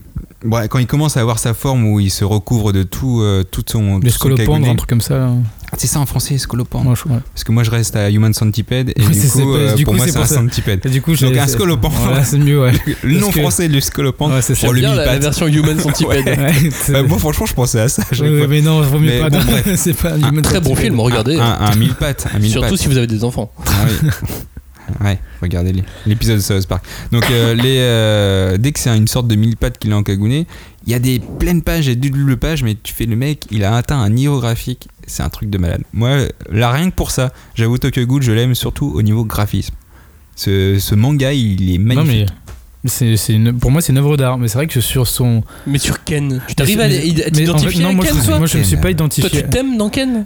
quand 0.70 0.78
il 0.78 0.86
commence 0.86 1.16
à 1.16 1.20
avoir 1.20 1.38
sa 1.38 1.54
forme 1.54 1.86
où 1.86 1.98
il 2.00 2.10
se 2.10 2.24
recouvre 2.24 2.72
de 2.72 2.82
tout, 2.82 3.20
euh, 3.22 3.42
tout 3.42 3.64
son, 3.66 3.96
Les 3.98 4.08
tout 4.08 4.10
son 4.10 4.18
scolopendres, 4.18 4.52
kagune. 4.58 4.68
un 4.72 4.76
truc 4.76 4.90
comme 4.90 5.00
ça. 5.00 5.18
là. 5.18 5.32
C'est 5.78 5.86
ça 5.86 6.00
en 6.00 6.06
français, 6.06 6.36
scolopendre. 6.38 6.84
Moi, 6.84 6.94
je- 6.94 7.08
ouais. 7.10 7.18
Parce 7.32 7.44
que 7.44 7.52
moi 7.52 7.62
je 7.62 7.70
reste 7.70 7.96
à 7.96 8.10
Human 8.10 8.34
Centipede 8.34 8.92
et 8.96 9.00
Ouais, 9.00 9.08
du 9.08 9.14
c'est- 9.14 9.40
coup, 9.40 9.54
euh, 9.54 9.74
du 9.74 9.84
pour 9.84 9.92
coup, 9.94 9.98
moi 9.98 10.06
c'est 10.06 10.12
pour 10.12 10.22
un. 10.38 10.48
Et 10.84 10.88
du 10.90 11.00
coup, 11.00 11.14
Donc 11.16 11.36
un 11.36 11.46
scolopendre. 11.46 11.94
Voilà, 12.02 12.24
c'est 12.24 12.36
mieux, 12.38 12.60
ouais. 12.60 12.72
Le 13.02 13.18
nom 13.18 13.30
que- 13.30 13.40
français 13.40 13.68
le 13.68 13.80
scolopendre. 13.80 14.34
Ouais, 14.34 14.42
c'est 14.42 14.54
bien 14.72 14.94
la, 14.94 15.06
la 15.06 15.18
version 15.18 15.46
Human 15.46 15.78
Centipede. 15.78 16.24
Bah, 16.90 17.02
moi 17.04 17.18
franchement 17.18 17.46
je 17.46 17.54
pensais 17.54 17.80
à 17.80 17.88
ça. 17.88 18.02
mais 18.48 18.60
non, 18.60 18.82
vaut 18.82 18.98
mieux 18.98 19.20
pas. 19.20 19.30
bon, 19.30 19.40
c'est 19.76 19.94
pas 19.96 20.14
Un 20.14 20.42
Très 20.42 20.60
bon 20.60 20.70
Centipede. 20.70 20.76
film, 20.78 21.00
regardez. 21.00 21.36
Un, 21.38 21.44
un 21.60 21.74
mille 21.76 21.94
pattes, 21.94 22.26
un 22.34 22.38
mille 22.38 22.50
Surtout 22.50 22.70
pattes. 22.70 22.78
si 22.78 22.88
vous 22.88 22.96
avez 22.96 23.06
des 23.06 23.24
enfants. 23.24 23.50
Ah 23.66 23.70
oui. 24.02 24.08
Ouais, 25.04 25.18
regardez 25.42 25.74
l'épisode 26.06 26.36
de 26.38 26.42
South 26.42 26.66
Park. 26.66 26.82
Donc 27.12 27.22
euh, 27.30 27.52
les, 27.54 27.76
euh, 27.78 28.56
dès 28.56 28.72
que 28.72 28.78
c'est 28.80 28.96
une 28.96 29.06
sorte 29.06 29.28
de 29.28 29.34
mille 29.34 29.54
pattes 29.58 29.76
qu'il 29.78 29.92
a 29.92 29.96
en 29.98 30.02
cagouné, 30.02 30.46
il 30.88 30.92
y 30.92 30.94
a 30.94 30.98
des 30.98 31.20
pleines 31.38 31.60
pages 31.60 31.86
et 31.86 31.94
des 31.96 32.08
doubles 32.08 32.38
pages, 32.38 32.62
mais 32.62 32.74
tu 32.82 32.94
fais 32.94 33.04
le 33.04 33.14
mec, 33.14 33.44
il 33.50 33.62
a 33.62 33.76
atteint 33.76 33.98
un 34.00 34.08
niveau 34.08 34.40
graphique, 34.40 34.88
c'est 35.06 35.22
un 35.22 35.28
truc 35.28 35.50
de 35.50 35.58
malade. 35.58 35.82
Moi, 35.92 36.20
là 36.50 36.70
rien 36.72 36.88
que 36.90 36.94
pour 36.96 37.10
ça, 37.10 37.30
j'avoue 37.54 37.76
Tokyo 37.76 38.06
Ghoul, 38.06 38.22
je 38.22 38.32
l'aime 38.32 38.54
surtout 38.54 38.90
au 38.94 39.02
niveau 39.02 39.22
graphisme. 39.24 39.74
Ce, 40.34 40.78
ce 40.78 40.94
manga, 40.94 41.32
il 41.34 41.74
est 41.74 41.78
Non, 41.78 41.94
magnifique. 41.96 42.28
mais 42.84 42.88
c'est, 42.90 43.16
c'est 43.18 43.34
une- 43.34 43.58
pour 43.58 43.70
moi, 43.70 43.82
c'est 43.82 43.92
une 43.92 43.98
œuvre 43.98 44.16
d'art. 44.16 44.38
Mais 44.38 44.48
c'est 44.48 44.56
vrai 44.56 44.66
que 44.66 44.80
sur 44.80 45.06
son. 45.06 45.42
Mais 45.66 45.78
sur 45.78 46.02
Ken, 46.04 46.40
tu 46.48 46.54
t'arrives 46.54 46.78
Mais- 46.78 46.84
à, 46.84 46.88
mais- 46.88 46.94
mais 47.04 47.10
en 47.20 47.24
fait, 47.24 47.30
t'identifier 47.32 47.82
non, 47.82 47.92
moi, 47.92 48.04
Ken, 48.06 48.16
je, 48.18 48.24
toi 48.26 48.38
moi, 48.38 48.46
je 48.46 48.58
me 48.58 48.62
suis 48.62 48.76
pas 48.76 48.82
Toi, 48.82 48.90
identifié. 48.92 49.30
tu 49.42 49.48
t'aimes 49.50 49.76
dans 49.76 49.90
Ken 49.90 50.24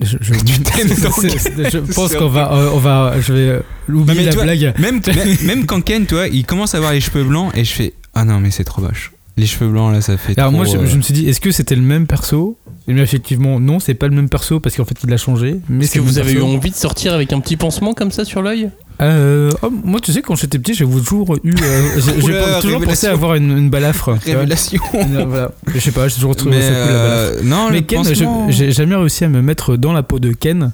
Je, 0.00 0.16
je- 0.20 0.34
Tu 0.44 0.58
t'aimes 0.60 0.88
dans 1.02 1.12
c'est- 1.12 1.28
Ken. 1.28 1.38
c'est- 1.38 1.70
Je 1.70 1.78
pense 1.94 2.14
qu'on 2.14 2.28
va, 2.28 2.52
euh, 2.52 2.70
on 2.74 2.78
va, 2.78 3.14
je 3.20 3.32
vais 3.32 3.60
Non, 3.88 4.00
oublier 4.00 4.18
mais 4.18 4.24
la 4.24 4.30
tu 4.32 4.36
vois, 4.36 4.44
blague. 4.44 4.74
Même, 4.78 5.00
même, 5.06 5.36
même 5.44 5.66
quand 5.66 5.80
Ken, 5.82 6.04
toi, 6.06 6.28
il 6.28 6.44
commence 6.44 6.74
à 6.74 6.78
avoir 6.78 6.92
les 6.92 7.00
cheveux 7.00 7.24
blancs 7.24 7.52
et 7.56 7.64
je 7.64 7.72
fais 7.72 7.94
Ah 8.12 8.24
non, 8.26 8.40
mais 8.40 8.50
c'est 8.50 8.64
trop 8.64 8.82
moche. 8.82 9.12
Les 9.38 9.46
cheveux 9.46 9.70
blancs 9.70 9.92
là, 9.92 10.00
ça 10.02 10.16
fait. 10.18 10.38
Alors 10.38 10.52
moi, 10.52 10.66
je, 10.66 10.76
euh, 10.76 10.86
je 10.86 10.96
me 10.96 11.02
suis 11.02 11.14
dit, 11.14 11.26
est-ce 11.28 11.40
que 11.40 11.50
c'était 11.50 11.74
le 11.74 11.80
même 11.82 12.06
perso? 12.06 12.58
Et 12.86 12.92
bien 12.92 13.02
effectivement, 13.04 13.60
non, 13.60 13.78
c'est 13.78 13.94
pas 13.94 14.08
le 14.08 14.14
même 14.14 14.28
perso 14.28 14.60
parce 14.60 14.76
qu'en 14.76 14.84
fait, 14.84 14.96
il 15.04 15.12
a 15.12 15.16
changé. 15.16 15.56
Mais 15.68 15.84
Est-ce 15.84 15.94
que 15.94 16.00
vous 16.00 16.18
avez 16.18 16.32
eu 16.32 16.42
envie 16.42 16.70
de 16.70 16.74
sortir 16.74 17.14
avec 17.14 17.32
un 17.32 17.40
petit 17.40 17.56
pansement 17.56 17.94
comme 17.94 18.10
ça 18.10 18.24
sur 18.24 18.42
l'œil? 18.42 18.70
Euh, 19.00 19.50
oh, 19.62 19.70
Moi, 19.84 20.00
tu 20.00 20.12
sais, 20.12 20.20
quand 20.20 20.34
j'étais 20.34 20.58
petit, 20.58 20.74
j'ai 20.74 20.84
toujours 20.84 21.36
eu, 21.44 21.54
euh, 21.62 22.00
j'ai 22.18 22.60
toujours 22.60 22.82
pensé 22.82 23.06
avoir 23.06 23.36
une, 23.36 23.56
une 23.56 23.70
balafre. 23.70 24.10
Révélation. 24.24 24.82
Euh, 24.94 25.24
voilà. 25.26 25.52
Je 25.72 25.78
sais 25.80 25.92
pas, 25.92 26.08
j'ai 26.08 26.16
toujours 26.16 26.36
trouvé 26.36 26.56
Mais 26.56 26.62
ça 26.62 26.68
cool 26.68 26.92
la 26.92 27.42
non, 27.48 27.68
Mais 27.70 27.78
le 27.78 27.82
Ken, 27.82 28.50
j'ai 28.50 28.72
jamais 28.72 28.96
réussi 28.96 29.24
à 29.24 29.28
me 29.28 29.40
mettre 29.40 29.76
dans 29.76 29.92
la 29.92 30.02
peau 30.02 30.18
de 30.18 30.32
Ken 30.32 30.72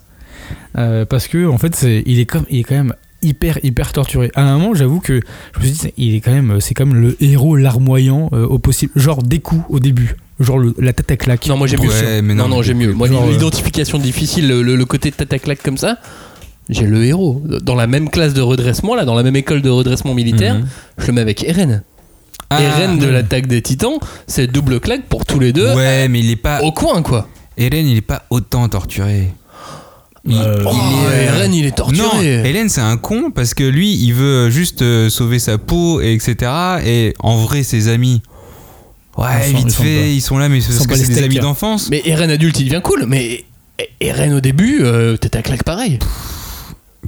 euh, 0.76 1.04
parce 1.04 1.28
que 1.28 1.46
en 1.46 1.58
fait, 1.58 1.74
c'est- 1.76 2.02
il 2.06 2.18
est 2.18 2.26
comme, 2.26 2.44
il 2.50 2.60
est 2.60 2.64
quand 2.64 2.74
même 2.74 2.94
hyper 3.22 3.58
hyper 3.62 3.92
torturé. 3.92 4.30
À 4.34 4.42
un 4.42 4.58
moment, 4.58 4.74
j'avoue 4.74 5.00
que 5.00 5.20
je 5.54 5.60
me 5.60 5.64
suis 5.64 5.72
dit, 5.74 5.92
il 5.96 6.14
est 6.14 6.20
quand 6.20 6.32
même, 6.32 6.60
c'est 6.60 6.74
quand 6.74 6.86
même 6.86 7.00
le 7.00 7.16
héros 7.22 7.56
larmoyant 7.56 8.28
euh, 8.32 8.46
au 8.46 8.58
possible, 8.58 8.92
genre 8.96 9.22
des 9.22 9.40
coups 9.40 9.64
au 9.68 9.80
début, 9.80 10.16
genre 10.40 10.58
le- 10.58 10.74
la 10.78 10.92
tête 10.92 11.10
à 11.10 11.16
claque. 11.16 11.46
Non, 11.46 11.56
moi 11.56 11.66
j'ai 11.66 11.76
mieux. 11.76 11.88
Ouais, 11.88 12.22
mais 12.22 12.34
non, 12.34 12.44
non, 12.44 12.48
non, 12.50 12.56
mais 12.58 12.62
j'ai 12.62 12.74
mieux. 12.74 12.92
Moi, 12.92 13.08
genre, 13.08 13.24
euh, 13.24 13.30
l'identification 13.32 13.98
difficile, 13.98 14.48
le, 14.48 14.62
le- 14.62 14.76
le 14.76 14.84
côté 14.84 15.10
tête 15.12 15.32
à 15.32 15.38
claque 15.38 15.62
comme 15.62 15.78
ça, 15.78 15.98
j'ai 16.68 16.86
le 16.86 17.04
héros. 17.04 17.42
Dans 17.62 17.74
la 17.74 17.86
même 17.86 18.08
classe 18.10 18.34
de 18.34 18.40
redressement, 18.42 18.94
là, 18.94 19.04
dans 19.04 19.14
la 19.14 19.22
même 19.22 19.36
école 19.36 19.62
de 19.62 19.70
redressement 19.70 20.14
militaire, 20.14 20.56
Mhm. 20.56 20.66
je 20.98 21.06
le 21.08 21.12
mets 21.14 21.20
avec 21.22 21.42
Eren. 21.44 21.82
Ah, 22.50 22.62
Eren 22.62 22.98
de 22.98 23.06
ouais. 23.06 23.12
l'attaque 23.12 23.46
des 23.46 23.60
titans, 23.62 23.98
c'est 24.26 24.46
double 24.46 24.80
claque 24.80 25.06
pour 25.06 25.24
tous 25.26 25.38
les 25.38 25.52
deux. 25.52 25.74
Ouais, 25.74 26.08
mais 26.08 26.20
il 26.20 26.30
est 26.30 26.36
pas. 26.36 26.62
Au 26.62 26.72
coin, 26.72 27.02
quoi. 27.02 27.28
Eren, 27.58 27.86
il 27.86 27.96
est 27.96 28.00
pas 28.00 28.24
autant 28.30 28.68
torturé. 28.68 29.28
Il, 30.26 30.36
Euh, 30.36 30.62
Oh, 30.66 30.70
il 30.74 31.12
est, 31.12 31.24
Eren, 31.24 31.54
il 31.54 31.64
est 31.66 31.76
torturé. 31.76 32.06
Non, 32.06 32.44
Hélène 32.44 32.68
c'est 32.68 32.80
un 32.80 32.96
con 32.96 33.30
parce 33.34 33.54
que 33.54 33.64
lui 33.64 33.94
il 33.94 34.12
veut 34.12 34.50
juste 34.50 34.82
euh, 34.82 35.08
sauver 35.10 35.38
sa 35.38 35.58
peau 35.58 36.00
et 36.00 36.12
etc. 36.12 36.50
Et 36.84 37.14
en 37.20 37.36
vrai 37.38 37.62
ses 37.62 37.88
amis, 37.88 38.20
ouais 39.16 39.26
Ils 39.50 39.52
sont- 39.52 39.58
vite 39.58 39.72
fait 39.74 39.82
pas- 40.00 40.06
ils 40.06 40.20
sont 40.20 40.38
là 40.38 40.48
mais 40.48 40.60
c'est 40.60 40.66
ils 40.66 40.68
parce 40.70 40.78
sont 40.78 40.84
que 40.84 40.88
pas 40.90 40.96
c'est 40.96 41.08
les 41.08 41.14
des 41.14 41.22
amis 41.24 41.38
d'enfance. 41.38 41.88
Mais 41.90 42.02
Eren 42.04 42.30
adulte, 42.30 42.58
il 42.60 42.64
devient 42.68 42.80
cool. 42.82 43.04
Mais 43.06 43.44
Eren 44.00 44.34
au 44.34 44.40
début, 44.40 44.80
euh, 44.82 45.16
tête 45.16 45.36
à 45.36 45.42
claque 45.42 45.62
pareil. 45.62 45.98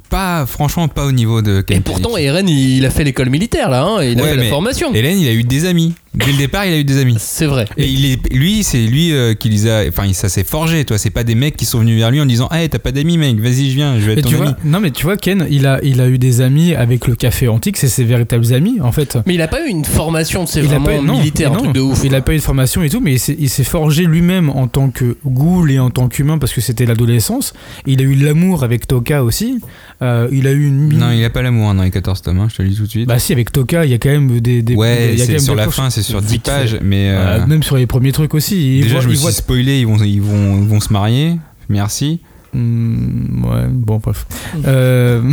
Pas 0.08 0.46
franchement 0.46 0.88
pas 0.88 1.04
au 1.04 1.12
niveau 1.12 1.42
de. 1.42 1.64
Et 1.68 1.80
pourtant. 1.80 2.16
Eren, 2.16 2.48
il 2.48 2.84
a 2.86 2.90
fait 2.90 3.04
l'école 3.04 3.28
militaire, 3.28 3.68
là. 3.70 3.82
hein, 3.82 4.02
il 4.02 4.20
a 4.20 4.24
fait 4.24 4.36
la 4.36 4.44
formation. 4.44 4.92
Hélène 4.94 5.18
il 5.18 5.28
a 5.28 5.32
eu 5.32 5.42
des 5.44 5.66
amis. 5.66 5.94
Dès 6.12 6.26
le 6.32 6.38
départ 6.38 6.66
il 6.66 6.72
a 6.72 6.78
eu 6.78 6.84
des 6.84 6.98
amis. 6.98 7.16
C'est 7.20 7.46
vrai. 7.46 7.66
Et 7.76 7.86
il 7.86 8.04
est, 8.04 8.32
lui, 8.34 8.64
c'est 8.64 8.84
lui 8.84 9.12
euh, 9.12 9.34
qui 9.34 9.48
les 9.48 9.68
a. 9.68 9.84
Enfin, 9.88 10.12
ça 10.12 10.28
s'est 10.28 10.42
forgé, 10.42 10.84
toi. 10.84 10.98
C'est 10.98 11.10
pas 11.10 11.22
des 11.22 11.36
mecs 11.36 11.56
qui 11.56 11.64
sont 11.64 11.78
venus 11.78 11.98
vers 11.98 12.10
lui 12.10 12.20
en 12.20 12.26
disant 12.26 12.48
Hey, 12.50 12.68
t'as 12.68 12.80
pas 12.80 12.90
d'amis, 12.90 13.16
mec, 13.16 13.38
vas-y, 13.38 13.70
je 13.70 13.76
viens, 13.76 13.94
je 14.00 14.06
vais 14.06 14.14
Mais 14.16 14.20
être 14.20 14.28
tu 14.28 14.34
ton 14.34 14.42
ami. 14.42 14.50
vois, 14.52 14.70
non 14.70 14.80
mais 14.80 14.90
tu 14.90 15.04
vois 15.04 15.16
Ken, 15.16 15.46
il 15.50 15.66
a, 15.66 15.78
il 15.84 16.00
a 16.00 16.08
eu 16.08 16.18
des 16.18 16.40
amis 16.40 16.74
avec 16.74 17.06
le 17.06 17.14
café 17.14 17.46
antique, 17.46 17.76
c'est 17.76 17.86
ses 17.88 18.02
véritables 18.04 18.52
amis 18.52 18.78
en 18.80 18.90
fait. 18.90 19.18
Mais 19.26 19.34
il 19.34 19.40
a 19.42 19.46
pas 19.48 19.64
eu 19.64 19.68
une 19.70 19.84
formation, 19.84 20.46
c'est 20.46 20.62
vraiment 20.62 20.86
pas, 20.86 21.00
non, 21.00 21.18
militaire, 21.18 21.52
un 21.52 21.56
non, 21.56 21.62
truc 21.62 21.74
de 21.74 21.80
ouf. 21.80 22.00
Il 22.04 22.14
a 22.16 22.20
pas 22.22 22.32
eu 22.34 22.38
de 22.38 22.42
formation 22.42 22.82
et 22.82 22.90
tout, 22.90 23.00
mais 23.00 23.14
il 23.14 23.48
s'est- 23.48 23.64
forgé 23.64 24.04
lui-même 24.04 24.50
en 24.50 24.66
tant 24.66 24.90
que 24.90 25.16
ghoul 25.24 25.70
et 25.70 25.78
en 25.78 25.90
tant 25.90 26.08
qu'humain 26.08 26.38
parce 26.38 26.52
que 26.52 26.60
c'était 26.60 26.86
l'adolescence. 26.86 27.52
Il 27.86 28.00
a 28.00 28.04
eu 28.04 28.16
de 28.16 28.24
l'amour 28.24 28.64
avec 28.64 28.88
Toka 28.88 29.22
aussi. 29.22 29.60
Euh, 30.02 30.26
il 30.32 30.48
a 30.48 30.52
eu 30.52 30.66
une. 30.66 30.88
Non, 30.98 31.12
il 31.12 31.22
a 31.24 31.30
pas 31.30 31.42
l'amour 31.42 31.68
hein, 31.68 31.74
dans 31.76 31.82
les 31.84 31.90
14 31.90 32.22
tomes, 32.22 32.40
hein, 32.40 32.48
je 32.50 32.56
te 32.56 32.62
le 32.62 32.68
dis 32.70 32.76
tout 32.76 32.84
de 32.84 32.88
suite. 32.88 33.06
Bah 33.06 33.18
si, 33.20 33.32
avec 33.32 33.52
Toka, 33.52 33.84
il 33.84 33.90
y 33.92 33.94
a 33.94 33.98
quand 33.98 34.08
même 34.08 34.40
des. 34.40 34.62
des 34.62 34.74
ouais, 34.74 35.10
il 35.12 35.18
y 35.18 35.22
a 35.22 35.26
quand 35.26 35.32
même 35.32 35.40
sur 35.40 35.54
des 35.54 35.60
la 35.60 35.70
fin, 35.70 35.88
c'est 36.02 36.10
sur 36.10 36.22
10 36.22 36.32
Vite 36.32 36.46
fait. 36.46 36.50
pages, 36.52 36.78
mais. 36.82 37.10
euh, 37.10 37.40
Euh, 37.42 37.46
même 37.46 37.62
sur 37.62 37.76
les 37.76 37.86
premiers 37.86 38.12
trucs 38.12 38.34
aussi. 38.34 38.78
Il 38.78 38.82
déjà, 38.82 38.94
voit- 38.94 39.02
je 39.02 39.08
me 39.08 39.12
il 39.12 39.16
suis 39.16 39.22
voit- 39.22 39.32
spoilé, 39.32 39.80
ils 39.80 39.86
vont, 39.86 39.96
ils, 40.02 40.20
vont, 40.20 40.58
ils 40.62 40.68
vont 40.68 40.80
se 40.80 40.92
marier. 40.92 41.38
Merci. 41.68 42.20
Hmm, 42.52 43.44
ouais, 43.44 43.66
bon, 43.70 43.98
bref. 44.02 44.26
Euh, 44.66 45.22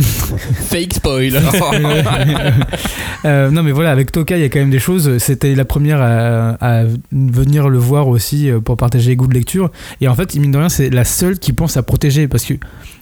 Fake 0.70 0.94
spoil. 0.94 1.32
euh, 3.24 3.50
non, 3.50 3.62
mais 3.62 3.72
voilà, 3.72 3.90
avec 3.90 4.12
Toka, 4.12 4.36
il 4.36 4.40
y 4.40 4.44
a 4.44 4.48
quand 4.48 4.58
même 4.60 4.70
des 4.70 4.78
choses. 4.78 5.18
C'était 5.18 5.54
la 5.54 5.64
première 5.64 6.00
à, 6.00 6.50
à 6.60 6.84
venir 7.12 7.68
le 7.68 7.78
voir 7.78 8.08
aussi 8.08 8.50
euh, 8.50 8.60
pour 8.60 8.76
partager 8.76 9.10
les 9.10 9.16
goûts 9.16 9.26
de 9.26 9.34
lecture. 9.34 9.70
Et 10.00 10.08
en 10.08 10.14
fait, 10.14 10.34
mine 10.36 10.52
de 10.52 10.58
rien, 10.58 10.68
c'est 10.68 10.90
la 10.90 11.04
seule 11.04 11.38
qui 11.38 11.52
pense 11.52 11.76
à 11.76 11.82
protéger 11.82 12.28
parce 12.28 12.44
que 12.44 12.54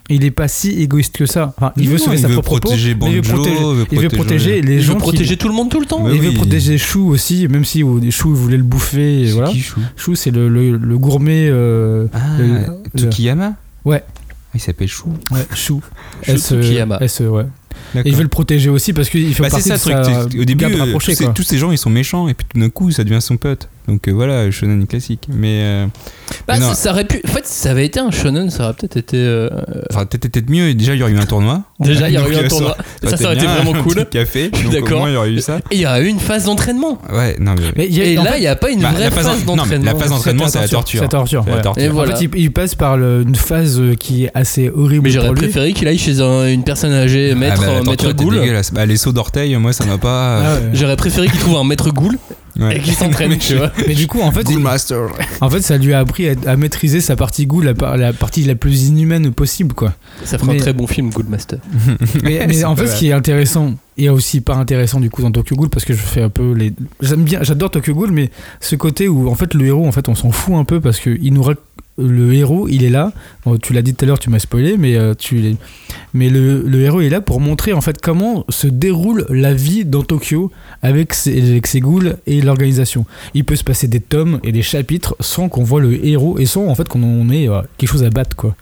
il 0.09 0.25
est 0.25 0.31
pas 0.31 0.47
si 0.47 0.81
égoïste 0.81 1.17
que 1.17 1.27
ça. 1.27 1.53
Enfin, 1.57 1.73
il 1.77 1.89
veut 1.89 1.99
sauver 1.99 2.17
il 2.17 2.23
sa 2.23 2.29
veut 2.29 2.35
propre 2.35 2.61
peau, 2.61 2.71
il 2.73 2.79
veut 2.89 2.95
Banjo, 2.95 3.23
protéger, 3.23 3.59
veut 3.61 3.87
il 3.91 4.01
veut 4.01 4.09
protéger 4.09 4.63
les 4.63 4.75
Il 4.77 4.81
gens 4.83 4.93
veut 4.95 4.99
qui- 5.01 5.03
protéger 5.03 5.37
tout 5.37 5.49
le 5.49 5.55
monde 5.55 5.69
tout 5.69 5.81
le 5.81 5.87
temps. 5.87 6.09
Il 6.09 6.21
veut 6.21 6.33
protéger 6.33 6.79
Chou 6.79 7.09
aussi, 7.09 7.49
même 7.49 7.65
si 7.65 7.83
Chou 8.11 8.33
voulait 8.35 8.57
le 8.57 8.63
bouffer. 8.63 9.27
voilà. 9.33 9.49
qui, 9.51 9.61
Chou? 9.61 9.81
Chou, 9.97 10.15
c'est 10.15 10.31
le, 10.31 10.49
le, 10.49 10.77
le 10.77 10.99
gourmet. 10.99 11.49
euh, 11.51 12.07
Ah, 12.15 12.19
le- 12.39 13.01
Tsukiyama? 13.01 13.55
Ouais. 13.87 14.03
Ah, 14.07 14.53
Il 14.55 14.61
s'appelle 14.61 14.89
Chou. 14.89 15.09
ouais, 15.31 15.47
Chou. 15.55 15.81
Chou 16.23 16.31
S, 16.33 16.49
Tsukiyama. 16.49 16.99
S, 17.01 17.21
ouais. 17.21 17.43
Et 17.43 17.97
D'accord. 17.97 18.11
il 18.13 18.17
veut 18.17 18.23
le 18.23 18.29
protéger 18.29 18.69
aussi 18.71 18.93
parce 18.93 19.09
qu'il 19.11 19.35
fait 19.35 19.43
Bah, 19.43 19.51
partie 19.51 19.69
ça 19.69 19.77
de 19.77 19.81
truc. 19.81 19.95
sa 20.05 20.23
Au 20.25 20.45
début, 20.45 20.65
tous, 20.93 21.01
ces, 21.13 21.33
tous 21.35 21.43
ces 21.43 21.59
gens 21.59 21.71
ils 21.73 21.79
sont 21.79 21.91
méchants 21.91 22.27
et 22.27 22.35
puis 22.35 22.47
tout 22.53 22.59
d'un 22.59 22.71
coup 22.71 22.91
ça 22.91 23.05
devient 23.05 23.21
son 23.21 23.37
pote. 23.37 23.69
Donc 23.89 24.09
euh, 24.09 24.13
voilà, 24.13 24.51
shonen 24.51 24.87
classique. 24.87 25.29
Mais 25.29 25.61
euh, 25.63 25.87
Bah, 26.49 26.55
Mais 26.55 26.61
non. 26.61 26.69
ça, 26.71 26.75
ça 26.75 26.91
aurait 26.93 27.05
pu. 27.05 27.21
En 27.25 27.33
fait, 27.33 27.47
si 27.47 27.55
ça 27.61 27.71
avait 27.71 27.87
été 27.87 28.01
un 28.01 28.11
shonen, 28.11 28.51
ça 28.51 28.65
aurait 28.65 28.75
peut-être 28.75 28.97
été. 28.97 29.17
euh, 29.19 29.49
enfin 29.93 30.07
peut-être 30.07 30.29
peut-être 30.29 30.51
mieux. 30.51 30.75
Déjà 30.75 30.95
il 30.95 31.01
y 31.01 31.03
aurait 31.03 31.13
eu 31.13 31.19
un 31.19 31.27
tournoi. 31.27 31.63
Déjà, 31.81 32.09
il 32.09 32.15
y 32.15 32.19
aurait 32.19 32.33
eu 32.35 32.45
un 32.45 32.49
tournoi. 32.49 32.77
Ça, 33.03 33.11
Ça, 33.11 33.17
ça 33.17 33.25
aurait 33.27 33.37
été 33.37 33.47
vraiment 33.47 33.75
un 33.75 33.83
cool. 33.83 33.95
petit 33.95 34.07
café. 34.19 34.51
D'accord. 34.73 35.09
il 35.09 35.15
y 35.15 35.17
aurait 35.17 35.31
eu 35.31 35.41
ça. 35.41 35.59
Et 35.71 35.77
il 35.77 35.81
y 35.81 35.87
aurait 35.87 36.03
eu 36.05 36.09
une 36.09 36.19
phase 36.21 36.45
d'entraînement. 36.45 36.99
Ouais, 37.13 37.37
non 37.39 37.55
mais. 37.57 37.73
Mais 37.77 37.87
il 37.87 37.95
y 37.97 38.01
a- 38.01 38.05
Et 38.07 38.19
en 38.19 38.25
là, 38.25 38.37
il 38.37 38.41
n'y 38.41 38.47
a 38.47 38.57
pas 38.57 38.71
une 38.71 38.81
bah, 38.81 38.91
vraie 38.93 39.11
phase 39.11 39.27
en- 39.29 39.39
d'entraînement. 39.57 39.93
la 39.93 39.95
phase 39.99 40.11
d'entraînement, 40.11 40.49
c'est 40.49 40.61
la 40.61 40.69
torture. 40.69 40.99
C'est 41.01 41.05
la 41.05 41.09
torture. 41.09 41.47
Ouais. 41.47 41.61
torture. 41.63 41.83
Et 41.85 41.89
En 41.89 41.93
voilà. 41.93 42.17
fait, 42.17 42.29
il, 42.35 42.53
passe 42.53 42.75
par 42.75 42.97
le- 42.97 43.23
une 43.23 43.35
phase 43.37 43.79
euh, 43.79 43.95
qui 43.95 44.25
est 44.25 44.31
assez 44.35 44.69
horrible 44.69 45.05
Mais 45.05 45.11
j'aurais 45.11 45.33
préféré 45.35 45.73
qu'il 45.75 45.87
aille 45.87 45.99
chez 45.99 46.21
un- 46.21 46.47
une 46.49 46.65
personne 46.65 46.93
âgée, 46.93 47.31
Ah, 47.33 47.39
maître, 47.39 47.61
bah, 47.61 47.83
maître. 47.91 48.73
Bah, 48.73 48.87
les 48.87 48.97
sauts 48.97 49.13
d'orteil, 49.13 49.55
moi 49.57 49.73
ça 49.73 49.85
m'a 49.85 49.99
pas. 49.99 50.43
Ah. 50.43 50.59
J'aurais 50.73 50.97
préféré 50.97 51.29
qu'il 51.29 51.39
trouve 51.41 51.57
un 51.57 51.65
maître 51.65 51.91
ghoul 51.91 52.19
Ouais. 52.59 52.77
et 52.77 52.81
qu'il 52.81 52.95
s'entraîne, 52.95 53.37
tu 53.39 53.55
vois. 53.57 53.71
Mais 53.87 53.95
du 53.95 54.07
coup, 54.07 54.21
en 54.21 54.31
fait, 54.33 54.45
Ghoul 54.45 54.61
Master. 54.63 55.09
en 55.41 55.51
fait, 55.51 55.61
ça 55.63 55.77
lui 55.77 55.93
a 55.93 55.99
appris 55.99 56.29
à, 56.29 56.35
à 56.47 56.57
maîtriser 56.57 57.01
sa 57.01 57.15
partie 57.17 57.47
ghoul, 57.47 57.65
la, 57.67 57.75
par- 57.75 57.97
la 57.97 58.13
partie 58.13 58.45
la 58.45 58.55
plus 58.55 58.89
inhumaine 58.89 59.33
possible, 59.33 59.75
quoi. 59.75 59.95
Ça 60.25 60.39
fera 60.39 60.53
Mais- 60.53 60.59
un 60.59 60.63
très 60.63 60.73
bon 60.73 60.87
film, 60.87 61.11
Ghoulmaster. 61.11 61.59
Mais, 62.23 62.47
mais 62.49 62.65
en 62.65 62.75
fait, 62.77 62.87
ce 62.87 62.97
qui 62.99 63.09
est 63.09 63.13
intéressant 63.13 63.75
et 63.99 64.09
aussi 64.11 64.41
pas 64.43 64.55
intéressant 64.57 65.01
du 65.01 65.09
coup 65.11 65.23
dans 65.23 65.31
Tokyo 65.31 65.57
Ghoul, 65.57 65.69
parce 65.71 65.85
que 65.85 65.93
je 65.95 65.99
fais 65.99 66.23
un 66.23 66.29
peu 66.29 66.53
les. 66.53 66.73
J'aime 67.01 67.25
bien, 67.25 67.41
j'adore 67.43 67.71
Tokyo 67.71 67.95
Ghoul, 67.95 68.11
mais 68.11 68.31
ce 68.61 68.77
côté 68.77 69.09
où 69.09 69.29
en 69.31 69.35
fait 69.35 69.55
le 69.55 69.67
héros, 69.67 69.87
en 69.87 69.93
fait, 69.93 70.09
on 70.09 70.15
s'en 70.15 70.31
fout 70.31 70.55
un 70.55 70.65
peu 70.65 70.81
parce 70.81 70.99
que 71.01 71.17
il 71.23 71.33
nous 71.35 71.43
rac- 71.43 71.57
le 71.99 72.35
héros, 72.35 72.69
il 72.69 72.85
est 72.85 72.91
là. 72.91 73.13
Tu 73.63 73.73
l'as 73.73 73.83
dit 73.83 73.95
tout 73.95 74.05
à 74.05 74.09
l'heure, 74.09 74.19
tu 74.19 74.31
m'as 74.31 74.39
spoilé, 74.39 74.77
mais 74.77 74.97
euh, 74.97 75.15
tu 75.15 75.57
mais 76.15 76.29
le, 76.31 76.81
héros 76.81 77.01
est 77.01 77.09
là 77.09 77.21
pour 77.21 77.41
montrer 77.41 77.73
en 77.73 77.81
fait 77.81 78.01
comment 78.01 78.45
se 78.49 78.67
déroule 78.67 79.27
la 79.29 79.55
vie 79.55 79.85
dans 79.85 80.03
Tokyo 80.03 80.51
avec 80.83 81.15
ses, 81.15 81.51
avec 81.51 81.77
ghouls 81.77 82.17
et 82.27 82.41
l'organisation. 82.41 83.07
Il 83.35 83.45
peut 83.45 83.57
se 83.57 83.65
passer 83.65 83.89
des 83.89 84.01
tomes 84.01 84.41
et 84.43 84.53
des 84.53 84.63
chapitres 84.63 85.17
sans 85.21 85.49
qu'on 85.49 85.63
voit 85.63 85.81
le 85.81 86.05
héros 86.05 86.39
et 86.39 86.47
sans 86.47 86.67
en 86.67 86.75
fait 86.75 86.89
qu'on 86.89 87.29
ait 87.31 87.49
euh, 87.49 87.61
quelque 87.79 87.91
chose 87.91 88.05
à 88.05 88.11
battre 88.11 88.37
quoi. 88.37 88.55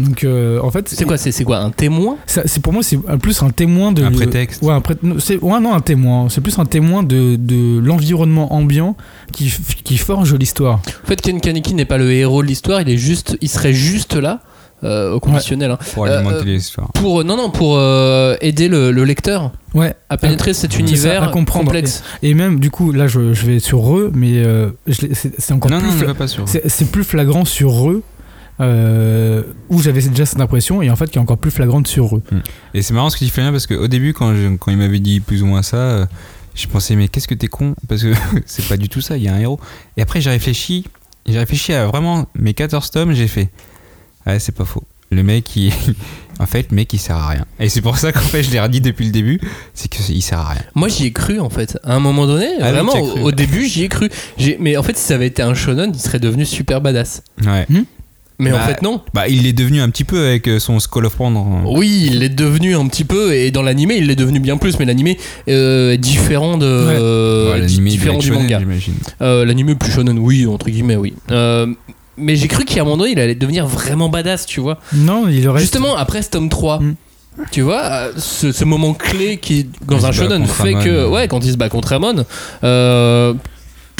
Donc 0.00 0.24
euh, 0.24 0.60
en 0.62 0.70
fait, 0.70 0.88
C'est 0.88 1.04
quoi 1.04 1.16
C'est 1.18 1.44
quoi 1.44 1.58
Un 1.58 1.70
témoin? 1.70 2.16
C'est 2.26 2.60
pour 2.62 2.72
moi 2.72 2.82
c'est 2.82 2.98
un- 3.08 3.18
plus 3.18 3.42
un 3.42 3.50
témoin 3.50 3.92
de 3.92 4.02
Un 4.04 4.10
prétexte. 4.12 4.62
ouais 4.62 4.72
un 4.72 4.80
pré- 4.80 4.96
non, 5.02 5.16
c'est 5.18 5.36
ouais 5.38 5.60
non 5.60 5.74
un 5.74 5.80
témoin 5.80 6.28
c'est 6.28 6.40
plus 6.40 6.58
un 6.58 6.64
témoin 6.66 7.02
de, 7.02 7.36
de 7.36 7.78
l'environnement 7.78 8.52
ambiant 8.54 8.96
qui, 9.32 9.52
qui 9.84 9.96
forge 9.98 10.34
l'histoire 10.34 10.80
En 11.04 11.06
fait, 11.06 11.20
Ken 11.20 11.40
Kaneki 11.40 11.74
n'est 11.74 11.84
pas 11.84 11.98
le 11.98 12.10
héros 12.12 12.42
de 12.42 12.48
l'histoire, 12.48 12.80
il 12.80 12.88
est 12.88 12.96
juste, 12.96 13.36
il 13.40 13.48
serait 13.48 13.72
juste 13.72 14.14
là, 14.14 14.40
euh, 14.82 15.12
au 15.12 15.20
conditionnel, 15.20 15.70
hein, 15.72 15.78
Pour 15.94 16.06
Euh, 16.06 16.16
alimenter 16.16 16.36
euh, 16.40 16.44
les 16.44 16.56
histoires. 16.56 16.90
pour 16.94 17.22
non 17.24 17.36
non 17.36 17.50
pour 17.50 17.76
euh, 17.76 18.36
aider 18.40 18.68
le, 18.68 18.90
le 18.92 19.04
lecteur 19.04 19.52
ouais 19.74 19.94
à 20.08 20.16
pénétrer 20.16 20.54
cet 20.54 20.72
c'est 20.72 20.78
ça, 20.78 20.82
univers 20.82 21.22
à 21.24 21.28
comprendre. 21.28 21.66
complexe. 21.66 22.02
et 22.22 22.32
même 22.34 22.58
du 22.58 22.70
coup 22.70 22.90
là 22.92 23.06
je, 23.06 23.32
je 23.34 23.46
vais 23.46 23.58
sur 23.60 23.94
eux 23.96 24.10
mais 24.14 24.42
euh, 24.44 24.70
c'est 24.88 25.52
encore 25.52 25.70
Non, 25.70 25.80
plus 25.80 26.06
non, 26.06 26.14
pas 26.14 26.26
c'est 26.26 26.90
plus 26.90 27.04
flagrant 27.04 27.44
sur 27.44 27.90
eux 27.90 28.02
euh, 28.60 29.42
où 29.68 29.80
j'avais 29.80 30.02
déjà 30.02 30.26
cette 30.26 30.40
impression 30.40 30.82
et 30.82 30.90
en 30.90 30.96
fait 30.96 31.10
qui 31.10 31.18
est 31.18 31.20
encore 31.20 31.38
plus 31.38 31.50
flagrante 31.50 31.86
sur 31.86 32.16
eux 32.16 32.22
Et 32.74 32.82
c'est 32.82 32.92
marrant 32.94 33.10
ce 33.10 33.16
que 33.16 33.24
tu 33.24 33.30
fais 33.30 33.40
bien 33.42 33.52
parce 33.52 33.66
qu'au 33.66 33.88
début, 33.88 34.12
quand, 34.12 34.34
je- 34.34 34.56
quand 34.56 34.70
il 34.70 34.76
m'avait 34.76 35.00
dit 35.00 35.20
plus 35.20 35.42
ou 35.42 35.46
moins 35.46 35.62
ça, 35.62 35.76
euh, 35.76 36.06
je 36.54 36.66
pensais, 36.66 36.94
mais 36.96 37.08
qu'est-ce 37.08 37.28
que 37.28 37.34
t'es 37.34 37.46
con? 37.48 37.74
Parce 37.88 38.02
que 38.02 38.12
c'est 38.46 38.66
pas 38.68 38.76
du 38.76 38.88
tout 38.88 39.00
ça, 39.00 39.16
il 39.16 39.22
y 39.22 39.28
a 39.28 39.34
un 39.34 39.38
héros. 39.38 39.58
Et 39.96 40.02
après, 40.02 40.20
j'ai 40.20 40.30
réfléchi, 40.30 40.84
j'ai 41.26 41.38
réfléchi 41.38 41.72
à 41.72 41.86
vraiment 41.86 42.26
mes 42.34 42.54
14 42.54 42.90
tomes, 42.90 43.12
j'ai 43.14 43.28
fait, 43.28 43.48
ouais, 44.26 44.38
c'est 44.38 44.54
pas 44.54 44.64
faux. 44.64 44.84
Le 45.10 45.22
mec, 45.22 45.56
il. 45.56 45.72
En 46.38 46.46
fait, 46.46 46.68
le 46.70 46.76
mec, 46.76 46.90
il 46.94 46.98
sert 46.98 47.16
à 47.16 47.28
rien. 47.28 47.44
Et 47.58 47.68
c'est 47.68 47.82
pour 47.82 47.98
ça 47.98 48.12
qu'en 48.12 48.20
fait, 48.20 48.42
je 48.42 48.50
l'ai 48.50 48.58
redit 48.58 48.80
depuis 48.80 49.04
le 49.04 49.10
début, 49.12 49.38
c'est 49.74 49.88
qu'il 49.88 50.22
sert 50.22 50.38
à 50.38 50.48
rien. 50.48 50.62
Moi, 50.74 50.88
j'y 50.88 51.04
ai 51.04 51.12
cru 51.12 51.38
en 51.38 51.50
fait. 51.50 51.78
À 51.84 51.94
un 51.94 52.00
moment 52.00 52.26
donné, 52.26 52.46
Ah 52.62 52.72
vraiment, 52.72 52.94
au, 52.94 53.30
début, 53.30 53.66
j'y 53.66 53.82
ai 53.84 53.88
cru. 53.90 54.08
Mais 54.58 54.78
en 54.78 54.82
fait, 54.82 54.96
si 54.96 55.04
ça 55.04 55.16
avait 55.16 55.26
été 55.26 55.42
un 55.42 55.52
shonen, 55.52 55.90
il 55.92 56.00
serait 56.00 56.18
devenu 56.18 56.46
super 56.46 56.80
badass. 56.80 57.22
Ouais. 57.44 57.66
Mais 58.40 58.52
en 58.52 58.56
Bah, 58.56 58.62
fait, 58.66 58.82
non. 58.82 59.00
Bah, 59.14 59.28
il 59.28 59.46
est 59.46 59.52
devenu 59.52 59.80
un 59.80 59.90
petit 59.90 60.04
peu 60.04 60.26
avec 60.26 60.48
euh, 60.48 60.58
son 60.58 60.80
Skull 60.80 61.06
of 61.06 61.14
Prendre. 61.14 61.46
Oui, 61.66 62.08
il 62.10 62.18
l'est 62.20 62.28
devenu 62.28 62.74
un 62.74 62.86
petit 62.88 63.04
peu, 63.04 63.34
et 63.34 63.50
dans 63.50 63.62
l'animé, 63.62 63.96
il 63.98 64.06
l'est 64.06 64.16
devenu 64.16 64.40
bien 64.40 64.56
plus, 64.56 64.78
mais 64.78 64.84
l'animé 64.86 65.18
euh, 65.48 65.92
est 65.92 65.98
différent, 65.98 66.56
de, 66.56 66.64
euh, 66.66 67.52
Ouais, 67.52 67.66
il 67.68 67.84
différent 67.84 68.16
est 68.16 68.20
du 68.20 68.26
shonen, 68.28 68.42
manga. 68.42 68.58
j'imagine. 68.58 68.94
Euh, 69.22 69.44
l'animé 69.44 69.74
plus 69.74 69.92
shonen, 69.92 70.18
oui, 70.18 70.46
entre 70.46 70.70
guillemets, 70.70 70.96
oui. 70.96 71.14
Euh, 71.30 71.66
mais 72.16 72.36
j'ai 72.36 72.48
cru 72.48 72.64
qu'à 72.64 72.80
un 72.80 72.84
moment 72.84 72.96
donné, 72.96 73.12
il 73.12 73.20
allait 73.20 73.34
devenir 73.34 73.66
vraiment 73.66 74.08
badass, 74.08 74.46
tu 74.46 74.60
vois. 74.60 74.78
non 74.94 75.28
il 75.28 75.46
reste 75.48 75.60
Justement, 75.62 75.96
après 75.96 76.22
ce 76.22 76.30
tome 76.30 76.48
3, 76.48 76.80
Mm. 76.80 76.94
tu 77.52 77.60
vois, 77.62 77.82
euh, 77.84 78.12
ce, 78.16 78.52
ce 78.52 78.64
moment 78.64 78.92
clé 78.92 79.36
qui, 79.36 79.66
dans 79.86 79.98
Il 79.98 80.04
un 80.06 80.12
shonen, 80.12 80.46
fait 80.46 80.70
Amon. 80.74 80.82
que, 80.84 81.06
ouais, 81.08 81.28
quand 81.28 81.44
il 81.44 81.52
se 81.52 81.56
bat 81.56 81.68
contre 81.68 81.92
Amon, 81.92 82.24
euh, 82.64 83.34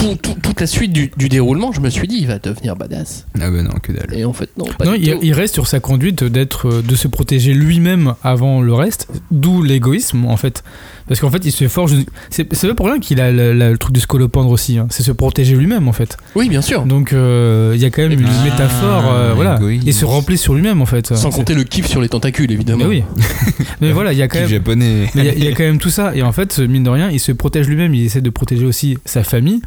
tout- 0.00 0.16
tout- 0.16 0.40
toute 0.42 0.60
la 0.60 0.66
suite 0.66 0.92
du, 0.92 1.10
du 1.16 1.28
déroulement, 1.28 1.72
je 1.72 1.80
me 1.80 1.90
suis 1.90 2.08
dit, 2.08 2.16
il 2.20 2.26
va 2.26 2.38
devenir 2.38 2.76
badass. 2.76 3.26
Ah 3.40 3.50
bah 3.50 3.62
non, 3.62 3.70
que 3.82 3.92
dalle. 3.92 4.12
Et 4.14 4.24
en 4.24 4.32
fait, 4.32 4.50
non, 4.56 4.64
pas 4.66 4.84
Non, 4.84 4.92
du 4.92 4.98
il, 5.02 5.12
tout. 5.12 5.18
il 5.22 5.32
reste 5.32 5.54
sur 5.54 5.66
sa 5.66 5.80
conduite 5.80 6.24
d'être, 6.24 6.68
euh, 6.68 6.82
de 6.82 6.94
se 6.96 7.08
protéger 7.08 7.52
lui-même 7.54 8.14
avant 8.22 8.60
le 8.62 8.72
reste, 8.74 9.08
d'où 9.30 9.62
l'égoïsme 9.62 10.24
en 10.24 10.36
fait. 10.36 10.62
Parce 11.10 11.18
qu'en 11.18 11.28
fait, 11.30 11.44
il 11.44 11.50
se 11.50 11.66
forge. 11.66 11.92
C'est 12.30 12.50
c'est 12.54 12.68
pas 12.68 12.74
pour 12.74 12.86
rien 12.86 13.00
qu'il 13.00 13.20
a 13.20 13.32
le, 13.32 13.52
le- 13.52 13.72
le 13.72 13.78
truc 13.78 13.92
du 13.92 13.98
scolopendre 13.98 14.48
aussi. 14.48 14.78
hein. 14.78 14.86
C'est 14.90 15.02
se 15.02 15.10
protéger 15.10 15.56
lui-même 15.56 15.88
en 15.88 15.92
fait. 15.92 16.16
Oui, 16.36 16.48
bien 16.48 16.62
sûr. 16.62 16.84
Donc 16.86 17.12
euh, 17.12 17.72
il 17.74 17.82
y 17.82 17.84
a 17.84 17.90
quand 17.90 18.00
même 18.02 18.12
une 18.12 18.24
Ah, 18.24 18.44
métaphore, 18.44 19.12
euh, 19.12 19.32
voilà. 19.34 19.56
égoïste. 19.56 19.82
Il 19.88 19.92
se 19.92 20.04
remplit 20.04 20.38
sur 20.38 20.54
lui-même 20.54 20.80
en 20.80 20.86
fait. 20.86 21.08
Sans 21.08 21.16
C'est- 21.32 21.36
compter 21.36 21.54
le 21.54 21.64
kiff 21.64 21.86
sur 21.86 22.00
les 22.00 22.08
tentacules, 22.08 22.52
évidemment. 22.52 22.84
Mais 22.84 23.02
oui. 23.02 23.04
Mais 23.80 23.90
voilà, 23.90 24.12
il 24.12 24.18
y 24.20 24.22
a 24.22 24.28
quand 24.28 24.38
même. 24.38 24.48
japonais. 24.48 25.10
Il 25.16 25.24
y 25.24 25.28
a- 25.28 25.34
il 25.34 25.42
y, 25.42 25.48
a 25.48 25.50
quand 25.52 25.64
même 25.64 25.78
tout 25.78 25.90
ça. 25.90 26.14
Et 26.14 26.22
en 26.22 26.30
fait, 26.30 26.60
mine 26.60 26.84
de 26.84 26.90
rien, 26.90 27.10
il 27.10 27.18
se 27.18 27.32
protège 27.32 27.66
lui-même. 27.66 27.92
Il 27.92 28.04
essaie 28.04 28.20
de 28.20 28.30
protéger 28.30 28.64
aussi 28.64 28.96
sa 29.04 29.24
famille. 29.24 29.60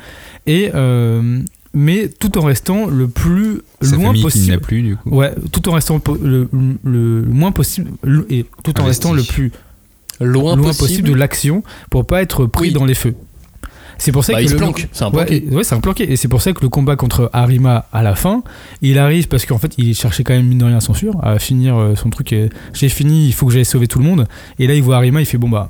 Et, 0.48 0.72
euh, 0.74 1.40
mais 1.74 2.08
tout 2.20 2.38
en 2.38 2.42
restant 2.44 2.86
le 2.88 3.08
plus 3.10 3.62
Sa 3.82 3.96
loin 3.98 4.14
possible. 4.14 4.52
n'a 4.52 4.60
plus 4.60 4.82
du 4.82 4.96
coup. 4.96 5.10
Ouais, 5.10 5.34
tout 5.52 5.68
en 5.68 5.74
restant 5.74 6.00
po- 6.00 6.18
le, 6.24 6.48
le- 6.54 6.78
le 6.84 7.22
moins 7.28 7.52
possible 7.52 7.92
le- 8.04 8.26
et 8.32 8.46
tout 8.64 8.72
en 8.80 8.84
Investi. 8.84 8.88
restant 8.88 9.14
le 9.14 9.24
plus 9.24 9.52
Loin, 10.20 10.56
loin 10.56 10.68
possible. 10.68 10.78
possible, 10.88 11.10
de 11.10 11.14
l'action 11.16 11.64
pour 11.90 12.06
pas 12.06 12.22
être 12.22 12.46
pris 12.46 12.68
Oui. 12.68 12.74
dans 12.74 12.86
les 12.86 12.94
feux. 12.94 13.16
C'est 14.00 14.12
pour 14.12 14.26
ça 14.26 14.34
Bah, 14.34 14.40
que 14.40 14.46
il 14.46 14.52
le- 14.52 14.58
planque, 14.58 14.88
c'est 14.92 15.04
un 15.06 15.12
planqué. 15.12 15.46
et- 15.50 15.56
ouais, 15.56 15.64
c'est 15.64 15.76
un 15.76 15.80
planqué. 15.80 16.12
Et 16.12 16.16
c'est 16.18 16.28
pour 16.28 16.42
ça 16.42 16.52
que 16.52 16.62
le 16.62 16.70
combat 16.70 16.96
contre 16.96 17.30
Arima 17.32 17.86
à 17.94 18.02
la 18.02 18.16
fin, 18.16 18.44
il 18.82 18.98
arrive 18.98 19.28
parce 19.28 19.46
qu'en 19.46 19.60
fait, 19.60 19.74
il 19.78 19.94
cherchait 19.96 20.24
quand 20.24 20.34
même 20.34 20.48
mine 20.48 20.58
de 20.58 20.66
rien 20.66 20.80
sûr 20.80 21.14
à 21.24 21.38
finir 21.40 21.78
euh, 21.78 21.96
son 21.96 22.10
truc. 22.10 22.34
et 22.34 22.50
J'ai 22.74 22.90
fini, 22.90 23.28
il 23.28 23.34
faut 23.34 23.46
que 23.46 23.54
j'aille 23.54 23.66
sauver 23.66 23.88
tout 23.88 24.00
le 24.00 24.06
monde. 24.06 24.28
Et 24.60 24.68
là, 24.68 24.74
il 24.74 24.82
voit 24.84 24.98
Arima, 24.98 25.22
il 25.22 25.26
fait 25.26 25.38
bon 25.38 25.50
bah. 25.50 25.70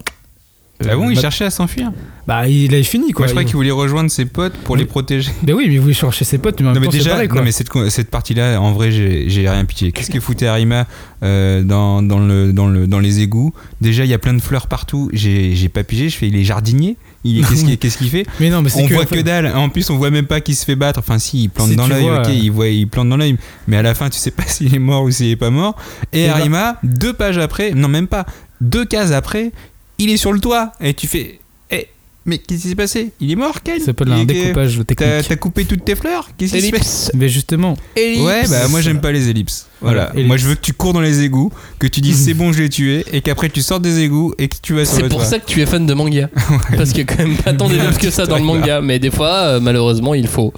Ah 0.90 0.96
bon, 0.98 1.10
il 1.10 1.16
bah, 1.16 1.22
cherchait 1.22 1.46
à 1.46 1.50
s'enfuir 1.50 1.92
bah, 2.28 2.48
il 2.48 2.74
a 2.74 2.82
fini 2.84 3.06
Moi, 3.06 3.14
quoi. 3.14 3.28
je 3.28 3.32
crois 3.32 3.44
Il- 3.44 3.46
qu'il 3.46 3.56
voulait 3.56 3.72
rejoindre 3.72 4.10
ses 4.10 4.26
potes 4.26 4.54
pour 4.54 4.76
les 4.78 4.86
protéger. 4.86 5.32
Ben 5.44 5.54
oui, 5.54 5.66
mais 5.68 5.74
il 5.76 5.80
voulait 5.82 5.94
chercher 5.94 6.24
ses 6.26 6.38
potes, 6.38 6.60
mais 6.62 6.68
en 6.68 6.70
Non 6.70 6.74
même 6.76 6.82
mais 6.82 6.88
temps, 6.88 6.92
déjà, 6.98 7.12
pareil, 7.12 7.28
quoi. 7.28 7.38
non 7.40 7.44
mais 7.46 7.52
cette, 7.52 7.70
cette 7.90 8.10
partie-là, 8.10 8.60
en 8.62 8.72
vrai, 8.74 8.92
j'ai 8.92 9.30
j'ai 9.30 9.48
rien 9.50 9.64
pitié. 9.66 9.92
Qu'est-ce 9.92 10.10
que 10.10 10.20
foutait 10.22 10.48
Arima 10.48 10.88
euh, 11.22 11.64
dans, 11.64 12.02
dans, 12.02 12.20
le, 12.20 12.52
dans, 12.54 12.68
le, 12.68 12.88
dans 12.88 13.00
les 13.00 13.20
égouts? 13.22 13.54
Déjà, 13.82 14.04
il 14.06 14.10
y 14.10 14.14
a 14.14 14.20
plein 14.20 14.34
de 14.34 14.42
fleurs 14.42 14.68
partout. 14.68 15.10
J'ai 15.14 15.54
j'ai 15.56 15.70
pas 15.70 15.84
pigé. 15.84 16.10
Je 16.10 16.18
fais, 16.18 16.28
il 16.28 16.36
est 16.36 16.44
jardinier. 16.46 16.98
Il- 17.26 17.46
Qu'est-ce 17.80 17.98
qu'il 17.98 18.10
fait? 18.10 18.26
Mais 18.40 18.50
non, 18.50 18.62
mais 18.62 18.70
c'est 18.70 18.82
On 18.84 18.88
que, 18.88 18.94
voit 18.94 19.06
que 19.06 19.20
dalle. 19.22 19.48
En 19.56 19.70
plus, 19.70 19.90
on 19.90 19.98
voit 19.98 20.10
même 20.12 20.26
pas 20.28 20.40
qu'il 20.42 20.56
se 20.56 20.64
fait 20.66 20.76
battre. 20.76 21.00
Enfin, 21.00 21.20
si, 21.20 21.44
il 21.44 21.50
plante 21.50 21.70
Si 21.70 21.76
dans 21.76 21.88
l'œil. 21.88 22.04
vois, 22.04 22.20
Ok, 22.22 22.28
euh, 22.30 22.34
il 22.34 22.52
voit, 22.52 22.68
il 22.70 22.88
plante 22.88 23.10
dans 23.10 23.18
l'œil. 23.18 23.36
Mais 23.68 23.78
à 23.78 23.82
la 23.82 23.94
fin, 23.94 24.10
tu 24.10 24.18
sais 24.18 24.32
pas 24.32 24.44
s'il 24.48 24.74
est 24.74 24.80
mort 24.80 25.04
ou 25.04 25.12
s'il 25.12 25.30
est 25.30 25.36
pas 25.36 25.50
mort. 25.50 25.76
Et 26.14 26.24
Eh 26.24 26.28
ben- 26.28 26.34
Arima, 26.34 26.78
deux 26.84 27.14
pages 27.14 27.38
après, 27.38 27.72
non 27.72 27.90
même 27.90 28.08
pas, 28.08 28.26
deux 28.62 28.86
cases 28.86 29.12
après, 29.12 29.52
il 30.00 30.10
est 30.10 30.18
sur 30.18 30.34
le 30.34 30.40
toit. 30.40 30.72
Et 30.82 30.94
tu 30.94 31.08
fais, 31.08 31.40
eh, 31.72 31.88
mais 32.26 32.38
qu'est-ce 32.38 32.62
qui 32.64 32.70
s'est 32.70 32.76
passé? 32.76 33.12
Il 33.20 33.32
est 33.32 33.36
mort, 33.36 33.62
Ken? 33.64 33.80
Ça 33.80 33.88
s'appelle 33.88 34.08
Il 34.10 34.14
un 34.14 34.26
découpage 34.26 34.78
T'as 34.88 34.96
technique. 34.96 35.28
t'as 35.28 35.36
coupé 35.36 35.66
toutes 35.66 35.84
tes 35.86 35.96
fleurs? 35.96 36.30
Qu'est-ce 36.38 36.54
qui 36.54 36.62
se 36.62 36.72
passe? 36.72 36.80
Ellipse. 36.82 37.12
Mais 37.16 37.28
justement, 37.30 37.76
Ouais, 37.98 38.44
bah 38.50 38.68
moi 38.70 38.80
j'aime 38.82 39.02
pas 39.02 39.12
les 39.12 39.30
ellipses. 39.30 39.68
Voilà. 39.82 40.04
Voilà, 40.06 40.14
ellipse. 40.14 40.28
Moi 40.28 40.38
je 40.38 40.48
veux 40.48 40.56
que 40.56 40.62
tu 40.62 40.74
cours 40.74 40.94
dans 40.94 41.02
les 41.02 41.22
égouts, 41.24 41.52
que 41.80 41.88
tu 41.88 42.00
dises 42.02 42.18
c'est 42.26 42.34
bon, 42.34 42.52
je 42.54 42.62
l'ai 42.64 42.70
tué, 42.70 43.06
et 43.12 43.22
qu'après 43.22 43.50
tu 43.50 43.62
sors 43.62 43.80
des 43.82 44.00
égouts 44.00 44.34
et 44.38 44.48
que 44.48 44.56
tu 44.62 44.74
vas 44.74 44.86
sur 44.86 44.96
C'est 44.96 45.10
pour 45.10 45.18
toit. 45.20 45.26
ça 45.26 45.40
que 45.40 45.46
tu 45.46 45.62
es 45.62 45.66
fan 45.66 45.86
de 45.86 45.94
manga. 45.94 46.30
Parce 46.78 46.90
qu'il 46.92 47.00
y 47.00 47.02
a 47.02 47.06
quand 47.16 47.24
même 47.26 47.36
pas 47.38 47.54
tant 47.54 47.68
d'ellipses 47.68 47.98
que 47.98 48.10
ça 48.10 48.26
dans 48.26 48.38
le 48.38 48.44
manga. 48.46 48.80
Mais 48.82 49.00
des 49.00 49.12
fois, 49.12 49.32
euh, 49.34 49.60
malheureusement, 49.60 50.14
il 50.14 50.28
faut. 50.28 50.54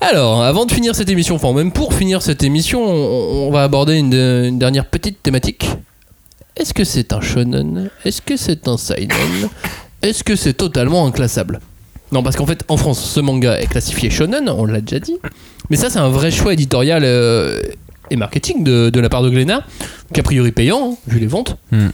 Alors, 0.00 0.42
avant 0.44 0.66
de 0.66 0.72
finir 0.72 0.94
cette 0.94 1.08
émission, 1.08 1.34
enfin 1.36 1.52
même 1.54 1.72
pour 1.72 1.94
finir 1.94 2.20
cette 2.20 2.42
émission, 2.44 2.84
on, 2.84 3.48
on 3.48 3.50
va 3.50 3.62
aborder 3.62 3.94
une, 3.96 4.12
une 4.12 4.58
dernière 4.58 4.84
petite 4.86 5.22
thématique. 5.22 5.66
Est-ce 6.56 6.72
que 6.72 6.84
c'est 6.84 7.12
un 7.12 7.20
shonen? 7.20 7.90
Est-ce 8.04 8.22
que 8.22 8.36
c'est 8.36 8.68
un 8.68 8.76
seinen? 8.76 9.48
Est-ce 10.02 10.22
que 10.22 10.36
c'est 10.36 10.54
totalement 10.54 11.06
inclassable? 11.06 11.60
Non, 12.12 12.22
parce 12.22 12.36
qu'en 12.36 12.46
fait, 12.46 12.64
en 12.68 12.76
France, 12.76 13.02
ce 13.02 13.18
manga 13.18 13.58
est 13.58 13.66
classifié 13.66 14.08
shonen, 14.08 14.48
on 14.48 14.64
l'a 14.64 14.80
déjà 14.80 15.00
dit. 15.00 15.16
Mais 15.68 15.76
ça, 15.76 15.90
c'est 15.90 15.98
un 15.98 16.10
vrai 16.10 16.30
choix 16.30 16.52
éditorial 16.52 17.02
euh, 17.04 17.60
et 18.10 18.16
marketing 18.16 18.62
de, 18.62 19.00
la 19.00 19.08
part 19.08 19.22
de 19.22 19.30
Glénat, 19.30 19.64
qu'a 20.12 20.22
priori 20.22 20.52
payant, 20.52 20.92
hein, 20.92 20.96
vu 21.08 21.18
les 21.18 21.26
ventes. 21.26 21.56
Hmm. 21.72 21.88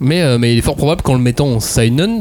Mais, 0.00 0.22
euh, 0.22 0.38
mais 0.38 0.54
il 0.54 0.58
est 0.58 0.62
fort 0.62 0.76
probable 0.76 1.02
qu'en 1.02 1.14
le 1.14 1.20
mettant 1.20 1.48
en 1.48 1.60
seinen, 1.60 2.20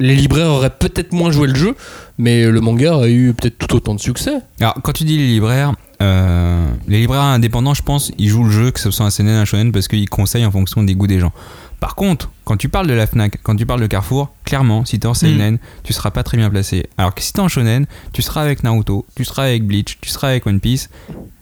les 0.00 0.14
libraires 0.14 0.48
auraient 0.48 0.70
peut-être 0.70 1.12
moins 1.12 1.30
joué 1.30 1.48
le 1.48 1.54
jeu, 1.54 1.74
mais 2.18 2.44
le 2.44 2.60
manga 2.60 2.94
a 2.96 3.08
eu 3.08 3.32
peut-être 3.32 3.58
tout 3.58 3.76
autant 3.76 3.94
de 3.94 4.00
succès. 4.00 4.38
Alors 4.60 4.74
quand 4.82 4.92
tu 4.92 5.04
dis 5.04 5.16
les 5.16 5.26
libraires, 5.26 5.72
euh, 6.02 6.68
les 6.86 7.00
libraires 7.00 7.22
indépendants, 7.22 7.74
je 7.74 7.82
pense, 7.82 8.12
ils 8.18 8.28
jouent 8.28 8.44
le 8.44 8.50
jeu, 8.50 8.70
que 8.70 8.80
ce 8.80 8.90
soit 8.90 9.06
un 9.06 9.10
CNN, 9.10 9.40
un 9.40 9.44
shonen, 9.44 9.72
parce 9.72 9.88
qu'ils 9.88 10.08
conseillent 10.08 10.46
en 10.46 10.50
fonction 10.50 10.82
des 10.82 10.94
goûts 10.94 11.06
des 11.06 11.20
gens. 11.20 11.32
Par 11.80 11.94
contre, 11.96 12.30
quand 12.44 12.56
tu 12.56 12.68
parles 12.68 12.86
de 12.86 12.94
la 12.94 13.06
Fnac, 13.06 13.40
quand 13.42 13.56
tu 13.56 13.66
parles 13.66 13.80
de 13.80 13.86
Carrefour, 13.86 14.32
clairement, 14.44 14.84
si 14.84 14.98
t'es 14.98 15.06
en 15.06 15.14
seinen, 15.14 15.58
tu 15.82 15.92
seras 15.92 16.10
pas 16.10 16.22
très 16.22 16.38
bien 16.38 16.48
placé. 16.48 16.86
Alors 16.96 17.14
que 17.14 17.22
si 17.22 17.32
t'es 17.32 17.40
en 17.40 17.48
shonen, 17.48 17.86
tu 18.12 18.22
seras 18.22 18.42
avec 18.42 18.62
Naruto, 18.62 19.04
tu 19.14 19.24
seras 19.24 19.44
avec 19.44 19.66
Bleach, 19.66 19.98
tu 20.00 20.08
seras 20.08 20.28
avec 20.28 20.46
One 20.46 20.60
Piece, 20.60 20.88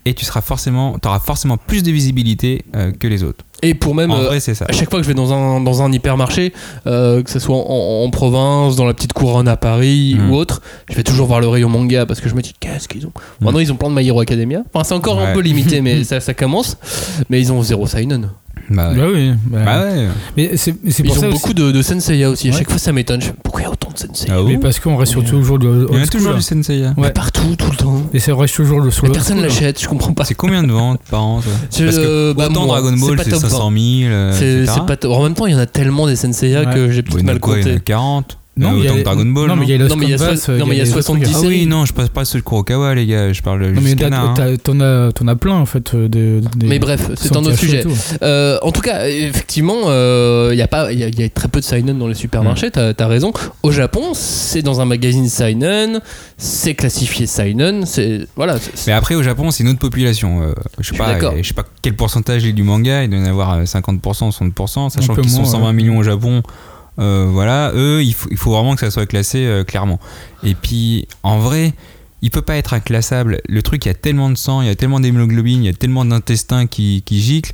et 0.05 0.15
tu 0.15 0.25
seras 0.25 0.41
forcément, 0.41 0.99
t'auras 0.99 1.21
forcément 1.21 1.57
plus 1.57 1.83
de 1.83 1.93
visibilité 1.93 2.65
euh, 2.75 2.91
que 2.91 3.07
les 3.07 3.23
autres. 3.23 3.45
Et 3.63 3.75
pour 3.75 3.95
même, 3.95 4.11
euh, 4.11 4.27
vrai, 4.27 4.41
c'est 4.41 4.55
ça. 4.55 4.67
à 4.69 4.73
chaque 4.73 4.91
fois 4.91 4.99
que 4.99 5.05
je 5.05 5.09
vais 5.09 5.15
dans 5.15 5.33
un, 5.33 5.61
dans 5.61 5.83
un 5.83 5.93
hypermarché, 5.93 6.53
euh, 6.87 7.23
que 7.23 7.31
ce 7.31 7.39
soit 7.39 7.55
en, 7.57 8.05
en 8.05 8.11
province, 8.11 8.75
dans 8.77 8.85
la 8.85 8.93
petite 8.95 9.13
couronne 9.13 9.47
à 9.49 9.57
Paris 9.57 10.17
Mm. 10.19 10.31
ou 10.31 10.35
autre, 10.35 10.61
je 10.91 10.95
vais 10.97 11.03
toujours 11.05 11.27
voir 11.27 11.41
le 11.41 11.49
rayon 11.49 11.69
manga 11.69 12.05
parce 12.07 12.21
que 12.21 12.29
je 12.29 12.35
me 12.35 12.43
dis 12.43 12.55
qu'est-ce 12.59 12.89
qu'ils 12.89 13.07
ont? 13.07 13.13
Maintenant, 13.41 13.61
ils 13.61 13.73
ont 13.73 13.77
plein 13.77 13.89
de 13.91 13.95
My 13.95 14.07
Hero 14.07 14.21
Academia. 14.21 14.63
Enfin, 14.75 14.85
c'est 14.85 14.95
encore 14.95 15.21
un 15.21 15.33
peu 15.33 15.41
limité, 15.41 15.81
mais 15.81 16.03
ça, 16.13 16.21
ça 16.21 16.35
commence. 16.35 16.77
Mais 17.31 17.41
ils 17.41 17.53
ont 17.53 17.63
zéro 17.63 17.87
seinen. 17.87 18.31
Bah 18.71 18.93
bah 18.97 19.03
oui. 19.13 19.33
bah- 19.47 19.59
Bah 19.65 19.83
ouais. 19.83 20.09
Mais 20.37 20.57
c'est 20.57 20.75
c'est 20.89 21.03
Ils 21.03 21.07
pour 21.09 21.17
ont 21.17 21.21
ça 21.21 21.29
aussi- 21.29 21.39
beaucoup 21.39 21.53
de, 21.55 21.73
de 21.73 21.83
Senseiya 21.83 22.31
aussi. 22.31 22.49
À 22.49 22.53
Ouais. 22.53 22.59
chaque 22.59 22.71
fois, 22.71 22.79
ça 22.79 22.93
m'étonne. 22.93 23.21
Pourquoi 23.43 23.61
il 23.63 23.65
y 23.65 23.67
a 23.67 23.71
autant 23.71 23.91
de 23.91 23.99
Senseiya 23.99 24.35
Ah 24.39 24.43
Mais 24.47 24.55
bon 24.55 24.61
parce 24.61 24.79
qu'on 24.81 24.97
reste 24.97 25.13
sur 25.13 25.25
toujours 25.25 25.59
le 25.59 25.89
Il 25.93 25.99
y 25.99 26.03
a 26.03 26.07
toujours 26.07 26.35
du 26.35 26.43
Sensei. 26.43 26.85
hein. 26.85 26.95
Ouais. 26.97 27.09
Mais 27.09 27.11
Partout, 27.13 27.57
tout 27.57 27.71
le 27.71 27.77
temps. 27.77 28.03
Et 28.15 28.19
ça 28.21 28.35
reste 28.35 28.55
toujours 28.57 28.81
le 28.81 28.91
sur 28.91 29.05
Mais 29.05 29.11
personne 29.13 29.41
l'achète, 29.43 29.81
je 29.83 29.89
comprends 29.89 30.13
pas. 30.15 30.25
C'est 30.25 30.35
combien 30.35 30.63
de 30.63 30.73
ventes 30.73 31.01
par 31.11 31.23
an 31.25 31.43
ça 31.43 31.49
C'est, 31.71 31.85
Parce 31.85 31.97
que 31.99 32.03
euh, 32.03 32.35
bah, 32.35 32.47
autant 32.51 32.65
moi, 32.67 32.81
Dragon 32.81 32.97
c'est 32.97 33.07
Ball, 33.07 33.17
pas 33.17 33.25
c'est 33.25 33.31
top 33.31 33.41
500 33.41 33.71
000. 33.71 33.81
euh, 34.11 34.65
C'est 34.67 34.87
pas 34.87 34.97
top. 34.97 35.13
En 35.13 35.23
même 35.25 35.35
temps, 35.35 35.47
il 35.47 35.53
y 35.53 35.57
en 35.57 35.59
a 35.59 35.67
tellement 35.67 36.07
des 36.07 36.17
Senseiya 36.17 36.61
Ouais. 36.65 36.75
que 36.75 36.91
j'ai 36.91 37.03
peut-être 37.03 37.23
mal 37.25 37.35
donc 37.37 37.43
quoi, 37.43 37.59
il 37.59 37.63
y 37.63 37.65
en 37.65 37.69
a 37.69 37.73
compté. 37.75 37.85
40 37.85 38.39
Non, 38.55 38.69
Euh, 38.69 38.73
mais 38.73 38.79
il 38.81 38.85
y 38.85 38.89
a 38.89 38.91
autant 38.91 38.99
que 38.99 39.05
Dragon 39.05 39.25
Ball. 39.25 39.49
Non, 39.49 39.57
mais 39.57 39.65
il 39.65 39.71
y 39.71 39.73
a 39.73 39.79
Lost 39.79 39.91
Non, 39.93 39.97
mais 39.97 40.05
il 40.07 40.11
y 40.11 40.15
a 40.15 40.19
so- 40.19 40.53
non, 40.53 40.67
mais 40.67 40.75
il 40.75 40.79
y 40.79 40.81
a 40.83 40.85
les 40.85 40.91
autres 40.91 41.01
70 41.05 41.23
trucs. 41.33 41.37
Ah 41.43 41.49
oui, 41.49 41.65
non, 41.67 41.87
je 41.87 41.95
passe 41.95 42.11
pas 42.11 42.27
sur 42.27 42.37
le 42.37 42.43
Kurokawa, 42.43 42.95
les 42.95 43.07
gars. 43.07 43.33
Je 43.33 43.41
parle 43.41 43.67
Non, 43.71 43.81
mais 43.81 43.95
t'as- 43.97 44.11
t'en 44.59 44.79
as, 44.81 45.11
t'en 45.13 45.27
as 45.27 45.37
plein 45.37 45.55
en 45.55 45.65
fait. 45.65 45.95
euh, 45.95 46.07
des- 46.07 46.43
Mais 46.67 46.79
bref, 46.79 47.11
c'est 47.17 47.35
un 47.35 47.41
autre 47.41 47.57
sujet. 47.59 47.83
Euh, 48.23 48.59
en 48.61 48.71
tout 48.71 48.83
cas, 48.83 49.07
effectivement, 49.09 49.85
euh, 49.87 50.51
il 50.53 50.59
y 50.59 50.63
a 50.63 50.69
pas, 50.69 50.93
il 50.93 50.99
y, 50.99 51.03
a- 51.03 51.09
y 51.09 51.23
a 51.25 51.29
très 51.31 51.49
peu 51.49 51.61
de 51.61 51.65
seinen 51.65 51.99
dans 51.99 52.09
les 52.09 52.15
supermarchés. 52.15 52.71
T'as 52.71 52.93
as 52.99 53.07
raison. 53.07 53.33
Au 53.63 53.71
Japon, 53.73 54.13
c'est 54.13 54.61
dans 54.61 54.83
un 54.83 54.85
magazine 54.85 55.29
seinen, 55.31 56.01
c'est 56.37 56.75
classifié 56.75 57.27
seinen. 57.27 57.87
C'est 57.87 58.27
voilà. 58.37 58.57
Mais 58.87 58.93
après, 58.93 59.15
au 59.15 59.23
Japon, 59.23 59.51
c'est 59.51 59.63
une 59.65 59.71
autre 59.71 59.79
population. 59.79 60.43
Euh, 60.43 60.53
je, 60.79 60.91
sais 60.91 60.97
pas, 60.99 61.07
d'accord. 61.15 61.33
je 61.41 61.43
sais 61.49 61.55
pas 61.55 61.65
quel 61.81 61.97
pourcentage 61.97 62.45
est 62.45 62.53
du 62.53 62.65
manga. 62.65 63.03
Il 63.03 63.09
doit 63.09 63.19
y 63.19 63.23
en 63.23 63.27
avoir 63.27 63.55
euh, 63.55 63.65
50%, 63.65 64.31
60%, 64.31 64.91
sachant 64.91 65.15
qu'ils 65.15 65.31
sont 65.31 65.41
moins, 65.43 65.51
120 65.51 65.67
ouais. 65.69 65.73
millions 65.73 65.97
au 65.97 66.03
Japon. 66.03 66.43
Euh, 66.99 67.27
voilà, 67.31 67.73
eux, 67.75 68.03
il 68.03 68.13
faut, 68.15 68.29
il 68.31 68.37
faut 68.37 68.51
vraiment 68.53 68.75
que 68.75 68.81
ça 68.81 68.91
soit 68.91 69.07
classé 69.07 69.45
euh, 69.47 69.65
clairement. 69.65 69.99
Et 70.45 70.55
puis, 70.55 71.07
en 71.23 71.39
vrai, 71.39 71.73
il 72.21 72.31
peut 72.31 72.43
pas 72.43 72.57
être 72.57 72.75
inclassable. 72.75 73.41
Le 73.49 73.63
truc, 73.63 73.85
il 73.85 73.89
y 73.89 73.91
a 73.91 73.95
tellement 73.95 74.29
de 74.31 74.37
sang, 74.37 74.61
il 74.63 74.67
y 74.69 74.71
a 74.71 74.75
tellement 74.75 75.01
d'hémoglobine, 75.01 75.63
il 75.65 75.67
y 75.67 75.71
a 75.71 75.73
tellement 75.73 76.05
d'intestins 76.05 76.67
qui, 76.67 77.03
qui 77.05 77.21
giclent. 77.21 77.53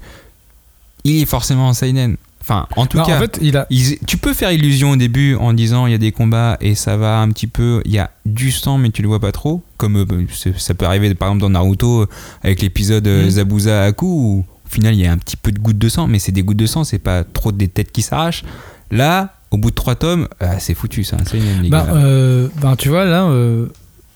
Il 1.05 1.23
est 1.23 1.27
forcément 1.27 1.69
un 1.69 1.75
seinen. 1.75 2.17
Enfin, 2.41 2.67
en 2.77 2.87
tout 2.87 2.99
cas, 3.07 3.17
en 3.17 3.21
fait, 3.21 3.39
il 3.43 3.57
a. 3.59 3.67
tu 4.07 4.17
peux 4.17 4.33
faire 4.33 4.51
illusion 4.53 4.93
au 4.93 4.97
début 4.97 5.35
en 5.35 5.53
disant 5.53 5.87
il 5.87 5.91
y 5.93 5.95
a 5.95 5.99
des 5.99 6.13
combats 6.13 6.57
et 6.63 6.75
ça 6.75 6.97
va 6.97 7.21
un 7.21 7.29
petit 7.31 7.47
peu, 7.47 7.83
il 7.85 7.93
y 7.93 7.99
a 7.99 8.11
du 8.25 8.51
sang 8.51 8.79
mais 8.79 8.89
tu 8.91 9.03
le 9.03 9.09
vois 9.09 9.21
pas 9.21 9.33
trop, 9.33 9.63
comme 9.77 9.97
euh, 9.99 10.27
c'est- 10.33 10.59
ça 10.59 10.73
peut 10.73 10.87
arriver 10.87 11.15
par 11.15 11.29
exemple 11.29 11.43
dans 11.43 11.51
Naruto 11.51 12.07
avec 12.43 12.63
l'épisode 12.63 13.07
Mhm. 13.07 13.29
Zabuza 13.29 13.85
Aku 13.85 14.07
où 14.07 14.45
au 14.67 14.69
final 14.71 14.95
il 14.95 15.01
y 15.01 15.07
a 15.07 15.13
un 15.13 15.19
petit 15.19 15.37
peu 15.37 15.53
de 15.53 15.59
gouttes 15.59 15.77
de 15.79 15.91
sang 15.91 16.07
mais 16.07 16.19
c'est 16.19 16.33
des 16.33 16.43
gouttes 16.43 16.57
de 16.57 16.65
sang, 16.67 16.85
c'est 16.85 16.99
pas 16.99 17.23
trop 17.23 17.53
des 17.53 17.69
têtes 17.69 17.93
qui 17.93 18.01
s'arrachent. 18.01 18.45
Là, 18.91 19.35
au 19.51 19.57
bout 19.59 19.71
de 19.71 19.75
trois 19.75 19.95
tomes, 19.95 20.29
ah, 20.41 20.59
c'est 20.61 20.75
foutu 20.75 21.05
ça, 21.05 21.17
c'est 21.27 21.39
une 21.39 21.63
ligue. 21.63 21.71
Bah, 21.73 21.87
euh, 21.93 22.49
bah, 22.61 22.75
tu 22.79 22.89
vois, 22.89 23.05
là, 23.05 23.25
euh, 23.25 23.67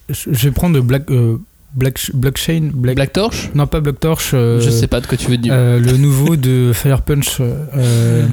je 0.08 0.30
vais 0.46 0.50
prendre 0.50 0.80
Black, 0.80 1.10
euh, 1.10 1.36
Black, 1.74 2.10
Blockchain. 2.14 2.70
Black, 2.74 2.96
Black 2.96 3.12
Torch. 3.12 3.50
Non, 3.54 3.66
pas 3.66 3.80
Black 3.80 3.98
Torch. 4.00 4.30
euh, 4.34 4.60
Je 4.60 4.70
sais 4.70 4.86
pas 4.88 5.00
de 5.00 5.06
quoi 5.06 5.16
tu 5.16 5.28
veux 5.30 5.38
dire. 5.38 5.52
euh, 5.56 5.78
le 5.80 5.96
nouveau 5.96 6.36
de 6.36 6.70
Fire 6.74 7.02
Punch. 7.02 7.38
euh, 7.40 8.26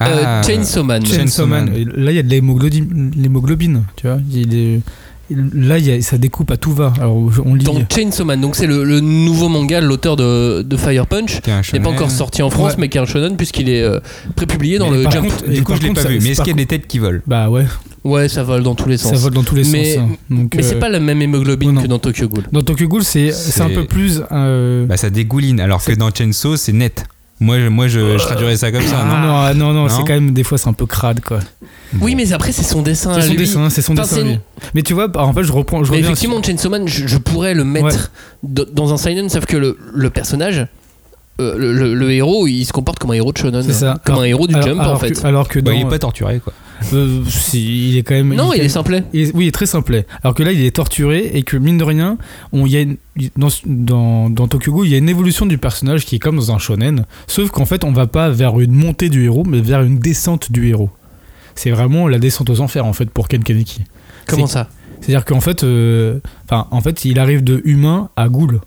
Euh, 0.00 0.42
Chainsaw 0.44 0.84
Man. 0.84 1.04
Chainsaw 1.04 1.18
Chainsaw 1.18 1.46
Man. 1.46 1.70
Là, 1.96 2.12
il 2.12 2.14
y 2.14 2.18
a 2.20 2.22
de 2.22 2.28
l'hémoglobine, 2.28 3.10
l'hémoglobine, 3.16 3.82
tu 3.96 4.06
vois. 4.06 4.18
Il 4.30 4.54
est- 4.54 4.80
là, 5.30 5.78
il 5.78 5.86
y 5.86 5.92
a- 5.92 6.00
ça 6.02 6.18
découpe 6.18 6.50
à 6.50 6.56
tout 6.56 6.72
va. 6.72 6.92
Alors, 7.00 7.16
on 7.44 7.54
lit. 7.54 7.64
Donc 7.64 7.84
Chainsaw 7.92 8.24
Man, 8.24 8.40
donc 8.40 8.56
c'est 8.56 8.66
le, 8.66 8.84
le 8.84 9.00
nouveau 9.00 9.48
manga, 9.48 9.80
de 9.80 9.86
l'auteur 9.86 10.16
de, 10.16 10.62
de 10.62 10.76
Fire 10.76 11.06
Punch, 11.06 11.40
Qui 11.40 11.50
n'est 11.74 11.80
pas 11.80 11.90
encore 11.90 12.10
sorti 12.10 12.42
en 12.42 12.50
France, 12.50 12.72
Ouais. 12.72 12.76
mais 12.78 12.88
qui 12.88 12.98
est 12.98 13.00
un 13.00 13.06
shonen 13.06 13.36
puisqu'il 13.36 13.68
est 13.68 13.82
euh, 13.82 14.00
prépublié 14.36 14.78
dans 14.78 14.90
Mais 14.90 14.98
le 14.98 15.02
par 15.04 15.12
Jump. 15.12 15.26
contre- 15.28 15.48
Du 15.48 15.62
coup, 15.62 15.74
je 15.76 15.82
l'ai 15.86 15.92
pas 15.94 16.02
ça- 16.02 16.08
vu, 16.08 16.18
mais 16.22 16.30
est-ce 16.30 16.40
qu'il 16.42 16.50
y 16.50 16.54
a 16.54 16.56
des 16.56 16.66
têtes 16.66 16.86
qui 16.86 16.98
volent? 16.98 17.20
Bah 17.26 17.48
ouais, 17.50 17.64
Ouais, 18.04 18.28
ça 18.28 18.42
vole 18.44 18.62
dans 18.62 18.74
tous 18.74 18.88
les 18.88 18.96
sens. 18.96 19.10
ça 19.12 19.18
vole 19.18 19.34
dans 19.34 19.42
tous 19.42 19.56
les 19.56 19.64
Mais- 19.64 19.94
sens. 19.96 20.04
hein. 20.04 20.16
Donc, 20.30 20.54
Mais 20.54 20.62
c'est 20.62 20.76
euh, 20.76 20.80
pas 20.80 20.88
la 20.88 21.00
même 21.00 21.20
hémoglobine 21.20 21.72
non. 21.72 21.82
que 21.82 21.86
dans 21.88 21.98
Tokyo 21.98 22.28
Ghoul. 22.28 22.44
Dans 22.52 22.62
Tokyo 22.62 22.86
Ghoul, 22.88 23.02
c'est 23.04 23.32
c'est 23.32 23.60
un 23.60 23.68
C'est- 23.68 23.74
peu 23.74 23.84
plus. 23.86 24.22
euh, 24.32 24.86
Bah 24.86 24.96
ça 24.96 25.10
dégouline 25.10 25.60
alors 25.60 25.78
que 25.84 25.92
C'est- 25.92 25.96
dans 25.98 26.10
Chainsaw 26.10 26.56
c'est 26.56 26.72
net. 26.72 27.04
Moi, 27.40 27.60
je, 27.60 27.66
moi 27.68 27.86
je, 27.86 28.18
je 28.18 28.22
traduirais 28.24 28.56
ça 28.56 28.72
comme 28.72 28.82
ça, 28.82 29.04
non, 29.04 29.16
non 29.18 29.26
non, 29.28 29.36
ah, 29.36 29.54
non, 29.54 29.72
non, 29.72 29.82
Non 29.84 29.88
c'est 29.88 30.00
quand 30.02 30.14
même 30.14 30.32
des 30.32 30.42
fois 30.42 30.58
c'est 30.58 30.68
un 30.68 30.72
peu 30.72 30.86
crade 30.86 31.20
quoi. 31.20 31.38
Oui, 32.00 32.14
mais 32.16 32.32
après, 32.32 32.52
c'est 32.52 32.64
son 32.64 32.82
dessin. 32.82 33.14
C'est 33.14 33.22
son 33.22 33.30
lui. 33.30 33.36
dessin, 33.36 33.70
c'est 33.70 33.80
son 33.80 33.92
Enfin, 33.96 34.02
dessin. 34.02 34.22
lui. 34.22 34.38
Mais 34.74 34.82
tu 34.82 34.92
vois, 34.92 35.06
en 35.16 35.32
fait, 35.32 35.42
je 35.44 35.52
reprends. 35.52 35.82
Je 35.84 35.90
Mais 35.92 36.00
effectivement, 36.00 36.42
Chainsaw 36.42 36.68
Man, 36.68 36.86
je, 36.86 37.06
je 37.06 37.16
pourrais 37.16 37.54
le 37.54 37.64
mettre 37.64 38.10
dans 38.42 38.92
un 38.92 38.98
seinen, 38.98 39.28
sauf 39.30 39.46
que 39.46 39.56
le, 39.56 39.78
le 39.94 40.10
personnage, 40.10 40.66
euh, 41.40 41.56
le, 41.56 41.72
le- 41.72 41.94
le 41.94 42.10
héros, 42.12 42.46
il 42.46 42.64
se 42.66 42.72
comporte 42.74 42.98
comme 42.98 43.12
un 43.12 43.14
héros 43.14 43.32
de 43.32 43.38
shonen. 43.38 43.62
C'est 43.62 43.72
ça. 43.72 43.98
Comme 44.04 44.16
Alors- 44.16 44.24
un 44.24 44.26
héros 44.26 44.46
du 44.46 44.54
alors- 44.54 44.66
jump, 44.68 44.80
alors 44.80 44.94
en 44.96 44.98
fait. 44.98 45.12
Que, 45.12 45.26
alors 45.26 45.48
que 45.48 45.60
dans, 45.60 45.70
Bah, 45.70 45.76
il 45.78 45.86
est 45.86 45.88
pas 45.88 45.98
torturé, 45.98 46.40
quoi. 46.40 46.52
Euh, 46.92 47.22
si, 47.28 47.90
il 47.90 47.98
est 47.98 48.02
quand 48.02 48.14
même. 48.14 48.34
non, 48.34 48.52
il 48.52 48.60
est 48.60 48.68
simplet. 48.68 49.04
Est- 49.14 49.32
oui, 49.34 49.44
il 49.44 49.48
est 49.48 49.52
très 49.52 49.66
simplet. 49.66 50.06
Alors 50.22 50.34
que 50.34 50.42
là, 50.42 50.52
il 50.52 50.62
est 50.64 50.70
torturé 50.74 51.30
et 51.34 51.42
que 51.42 51.56
mine 51.56 51.78
de 51.78 51.84
rien, 51.84 52.18
on, 52.52 52.66
y 52.66 52.76
a 52.76 52.80
une- 52.80 52.96
dans, 53.36 53.48
dans, 53.66 54.30
dans 54.30 54.46
Tokyo 54.48 54.84
il 54.84 54.90
y 54.90 54.94
a 54.94 54.98
une 54.98 55.08
évolution 55.08 55.44
du 55.46 55.58
personnage 55.58 56.04
qui 56.06 56.16
est 56.16 56.18
comme 56.18 56.36
dans 56.36 56.52
un 56.52 56.58
shonen. 56.58 57.04
Sauf 57.26 57.50
qu'en 57.50 57.64
fait, 57.66 57.84
on 57.84 57.92
va 57.92 58.06
pas 58.06 58.30
vers 58.30 58.60
une 58.60 58.72
montée 58.72 59.08
du 59.08 59.24
héros, 59.24 59.44
mais 59.44 59.60
vers 59.60 59.82
une 59.82 59.98
descente 59.98 60.52
du 60.52 60.68
héros. 60.68 60.90
C'est 61.54 61.70
vraiment 61.70 62.06
la 62.06 62.18
descente 62.18 62.50
aux 62.50 62.60
enfers 62.60 62.86
en 62.86 62.92
fait 62.92 63.10
pour 63.10 63.26
Ken 63.28 63.42
Kaneki. 63.42 63.82
Comment 64.26 64.46
ça? 64.46 64.68
C'est-à-dire 65.00 65.24
qu'en 65.24 65.40
fait, 65.40 65.64
euh, 65.64 66.20
en 66.50 66.80
fait, 66.80 67.04
il 67.04 67.18
arrive 67.18 67.42
de 67.44 67.60
humain 67.64 68.10
à 68.16 68.28
ghoul. 68.28 68.60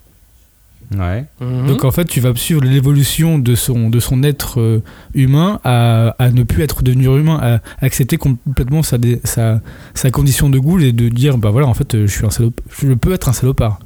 Ouais. 0.98 1.24
Mhm. 1.40 1.66
Donc 1.66 1.84
en 1.84 1.90
fait, 1.90 2.04
tu 2.04 2.20
vas 2.20 2.34
suivre 2.34 2.62
l'évolution 2.62 3.38
de 3.38 3.54
son, 3.54 3.90
de 3.90 4.00
son 4.00 4.22
être 4.22 4.60
euh, 4.60 4.82
humain 5.14 5.60
à, 5.64 6.14
à 6.18 6.30
ne 6.30 6.42
plus 6.42 6.62
être 6.62 6.82
devenu 6.82 7.06
humain, 7.06 7.38
à 7.42 7.84
accepter 7.84 8.16
complètement 8.16 8.82
sa, 8.82 8.98
sa, 9.24 9.60
sa 9.94 10.10
condition 10.10 10.50
de 10.50 10.58
ghoul 10.58 10.82
et 10.82 10.92
de 10.92 11.08
dire 11.08 11.38
bah 11.38 11.50
voilà, 11.50 11.66
en 11.66 11.74
fait, 11.74 11.94
euh, 11.94 12.06
je 12.06 12.12
suis 12.12 12.26
un 12.26 12.30
salop, 12.30 12.52
je 12.80 12.92
peux 12.94 13.12
être 13.12 13.28
un 13.28 13.32
salopard. 13.32 13.78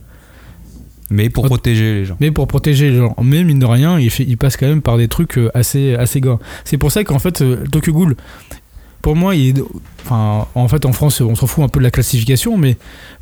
Mais 1.09 1.30
pour 1.30 1.44
protéger 1.44 1.94
les 1.94 2.04
gens. 2.04 2.16
Mais 2.18 2.32
pour 2.32 2.48
protéger 2.48 2.90
les 2.90 2.96
gens. 2.96 3.14
Mais 3.22 3.44
mine 3.44 3.61
de 3.61 3.66
rien, 3.66 3.98
il, 4.00 4.11
fait, 4.11 4.24
il 4.24 4.36
passe 4.36 4.57
quand 4.57 4.66
même 4.66 4.82
par 4.82 4.96
des 4.96 5.07
trucs 5.07 5.38
euh, 5.38 5.50
assez, 5.54 5.94
assez 5.94 6.20
gore. 6.20 6.40
C'est 6.64 6.78
pour 6.78 6.90
ça 6.90 7.04
qu'en 7.04 7.20
fait, 7.20 7.44
Tokyo 7.70 7.92
Ghoul, 7.92 8.16
pour 9.03 9.16
moi, 9.16 9.34
il 9.34 9.59
est. 9.59 9.62
Enfin, 10.05 10.47
en 10.55 10.68
fait, 10.68 10.84
en 10.84 10.92
France, 10.92 11.20
on 11.20 11.34
s'en 11.34 11.47
fout 11.47 11.64
un 11.64 11.68
peu 11.68 11.80
de 11.80 11.84
la 11.84 11.90
classification, 11.90 12.57
mais, 12.57 12.76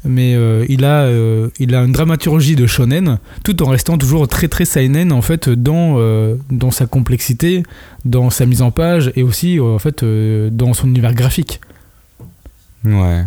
mais 0.04 0.34
euh, 0.34 0.66
il, 0.68 0.84
a, 0.84 1.04
euh, 1.04 1.48
il 1.58 1.74
a 1.74 1.82
une 1.82 1.92
dramaturgie 1.92 2.56
de 2.56 2.66
shonen, 2.66 3.18
tout 3.42 3.62
en 3.62 3.68
restant 3.68 3.96
toujours 3.96 4.28
très 4.28 4.48
très 4.48 4.66
seinen, 4.66 5.12
en 5.12 5.22
fait, 5.22 5.48
dans, 5.48 5.96
euh, 5.98 6.36
dans 6.50 6.70
sa 6.70 6.86
complexité, 6.86 7.62
dans 8.04 8.28
sa 8.28 8.44
mise 8.44 8.60
en 8.60 8.70
page, 8.70 9.12
et 9.16 9.22
aussi, 9.22 9.58
en 9.60 9.78
fait, 9.78 10.02
euh, 10.02 10.50
dans 10.50 10.74
son 10.74 10.88
univers 10.88 11.14
graphique. 11.14 11.60
Ouais. 12.84 13.24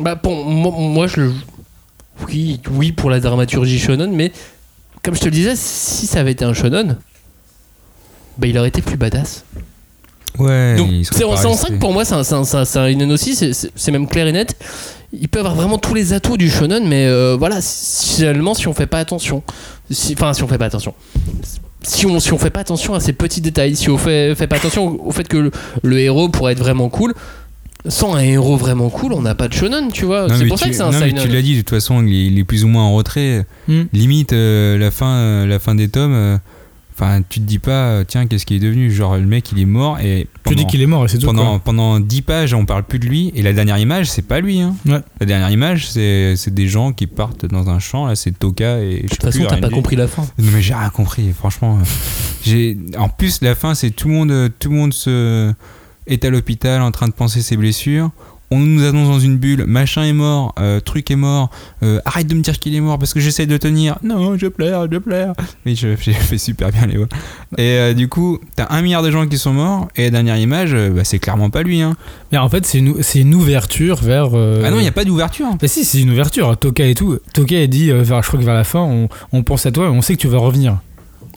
Bah, 0.00 0.16
pour 0.16 0.44
moi, 0.44 0.72
moi, 0.76 1.06
je 1.06 1.20
le. 1.20 1.32
Oui, 2.26 2.60
oui, 2.72 2.92
pour 2.92 3.08
la 3.08 3.20
dramaturgie 3.20 3.78
shonen, 3.78 4.12
mais 4.12 4.32
comme 5.02 5.14
je 5.14 5.20
te 5.20 5.26
le 5.26 5.30
disais, 5.30 5.54
si 5.54 6.06
ça 6.06 6.20
avait 6.20 6.32
été 6.32 6.44
un 6.44 6.54
shonen, 6.54 6.98
bah, 8.36 8.46
il 8.46 8.58
aurait 8.58 8.68
été 8.68 8.82
plus 8.82 8.96
badass. 8.96 9.44
Ouais. 10.38 10.76
Donc, 10.76 10.88
en 11.46 11.50
resté. 11.52 11.66
ça 11.68 11.74
que 11.74 11.78
pour 11.80 11.92
moi, 11.92 12.04
c'est 12.04 12.14
un, 12.14 12.20
un, 12.20 12.64
c'est 12.64 12.78
un- 12.78 12.88
Inen 12.88 13.10
aussi, 13.12 13.34
c'est- 13.34 13.90
même 13.90 14.06
clair 14.06 14.26
et 14.26 14.32
net. 14.32 14.56
Il 15.12 15.28
peut 15.28 15.40
avoir 15.40 15.54
vraiment 15.56 15.78
tous 15.78 15.94
les 15.94 16.12
atouts 16.12 16.36
du 16.36 16.48
shonen, 16.48 16.86
mais 16.86 17.06
euh, 17.06 17.36
voilà, 17.38 17.60
si- 17.60 18.20
seulement 18.20 18.54
si 18.54 18.68
on 18.68 18.74
fait 18.74 18.86
pas 18.86 18.98
attention. 18.98 19.42
Si- 19.90 20.14
Enfin, 20.16 20.32
si 20.34 20.42
on 20.42 20.48
fait 20.48 20.58
pas 20.58 20.66
attention. 20.66 20.94
Si 21.82 22.06
on, 22.06 22.20
si 22.20 22.32
on 22.32 22.38
fait 22.38 22.50
pas 22.50 22.60
attention 22.60 22.94
à 22.94 23.00
ces 23.00 23.12
petits 23.12 23.40
détails, 23.40 23.74
si 23.74 23.88
on 23.90 23.98
fait, 23.98 24.34
fait 24.34 24.46
pas 24.46 24.56
attention 24.56 24.86
au, 24.86 25.08
au 25.08 25.12
fait 25.12 25.26
que 25.26 25.36
le, 25.38 25.50
le 25.82 25.98
héros 25.98 26.28
pourrait 26.28 26.52
être 26.52 26.58
vraiment 26.58 26.88
cool, 26.90 27.14
sans 27.88 28.14
un 28.14 28.20
héros 28.20 28.56
vraiment 28.56 28.90
cool, 28.90 29.14
on 29.14 29.22
n'a 29.22 29.34
pas 29.34 29.48
de 29.48 29.54
shonen, 29.54 29.90
tu 29.90 30.04
vois. 30.04 30.26
C'est 30.36 30.46
pour 30.46 30.58
ça 30.58 30.68
que 30.68 30.74
c'est 30.74 30.82
un 30.82 30.90
non, 30.90 31.00
mais 31.00 31.14
tu 31.14 31.28
l'as 31.28 31.40
dit, 31.42 31.54
de 31.54 31.60
toute 31.60 31.70
façon, 31.70 32.04
il 32.04 32.12
est, 32.14 32.26
il 32.26 32.38
est 32.38 32.44
plus 32.44 32.64
ou 32.64 32.68
moins 32.68 32.84
en 32.84 32.94
retrait. 32.94 33.46
Hmm. 33.66 33.84
Limite, 33.94 34.32
euh, 34.34 34.76
la, 34.78 34.90
fin, 34.90 35.06
euh, 35.16 35.46
la 35.46 35.58
fin 35.58 35.74
des 35.74 35.88
tomes, 35.88 36.12
euh, 36.14 36.36
enfin, 37.00 37.22
tu 37.28 37.40
te 37.40 37.44
dis 37.44 37.58
pas, 37.58 37.70
euh, 37.70 38.04
tiens, 38.06 38.26
qu'est-ce 38.26 38.44
qui 38.44 38.56
est 38.56 38.60
devenu? 38.60 38.90
Genre, 38.90 39.16
le 39.16 39.26
mec, 39.26 39.50
il 39.52 39.60
est 39.60 39.66
mort 39.66 39.98
et. 40.00 40.26
Tu 40.46 40.54
dis 40.54 40.66
qu'il 40.66 40.82
est 40.82 40.86
mort 40.86 41.04
et 41.04 41.08
c'est 41.08 41.18
tout. 41.18 41.26
pendant, 41.26 41.52
quoi. 41.52 41.60
pendant 41.60 42.00
10 42.00 42.22
pages, 42.22 42.54
on 42.54 42.66
parle 42.66 42.82
plus 42.82 42.98
de 42.98 43.06
lui. 43.06 43.32
Et 43.34 43.42
la 43.42 43.52
dernière 43.52 43.78
image, 43.78 44.10
c'est 44.10 44.26
pas 44.26 44.40
lui. 44.40 44.60
Hein. 44.60 44.74
Ouais. 44.86 45.00
La 45.20 45.26
dernière 45.26 45.50
image, 45.50 45.90
c'est 45.90 46.34
c'est 46.36 46.52
des 46.52 46.66
gens 46.66 46.92
qui 46.92 47.06
partent 47.06 47.46
dans 47.46 47.70
un 47.70 47.78
champ. 47.78 48.06
Là, 48.06 48.16
c'est 48.16 48.38
Toka 48.38 48.80
et. 48.80 49.02
De 49.02 49.08
toute 49.08 49.22
façon, 49.22 49.38
plus, 49.38 49.46
t'as 49.46 49.56
pas 49.58 49.70
compris 49.70 49.96
la 49.96 50.08
fin. 50.08 50.22
Non, 50.38 50.50
mais 50.52 50.62
j'ai 50.62 50.74
rien 50.74 50.90
compris, 50.90 51.32
franchement. 51.32 51.78
j'ai 52.44 52.76
En 52.98 53.08
plus, 53.08 53.40
la 53.42 53.54
fin, 53.54 53.74
c'est 53.74 53.90
tout 53.90 54.08
le 54.08 54.14
monde, 54.14 54.50
tout 54.58 54.70
le 54.70 54.76
monde 54.76 54.92
se... 54.92 55.52
est 56.06 56.24
à 56.24 56.30
l'hôpital 56.30 56.82
en 56.82 56.90
train 56.90 57.08
de 57.08 57.12
penser 57.12 57.42
ses 57.42 57.56
blessures. 57.56 58.10
On 58.52 58.58
nous 58.58 58.84
annonce 58.84 59.08
dans 59.08 59.20
une 59.20 59.36
bulle, 59.36 59.64
machin 59.66 60.02
est 60.02 60.12
mort, 60.12 60.54
euh, 60.58 60.80
truc 60.80 61.10
est 61.12 61.16
mort, 61.16 61.50
euh, 61.84 62.00
arrête 62.04 62.26
de 62.26 62.34
me 62.34 62.40
dire 62.40 62.58
qu'il 62.58 62.74
est 62.74 62.80
mort 62.80 62.98
parce 62.98 63.14
que 63.14 63.20
j'essaie 63.20 63.46
de 63.46 63.56
tenir. 63.56 63.96
Non, 64.02 64.36
je 64.36 64.48
pleure, 64.48 64.88
je 64.90 64.98
pleure. 64.98 65.34
Mais 65.64 65.76
je- 65.76 65.94
j'ai 66.00 66.12
fait 66.12 66.36
super 66.38 66.70
bien 66.72 66.86
les 66.86 66.96
voix. 66.96 67.06
Et 67.58 67.78
euh, 67.78 67.94
du 67.94 68.08
coup, 68.08 68.38
t'as 68.56 68.66
un 68.70 68.82
milliard 68.82 69.02
de 69.04 69.10
gens 69.12 69.26
qui 69.28 69.38
sont 69.38 69.52
morts, 69.52 69.86
et 69.94 70.04
la 70.04 70.10
dernière 70.10 70.36
image, 70.36 70.74
bah, 70.74 71.04
c'est 71.04 71.20
clairement 71.20 71.48
pas 71.50 71.62
lui. 71.62 71.80
Hein. 71.80 71.94
Mais 72.32 72.38
en 72.38 72.48
fait, 72.48 72.66
c'est 72.66 72.78
une, 72.78 73.34
ouverture 73.34 73.96
vers. 74.02 74.34
Ah 74.34 74.70
non, 74.70 74.78
il 74.78 74.82
n'y 74.82 74.88
a 74.88 74.92
pas 74.92 75.04
d'ouverture. 75.04 75.46
Bah 75.60 75.68
si, 75.68 75.84
c'est 75.84 76.00
une 76.00 76.10
ouverture. 76.10 76.56
Toka 76.56 76.84
et 76.86 76.94
tout. 76.94 77.18
Toka 77.32 77.56
a 77.56 77.66
dit, 77.68 77.90
vers, 77.92 78.22
je 78.22 78.26
crois 78.28 78.40
que 78.40 78.44
vers 78.44 78.54
la 78.54 78.64
fin, 78.64 78.80
on, 78.80 79.08
on 79.32 79.42
pense 79.44 79.64
à 79.66 79.70
toi 79.70 79.84
et 79.86 79.88
on 79.90 80.02
sait 80.02 80.16
que 80.16 80.20
tu 80.20 80.28
vas 80.28 80.38
revenir. 80.38 80.78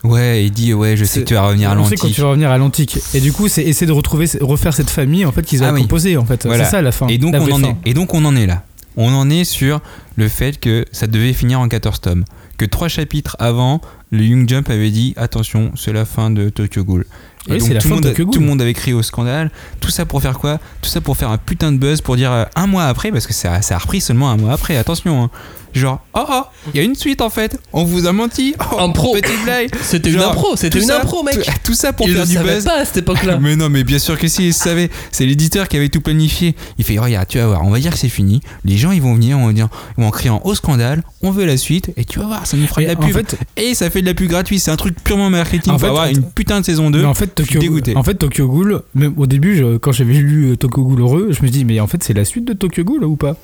Ouais, 0.04 0.44
il 0.44 0.50
dit, 0.52 0.74
ouais, 0.74 0.96
je 0.96 1.04
sais 1.04 1.20
que 1.20 1.24
tu 1.26 1.34
vas 1.34 1.46
revenir 1.46 1.70
à 1.70 1.72
on 1.76 1.84
sait 1.84 1.96
quand 1.96 2.02
l'antique. 2.04 2.14
tu 2.14 2.20
vas 2.20 2.28
revenir 2.28 2.50
à 2.50 2.58
l'antique. 2.58 2.98
Et 3.14 3.20
du 3.20 3.32
coup, 3.32 3.48
c'est 3.48 3.62
essayer 3.62 3.86
de 3.86 3.92
retrouver, 3.92 4.26
refaire 4.40 4.74
cette 4.74 4.90
famille 4.90 5.24
en 5.24 5.32
fait 5.32 5.42
qu'ils 5.42 5.62
ont 5.62 5.66
Ah 5.68 5.72
oui. 5.72 5.82
composée 5.82 6.16
en 6.18 6.24
fait. 6.26 6.44
Voilà. 6.46 6.64
C'est 6.64 6.70
ça 6.70 6.82
la 6.82 6.92
fin. 6.92 7.06
Et 7.08 7.16
donc, 7.18 7.34
on 7.34 7.50
en 7.52 7.58
fin. 7.58 7.62
est, 7.70 7.76
et 7.90 7.94
donc 7.94 8.12
on 8.14 8.24
en 8.24 8.36
est 8.36 8.46
là. 8.46 8.62
On 8.96 9.12
en 9.14 9.28
est 9.30 9.44
sur 9.44 9.80
le 10.16 10.28
fait 10.28 10.60
que 10.60 10.84
ça 10.92 11.06
devait 11.06 11.32
finir 11.32 11.58
en 11.60 11.68
14 11.68 12.00
tomes. 12.00 12.24
Que 12.58 12.64
trois 12.64 12.86
chapitres 12.88 13.34
avant, 13.40 13.80
le 14.14 14.24
Young 14.24 14.48
Jump 14.48 14.70
avait 14.70 14.90
dit 14.90 15.14
attention, 15.16 15.72
c'est 15.76 15.92
la 15.92 16.04
fin 16.04 16.30
de 16.30 16.48
Tokyo 16.48 16.84
Ghoul. 16.84 17.06
Et 17.46 17.52
Oui, 17.52 17.58
donc 17.58 17.68
c'est 17.68 17.74
la 17.74 17.80
tout, 17.80 17.88
fin 17.88 17.96
le 17.96 18.00
de 18.00 18.06
monde, 18.22 18.32
tout 18.32 18.40
le 18.40 18.46
monde 18.46 18.62
avait 18.62 18.72
crié 18.72 18.94
au 18.94 19.02
scandale. 19.02 19.50
Tout 19.80 19.90
ça 19.90 20.06
pour 20.06 20.22
faire 20.22 20.38
quoi? 20.38 20.58
Tout 20.80 20.88
ça 20.88 21.02
pour 21.02 21.16
faire 21.16 21.30
un 21.30 21.36
putain 21.36 21.72
de 21.72 21.76
buzz 21.76 22.00
pour 22.00 22.16
dire 22.16 22.32
euh, 22.32 22.44
un 22.56 22.66
mois 22.66 22.84
après, 22.84 23.12
parce 23.12 23.26
que 23.26 23.34
ça, 23.34 23.60
ça 23.60 23.74
a 23.74 23.78
repris 23.78 24.00
seulement 24.00 24.30
un 24.30 24.36
mois 24.38 24.52
après, 24.54 24.76
attention. 24.78 25.24
hein. 25.24 25.30
Genre, 25.74 26.00
oh 26.14 26.24
oh, 26.30 26.42
il 26.72 26.76
y 26.76 26.80
a 26.80 26.84
une 26.84 26.94
suite 26.94 27.20
en 27.20 27.30
fait, 27.30 27.58
on 27.72 27.82
vous 27.82 28.06
a 28.06 28.12
menti. 28.12 28.54
Oh, 28.72 28.76
Un 28.78 28.90
pro. 28.90 29.12
Petite 29.14 29.42
blague. 29.42 29.74
C'était 29.82 30.10
une 30.12 30.20
impro, 30.20 30.54
c'était 30.54 30.78
une 30.78 30.84
ça- 30.86 31.00
impro, 31.00 31.24
mec. 31.24 31.34
Tout, 31.44 31.50
tout 31.64 31.74
ça 31.74 31.92
pour 31.92 32.06
Il 32.06 32.14
faire 32.14 32.22
le 32.22 32.28
du 32.28 32.38
buzz. 32.38 32.64
pas 32.64 32.78
à 32.78 32.84
cette 32.84 32.98
époque-là. 32.98 33.38
Mais 33.40 33.56
non, 33.56 33.68
mais 33.68 33.82
bien 33.82 33.98
sûr 33.98 34.16
que 34.16 34.28
si, 34.28 34.46
il 34.46 34.54
savait. 34.54 34.88
C'est 35.10 35.26
l'éditeur 35.26 35.66
qui 35.66 35.76
avait 35.76 35.88
tout 35.88 36.00
planifié. 36.00 36.54
Il 36.78 36.84
fait 36.84 36.96
Regarde, 36.96 37.26
tu 37.26 37.38
vas 37.38 37.48
voir, 37.48 37.62
on 37.66 37.70
va 37.70 37.80
dire 37.80 37.90
que 37.92 37.98
c'est 37.98 38.08
fini. 38.08 38.40
Les 38.64 38.76
gens, 38.76 38.92
ils 38.92 39.02
vont 39.02 39.14
venir, 39.14 39.36
on 39.36 39.48
va 39.48 39.52
dire, 39.52 39.66
ils 39.98 40.02
vont 40.02 40.06
en 40.06 40.12
criant 40.12 40.40
au 40.44 40.54
scandale, 40.54 41.02
on 41.22 41.32
veut 41.32 41.44
la 41.44 41.56
suite, 41.56 41.90
et 41.96 42.04
tu 42.04 42.20
vas 42.20 42.26
voir, 42.26 42.46
ça 42.46 42.56
nous 42.56 42.68
fera 42.68 42.82
de 42.82 42.86
la 42.86 42.92
en 42.92 42.96
pub. 42.96 43.10
fait, 43.12 43.36
et 43.56 43.74
ça 43.74 43.90
fait 43.90 44.00
de 44.04 44.08
la 44.08 44.14
pub 44.14 44.28
gratuite, 44.28 44.60
c'est 44.60 44.70
un 44.70 44.76
truc 44.76 44.94
purement 45.02 45.30
marketing 45.30 45.70
En 45.72 45.74
pour 45.74 45.80
fait, 45.80 45.86
avoir 45.88 46.06
une 46.06 46.22
putain 46.22 46.60
de 46.60 46.64
saison 46.64 46.90
2. 46.90 47.00
mais 47.00 47.04
en 47.06 47.14
fait, 47.14 47.34
Tokyo, 47.34 47.58
dégoûté. 47.58 47.96
en 47.96 48.02
fait, 48.02 48.14
Tokyo 48.14 48.46
Ghoul, 48.48 48.82
même 48.94 49.14
au 49.16 49.26
début, 49.26 49.56
je- 49.56 49.76
quand 49.78 49.92
j'avais 49.92 50.14
lu 50.14 50.52
euh, 50.52 50.56
Tokyo 50.56 50.84
Ghoul 50.84 51.00
heureux, 51.00 51.28
je 51.30 51.42
me 51.42 51.48
dis, 51.50 51.64
mais 51.64 51.80
en 51.80 51.86
fait, 51.86 52.02
c'est 52.04 52.14
la 52.14 52.24
suite 52.24 52.44
de 52.46 52.52
Tokyo 52.52 52.84
Ghoul 52.84 53.04
ou 53.04 53.16
pas? 53.16 53.36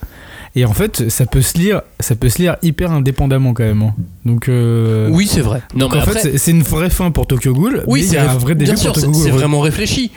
Et 0.57 0.65
en 0.65 0.73
fait, 0.73 1.09
ça 1.11 1.27
peut 1.27 1.43
se 1.43 1.57
lire, 1.59 1.83
ça 2.01 2.17
peut 2.17 2.29
se 2.29 2.39
lire 2.39 2.57
hyper 2.63 2.91
indépendamment 2.91 3.53
quand 3.55 3.63
même. 3.65 3.83
hein. 3.83 3.95
Donc, 4.25 4.49
euh, 4.49 5.09
Oui, 5.13 5.29
c'est 5.31 5.41
vrai. 5.43 5.63
Non, 5.75 5.89
mais 5.89 5.97
en 5.99 6.01
après, 6.01 6.21
fait, 6.21 6.39
c'est- 6.39 6.51
une 6.51 6.63
vraie 6.63 6.91
fin 6.91 7.11
pour 7.13 7.27
Tokyo 7.27 7.53
Ghoul. 7.55 7.85
oui, 7.87 8.05
c'est 8.09 8.17
a 8.19 8.31
un 8.33 8.37
vrai 8.37 8.55
début 8.55 8.73
pour 8.73 8.83
Tokyo 8.93 9.01
c'est 9.01 9.07
Ghoul 9.07 9.23
c'est 9.25 9.31
vraiment 9.31 9.61
réfléchi. 9.61 10.11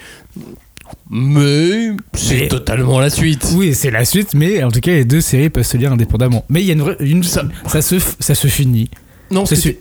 Mais 1.09 1.91
c'est 2.13 2.47
totalement 2.47 2.99
la 2.99 3.09
suite. 3.09 3.47
Oui, 3.55 3.73
c'est 3.73 3.91
la 3.91 4.05
suite, 4.05 4.33
mais 4.33 4.63
en 4.63 4.71
tout 4.71 4.79
cas, 4.79 4.91
les 4.91 5.05
deux 5.05 5.21
séries 5.21 5.49
peuvent 5.49 5.63
se 5.65 5.77
lire 5.77 5.91
indépendamment. 5.91 6.45
Mais 6.49 6.61
il 6.61 6.67
y 6.67 6.69
a 6.71 6.73
une 6.73 6.81
vraie. 6.81 6.97
Une, 6.99 7.23
Ça- 7.23 7.43
ça, 7.67 7.81
se, 7.81 7.95
f- 7.95 8.15
ça 8.19 8.35
se 8.35 8.47
finit. 8.47 8.89
Non, 9.31 9.45
C'est 9.45 9.55
c'est 9.55 9.61
sûr. 9.61 9.73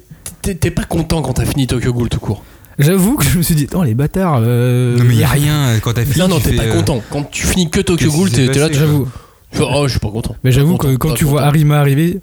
T'es 0.43 0.71
pas 0.71 0.85
content 0.85 1.23
quand 1.23 1.35
t'as 1.35 1.45
fini 1.45 1.67
Tokyo 1.67 1.93
Ghoul 1.93 2.09
tout 2.09 2.21
court. 2.21 2.45
J'avoue 2.79 3.17
que 3.17 3.25
je 3.25 3.39
me 3.39 3.43
suis 3.43 3.55
dit, 3.55 3.67
oh 3.75 3.83
les 3.85 3.95
bâtards. 3.95 4.41
euh, 4.43 4.97
Non, 4.97 5.05
mais 5.05 5.15
il 5.15 5.21
y 5.21 5.25
a 5.25 5.29
rien 5.41 5.79
quand 5.81 5.93
t'as 5.93 6.05
fini. 6.05 6.19
Non, 6.19 6.29
non, 6.29 6.41
t'es 6.41 6.55
pas 6.57 6.65
euh, 6.65 6.73
content. 6.75 7.03
Quand 7.11 7.25
tu 7.31 7.47
finis 7.47 7.71
que 7.71 7.81
Tokyo 7.81 8.11
Ghoul, 8.11 8.31
t'es 8.31 8.49
t'es 8.49 8.59
là, 8.59 8.69
J'avoue. 8.73 9.07
oh, 9.61 9.83
je 9.87 9.91
suis 9.91 10.01
pas 10.01 10.11
content. 10.11 10.37
Mais 10.45 10.53
j'avoue 10.53 10.77
que 10.79 10.97
quand 10.97 11.15
tu 11.15 11.25
vois 11.25 11.41
content. 11.41 11.49
Arima 11.49 11.79
arriver, 11.79 12.21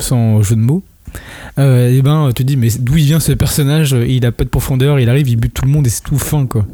sans 0.00 0.42
jeu 0.42 0.56
de 0.56 0.60
mots, 0.60 0.82
euh, 1.58 1.90
et 1.96 2.00
ben 2.00 2.28
tu 2.28 2.42
te 2.42 2.42
dis, 2.42 2.56
mais 2.56 2.68
d'où 2.78 2.96
il 2.96 3.04
vient 3.04 3.20
ce 3.20 3.32
personnage 3.32 3.94
Il 4.08 4.24
a 4.24 4.32
pas 4.32 4.44
de 4.44 4.48
profondeur, 4.48 4.98
il 4.98 5.08
arrive, 5.10 5.28
il 5.28 5.36
bute 5.36 5.52
tout 5.52 5.66
le 5.66 5.70
monde 5.70 5.86
et 5.86 5.90
c'est 5.90 6.02
tout 6.02 6.18
fin 6.18 6.46
quoi. 6.46 6.66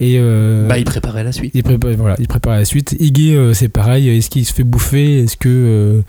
Et 0.00 0.16
euh, 0.18 0.68
Bah, 0.68 0.76
il 0.76 0.84
préparait 0.84 1.24
la 1.24 1.32
suite. 1.32 1.52
il 1.54 1.62
prépare, 1.62 1.92
voilà, 1.96 2.16
il 2.18 2.28
prépare 2.28 2.54
la 2.56 2.64
suite. 2.66 2.94
Iggy, 3.00 3.34
euh, 3.34 3.54
c'est 3.54 3.68
pareil. 3.68 4.08
Est-ce 4.10 4.28
qu'il 4.28 4.44
se 4.44 4.52
fait 4.52 4.64
bouffer 4.64 5.20
Est-ce 5.22 5.38
que 5.38 5.48
euh, 5.48 6.02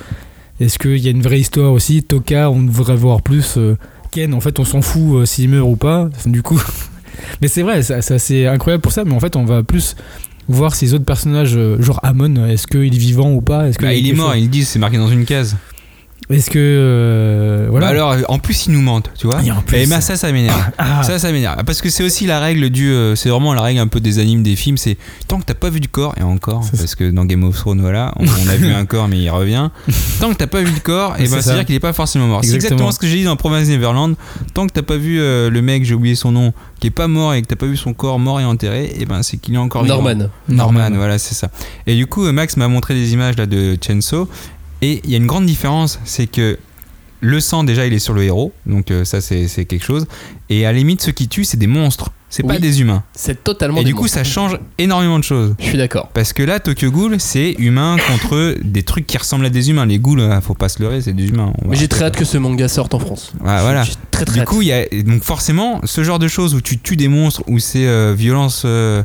est-ce 0.60 0.78
qu'il 0.80 0.98
y 0.98 1.08
a 1.08 1.12
une 1.12 1.22
vraie 1.22 1.40
histoire 1.40 1.72
aussi? 1.72 2.04
Toka, 2.04 2.50
on 2.52 2.64
devrait 2.64 2.96
voir 2.98 3.22
plus. 3.22 3.58
Ken, 4.16 4.34
en 4.34 4.40
fait, 4.40 4.60
on 4.60 4.64
s'en 4.64 4.82
fout 4.82 5.16
euh, 5.16 5.26
s'il 5.26 5.50
meurt 5.50 5.68
ou 5.68 5.76
pas. 5.76 6.10
Du 6.26 6.42
coup, 6.42 6.58
mais 7.42 7.50
c'est 7.50 7.64
vrai, 7.64 7.84
ça, 7.84 8.02
ça, 8.02 8.18
c'est 8.18 8.48
incroyable 8.48 8.82
pour 8.82 8.94
ça. 8.94 9.04
Mais 9.04 9.14
en 9.14 9.20
fait, 9.20 9.36
on 9.36 9.44
va 9.44 9.62
plus 9.62 9.96
voir 10.48 10.74
ces 10.74 10.94
autres 10.94 11.04
personnages, 11.04 11.56
euh, 11.58 11.82
genre 11.82 12.00
Amon. 12.02 12.46
Est-ce 12.48 12.66
qu'il 12.66 12.86
est 12.86 12.98
vivant 12.98 13.32
ou 13.34 13.42
pas 13.42 13.68
Est-ce 13.68 13.78
que 13.78 13.84
Bah, 13.84 13.94
il 13.94 14.08
est 14.10 14.14
mort, 14.14 14.34
ils 14.36 14.44
le 14.44 14.50
disent, 14.50 14.70
c'est 14.70 14.80
marqué 14.80 14.98
dans 14.98 15.10
une 15.10 15.26
case. 15.26 15.58
Est-ce 16.30 16.50
que. 16.50 16.58
euh, 16.60 17.68
voilà. 17.70 17.88
Bah 17.88 17.92
alors, 17.92 18.16
en 18.30 18.40
plus, 18.40 18.66
ils 18.68 18.74
nous 18.74 18.82
mentent, 18.82 19.12
tu 19.18 19.28
vois. 19.28 19.44
Et 19.44 19.52
en 19.52 19.62
plus- 19.62 19.78
Et 19.78 19.86
ben 19.88 20.02
ça, 20.02 20.16
ça 20.16 20.32
m'énerve. 20.32 20.60
Ah. 20.78 21.04
Ça, 21.04 21.20
ça 21.20 21.32
m'énerve. 21.32 21.64
Parce 21.66 21.82
que 21.82 21.90
c'est 21.90 22.04
aussi 22.04 22.26
la 22.26 22.40
règle 22.40 22.70
du. 22.70 22.90
euh, 22.90 23.16
c'est 23.16 23.30
vraiment 23.30 23.54
la 23.54 23.62
règle 23.62 23.80
un 23.80 23.88
peu 23.88 24.00
des 24.00 24.20
animes, 24.20 24.42
des 24.44 24.56
films. 24.56 24.78
C'est 24.78 24.98
tant 25.28 25.40
que 25.40 25.46
t'as 25.46 25.54
pas 25.54 25.70
vu 25.70 25.80
du 25.80 25.88
corps, 25.88 26.14
et 26.20 26.24
encore, 26.24 26.66
parce 26.76 26.96
que 26.96 27.10
dans 27.12 27.26
Game 27.26 27.44
of 27.44 27.56
Thrones, 27.56 27.80
voilà, 27.82 28.12
on, 28.18 28.26
on 28.26 28.50
a 28.50 28.56
vu 28.56 28.72
un 28.72 28.86
corps, 28.86 29.08
mais 29.08 29.20
il 29.20 29.30
revient. 29.30 29.70
Tant 30.20 30.30
que 30.32 30.36
t'as 30.38 30.48
pas 30.48 30.62
vu 30.62 30.72
le 30.74 30.80
corps, 30.80 31.16
et 31.18 31.24
ben 31.24 31.30
ça. 31.30 31.42
c'est-à-dire 31.42 31.66
qu'il 31.66 31.76
est 31.76 31.80
pas 31.80 31.94
forcément 31.94 32.28
mort. 32.28 32.42
C'est 32.44 32.56
Exactement. 32.56 32.92
ce 32.92 33.00
que 33.00 33.08
j'ai 33.08 33.18
dit 33.18 33.24
dans 33.24 33.36
Province 33.36 33.68
Neverland. 33.68 34.16
Tant 34.54 34.66
que 34.68 34.72
t'as 34.74 34.82
pas 34.82 34.98
vu 34.98 35.20
euh, 35.20 35.50
le 35.50 35.62
mec, 35.62 35.86
j'ai 35.86 35.94
oublié 35.94 36.16
son 36.16 36.32
nom, 36.32 36.54
qui 36.80 36.88
est 36.88 36.92
pas 36.92 37.08
mort 37.08 37.34
et 37.34 37.42
que 37.42 37.48
t'as 37.48 37.56
pas 37.56 37.66
vu 37.68 37.78
son 37.78 37.94
corps 37.94 38.18
mort 38.20 38.40
et 38.40 38.46
enterré, 38.46 38.94
et 38.98 39.06
ben 39.06 39.22
c'est 39.24 39.38
qu'il 39.38 39.54
est 39.54 39.58
encore 39.58 39.84
vivant. 39.84 39.96
Norman. 39.96 40.30
Norman, 40.50 40.74
Norman. 40.82 40.96
voilà, 40.96 41.18
c'est 41.20 41.36
ça. 41.36 41.50
Et 41.88 41.96
du 41.96 42.08
coup, 42.08 42.24
Max 42.32 42.58
m'a 42.58 42.68
montré 42.68 42.94
des 42.96 43.14
images 43.14 43.38
là 43.38 43.46
de 43.46 43.78
Chainsaw, 43.86 44.28
et 44.82 45.02
il 45.04 45.10
y 45.10 45.14
a 45.14 45.18
une 45.18 45.28
grande 45.28 45.46
différence, 45.46 46.00
c'est 46.06 46.28
que 46.28 46.58
le 47.22 47.40
sang 47.40 47.64
déjà 47.64 47.88
il 47.88 47.94
est 47.94 48.00
sur 48.00 48.14
le 48.14 48.24
héros, 48.24 48.54
donc 48.66 48.92
euh, 48.92 49.04
ça 49.06 49.20
c'est 49.22 49.48
c'est 49.48 49.66
quelque 49.66 49.86
chose. 49.86 50.06
Et 50.50 50.66
à 50.66 50.72
la 50.72 50.78
limite, 50.78 51.02
ceux 51.02 51.12
qui 51.12 51.28
tuent, 51.28 51.46
c'est 51.46 51.58
des 51.58 51.66
monstres, 51.66 52.12
c'est 52.30 52.44
pas 52.44 52.60
des 52.60 52.82
humains. 52.82 53.04
C'est 53.14 53.44
totalement 53.44 53.78
Et 53.78 53.84
des 53.84 53.90
du 53.92 53.96
coup, 53.96 54.02
monstres. 54.02 54.18
ça 54.18 54.24
change 54.24 54.60
énormément 54.78 55.18
de 55.18 55.24
choses. 55.24 55.56
Je 55.58 55.66
suis 55.66 55.78
d'accord. 55.78 56.10
Parce 56.14 56.34
que 56.34 56.44
là, 56.44 56.60
Tokyo 56.60 56.92
Ghoul, 56.92 57.16
c'est 57.20 57.56
humain 57.58 57.96
contre 58.08 58.56
des 58.62 58.84
trucs 58.84 59.08
qui 59.08 59.18
ressemblent 59.18 59.46
à 59.46 59.50
des 59.50 59.70
humains. 59.70 59.86
Les 59.86 59.98
ghouls, 59.98 60.20
euh, 60.20 60.40
faut 60.42 60.54
pas 60.54 60.70
se 60.70 60.82
leurrer, 60.84 61.02
c'est 61.02 61.14
des 61.14 61.30
humains. 61.30 61.54
Mais 61.66 61.78
j'ai 61.78 61.88
très 61.88 62.04
hâte 62.06 62.16
que 62.18 62.26
ce 62.26 62.38
manga 62.38 62.68
sorte 62.68 62.94
en 62.94 63.00
France. 63.00 63.32
Ah, 63.44 63.62
voilà. 63.62 63.86
Très 64.12 64.26
très 64.26 64.40
Du 64.42 64.46
coup, 64.46 64.62
il 64.62 64.68
y 64.68 64.74
a 64.74 64.86
donc 65.04 65.24
forcément 65.24 65.80
ce 65.86 66.04
genre 66.04 66.20
de 66.20 66.28
choses 66.28 66.54
où 66.54 66.62
tu 66.62 66.78
tues 66.78 66.98
des 66.98 67.08
monstres, 67.08 67.42
où 67.48 67.58
c'est 67.58 67.88
euh, 67.88 68.14
violence, 68.16 68.64
euh, 68.66 69.02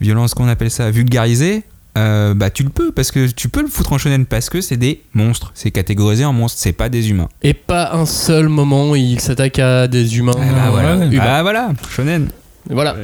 violence 0.00 0.34
qu'on 0.34 0.48
appelle 0.48 0.70
ça, 0.70 0.90
vulgarisée. 0.90 1.62
Euh, 1.96 2.34
bah 2.34 2.50
tu 2.50 2.62
le 2.64 2.70
peux 2.70 2.90
parce 2.92 3.10
que 3.10 3.26
tu 3.30 3.48
peux 3.48 3.62
le 3.62 3.68
foutre 3.68 3.92
en 3.92 3.98
shonen 3.98 4.26
parce 4.26 4.50
que 4.50 4.60
c'est 4.60 4.76
des 4.76 5.02
monstres, 5.14 5.52
c'est 5.54 5.70
catégorisé 5.70 6.24
en 6.24 6.32
monstres, 6.32 6.58
c'est 6.60 6.72
pas 6.72 6.88
des 6.88 7.10
humains. 7.10 7.28
Et 7.42 7.54
pas 7.54 7.92
un 7.94 8.06
seul 8.06 8.48
moment 8.48 8.90
où 8.90 8.96
il 8.96 9.20
s'attaque 9.20 9.58
à 9.58 9.86
des 9.88 10.18
humains. 10.18 10.32
Ah, 10.36 10.44
bah, 10.52 10.64
ouais. 10.64 10.70
voilà. 10.70 11.06
Humains. 11.06 11.22
Ah 11.24 11.42
voilà, 11.42 11.72
shonen. 11.90 12.28
Voilà. 12.70 12.96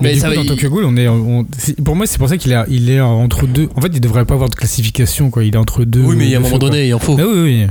Mais, 0.00 0.08
Mais 0.08 0.14
du 0.14 0.20
ça 0.20 0.26
coup, 0.28 0.30
va. 0.32 0.36
dans 0.38 0.42
il- 0.42 0.48
Tokyo 0.48 0.70
Ghoul, 0.70 0.84
on 0.86 0.96
est, 0.96 1.06
on- 1.06 1.46
pour 1.84 1.94
moi, 1.94 2.04
c'est 2.08 2.18
pour 2.18 2.28
ça 2.28 2.36
qu'il 2.36 2.50
est, 2.52 2.56
il 2.68 2.90
est 2.90 3.00
entre 3.00 3.46
deux. 3.46 3.68
En 3.76 3.80
fait, 3.80 3.90
il 3.94 4.00
devrait 4.00 4.24
pas 4.24 4.34
avoir 4.34 4.50
de 4.50 4.56
classification, 4.56 5.30
quoi. 5.30 5.44
Il 5.44 5.54
est 5.54 5.58
entre 5.58 5.84
deux. 5.84 6.00
Oui, 6.02 6.16
mais 6.16 6.24
il 6.24 6.30
y 6.30 6.34
a 6.34 6.38
un 6.38 6.40
moment 6.42 6.58
donné, 6.58 6.88
il 6.88 6.94
en 6.94 6.98
faut. 6.98 7.16
Ah 7.18 7.22
oui, 7.24 7.38
oui. 7.42 7.66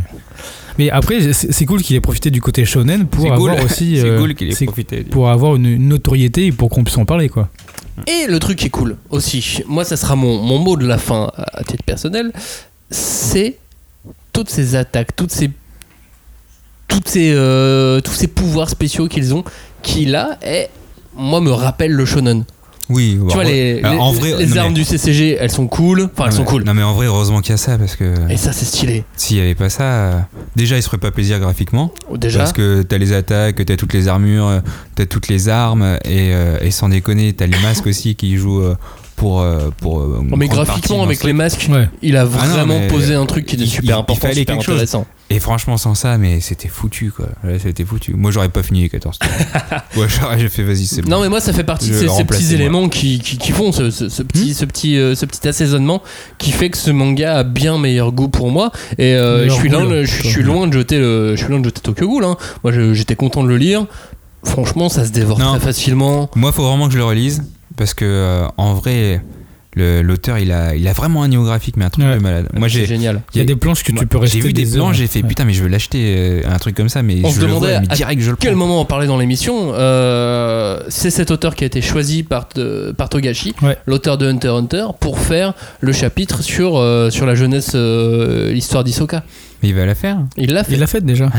Mais 0.77 0.89
après, 0.89 1.33
c'est 1.33 1.65
cool 1.65 1.81
qu'il 1.81 1.95
ait 1.95 2.01
profité 2.01 2.31
du 2.31 2.41
côté 2.41 2.65
shonen 2.65 3.05
pour 3.05 3.31
avoir 3.31 3.55
cool. 3.57 3.65
aussi, 3.65 3.99
c'est 4.01 4.15
cool 4.17 4.33
qu'il 4.35 4.49
ait 4.49 4.53
c'est- 4.53 4.65
profité. 4.65 5.03
pour 5.03 5.29
avoir 5.29 5.55
une, 5.55 5.65
une 5.65 5.87
notoriété 5.87 6.47
et 6.47 6.51
pour 6.51 6.69
qu'on 6.69 6.83
puisse 6.83 6.97
en 6.97 7.05
parler, 7.05 7.29
quoi. 7.29 7.49
Et 8.07 8.25
le 8.27 8.39
truc 8.39 8.57
qui 8.57 8.65
est 8.67 8.69
cool 8.71 8.97
aussi, 9.11 9.61
moi 9.67 9.85
ça 9.85 9.97
sera 9.97 10.15
mon, 10.15 10.41
mon 10.41 10.57
mot 10.57 10.75
de 10.77 10.87
la 10.87 10.97
fin 10.97 11.29
à 11.35 11.63
titre 11.63 11.83
personnel, 11.83 12.31
c'est 12.89 13.57
toutes 14.33 14.49
ces 14.49 14.73
attaques, 14.75 15.15
toutes 15.15 15.31
ces, 15.31 15.51
toutes 16.87 17.07
ces, 17.07 17.31
euh, 17.35 18.01
tous 18.01 18.13
ces 18.13 18.25
pouvoirs 18.27 18.69
spéciaux 18.69 19.07
qu'ils 19.07 19.35
ont, 19.35 19.43
qui 19.83 20.05
là, 20.05 20.39
est, 20.41 20.71
moi 21.15 21.39
me 21.39 21.51
rappellent 21.51 21.91
le 21.93 22.05
shonen. 22.05 22.45
Oui, 22.89 23.17
tu 23.29 23.33
vois, 23.33 23.43
les, 23.45 23.79
Alors, 23.79 23.93
les- 23.93 23.99
en 23.99 24.11
vrai, 24.11 24.33
les 24.39 24.57
armes 24.57 24.69
mais- 24.69 24.73
du 24.79 24.83
CCG, 24.83 25.37
elles 25.39 25.51
sont 25.51 25.67
cool, 25.67 26.09
enfin 26.13 26.25
elles 26.27 26.33
sont 26.33 26.43
cool. 26.43 26.63
Non 26.63 26.73
mais 26.73 26.83
en 26.83 26.93
vrai, 26.93 27.05
heureusement 27.07 27.39
qu'il 27.39 27.51
y 27.51 27.53
a 27.53 27.57
ça 27.57 27.77
parce 27.77 27.95
que 27.95 28.13
Et 28.29 28.35
ça 28.37 28.51
c'est 28.51 28.65
stylé. 28.65 29.05
s'il 29.15 29.37
y 29.37 29.39
avait 29.39 29.55
pas 29.55 29.69
ça, 29.69 29.83
euh, 29.83 30.19
déjà 30.57 30.75
il 30.75 30.81
se 30.83 30.87
ferait 30.89 30.97
pas 30.97 31.11
plaisir 31.11 31.39
graphiquement. 31.39 31.93
Déjà, 32.15 32.39
Parce 32.39 32.51
que 32.53 32.81
t'as 32.81 32.97
les 32.97 33.13
attaques, 33.13 33.63
t'as 33.65 33.77
toutes 33.77 33.93
les 33.93 34.07
armures, 34.09 34.47
euh, 34.47 34.59
t'as 34.95 35.05
toutes 35.05 35.29
les 35.29 35.47
armes, 35.47 35.97
et, 36.03 36.33
euh, 36.33 36.57
et 36.61 36.71
sans 36.71 36.89
déconner, 36.89 37.31
t'as 37.33 37.45
les 37.47 37.57
masques 37.59 37.87
aussi 37.87 38.15
qui 38.15 38.35
jouent 38.37 38.61
euh, 38.61 38.75
pour. 39.23 39.41
euh, 39.41 39.69
pour 39.79 40.01
euh, 40.01 40.19
Oh, 40.31 40.35
mais 40.35 40.47
graphiquement 40.47 41.03
avec 41.03 41.23
les 41.23 41.33
masques, 41.33 41.67
Ouais. 41.71 41.87
il 42.01 42.17
a 42.17 42.21
Ah 42.21 42.47
non, 42.47 42.53
vraiment 42.53 42.79
posé 42.89 43.15
un 43.15 43.25
truc 43.25 43.45
qui 43.45 43.55
était 43.55 43.63
il- 43.63 43.69
super 43.69 43.95
il- 43.97 43.99
important, 43.99 44.27
il 44.29 44.35
super 44.35 44.55
quelque 44.55 44.65
chose. 44.65 44.73
intéressant. 44.75 45.05
Et 45.29 45.39
franchement, 45.39 45.77
sans 45.77 45.95
ça, 45.95 46.17
mais 46.17 46.41
c'était 46.41 46.67
foutu 46.67 47.11
quoi. 47.11 47.27
Là, 47.43 47.57
c'était 47.57 47.85
foutu. 47.85 48.13
Moi, 48.13 48.29
j'aurais 48.31 48.49
pas 48.49 48.61
fini 48.61 48.81
les 48.81 48.89
14 48.89 49.17
tours. 49.17 49.29
ouais, 49.97 50.07
j'aurais 50.09 50.37
j'ai 50.39 50.49
fait, 50.49 50.63
vas-y, 50.63 50.85
c'est 50.85 51.01
bon. 51.01 51.09
Non 51.09 51.21
mais 51.21 51.29
moi 51.29 51.39
ça 51.39 51.53
fait 51.53 51.63
partie 51.63 51.89
de 51.89 51.93
ces, 51.95 52.05
petits 52.25 52.43
moi. 52.43 52.53
éléments 52.53 52.89
qui, 52.89 53.19
qui, 53.19 53.37
qui 53.37 53.51
font 53.51 53.71
ce, 53.71 53.89
ce- 53.89 54.09
ce 54.09 54.21
petit, 54.23 54.53
ce, 54.53 54.65
petit, 54.65 54.97
euh, 54.97 55.15
ce 55.15 55.25
petit 55.25 55.47
assaisonnement 55.47 56.03
qui 56.37 56.51
fait 56.51 56.69
que 56.69 56.77
ce 56.77 56.91
manga 56.91 57.37
a 57.39 57.43
bien 57.43 57.77
meilleur 57.79 58.11
goût 58.11 58.27
pour 58.27 58.51
moi 58.51 58.71
et 58.97 59.15
euh, 59.15 59.45
je, 59.47 59.53
suis 59.53 59.69
goût, 59.69 59.75
loin, 59.75 59.85
de- 59.89 60.03
je, 60.03 60.11
suis- 60.11 60.21
toi. 60.21 60.29
je 60.29 60.35
suis 60.35 60.43
loin 60.43 60.67
de 60.67 60.73
jeter 60.73 60.99
le, 60.99 61.35
je 61.35 61.41
suis 61.41 61.49
loin 61.49 61.59
de 61.59 61.65
jeter 61.65 61.81
Tokyo 61.81 62.07
Ghoul 62.07 62.25
hein. 62.25 62.37
moi 62.63 62.73
j'étais 62.93 63.15
content 63.15 63.43
de 63.43 63.47
le 63.49 63.57
lire 63.57 63.85
franchement 64.43 64.89
ça 64.89 65.05
se 65.05 65.11
dévore 65.11 65.39
Non. 65.39 65.51
très 65.51 65.61
facilement 65.61 66.29
Moi, 66.35 66.51
faut 66.51 66.63
vraiment 66.67 66.87
que 66.87 66.93
je 66.93 66.97
le 66.97 67.05
relise. 67.05 67.43
Parce 67.77 67.93
que, 67.93 68.05
euh, 68.05 68.45
en 68.57 68.73
vrai, 68.75 69.21
l'auteur, 69.75 70.37
il 70.37 70.51
a, 70.51 70.75
il 70.75 70.87
a 70.87 70.93
vraiment 70.93 71.23
un 71.23 71.27
niveau 71.27 71.43
graphique, 71.43 71.75
mais 71.77 71.85
un 71.85 71.89
truc 71.89 72.05
Ouais. 72.05 72.17
de 72.17 72.21
malade. 72.21 72.47
Moi, 72.53 72.69
c'est 72.69 72.81
j'ai. 72.81 72.85
génial 72.85 73.21
Il 73.33 73.39
y 73.39 73.41
a 73.41 73.45
des 73.45 73.55
planches 73.55 73.83
que 73.83 73.91
moi, 73.91 74.01
tu 74.01 74.07
peux 74.07 74.19
rester 74.19 74.37
J'ai 74.39 74.47
vu 74.47 74.53
des 74.53 74.77
heures. 74.77 74.83
plans, 74.85 74.93
j'ai 74.93 75.07
fait 75.07 75.23
Ouais. 75.23 75.27
putain, 75.27 75.45
mais 75.45 75.53
je 75.53 75.63
veux 75.63 75.67
l'acheter, 75.69 76.15
euh, 76.15 76.41
un 76.47 76.59
truc 76.59 76.75
comme 76.75 76.89
ça, 76.89 77.01
mais 77.01 77.21
On 77.23 77.29
je 77.29 77.35
se 77.35 77.39
le 77.41 77.47
demandait 77.47 77.71
vois, 77.71 77.79
mais 77.79 77.91
à 77.91 77.95
direct, 77.95 78.21
je 78.21 78.29
le 78.29 78.35
quel 78.35 78.51
prends. 78.51 78.59
moment 78.59 78.79
en 78.81 78.85
parler 78.85 79.07
dans 79.07 79.17
l'émission 79.17 79.71
euh, 79.73 80.79
c'est 80.89 81.09
cet 81.09 81.31
auteur 81.31 81.55
qui 81.55 81.63
a 81.63 81.67
été 81.67 81.81
choisi 81.81 82.21
par, 82.23 82.47
euh, 82.57 82.93
par 82.93 83.09
Togashi 83.09 83.55
Ouais. 83.63 83.77
l'auteur 83.87 84.17
de 84.19 84.27
Hunter 84.27 84.49
x 84.49 84.53
Hunter 84.59 84.85
pour 84.99 85.17
faire 85.19 85.53
le 85.81 85.91
chapitre 85.91 86.43
sur, 86.43 86.77
euh, 86.77 87.09
sur 87.09 87.25
la 87.25 87.33
jeunesse 87.33 87.71
euh, 87.73 88.51
l'histoire 88.53 88.83
d'Isoka 88.83 89.23
Mais 89.63 89.69
il 89.69 89.75
va 89.75 89.85
la 89.87 89.95
faire. 89.95 90.19
il 90.37 90.51
l'a 90.53 90.63
fait 90.63 90.73
Il 90.73 90.79
l'a 90.79 90.87
fait 90.87 91.03
déjà. 91.03 91.31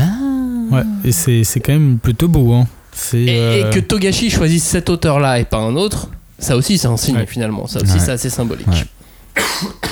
Ouais. 0.71 0.81
Et 1.05 1.11
c'est 1.13 1.43
c'est 1.45 1.59
quand 1.61 1.73
même 1.73 1.99
plutôt 1.99 2.27
beau, 2.27 2.51
hein. 2.53 2.67
Et, 3.13 3.59
et 3.59 3.63
que 3.73 3.79
Togashi 3.79 4.29
choisisse 4.29 4.63
cet 4.63 4.89
auteur-là 4.89 5.39
et 5.39 5.43
pas 5.43 5.57
un 5.57 5.75
autre, 5.75 6.09
ça 6.45 6.55
aussi 6.55 6.77
c'est 6.77 6.87
un 6.87 6.97
signe 6.97 7.17
Ouais. 7.17 7.25
finalement. 7.27 7.67
Ça 7.67 7.81
aussi 7.81 7.93
Ouais. 7.93 7.99
c'est 7.99 8.11
assez 8.11 8.29
symbolique. 8.29 8.67
Ouais. 8.67 8.85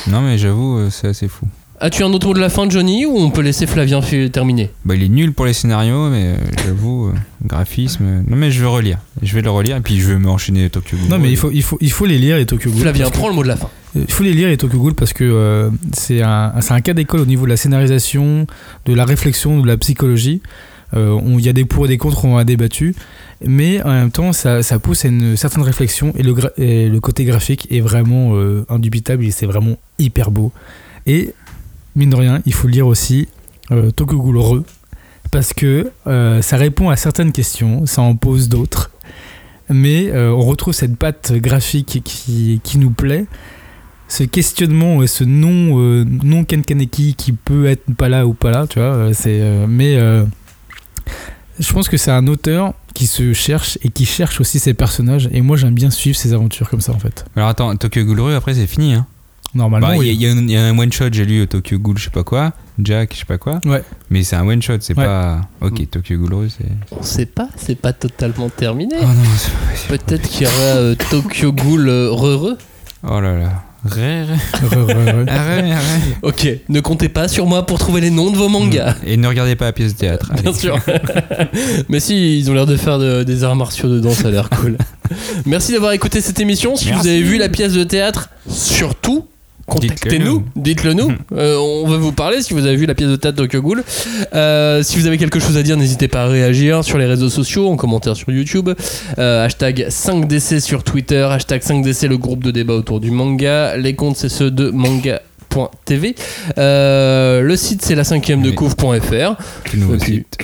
Non, 0.07 0.21
mais 0.21 0.37
j'avoue, 0.37 0.77
euh, 0.77 0.89
c'est 0.89 1.07
assez 1.09 1.27
fou. 1.27 1.45
As-tu 1.79 2.03
un 2.03 2.13
autre 2.13 2.27
mot 2.27 2.33
de 2.33 2.39
la 2.39 2.49
fin, 2.49 2.69
Johnny, 2.69 3.05
ou 3.05 3.17
on 3.17 3.29
peut 3.29 3.41
laisser 3.41 3.67
Flavien 3.67 3.99
terminer? 4.31 4.69
Bah, 4.85 4.95
il 4.95 5.03
est 5.03 5.09
nul 5.09 5.33
pour 5.33 5.45
les 5.45 5.51
scénarios, 5.53 6.09
mais 6.09 6.27
euh, 6.27 6.35
j'avoue, 6.65 7.07
euh, 7.07 7.13
graphisme. 7.45 8.03
euh, 8.05 8.21
Non, 8.27 8.37
mais 8.37 8.51
je 8.51 8.61
vais 8.61 8.67
relire. 8.67 8.99
Je 9.21 9.33
vais 9.35 9.41
le 9.41 9.49
relire 9.49 9.75
et 9.77 9.81
puis 9.81 9.99
je 9.99 10.07
vais 10.07 10.17
m'enchaîner 10.17 10.69
Tokyo 10.69 10.95
Ghoul. 10.97 11.09
Non, 11.09 11.19
mais 11.19 11.29
il 11.29 11.35
faut, 11.37 11.51
il, 11.51 11.61
faut, 11.63 11.77
il 11.81 11.91
faut 11.91 12.05
les 12.05 12.19
lire, 12.19 12.37
les 12.37 12.45
Tokyo 12.45 12.69
Ghoul. 12.71 12.81
Flavien, 12.81 13.09
prends 13.09 13.27
le 13.27 13.33
mot 13.35 13.43
de 13.43 13.49
la 13.49 13.57
fin. 13.57 13.69
Il 13.95 14.09
faut 14.11 14.23
les 14.23 14.33
lire, 14.33 14.47
les 14.47 14.57
Tokyo 14.57 14.77
Ghoul, 14.77 14.93
parce 14.95 15.11
que 15.13 15.23
euh, 15.25 15.69
c'est 15.93 16.21
un, 16.21 16.53
c'est 16.61 16.73
un 16.73 16.79
cas 16.81 16.93
d'école 16.93 17.19
au 17.21 17.25
niveau 17.25 17.43
de 17.45 17.49
la 17.49 17.57
scénarisation, 17.57 18.47
de 18.85 18.93
la 18.93 19.03
réflexion, 19.03 19.59
de 19.59 19.67
la 19.67 19.75
psychologie. 19.77 20.41
Euh, 20.95 21.19
Il 21.37 21.41
y 21.45 21.49
a 21.49 21.53
des 21.53 21.65
pour 21.65 21.85
et 21.85 21.89
des 21.89 21.97
contre, 21.97 22.23
on 22.23 22.37
a 22.37 22.43
débattu. 22.45 22.95
Mais 23.45 23.81
en 23.83 23.89
même 23.89 24.11
temps, 24.11 24.33
ça, 24.33 24.63
ça 24.63 24.79
pousse 24.79 25.05
à 25.05 25.09
une 25.09 25.35
certaine 25.35 25.63
réflexion 25.63 26.13
et 26.15 26.23
le, 26.23 26.33
le 26.57 26.99
côté 26.99 27.25
graphique 27.25 27.67
est 27.71 27.81
vraiment 27.81 28.35
euh, 28.35 28.65
indubitable 28.69 29.25
et 29.25 29.31
c'est 29.31 29.45
vraiment 29.45 29.77
hyper 29.99 30.31
beau. 30.31 30.51
Et 31.05 31.33
mine 31.95 32.09
de 32.09 32.15
rien, 32.15 32.41
il 32.45 32.53
faut 32.53 32.67
lire 32.67 32.87
aussi 32.87 33.27
euh, 33.71 33.91
Re 33.97 34.63
parce 35.31 35.53
que 35.53 35.91
euh, 36.05 36.41
ça 36.41 36.57
répond 36.57 36.89
à 36.89 36.95
certaines 36.95 37.31
questions, 37.31 37.85
ça 37.85 38.01
en 38.01 38.15
pose 38.15 38.49
d'autres. 38.49 38.91
Mais 39.69 40.09
euh, 40.11 40.31
on 40.31 40.41
retrouve 40.41 40.73
cette 40.73 40.97
patte 40.97 41.33
graphique 41.33 42.01
qui, 42.03 42.59
qui 42.63 42.77
nous 42.77 42.91
plaît 42.91 43.25
ce 44.09 44.23
questionnement 44.23 45.01
et 45.01 45.07
ce 45.07 45.23
non 45.23 46.05
non 46.05 46.43
Ken 46.43 46.61
Kaneki 46.61 47.15
qui 47.15 47.31
peut 47.31 47.65
être 47.65 47.85
pas 47.95 48.09
là 48.09 48.27
ou 48.27 48.33
pas 48.33 48.51
là 48.51 48.67
tu 48.67 48.77
vois 48.77 49.11
c'est 49.13 49.41
mais 49.67 49.95
je 51.57 51.73
pense 51.73 51.89
que 51.89 51.97
c'est 51.97 52.11
un 52.11 52.27
auteur 52.27 52.73
qui 52.93 53.07
se 53.07 53.33
cherche 53.33 53.77
et 53.83 53.89
qui 53.89 54.05
cherche 54.05 54.39
aussi 54.41 54.59
ses 54.59 54.73
personnages 54.73 55.27
et 55.31 55.41
moi 55.41 55.57
j'aime 55.57 55.73
bien 55.73 55.89
suivre 55.89 56.17
ses 56.17 56.33
aventures 56.33 56.69
comme 56.69 56.81
ça 56.81 56.91
en 56.93 56.99
fait 56.99 57.25
Alors 57.35 57.49
attends, 57.49 57.75
Tokyo 57.75 58.03
Ghoul 58.05 58.19
Ru, 58.21 58.33
après 58.35 58.53
c'est 58.53 58.67
fini. 58.67 58.93
Hein. 58.93 59.05
normalement 59.55 59.87
Bah, 59.89 59.95
Il 59.97 60.07
y, 60.13 60.25
a- 60.27 60.31
oui. 60.31 60.37
y 60.37 60.39
un- 60.39 60.43
il 60.43 60.51
y 60.51 60.57
a 60.57 60.65
un 60.67 60.77
one 60.77 60.91
shot, 60.91 61.05
j'ai 61.11 61.25
lu 61.25 61.41
euh, 61.41 61.45
Tokyo 61.47 61.77
Ghoul, 61.79 61.97
je 61.97 62.05
sais 62.05 62.09
pas 62.09 62.23
quoi, 62.23 62.53
Jack, 62.79 63.13
je 63.13 63.19
sais 63.19 63.25
pas 63.25 63.37
quoi. 63.37 63.59
Ouais. 63.65 63.83
Mais 64.09 64.23
c'est 64.23 64.35
un 64.35 64.47
one 64.47 64.61
shot, 64.61 64.77
c'est 64.81 64.97
Ouais. 64.97 65.05
pas. 65.05 65.41
Ok, 65.61 65.79
Mm. 65.81 65.85
Tokyo 65.87 66.17
Ghoul 66.17 66.33
Ru, 66.33 66.49
c'est. 66.49 66.65
On 66.97 67.03
sait 67.03 67.25
pas, 67.27 67.49
c'est 67.55 67.75
pas 67.79 67.93
totalement 67.93 68.49
terminé. 68.49 68.95
Oh 68.99 69.05
non, 69.05 69.13
c'est 69.37 69.51
pas 69.51 69.71
possible. 69.71 69.97
Peut-être 69.99 70.29
qu'il 70.29 70.43
y 70.43 70.45
aura 70.47 70.55
euh, 70.77 70.95
Tokyo 71.11 71.51
Ghoul 71.51 71.87
euh, 71.89 72.09
re-re. 72.11 72.57
Oh 73.07 73.19
là 73.19 73.37
là. 73.37 73.63
Ré, 73.85 74.23
ré. 74.23 75.73
Ok, 76.21 76.47
ne 76.69 76.79
comptez 76.79 77.09
pas 77.09 77.27
sur 77.27 77.45
moi 77.45 77.65
pour 77.65 77.79
trouver 77.79 78.01
les 78.01 78.09
noms 78.11 78.31
de 78.31 78.37
vos 78.37 78.47
mangas. 78.49 78.95
Et 79.05 79.17
ne 79.17 79.27
regardez 79.27 79.55
pas 79.55 79.65
la 79.65 79.73
pièce 79.73 79.93
de 79.93 79.99
théâtre. 79.99 80.31
Bien 80.41 80.53
sûr. 80.53 80.77
Mais 81.89 81.99
si, 81.99 82.39
ils 82.39 82.49
ont 82.49 82.53
l'air 82.53 82.65
de 82.65 82.77
faire 82.77 82.97
de- 82.99 83.23
des 83.23 83.43
arts 83.43 83.55
martiaux 83.55 83.89
dedans, 83.89 84.11
ça 84.13 84.29
a 84.29 84.31
l'air 84.31 84.49
cool. 84.49 84.77
Merci 85.45 85.73
d'avoir 85.73 85.91
écouté 85.91 86.21
cette 86.21 86.39
émission. 86.39 86.75
Si 86.75 86.91
vous 86.91 87.07
avez 87.07 87.21
vu 87.21 87.37
la 87.37 87.49
pièce 87.49 87.73
de 87.73 87.83
théâtre, 87.83 88.29
surtout, 88.49 89.25
contactez-nous, 89.67 90.43
dites-le 90.55 90.93
nous. 90.93 91.11
Euh, 91.33 91.57
on 91.57 91.87
veut 91.87 91.97
vous 91.97 92.11
parler 92.11 92.41
si 92.41 92.53
vous 92.53 92.65
avez 92.65 92.75
vu 92.75 92.85
la 92.85 92.95
pièce 92.95 93.09
de 93.09 93.15
théâtre 93.15 93.37
Tokyo 93.37 93.61
Ghoul. 93.61 93.83
Euh, 94.33 94.83
si 94.83 94.97
vous 94.99 95.07
avez 95.07 95.17
quelque 95.17 95.39
chose 95.39 95.57
à 95.57 95.63
dire, 95.63 95.77
n'hésitez 95.77 96.07
pas 96.07 96.23
à 96.23 96.27
réagir 96.27 96.83
sur 96.83 96.97
les 96.97 97.05
réseaux 97.05 97.29
sociaux, 97.29 97.69
en 97.69 97.75
commentaire 97.75 98.15
sur 98.15 98.31
YouTube. 98.31 98.69
Euh, 99.17 99.45
hashtag 99.45 99.87
5DC 99.89 100.59
sur 100.59 100.83
Twitter, 100.83 101.23
hashtag 101.29 101.61
5DC 101.61 102.07
le 102.07 102.17
groupe 102.17 102.43
de 102.43 102.51
débat 102.51 102.73
autour 102.73 102.99
du 102.99 103.11
manga. 103.11 103.77
Les 103.77 103.95
comptes, 103.95 104.17
c'est 104.17 104.29
ceux 104.29 104.51
de 104.51 104.69
manga.tv. 104.69 106.15
Euh, 106.57 107.41
le 107.41 107.55
site, 107.55 107.81
c'est 107.83 107.95
la 107.95 108.03
cinquième 108.03 108.41
de 108.41 108.51
couvre.fr. 108.51 109.35
Puis- 109.63 109.81
site. 109.99 110.37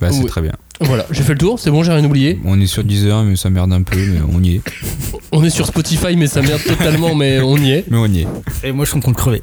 Bah, 0.00 0.08
c'est 0.12 0.26
très 0.26 0.42
bien. 0.42 0.52
Voilà, 0.80 1.06
j'ai 1.10 1.22
fait 1.22 1.32
le 1.32 1.38
tour, 1.38 1.58
c'est 1.58 1.70
bon, 1.70 1.82
j'ai 1.82 1.92
rien 1.92 2.04
oublié. 2.04 2.38
On 2.44 2.60
est 2.60 2.66
sur 2.66 2.84
Deezer, 2.84 3.22
mais 3.24 3.34
ça 3.36 3.50
merde 3.50 3.72
un 3.72 3.82
peu, 3.82 3.96
mais 3.96 4.20
on 4.32 4.40
y 4.42 4.56
est. 4.56 4.60
On 5.32 5.44
est 5.44 5.50
sur 5.50 5.66
Spotify, 5.66 6.16
mais 6.16 6.26
ça 6.26 6.40
merde 6.40 6.62
totalement, 6.66 7.14
mais 7.14 7.40
on 7.40 7.58
y 7.58 7.72
est. 7.72 7.84
Mais 7.90 7.98
on 7.98 8.06
y 8.06 8.20
est. 8.20 8.26
et 8.64 8.72
moi 8.72 8.86
je 8.86 8.90
suis 8.90 8.96
en 8.98 9.02
train 9.02 9.10
de 9.12 9.16
crever 9.16 9.42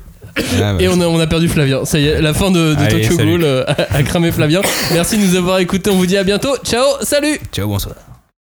Ah, 0.60 0.74
bah, 0.74 0.78
Et 0.80 0.88
on 0.88 1.00
a, 1.00 1.06
on 1.06 1.20
a 1.20 1.28
perdu 1.28 1.48
Flavien. 1.48 1.86
Ça 1.86 2.00
y 2.00 2.08
est, 2.08 2.22
la 2.22 2.34
fin 2.34 2.50
de, 2.50 2.74
de 2.74 2.80
Allez, 2.80 3.02
Tokyo 3.04 3.18
salut. 3.18 3.32
Ghoul 3.34 3.44
euh, 3.44 3.64
a, 3.68 3.94
a 3.98 4.02
cramé 4.04 4.32
Flavien. 4.32 4.62
Merci 4.94 5.18
de 5.18 5.22
nous 5.24 5.36
avoir 5.36 5.60
écoutés. 5.60 5.92
On 5.92 5.98
vous 5.98 6.08
dit 6.08 6.18
à 6.18 6.24
bientôt. 6.24 6.56
Ciao, 6.64 6.84
salut 7.04 7.38
Ciao, 7.54 7.68
bonsoir. 7.68 7.96